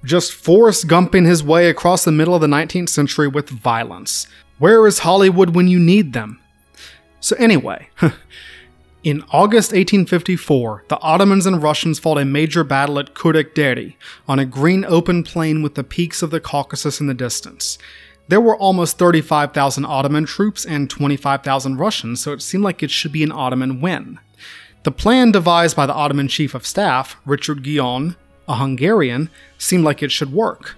just 0.07 0.33
Forrest 0.33 0.87
Gumping 0.87 1.25
his 1.25 1.43
way 1.43 1.69
across 1.69 2.03
the 2.03 2.11
middle 2.11 2.33
of 2.35 2.41
the 2.41 2.47
19th 2.47 2.89
century 2.89 3.27
with 3.27 3.49
violence. 3.49 4.27
Where 4.57 4.87
is 4.87 4.99
Hollywood 4.99 5.55
when 5.55 5.67
you 5.67 5.79
need 5.79 6.13
them? 6.13 6.39
So, 7.19 7.35
anyway, 7.37 7.89
in 9.03 9.23
August 9.31 9.71
1854, 9.71 10.85
the 10.87 10.99
Ottomans 10.99 11.45
and 11.45 11.61
Russians 11.61 11.99
fought 11.99 12.17
a 12.17 12.25
major 12.25 12.63
battle 12.63 12.99
at 12.99 13.13
Kurik 13.13 13.53
Deri 13.53 13.97
on 14.27 14.39
a 14.39 14.45
green 14.45 14.85
open 14.85 15.23
plain 15.23 15.61
with 15.61 15.75
the 15.75 15.83
peaks 15.83 16.21
of 16.21 16.31
the 16.31 16.39
Caucasus 16.39 16.99
in 16.99 17.07
the 17.07 17.13
distance. 17.13 17.77
There 18.29 18.41
were 18.41 18.57
almost 18.57 18.97
35,000 18.97 19.85
Ottoman 19.85 20.25
troops 20.25 20.65
and 20.65 20.89
25,000 20.89 21.77
Russians, 21.77 22.21
so 22.21 22.33
it 22.33 22.41
seemed 22.41 22.63
like 22.63 22.83
it 22.83 22.91
should 22.91 23.11
be 23.11 23.23
an 23.23 23.31
Ottoman 23.31 23.79
win. 23.79 24.19
The 24.83 24.91
plan 24.91 25.31
devised 25.31 25.75
by 25.75 25.85
the 25.85 25.93
Ottoman 25.93 26.27
Chief 26.27 26.55
of 26.55 26.65
Staff, 26.65 27.17
Richard 27.25 27.63
Guyon, 27.63 28.15
a 28.47 28.55
Hungarian, 28.55 29.29
seemed 29.57 29.83
like 29.83 30.01
it 30.01 30.11
should 30.11 30.31
work. 30.31 30.75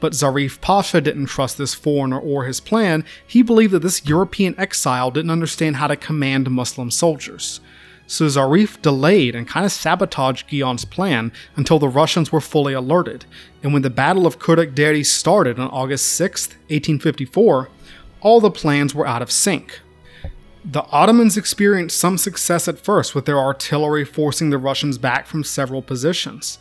But 0.00 0.12
Zarif 0.12 0.60
Pasha 0.60 1.00
didn't 1.00 1.26
trust 1.26 1.58
this 1.58 1.74
foreigner 1.74 2.18
or 2.18 2.44
his 2.44 2.60
plan. 2.60 3.04
He 3.26 3.42
believed 3.42 3.72
that 3.72 3.80
this 3.80 4.04
European 4.06 4.54
exile 4.58 5.10
didn't 5.10 5.30
understand 5.30 5.76
how 5.76 5.86
to 5.86 5.96
command 5.96 6.50
Muslim 6.50 6.90
soldiers. 6.90 7.60
So 8.06 8.24
Zarif 8.26 8.82
delayed 8.82 9.36
and 9.36 9.46
kind 9.46 9.64
of 9.64 9.70
sabotaged 9.70 10.50
Guyon's 10.50 10.84
plan 10.84 11.30
until 11.54 11.78
the 11.78 11.88
Russians 11.88 12.32
were 12.32 12.40
fully 12.40 12.72
alerted. 12.72 13.24
And 13.62 13.72
when 13.72 13.82
the 13.82 13.90
Battle 13.90 14.26
of 14.26 14.40
Kurik 14.40 14.74
Deri 14.74 15.04
started 15.04 15.60
on 15.60 15.68
August 15.68 16.08
6, 16.14 16.48
1854, 16.68 17.68
all 18.20 18.40
the 18.40 18.50
plans 18.50 18.94
were 18.94 19.06
out 19.06 19.22
of 19.22 19.30
sync. 19.30 19.80
The 20.64 20.84
Ottomans 20.90 21.38
experienced 21.38 21.98
some 21.98 22.18
success 22.18 22.68
at 22.68 22.78
first 22.78 23.14
with 23.14 23.24
their 23.24 23.38
artillery 23.38 24.04
forcing 24.04 24.50
the 24.50 24.58
Russians 24.58 24.98
back 24.98 25.26
from 25.26 25.42
several 25.42 25.80
positions. 25.80 26.58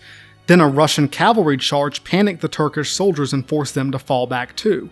Then 0.47 0.61
a 0.61 0.67
Russian 0.69 1.09
cavalry 1.09 1.57
charge 1.57 2.03
panicked 2.03 2.41
the 2.41 2.47
Turkish 2.47 2.91
soldiers 2.91 3.33
and 3.33 3.47
forced 3.47 3.75
them 3.75 3.91
to 3.91 3.99
fall 3.99 4.25
back 4.25 4.55
too. 4.55 4.89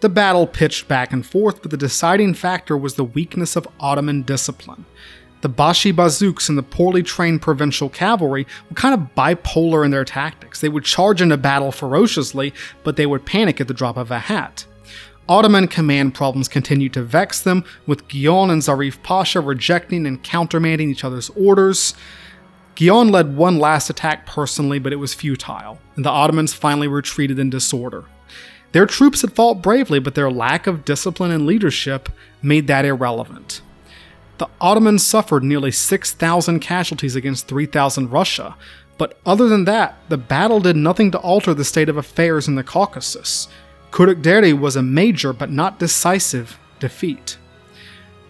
The 0.00 0.08
battle 0.08 0.46
pitched 0.46 0.88
back 0.88 1.12
and 1.12 1.24
forth, 1.24 1.62
but 1.62 1.70
the 1.70 1.76
deciding 1.76 2.34
factor 2.34 2.76
was 2.76 2.94
the 2.94 3.04
weakness 3.04 3.54
of 3.54 3.68
Ottoman 3.78 4.22
discipline. 4.22 4.84
The 5.42 5.48
Bashi 5.48 5.92
Bazouks 5.92 6.48
and 6.48 6.58
the 6.58 6.62
poorly 6.62 7.02
trained 7.02 7.40
provincial 7.42 7.88
cavalry 7.88 8.46
were 8.68 8.74
kind 8.74 8.94
of 8.94 9.14
bipolar 9.14 9.84
in 9.84 9.90
their 9.90 10.04
tactics. 10.04 10.60
They 10.60 10.68
would 10.68 10.84
charge 10.84 11.22
into 11.22 11.36
battle 11.36 11.72
ferociously, 11.72 12.52
but 12.82 12.96
they 12.96 13.06
would 13.06 13.24
panic 13.24 13.60
at 13.60 13.68
the 13.68 13.74
drop 13.74 13.96
of 13.96 14.10
a 14.10 14.18
hat. 14.18 14.66
Ottoman 15.30 15.68
command 15.68 16.12
problems 16.12 16.48
continued 16.48 16.92
to 16.94 17.04
vex 17.04 17.40
them, 17.40 17.62
with 17.86 18.08
Guyon 18.08 18.50
and 18.50 18.60
Zarif 18.60 19.00
Pasha 19.04 19.40
rejecting 19.40 20.04
and 20.04 20.20
countermanding 20.24 20.90
each 20.90 21.04
other's 21.04 21.30
orders. 21.30 21.94
Guyon 22.74 23.10
led 23.10 23.36
one 23.36 23.56
last 23.56 23.88
attack 23.88 24.26
personally, 24.26 24.80
but 24.80 24.92
it 24.92 24.96
was 24.96 25.14
futile, 25.14 25.78
and 25.94 26.04
the 26.04 26.10
Ottomans 26.10 26.52
finally 26.52 26.88
retreated 26.88 27.38
in 27.38 27.48
disorder. 27.48 28.06
Their 28.72 28.86
troops 28.86 29.20
had 29.20 29.32
fought 29.32 29.62
bravely, 29.62 30.00
but 30.00 30.16
their 30.16 30.32
lack 30.32 30.66
of 30.66 30.84
discipline 30.84 31.30
and 31.30 31.46
leadership 31.46 32.08
made 32.42 32.66
that 32.66 32.84
irrelevant. 32.84 33.62
The 34.38 34.48
Ottomans 34.60 35.06
suffered 35.06 35.44
nearly 35.44 35.70
6,000 35.70 36.58
casualties 36.58 37.14
against 37.14 37.46
3,000 37.46 38.10
Russia, 38.10 38.56
but 38.98 39.16
other 39.24 39.48
than 39.48 39.64
that, 39.66 39.94
the 40.08 40.18
battle 40.18 40.58
did 40.58 40.74
nothing 40.74 41.12
to 41.12 41.18
alter 41.18 41.54
the 41.54 41.64
state 41.64 41.88
of 41.88 41.96
affairs 41.96 42.48
in 42.48 42.56
the 42.56 42.64
Caucasus. 42.64 43.46
Kurukderi 43.90 44.58
was 44.58 44.76
a 44.76 44.82
major 44.82 45.32
but 45.32 45.50
not 45.50 45.78
decisive 45.78 46.58
defeat. 46.78 47.38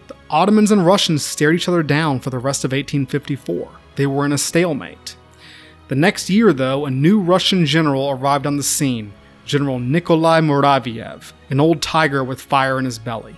The 0.07 0.15
Ottomans 0.29 0.71
and 0.71 0.85
Russians 0.85 1.23
stared 1.23 1.55
each 1.55 1.67
other 1.67 1.83
down 1.83 2.19
for 2.19 2.31
the 2.31 2.39
rest 2.39 2.63
of 2.63 2.71
1854. 2.71 3.69
They 3.95 4.07
were 4.07 4.25
in 4.25 4.31
a 4.31 4.37
stalemate. 4.37 5.15
The 5.87 5.95
next 5.95 6.29
year, 6.29 6.53
though, 6.53 6.85
a 6.85 6.91
new 6.91 7.19
Russian 7.19 7.65
general 7.65 8.09
arrived 8.09 8.47
on 8.47 8.57
the 8.57 8.63
scene 8.63 9.13
General 9.45 9.79
Nikolai 9.79 10.39
Muraviev, 10.39 11.33
an 11.49 11.59
old 11.59 11.81
tiger 11.81 12.23
with 12.23 12.41
fire 12.41 12.79
in 12.79 12.85
his 12.85 12.99
belly. 12.99 13.35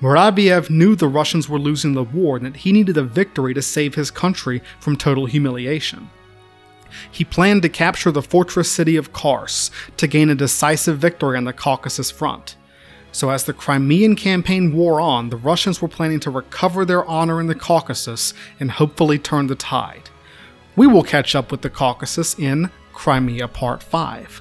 Muraviev 0.00 0.70
knew 0.70 0.94
the 0.94 1.08
Russians 1.08 1.48
were 1.48 1.58
losing 1.58 1.94
the 1.94 2.02
war 2.02 2.36
and 2.36 2.46
that 2.46 2.56
he 2.56 2.72
needed 2.72 2.96
a 2.96 3.02
victory 3.02 3.54
to 3.54 3.62
save 3.62 3.94
his 3.94 4.10
country 4.10 4.62
from 4.80 4.96
total 4.96 5.26
humiliation. 5.26 6.10
He 7.10 7.24
planned 7.24 7.62
to 7.62 7.68
capture 7.68 8.10
the 8.10 8.22
fortress 8.22 8.70
city 8.70 8.96
of 8.96 9.12
Kars 9.12 9.70
to 9.96 10.06
gain 10.06 10.30
a 10.30 10.34
decisive 10.34 10.98
victory 10.98 11.36
on 11.36 11.44
the 11.44 11.52
Caucasus 11.52 12.10
front. 12.10 12.56
So, 13.12 13.28
as 13.28 13.44
the 13.44 13.52
Crimean 13.52 14.16
campaign 14.16 14.74
wore 14.74 15.00
on, 15.00 15.28
the 15.28 15.36
Russians 15.36 15.82
were 15.82 15.88
planning 15.88 16.20
to 16.20 16.30
recover 16.30 16.84
their 16.84 17.04
honor 17.04 17.40
in 17.40 17.46
the 17.46 17.54
Caucasus 17.54 18.32
and 18.58 18.70
hopefully 18.70 19.18
turn 19.18 19.48
the 19.48 19.54
tide. 19.54 20.08
We 20.76 20.86
will 20.86 21.02
catch 21.02 21.34
up 21.34 21.50
with 21.50 21.60
the 21.60 21.68
Caucasus 21.68 22.38
in 22.38 22.70
Crimea 22.94 23.48
Part 23.48 23.82
5. 23.82 24.40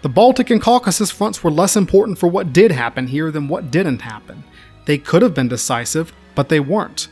The 0.00 0.08
Baltic 0.08 0.50
and 0.50 0.60
Caucasus 0.60 1.10
fronts 1.10 1.44
were 1.44 1.50
less 1.50 1.76
important 1.76 2.18
for 2.18 2.28
what 2.28 2.52
did 2.52 2.72
happen 2.72 3.06
here 3.06 3.30
than 3.30 3.48
what 3.48 3.70
didn't 3.70 4.00
happen. 4.00 4.44
They 4.86 4.98
could 4.98 5.22
have 5.22 5.34
been 5.34 5.48
decisive, 5.48 6.12
but 6.34 6.48
they 6.48 6.60
weren't. 6.60 7.08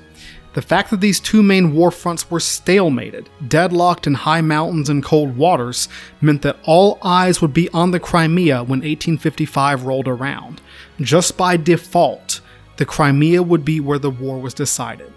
The 0.55 0.62
fact 0.62 0.91
that 0.91 1.01
these 1.01 1.19
two 1.19 1.43
main 1.43 1.74
war 1.74 1.91
fronts 1.91 2.31
were 2.31 2.39
stalemated, 2.39 3.27
deadlocked 3.49 4.07
in 4.07 4.15
high 4.15 4.43
mountains 4.43 4.91
and 4.91 5.03
cold 5.03 5.37
waters, 5.37 5.89
meant 6.20 6.43
that 6.43 6.59
all 6.65 6.99
eyes 7.03 7.41
would 7.41 7.55
be 7.55 7.70
on 7.70 7.91
the 7.91 8.01
Crimea 8.01 8.59
when 8.59 8.81
1855 8.81 9.85
rolled 9.85 10.09
around. 10.09 10.61
Just 11.01 11.39
by 11.39 11.57
default, 11.57 12.41
the 12.77 12.85
Crimea 12.85 13.43
would 13.43 13.65
be 13.65 13.81
where 13.81 13.99
the 13.99 14.11
war 14.11 14.39
was 14.39 14.53
decided. 14.53 15.12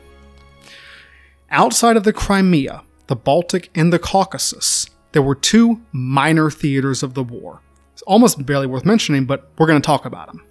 Outside 1.49 1.98
of 1.98 2.03
the 2.03 2.14
Crimea, 2.14 2.84
the 3.07 3.16
Baltic, 3.16 3.70
and 3.76 3.91
the 3.91 3.99
Caucasus, 3.99 4.88
there 5.12 5.22
were 5.22 5.36
two 5.36 5.82
minor 5.91 6.49
theaters 6.49 7.03
of 7.03 7.14
the 7.14 7.24
war. 7.24 7.62
It's 7.94 8.02
almost 8.03 8.45
barely 8.45 8.68
worth 8.68 8.86
mentioning, 8.86 9.26
but 9.26 9.49
we're 9.57 9.68
going 9.68 9.82
to 9.82 9.86
talk 9.86 10.06
about 10.06 10.28
them. 10.28 10.44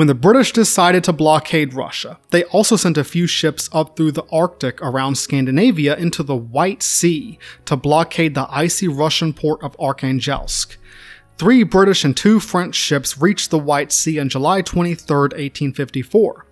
When 0.00 0.06
the 0.06 0.14
British 0.14 0.52
decided 0.52 1.04
to 1.04 1.12
blockade 1.12 1.74
Russia, 1.74 2.18
they 2.30 2.44
also 2.44 2.74
sent 2.76 2.96
a 2.96 3.04
few 3.04 3.26
ships 3.26 3.68
up 3.70 3.96
through 3.96 4.12
the 4.12 4.24
Arctic 4.32 4.80
around 4.80 5.16
Scandinavia 5.16 5.94
into 5.94 6.22
the 6.22 6.34
White 6.34 6.82
Sea 6.82 7.38
to 7.66 7.76
blockade 7.76 8.34
the 8.34 8.46
icy 8.50 8.88
Russian 8.88 9.34
port 9.34 9.62
of 9.62 9.76
Arkhangelsk. 9.76 10.78
Three 11.36 11.64
British 11.64 12.02
and 12.02 12.16
two 12.16 12.40
French 12.40 12.76
ships 12.76 13.20
reached 13.20 13.50
the 13.50 13.58
White 13.58 13.92
Sea 13.92 14.18
on 14.20 14.30
July 14.30 14.62
23, 14.62 14.96
1854. 15.04 16.46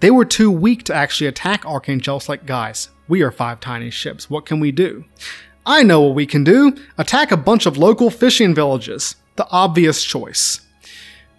They 0.00 0.10
were 0.10 0.24
too 0.24 0.50
weak 0.50 0.82
to 0.86 0.94
actually 0.94 1.28
attack 1.28 1.62
Arkhangelsk 1.62 2.28
like, 2.28 2.46
guys, 2.46 2.88
we 3.06 3.22
are 3.22 3.30
five 3.30 3.60
tiny 3.60 3.90
ships, 3.90 4.28
what 4.28 4.44
can 4.44 4.58
we 4.58 4.72
do? 4.72 5.04
I 5.64 5.84
know 5.84 6.00
what 6.00 6.16
we 6.16 6.26
can 6.26 6.42
do 6.42 6.74
attack 6.98 7.30
a 7.30 7.36
bunch 7.36 7.64
of 7.64 7.78
local 7.78 8.10
fishing 8.10 8.56
villages. 8.56 9.14
The 9.36 9.46
obvious 9.52 10.02
choice. 10.02 10.62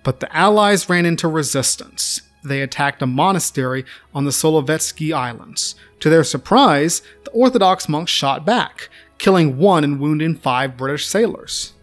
But 0.03 0.19
the 0.19 0.35
Allies 0.35 0.89
ran 0.89 1.05
into 1.05 1.27
resistance. 1.27 2.21
They 2.43 2.61
attacked 2.61 3.01
a 3.01 3.07
monastery 3.07 3.85
on 4.13 4.25
the 4.25 4.31
Solovetsky 4.31 5.13
Islands. 5.13 5.75
To 5.99 6.09
their 6.09 6.23
surprise, 6.23 7.01
the 7.25 7.31
Orthodox 7.31 7.89
monks 7.89 8.11
shot 8.11 8.45
back, 8.45 8.89
killing 9.17 9.57
one 9.57 9.83
and 9.83 9.99
wounding 9.99 10.35
five 10.35 10.77
British 10.77 11.05
sailors. 11.05 11.73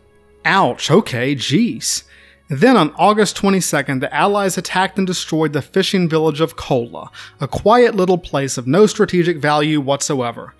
Ouch, 0.44 0.90
okay, 0.90 1.34
jeez. 1.34 2.04
Then 2.48 2.76
on 2.76 2.94
August 2.96 3.36
22nd, 3.36 4.00
the 4.00 4.14
Allies 4.14 4.56
attacked 4.56 4.98
and 4.98 5.06
destroyed 5.06 5.52
the 5.52 5.60
fishing 5.60 6.08
village 6.08 6.40
of 6.40 6.56
Kola, 6.56 7.10
a 7.40 7.48
quiet 7.48 7.96
little 7.96 8.18
place 8.18 8.56
of 8.56 8.68
no 8.68 8.86
strategic 8.86 9.38
value 9.38 9.80
whatsoever. 9.80 10.54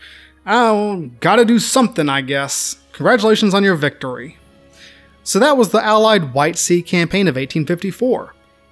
Oh, 0.46 1.10
gotta 1.20 1.44
do 1.44 1.58
something, 1.58 2.08
I 2.08 2.22
guess. 2.22 2.76
Congratulations 2.92 3.54
on 3.54 3.62
your 3.62 3.76
victory. 3.76 4.35
So 5.26 5.40
that 5.40 5.56
was 5.56 5.70
the 5.70 5.84
Allied 5.84 6.34
White 6.34 6.56
Sea 6.56 6.82
campaign 6.82 7.26
of 7.26 7.34
1854. 7.34 8.20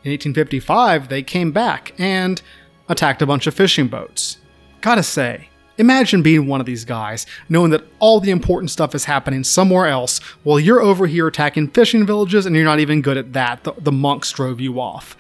In 0.05 0.13
1855, 0.13 1.09
they 1.09 1.21
came 1.21 1.51
back 1.51 1.93
and 1.99 2.41
attacked 2.89 3.23
a 3.23 3.27
bunch 3.27 3.49
of 3.49 3.55
fishing 3.55 3.89
boats. 3.89 4.39
Gotta 4.81 5.03
say, 5.03 5.49
imagine 5.79 6.23
being 6.23 6.47
one 6.47 6.61
of 6.61 6.67
these 6.67 6.85
guys, 6.85 7.27
knowing 7.49 7.73
that 7.73 7.85
all 7.99 8.21
the 8.21 8.31
important 8.31 8.71
stuff 8.71 8.95
is 8.95 9.07
happening 9.07 9.43
somewhere 9.43 9.89
else 9.89 10.21
while 10.45 10.61
you're 10.61 10.81
over 10.81 11.09
here 11.09 11.27
attacking 11.27 11.71
fishing 11.71 12.07
villages 12.07 12.47
and 12.47 12.55
you're 12.55 12.65
not 12.65 12.79
even 12.79 13.03
good 13.03 13.17
at 13.17 13.33
that. 13.33 13.65
The, 13.65 13.73
the 13.73 13.91
monks 13.91 14.31
drove 14.31 14.61
you 14.61 14.81
off. 14.81 15.17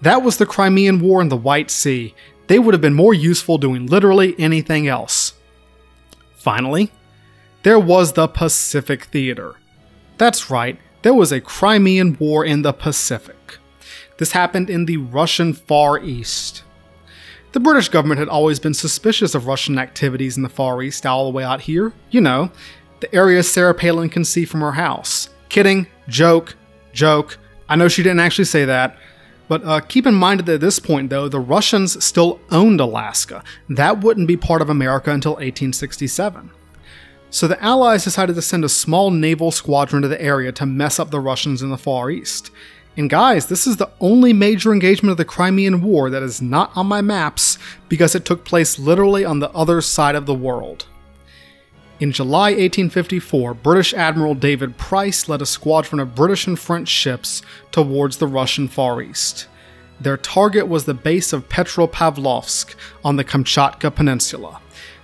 That 0.00 0.22
was 0.22 0.38
the 0.38 0.46
Crimean 0.46 1.00
War 1.00 1.20
in 1.20 1.28
the 1.28 1.36
White 1.36 1.70
Sea. 1.70 2.14
They 2.46 2.58
would 2.58 2.72
have 2.72 2.80
been 2.80 2.94
more 2.94 3.12
useful 3.12 3.58
doing 3.58 3.84
literally 3.84 4.34
anything 4.38 4.88
else. 4.88 5.34
Finally, 6.34 6.90
there 7.62 7.78
was 7.78 8.14
the 8.14 8.26
Pacific 8.26 9.04
Theater. 9.04 9.56
That's 10.18 10.50
right, 10.50 10.78
there 11.02 11.14
was 11.14 11.30
a 11.30 11.40
Crimean 11.40 12.16
War 12.18 12.44
in 12.44 12.62
the 12.62 12.72
Pacific. 12.72 13.58
This 14.18 14.32
happened 14.32 14.68
in 14.68 14.86
the 14.86 14.96
Russian 14.96 15.52
Far 15.52 15.98
East. 16.00 16.64
The 17.52 17.60
British 17.60 17.88
government 17.88 18.18
had 18.18 18.28
always 18.28 18.58
been 18.58 18.74
suspicious 18.74 19.34
of 19.34 19.46
Russian 19.46 19.78
activities 19.78 20.36
in 20.36 20.42
the 20.42 20.48
Far 20.48 20.82
East 20.82 21.06
all 21.06 21.24
the 21.24 21.30
way 21.30 21.44
out 21.44 21.62
here. 21.62 21.92
You 22.10 22.20
know, 22.20 22.50
the 22.98 23.14
area 23.14 23.42
Sarah 23.44 23.74
Palin 23.74 24.10
can 24.10 24.24
see 24.24 24.44
from 24.44 24.60
her 24.60 24.72
house. 24.72 25.30
Kidding, 25.48 25.86
joke, 26.08 26.56
joke. 26.92 27.38
I 27.68 27.76
know 27.76 27.86
she 27.86 28.02
didn't 28.02 28.20
actually 28.20 28.44
say 28.46 28.64
that. 28.64 28.98
But 29.46 29.64
uh, 29.64 29.80
keep 29.80 30.04
in 30.04 30.14
mind 30.14 30.40
that 30.40 30.54
at 30.54 30.60
this 30.60 30.78
point, 30.78 31.10
though, 31.10 31.28
the 31.28 31.40
Russians 31.40 32.04
still 32.04 32.38
owned 32.50 32.80
Alaska. 32.80 33.42
That 33.68 34.02
wouldn't 34.02 34.28
be 34.28 34.36
part 34.36 34.60
of 34.60 34.68
America 34.68 35.10
until 35.10 35.32
1867. 35.32 36.50
So 37.30 37.46
the 37.46 37.62
Allies 37.62 38.04
decided 38.04 38.36
to 38.36 38.42
send 38.42 38.64
a 38.64 38.68
small 38.68 39.10
naval 39.10 39.50
squadron 39.50 40.02
to 40.02 40.08
the 40.08 40.20
area 40.20 40.50
to 40.52 40.66
mess 40.66 40.98
up 40.98 41.10
the 41.10 41.20
Russians 41.20 41.60
in 41.62 41.70
the 41.70 41.76
Far 41.76 42.10
East. 42.10 42.50
And 42.96 43.10
guys, 43.10 43.46
this 43.46 43.66
is 43.66 43.76
the 43.76 43.90
only 44.00 44.32
major 44.32 44.72
engagement 44.72 45.12
of 45.12 45.18
the 45.18 45.24
Crimean 45.24 45.82
War 45.82 46.10
that 46.10 46.22
is 46.22 46.42
not 46.42 46.76
on 46.76 46.86
my 46.86 47.00
maps 47.00 47.58
because 47.88 48.14
it 48.14 48.24
took 48.24 48.44
place 48.44 48.78
literally 48.78 49.24
on 49.24 49.40
the 49.40 49.50
other 49.50 49.80
side 49.80 50.14
of 50.14 50.26
the 50.26 50.34
world. 50.34 50.86
In 52.00 52.12
July 52.12 52.50
1854, 52.50 53.54
British 53.54 53.92
Admiral 53.92 54.34
David 54.34 54.78
Price 54.78 55.28
led 55.28 55.42
a 55.42 55.46
squadron 55.46 56.00
of 56.00 56.14
British 56.14 56.46
and 56.46 56.58
French 56.58 56.88
ships 56.88 57.42
towards 57.70 58.16
the 58.16 58.26
Russian 58.26 58.68
Far 58.68 59.02
East. 59.02 59.48
Their 60.00 60.16
target 60.16 60.68
was 60.68 60.84
the 60.84 60.94
base 60.94 61.32
of 61.32 61.48
Petropavlovsk 61.48 62.74
on 63.04 63.16
the 63.16 63.24
Kamchatka 63.24 63.94
Peninsula. 63.94 64.60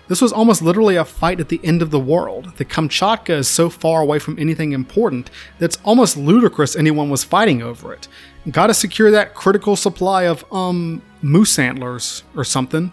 This 0.07 0.21
was 0.21 0.33
almost 0.33 0.61
literally 0.61 0.97
a 0.97 1.05
fight 1.05 1.41
at 1.41 1.49
the 1.49 1.61
end 1.65 1.81
of 1.81 1.91
the 1.91 1.99
world. 1.99 2.53
The 2.57 2.65
Kamchatka 2.65 3.31
is 3.31 3.49
so 3.49 3.71
far 3.71 4.03
away 4.03 4.19
from 4.19 4.39
anything 4.39 4.73
important 4.73 5.31
that 5.59 5.65
it's 5.67 5.79
almost 5.83 6.17
ludicrous 6.17 6.77
anyone 6.77 7.09
was 7.09 7.25
fighting 7.25 7.63
over 7.63 7.93
it. 7.93 8.07
Gotta 8.51 8.75
secure 8.75 9.11
that 9.11 9.35
critical 9.35 9.77
supply 9.77 10.25
of, 10.25 10.45
um, 10.53 11.01
moose 11.23 11.59
antlers 11.59 12.23
or 12.37 12.45
something. 12.45 12.93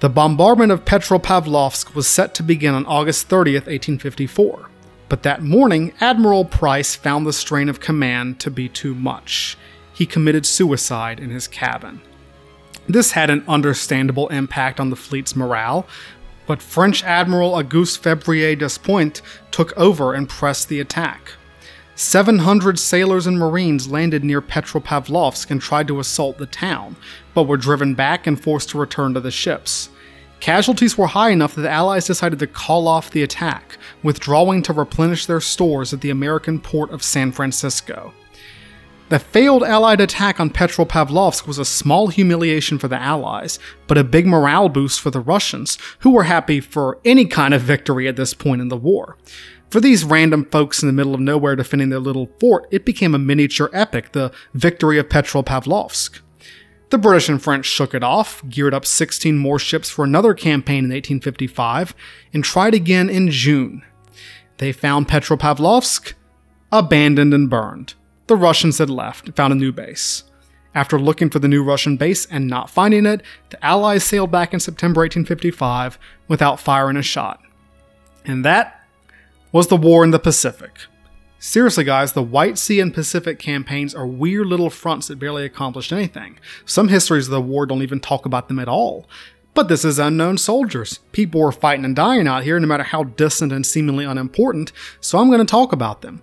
The 0.00 0.10
bombardment 0.10 0.70
of 0.70 0.84
Petropavlovsk 0.84 1.94
was 1.94 2.06
set 2.06 2.34
to 2.34 2.42
begin 2.42 2.74
on 2.74 2.86
August 2.86 3.28
30th, 3.28 3.66
1854. 3.66 4.68
But 5.08 5.22
that 5.22 5.42
morning, 5.42 5.92
Admiral 6.00 6.44
Price 6.44 6.94
found 6.94 7.26
the 7.26 7.32
strain 7.32 7.68
of 7.68 7.80
command 7.80 8.38
to 8.40 8.50
be 8.50 8.68
too 8.68 8.94
much. 8.94 9.56
he 9.98 10.06
committed 10.06 10.46
suicide 10.46 11.18
in 11.18 11.30
his 11.30 11.48
cabin. 11.48 12.00
This 12.88 13.12
had 13.12 13.28
an 13.28 13.44
understandable 13.46 14.28
impact 14.28 14.80
on 14.80 14.88
the 14.88 14.96
fleet's 14.96 15.36
morale, 15.36 15.86
but 16.46 16.62
French 16.62 17.04
Admiral 17.04 17.54
Auguste 17.54 18.02
Febvrier 18.02 18.58
Despointes 18.58 19.20
took 19.50 19.76
over 19.76 20.14
and 20.14 20.26
pressed 20.26 20.70
the 20.70 20.80
attack. 20.80 21.32
700 21.96 22.78
sailors 22.78 23.26
and 23.26 23.38
marines 23.38 23.88
landed 23.88 24.24
near 24.24 24.40
Petropavlovsk 24.40 25.50
and 25.50 25.60
tried 25.60 25.88
to 25.88 26.00
assault 26.00 26.38
the 26.38 26.46
town, 26.46 26.96
but 27.34 27.42
were 27.42 27.58
driven 27.58 27.94
back 27.94 28.26
and 28.26 28.42
forced 28.42 28.70
to 28.70 28.78
return 28.78 29.12
to 29.12 29.20
the 29.20 29.30
ships. 29.30 29.90
Casualties 30.40 30.96
were 30.96 31.08
high 31.08 31.30
enough 31.30 31.56
that 31.56 31.62
the 31.62 31.70
Allies 31.70 32.06
decided 32.06 32.38
to 32.38 32.46
call 32.46 32.88
off 32.88 33.10
the 33.10 33.24
attack, 33.24 33.76
withdrawing 34.02 34.62
to 34.62 34.72
replenish 34.72 35.26
their 35.26 35.40
stores 35.40 35.92
at 35.92 36.00
the 36.00 36.10
American 36.10 36.58
port 36.60 36.90
of 36.90 37.02
San 37.02 37.32
Francisco. 37.32 38.14
The 39.08 39.18
failed 39.18 39.62
Allied 39.62 40.02
attack 40.02 40.38
on 40.38 40.50
Petropavlovsk 40.50 41.46
was 41.46 41.58
a 41.58 41.64
small 41.64 42.08
humiliation 42.08 42.78
for 42.78 42.88
the 42.88 43.00
Allies, 43.00 43.58
but 43.86 43.96
a 43.96 44.04
big 44.04 44.26
morale 44.26 44.68
boost 44.68 45.00
for 45.00 45.10
the 45.10 45.20
Russians, 45.20 45.78
who 46.00 46.10
were 46.10 46.24
happy 46.24 46.60
for 46.60 46.98
any 47.06 47.24
kind 47.24 47.54
of 47.54 47.62
victory 47.62 48.06
at 48.06 48.16
this 48.16 48.34
point 48.34 48.60
in 48.60 48.68
the 48.68 48.76
war. 48.76 49.16
For 49.70 49.80
these 49.80 50.04
random 50.04 50.44
folks 50.44 50.82
in 50.82 50.88
the 50.88 50.92
middle 50.92 51.14
of 51.14 51.20
nowhere 51.20 51.56
defending 51.56 51.88
their 51.88 51.98
little 52.00 52.28
fort, 52.38 52.68
it 52.70 52.84
became 52.84 53.14
a 53.14 53.18
miniature 53.18 53.70
epic, 53.72 54.12
the 54.12 54.30
victory 54.52 54.98
of 54.98 55.08
Petropavlovsk. 55.08 56.20
The 56.90 56.98
British 56.98 57.30
and 57.30 57.42
French 57.42 57.64
shook 57.64 57.94
it 57.94 58.04
off, 58.04 58.46
geared 58.46 58.74
up 58.74 58.84
16 58.84 59.38
more 59.38 59.58
ships 59.58 59.88
for 59.88 60.04
another 60.04 60.34
campaign 60.34 60.84
in 60.84 60.90
1855, 60.90 61.94
and 62.34 62.44
tried 62.44 62.74
again 62.74 63.08
in 63.08 63.30
June. 63.30 63.82
They 64.58 64.72
found 64.72 65.08
Petropavlovsk 65.08 66.12
abandoned 66.70 67.32
and 67.32 67.48
burned. 67.48 67.94
The 68.28 68.36
Russians 68.36 68.76
had 68.76 68.90
left 68.90 69.24
and 69.26 69.34
found 69.34 69.52
a 69.54 69.56
new 69.56 69.72
base. 69.72 70.24
After 70.74 71.00
looking 71.00 71.30
for 71.30 71.38
the 71.38 71.48
new 71.48 71.64
Russian 71.64 71.96
base 71.96 72.26
and 72.26 72.46
not 72.46 72.68
finding 72.68 73.06
it, 73.06 73.22
the 73.48 73.64
Allies 73.64 74.04
sailed 74.04 74.30
back 74.30 74.52
in 74.52 74.60
September 74.60 75.00
1855 75.00 75.98
without 76.28 76.60
firing 76.60 76.98
a 76.98 77.02
shot. 77.02 77.40
And 78.26 78.44
that 78.44 78.84
was 79.50 79.68
the 79.68 79.76
war 79.76 80.04
in 80.04 80.10
the 80.10 80.18
Pacific. 80.18 80.78
Seriously, 81.38 81.84
guys, 81.84 82.12
the 82.12 82.22
White 82.22 82.58
Sea 82.58 82.80
and 82.80 82.92
Pacific 82.92 83.38
campaigns 83.38 83.94
are 83.94 84.06
weird 84.06 84.46
little 84.46 84.68
fronts 84.68 85.08
that 85.08 85.18
barely 85.18 85.46
accomplished 85.46 85.92
anything. 85.92 86.38
Some 86.66 86.88
histories 86.88 87.28
of 87.28 87.32
the 87.32 87.40
war 87.40 87.64
don't 87.64 87.82
even 87.82 88.00
talk 88.00 88.26
about 88.26 88.48
them 88.48 88.58
at 88.58 88.68
all. 88.68 89.08
But 89.54 89.68
this 89.68 89.86
is 89.86 89.98
unknown 89.98 90.36
soldiers. 90.36 90.98
People 91.12 91.40
were 91.40 91.50
fighting 91.50 91.86
and 91.86 91.96
dying 91.96 92.28
out 92.28 92.44
here, 92.44 92.60
no 92.60 92.66
matter 92.66 92.82
how 92.82 93.04
distant 93.04 93.52
and 93.52 93.64
seemingly 93.64 94.04
unimportant, 94.04 94.70
so 95.00 95.18
I'm 95.18 95.28
going 95.28 95.40
to 95.40 95.50
talk 95.50 95.72
about 95.72 96.02
them. 96.02 96.20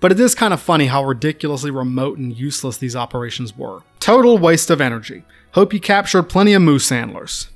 But 0.00 0.12
it 0.12 0.20
is 0.20 0.34
kind 0.34 0.54
of 0.54 0.60
funny 0.60 0.86
how 0.86 1.04
ridiculously 1.04 1.70
remote 1.70 2.18
and 2.18 2.36
useless 2.36 2.76
these 2.76 2.94
operations 2.94 3.56
were. 3.56 3.82
Total 4.00 4.38
waste 4.38 4.70
of 4.70 4.80
energy. 4.80 5.24
Hope 5.52 5.72
you 5.72 5.80
captured 5.80 6.24
plenty 6.24 6.52
of 6.52 6.62
moose 6.62 6.92
antlers. 6.92 7.48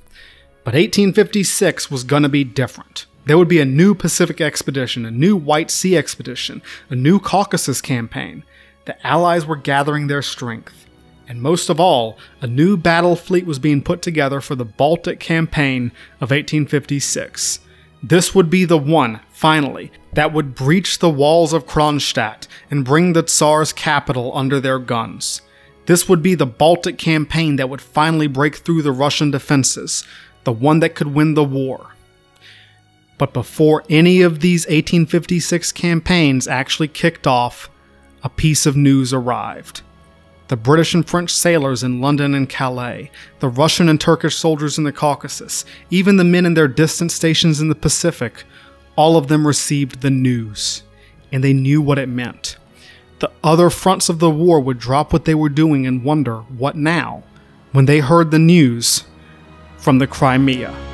But 0.63 0.73
1856 0.73 1.89
was 1.89 2.03
to 2.03 2.29
be 2.29 2.43
different. 2.43 3.05
There 3.25 3.37
would 3.37 3.47
be 3.47 3.61
a 3.61 3.65
new 3.65 3.95
Pacific 3.95 4.41
expedition, 4.41 5.05
a 5.05 5.11
new 5.11 5.37
White 5.37 5.71
Sea 5.71 5.95
expedition, 5.95 6.61
a 6.89 6.95
new 6.95 7.19
Caucasus 7.19 7.79
campaign. 7.79 8.43
The 8.85 9.07
Allies 9.07 9.45
were 9.45 9.55
gathering 9.55 10.07
their 10.07 10.21
strength. 10.21 10.85
And 11.27 11.41
most 11.41 11.69
of 11.69 11.79
all, 11.79 12.17
a 12.41 12.47
new 12.47 12.75
battle 12.75 13.15
fleet 13.15 13.45
was 13.45 13.59
being 13.59 13.81
put 13.81 14.01
together 14.01 14.41
for 14.41 14.55
the 14.55 14.65
Baltic 14.65 15.21
campaign 15.21 15.93
of 16.15 16.31
1856. 16.31 17.59
This 18.01 18.35
would 18.35 18.49
be 18.49 18.65
the 18.65 18.77
one, 18.77 19.21
finally, 19.43 19.91
that 20.13 20.31
would 20.31 20.55
breach 20.55 20.99
the 20.99 21.09
walls 21.09 21.51
of 21.51 21.67
Kronstadt 21.67 22.47
and 22.71 22.85
bring 22.85 23.11
the 23.11 23.23
Tsar's 23.23 23.73
capital 23.73 24.31
under 24.33 24.61
their 24.61 24.79
guns. 24.79 25.41
This 25.85 26.07
would 26.07 26.23
be 26.23 26.33
the 26.33 26.45
Baltic 26.45 26.97
campaign 26.97 27.57
that 27.57 27.67
would 27.69 27.81
finally 27.81 28.27
break 28.27 28.55
through 28.55 28.83
the 28.83 28.93
Russian 28.93 29.31
defenses, 29.31 30.05
the 30.45 30.53
one 30.53 30.79
that 30.79 30.95
could 30.95 31.13
win 31.13 31.33
the 31.33 31.43
war. 31.43 31.93
But 33.17 33.33
before 33.33 33.83
any 33.89 34.21
of 34.21 34.39
these 34.39 34.65
1856 34.65 35.73
campaigns 35.73 36.47
actually 36.47 36.87
kicked 36.87 37.27
off, 37.27 37.69
a 38.23 38.29
piece 38.29 38.65
of 38.65 38.77
news 38.77 39.11
arrived. 39.11 39.81
The 40.47 40.55
British 40.55 40.93
and 40.93 41.05
French 41.05 41.31
sailors 41.31 41.83
in 41.83 41.99
London 41.99 42.33
and 42.33 42.47
Calais, 42.47 43.11
the 43.41 43.49
Russian 43.49 43.89
and 43.89 43.99
Turkish 43.99 44.37
soldiers 44.37 44.77
in 44.77 44.85
the 44.85 44.93
Caucasus, 44.93 45.65
even 45.89 46.15
the 46.15 46.23
men 46.23 46.45
in 46.45 46.53
their 46.53 46.69
distant 46.69 47.11
stations 47.11 47.59
in 47.59 47.67
the 47.67 47.75
Pacific, 47.75 48.45
all 48.95 49.17
of 49.17 49.27
them 49.27 49.47
received 49.47 50.01
the 50.01 50.09
news, 50.09 50.83
and 51.31 51.43
they 51.43 51.53
knew 51.53 51.81
what 51.81 51.97
it 51.97 52.09
meant. 52.09 52.57
The 53.19 53.31
other 53.43 53.69
fronts 53.69 54.09
of 54.09 54.19
the 54.19 54.29
war 54.29 54.59
would 54.59 54.79
drop 54.79 55.13
what 55.13 55.25
they 55.25 55.35
were 55.35 55.49
doing 55.49 55.87
and 55.87 56.03
wonder, 56.03 56.41
what 56.41 56.75
now? 56.75 57.23
When 57.71 57.85
they 57.85 57.99
heard 57.99 58.31
the 58.31 58.39
news 58.39 59.05
from 59.77 59.99
the 59.99 60.07
Crimea. 60.07 60.92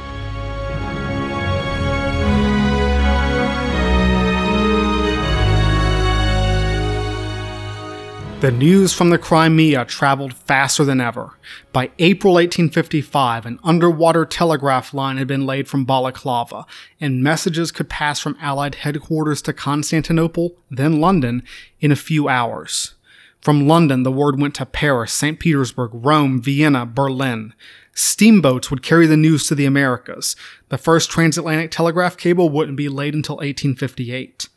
The 8.41 8.51
news 8.51 8.93
from 8.93 9.09
the 9.09 9.17
Crimea 9.17 9.83
traveled 9.83 10.33
faster 10.33 10.85
than 10.85 11.01
ever. 11.01 11.37
By 11.73 11.91
April 11.99 12.35
1855, 12.35 13.45
an 13.45 13.59
underwater 13.65 14.25
telegraph 14.25 14.93
line 14.93 15.17
had 15.17 15.27
been 15.27 15.45
laid 15.45 15.67
from 15.67 15.83
Balaclava, 15.83 16.65
and 17.01 17.21
messages 17.21 17.73
could 17.73 17.89
pass 17.89 18.21
from 18.21 18.37
Allied 18.39 18.75
headquarters 18.75 19.41
to 19.41 19.51
Constantinople, 19.51 20.55
then 20.71 21.01
London, 21.01 21.43
in 21.81 21.91
a 21.91 21.97
few 21.97 22.29
hours. 22.29 22.93
From 23.41 23.67
London, 23.67 24.03
the 24.03 24.11
word 24.11 24.39
went 24.39 24.55
to 24.55 24.65
Paris, 24.65 25.11
St. 25.11 25.39
Petersburg, 25.39 25.91
Rome, 25.93 26.41
Vienna, 26.41 26.85
Berlin. 26.85 27.53
Steamboats 27.93 28.69
would 28.71 28.83
carry 28.83 29.05
the 29.05 29.17
news 29.17 29.47
to 29.47 29.55
the 29.55 29.65
Americas. 29.65 30.37
The 30.69 30.77
first 30.77 31.09
transatlantic 31.11 31.71
telegraph 31.71 32.15
cable 32.15 32.49
wouldn't 32.49 32.77
be 32.77 32.87
laid 32.87 33.15
until 33.15 33.35
1858. 33.35 34.48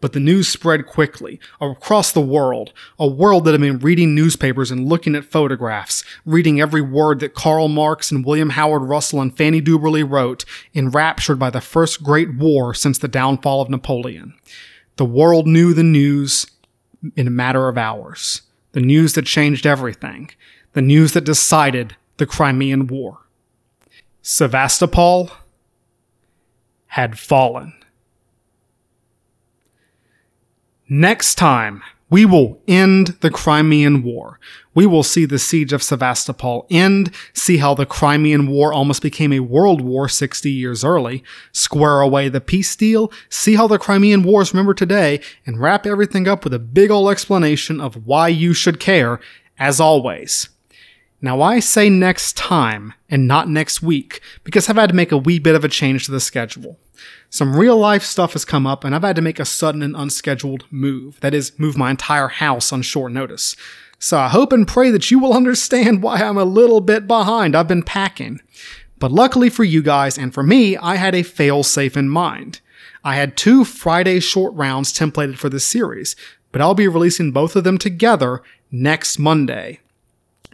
But 0.00 0.12
the 0.12 0.20
news 0.20 0.46
spread 0.46 0.86
quickly 0.86 1.40
across 1.60 2.12
the 2.12 2.20
world, 2.20 2.72
a 2.98 3.06
world 3.06 3.44
that 3.44 3.52
had 3.52 3.60
been 3.60 3.78
reading 3.78 4.14
newspapers 4.14 4.70
and 4.70 4.88
looking 4.88 5.14
at 5.14 5.24
photographs, 5.24 6.04
reading 6.26 6.60
every 6.60 6.82
word 6.82 7.20
that 7.20 7.34
Karl 7.34 7.68
Marx 7.68 8.10
and 8.10 8.24
William 8.24 8.50
Howard 8.50 8.82
Russell 8.82 9.22
and 9.22 9.34
Fanny 9.36 9.62
Duberly 9.62 10.08
wrote, 10.08 10.44
enraptured 10.74 11.38
by 11.38 11.48
the 11.48 11.62
first 11.62 12.02
great 12.02 12.34
war 12.36 12.74
since 12.74 12.98
the 12.98 13.08
downfall 13.08 13.62
of 13.62 13.70
Napoleon. 13.70 14.34
The 14.96 15.06
world 15.06 15.46
knew 15.46 15.72
the 15.72 15.82
news 15.82 16.46
in 17.16 17.26
a 17.26 17.30
matter 17.30 17.68
of 17.68 17.78
hours. 17.78 18.42
The 18.72 18.80
news 18.80 19.14
that 19.14 19.24
changed 19.24 19.66
everything. 19.66 20.30
The 20.74 20.82
news 20.82 21.12
that 21.12 21.24
decided 21.24 21.96
the 22.18 22.26
Crimean 22.26 22.86
War. 22.86 23.26
Sevastopol 24.20 25.30
had 26.88 27.18
fallen. 27.18 27.72
Next 30.88 31.34
time, 31.34 31.82
we 32.10 32.24
will 32.24 32.60
end 32.68 33.16
the 33.20 33.30
Crimean 33.30 34.04
War. 34.04 34.38
We 34.72 34.86
will 34.86 35.02
see 35.02 35.24
the 35.24 35.40
siege 35.40 35.72
of 35.72 35.82
Sevastopol 35.82 36.64
end, 36.70 37.12
see 37.32 37.56
how 37.56 37.74
the 37.74 37.86
Crimean 37.86 38.46
War 38.46 38.72
almost 38.72 39.02
became 39.02 39.32
a 39.32 39.40
world 39.40 39.80
war 39.80 40.08
60 40.08 40.48
years 40.48 40.84
early, 40.84 41.24
square 41.50 42.00
away 42.00 42.28
the 42.28 42.40
peace 42.40 42.76
deal, 42.76 43.10
see 43.28 43.56
how 43.56 43.66
the 43.66 43.80
Crimean 43.80 44.22
War 44.22 44.42
is 44.42 44.54
remembered 44.54 44.76
today, 44.76 45.20
and 45.44 45.60
wrap 45.60 45.86
everything 45.86 46.28
up 46.28 46.44
with 46.44 46.54
a 46.54 46.60
big 46.60 46.92
ol' 46.92 47.10
explanation 47.10 47.80
of 47.80 48.06
why 48.06 48.28
you 48.28 48.54
should 48.54 48.78
care, 48.78 49.18
as 49.58 49.80
always. 49.80 50.50
Now, 51.20 51.40
I 51.40 51.60
say 51.60 51.88
next 51.88 52.36
time 52.36 52.92
and 53.08 53.26
not 53.26 53.48
next 53.48 53.82
week 53.82 54.20
because 54.44 54.68
I've 54.68 54.76
had 54.76 54.90
to 54.90 54.94
make 54.96 55.12
a 55.12 55.16
wee 55.16 55.38
bit 55.38 55.54
of 55.54 55.64
a 55.64 55.68
change 55.68 56.04
to 56.06 56.12
the 56.12 56.20
schedule. 56.20 56.78
Some 57.30 57.56
real 57.56 57.76
life 57.76 58.02
stuff 58.02 58.34
has 58.34 58.44
come 58.44 58.66
up 58.66 58.84
and 58.84 58.94
I've 58.94 59.02
had 59.02 59.16
to 59.16 59.22
make 59.22 59.40
a 59.40 59.44
sudden 59.44 59.82
and 59.82 59.96
unscheduled 59.96 60.64
move. 60.70 61.18
That 61.20 61.34
is, 61.34 61.58
move 61.58 61.76
my 61.76 61.90
entire 61.90 62.28
house 62.28 62.72
on 62.72 62.82
short 62.82 63.12
notice. 63.12 63.56
So 63.98 64.18
I 64.18 64.28
hope 64.28 64.52
and 64.52 64.68
pray 64.68 64.90
that 64.90 65.10
you 65.10 65.18
will 65.18 65.32
understand 65.36 66.02
why 66.02 66.18
I'm 66.18 66.38
a 66.38 66.44
little 66.44 66.80
bit 66.80 67.06
behind. 67.06 67.56
I've 67.56 67.68
been 67.68 67.82
packing. 67.82 68.40
But 68.98 69.12
luckily 69.12 69.50
for 69.50 69.64
you 69.64 69.82
guys 69.82 70.18
and 70.18 70.32
for 70.32 70.42
me, 70.42 70.76
I 70.76 70.96
had 70.96 71.14
a 71.14 71.22
fail 71.22 71.62
safe 71.62 71.96
in 71.96 72.08
mind. 72.08 72.60
I 73.04 73.14
had 73.14 73.36
two 73.36 73.64
Friday 73.64 74.20
short 74.20 74.52
rounds 74.54 74.92
templated 74.92 75.36
for 75.36 75.48
this 75.48 75.64
series, 75.64 76.16
but 76.52 76.60
I'll 76.60 76.74
be 76.74 76.88
releasing 76.88 77.30
both 77.30 77.56
of 77.56 77.64
them 77.64 77.78
together 77.78 78.42
next 78.70 79.18
Monday. 79.18 79.80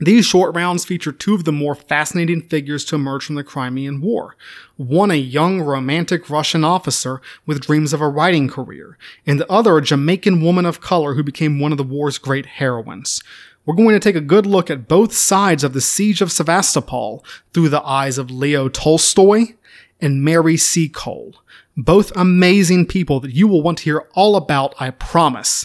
These 0.04 0.26
short 0.26 0.52
rounds 0.56 0.84
feature 0.84 1.12
two 1.12 1.32
of 1.32 1.44
the 1.44 1.52
more 1.52 1.76
fascinating 1.76 2.42
figures 2.42 2.84
to 2.86 2.96
emerge 2.96 3.24
from 3.24 3.36
the 3.36 3.44
Crimean 3.44 4.00
War. 4.00 4.34
One 4.76 5.12
a 5.12 5.14
young 5.14 5.60
romantic 5.60 6.28
Russian 6.28 6.64
officer 6.64 7.20
with 7.46 7.60
dreams 7.60 7.92
of 7.92 8.00
a 8.00 8.08
writing 8.08 8.48
career, 8.48 8.98
and 9.28 9.38
the 9.38 9.48
other 9.48 9.76
a 9.76 9.82
Jamaican 9.82 10.42
woman 10.42 10.66
of 10.66 10.80
color 10.80 11.14
who 11.14 11.22
became 11.22 11.60
one 11.60 11.70
of 11.70 11.78
the 11.78 11.84
war's 11.84 12.18
great 12.18 12.46
heroines. 12.46 13.22
We're 13.64 13.76
going 13.76 13.94
to 13.94 14.00
take 14.00 14.16
a 14.16 14.20
good 14.20 14.44
look 14.44 14.70
at 14.70 14.88
both 14.88 15.12
sides 15.12 15.62
of 15.62 15.72
the 15.72 15.80
siege 15.80 16.20
of 16.20 16.32
Sevastopol 16.32 17.24
through 17.54 17.68
the 17.68 17.84
eyes 17.84 18.18
of 18.18 18.28
Leo 18.28 18.68
Tolstoy 18.68 19.54
and 20.00 20.24
Mary 20.24 20.56
Seacole. 20.56 21.36
Both 21.76 22.10
amazing 22.16 22.86
people 22.86 23.20
that 23.20 23.36
you 23.36 23.46
will 23.46 23.62
want 23.62 23.78
to 23.78 23.84
hear 23.84 24.08
all 24.14 24.34
about, 24.34 24.74
I 24.80 24.90
promise. 24.90 25.64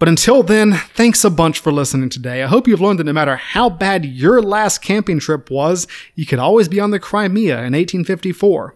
But 0.00 0.08
until 0.08 0.42
then, 0.42 0.72
thanks 0.94 1.24
a 1.24 1.30
bunch 1.30 1.58
for 1.58 1.70
listening 1.70 2.08
today. 2.08 2.42
I 2.42 2.46
hope 2.46 2.66
you've 2.66 2.80
learned 2.80 2.98
that 2.98 3.04
no 3.04 3.12
matter 3.12 3.36
how 3.36 3.68
bad 3.68 4.06
your 4.06 4.40
last 4.40 4.78
camping 4.78 5.20
trip 5.20 5.50
was, 5.50 5.86
you 6.14 6.24
could 6.24 6.38
always 6.38 6.68
be 6.68 6.80
on 6.80 6.90
the 6.90 6.98
Crimea 6.98 7.58
in 7.58 7.74
1854. 7.74 8.74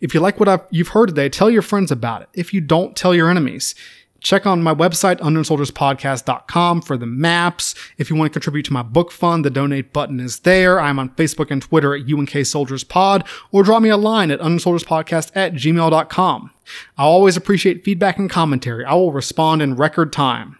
If 0.00 0.12
you 0.12 0.18
like 0.18 0.40
what 0.40 0.48
I've, 0.48 0.66
you've 0.70 0.88
heard 0.88 1.10
today, 1.10 1.28
tell 1.28 1.48
your 1.48 1.62
friends 1.62 1.92
about 1.92 2.22
it. 2.22 2.28
If 2.34 2.52
you 2.52 2.60
don't, 2.60 2.96
tell 2.96 3.14
your 3.14 3.30
enemies. 3.30 3.76
Check 4.20 4.46
on 4.46 4.64
my 4.64 4.74
website, 4.74 5.20
unknownsoldierspodcast.com 5.20 6.82
for 6.82 6.96
the 6.96 7.06
maps. 7.06 7.76
If 7.96 8.10
you 8.10 8.16
want 8.16 8.32
to 8.32 8.36
contribute 8.36 8.64
to 8.64 8.72
my 8.72 8.82
book 8.82 9.12
fund, 9.12 9.44
the 9.44 9.50
donate 9.50 9.92
button 9.92 10.18
is 10.18 10.40
there. 10.40 10.80
I'm 10.80 10.98
on 10.98 11.10
Facebook 11.10 11.52
and 11.52 11.62
Twitter 11.62 11.94
at 11.94 12.10
UNK 12.10 12.44
Soldiers 12.44 12.82
Pod, 12.82 13.24
or 13.52 13.62
drop 13.62 13.80
me 13.80 13.90
a 13.90 13.96
line 13.96 14.32
at 14.32 14.40
unknownsoldierspodcast 14.40 15.30
at 15.36 15.52
gmail.com. 15.52 16.50
I 16.98 17.02
always 17.04 17.36
appreciate 17.36 17.84
feedback 17.84 18.18
and 18.18 18.28
commentary. 18.28 18.84
I 18.84 18.94
will 18.94 19.12
respond 19.12 19.62
in 19.62 19.76
record 19.76 20.12
time. 20.12 20.58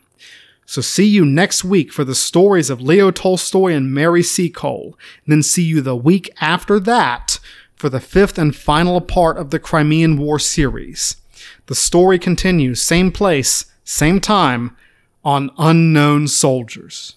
So 0.67 0.81
see 0.81 1.07
you 1.07 1.25
next 1.25 1.65
week 1.65 1.93
for 1.93 2.05
the 2.05 2.15
stories 2.15 2.71
of 2.71 2.81
Leo 2.81 3.11
Tolstoy 3.11 3.73
and 3.73 3.93
Mary 3.93 4.23
Seacole. 4.23 4.97
And 5.25 5.33
then 5.33 5.43
see 5.43 5.63
you 5.63 5.81
the 5.81 5.97
week 5.97 6.31
after 6.41 6.81
that 6.81 7.39
for 7.77 7.89
the 7.89 8.01
fifth 8.01 8.39
and 8.39 8.55
final 8.55 9.01
part 9.01 9.37
of 9.37 9.51
the 9.51 9.59
Crimean 9.59 10.17
War 10.17 10.39
series. 10.39 11.17
The 11.67 11.75
story 11.75 12.19
continues, 12.19 12.83
same 12.83 13.13
place, 13.13 13.67
same 13.85 14.21
time, 14.21 14.77
on 15.25 15.51
Unknown 15.59 16.29
Soldiers. 16.29 17.17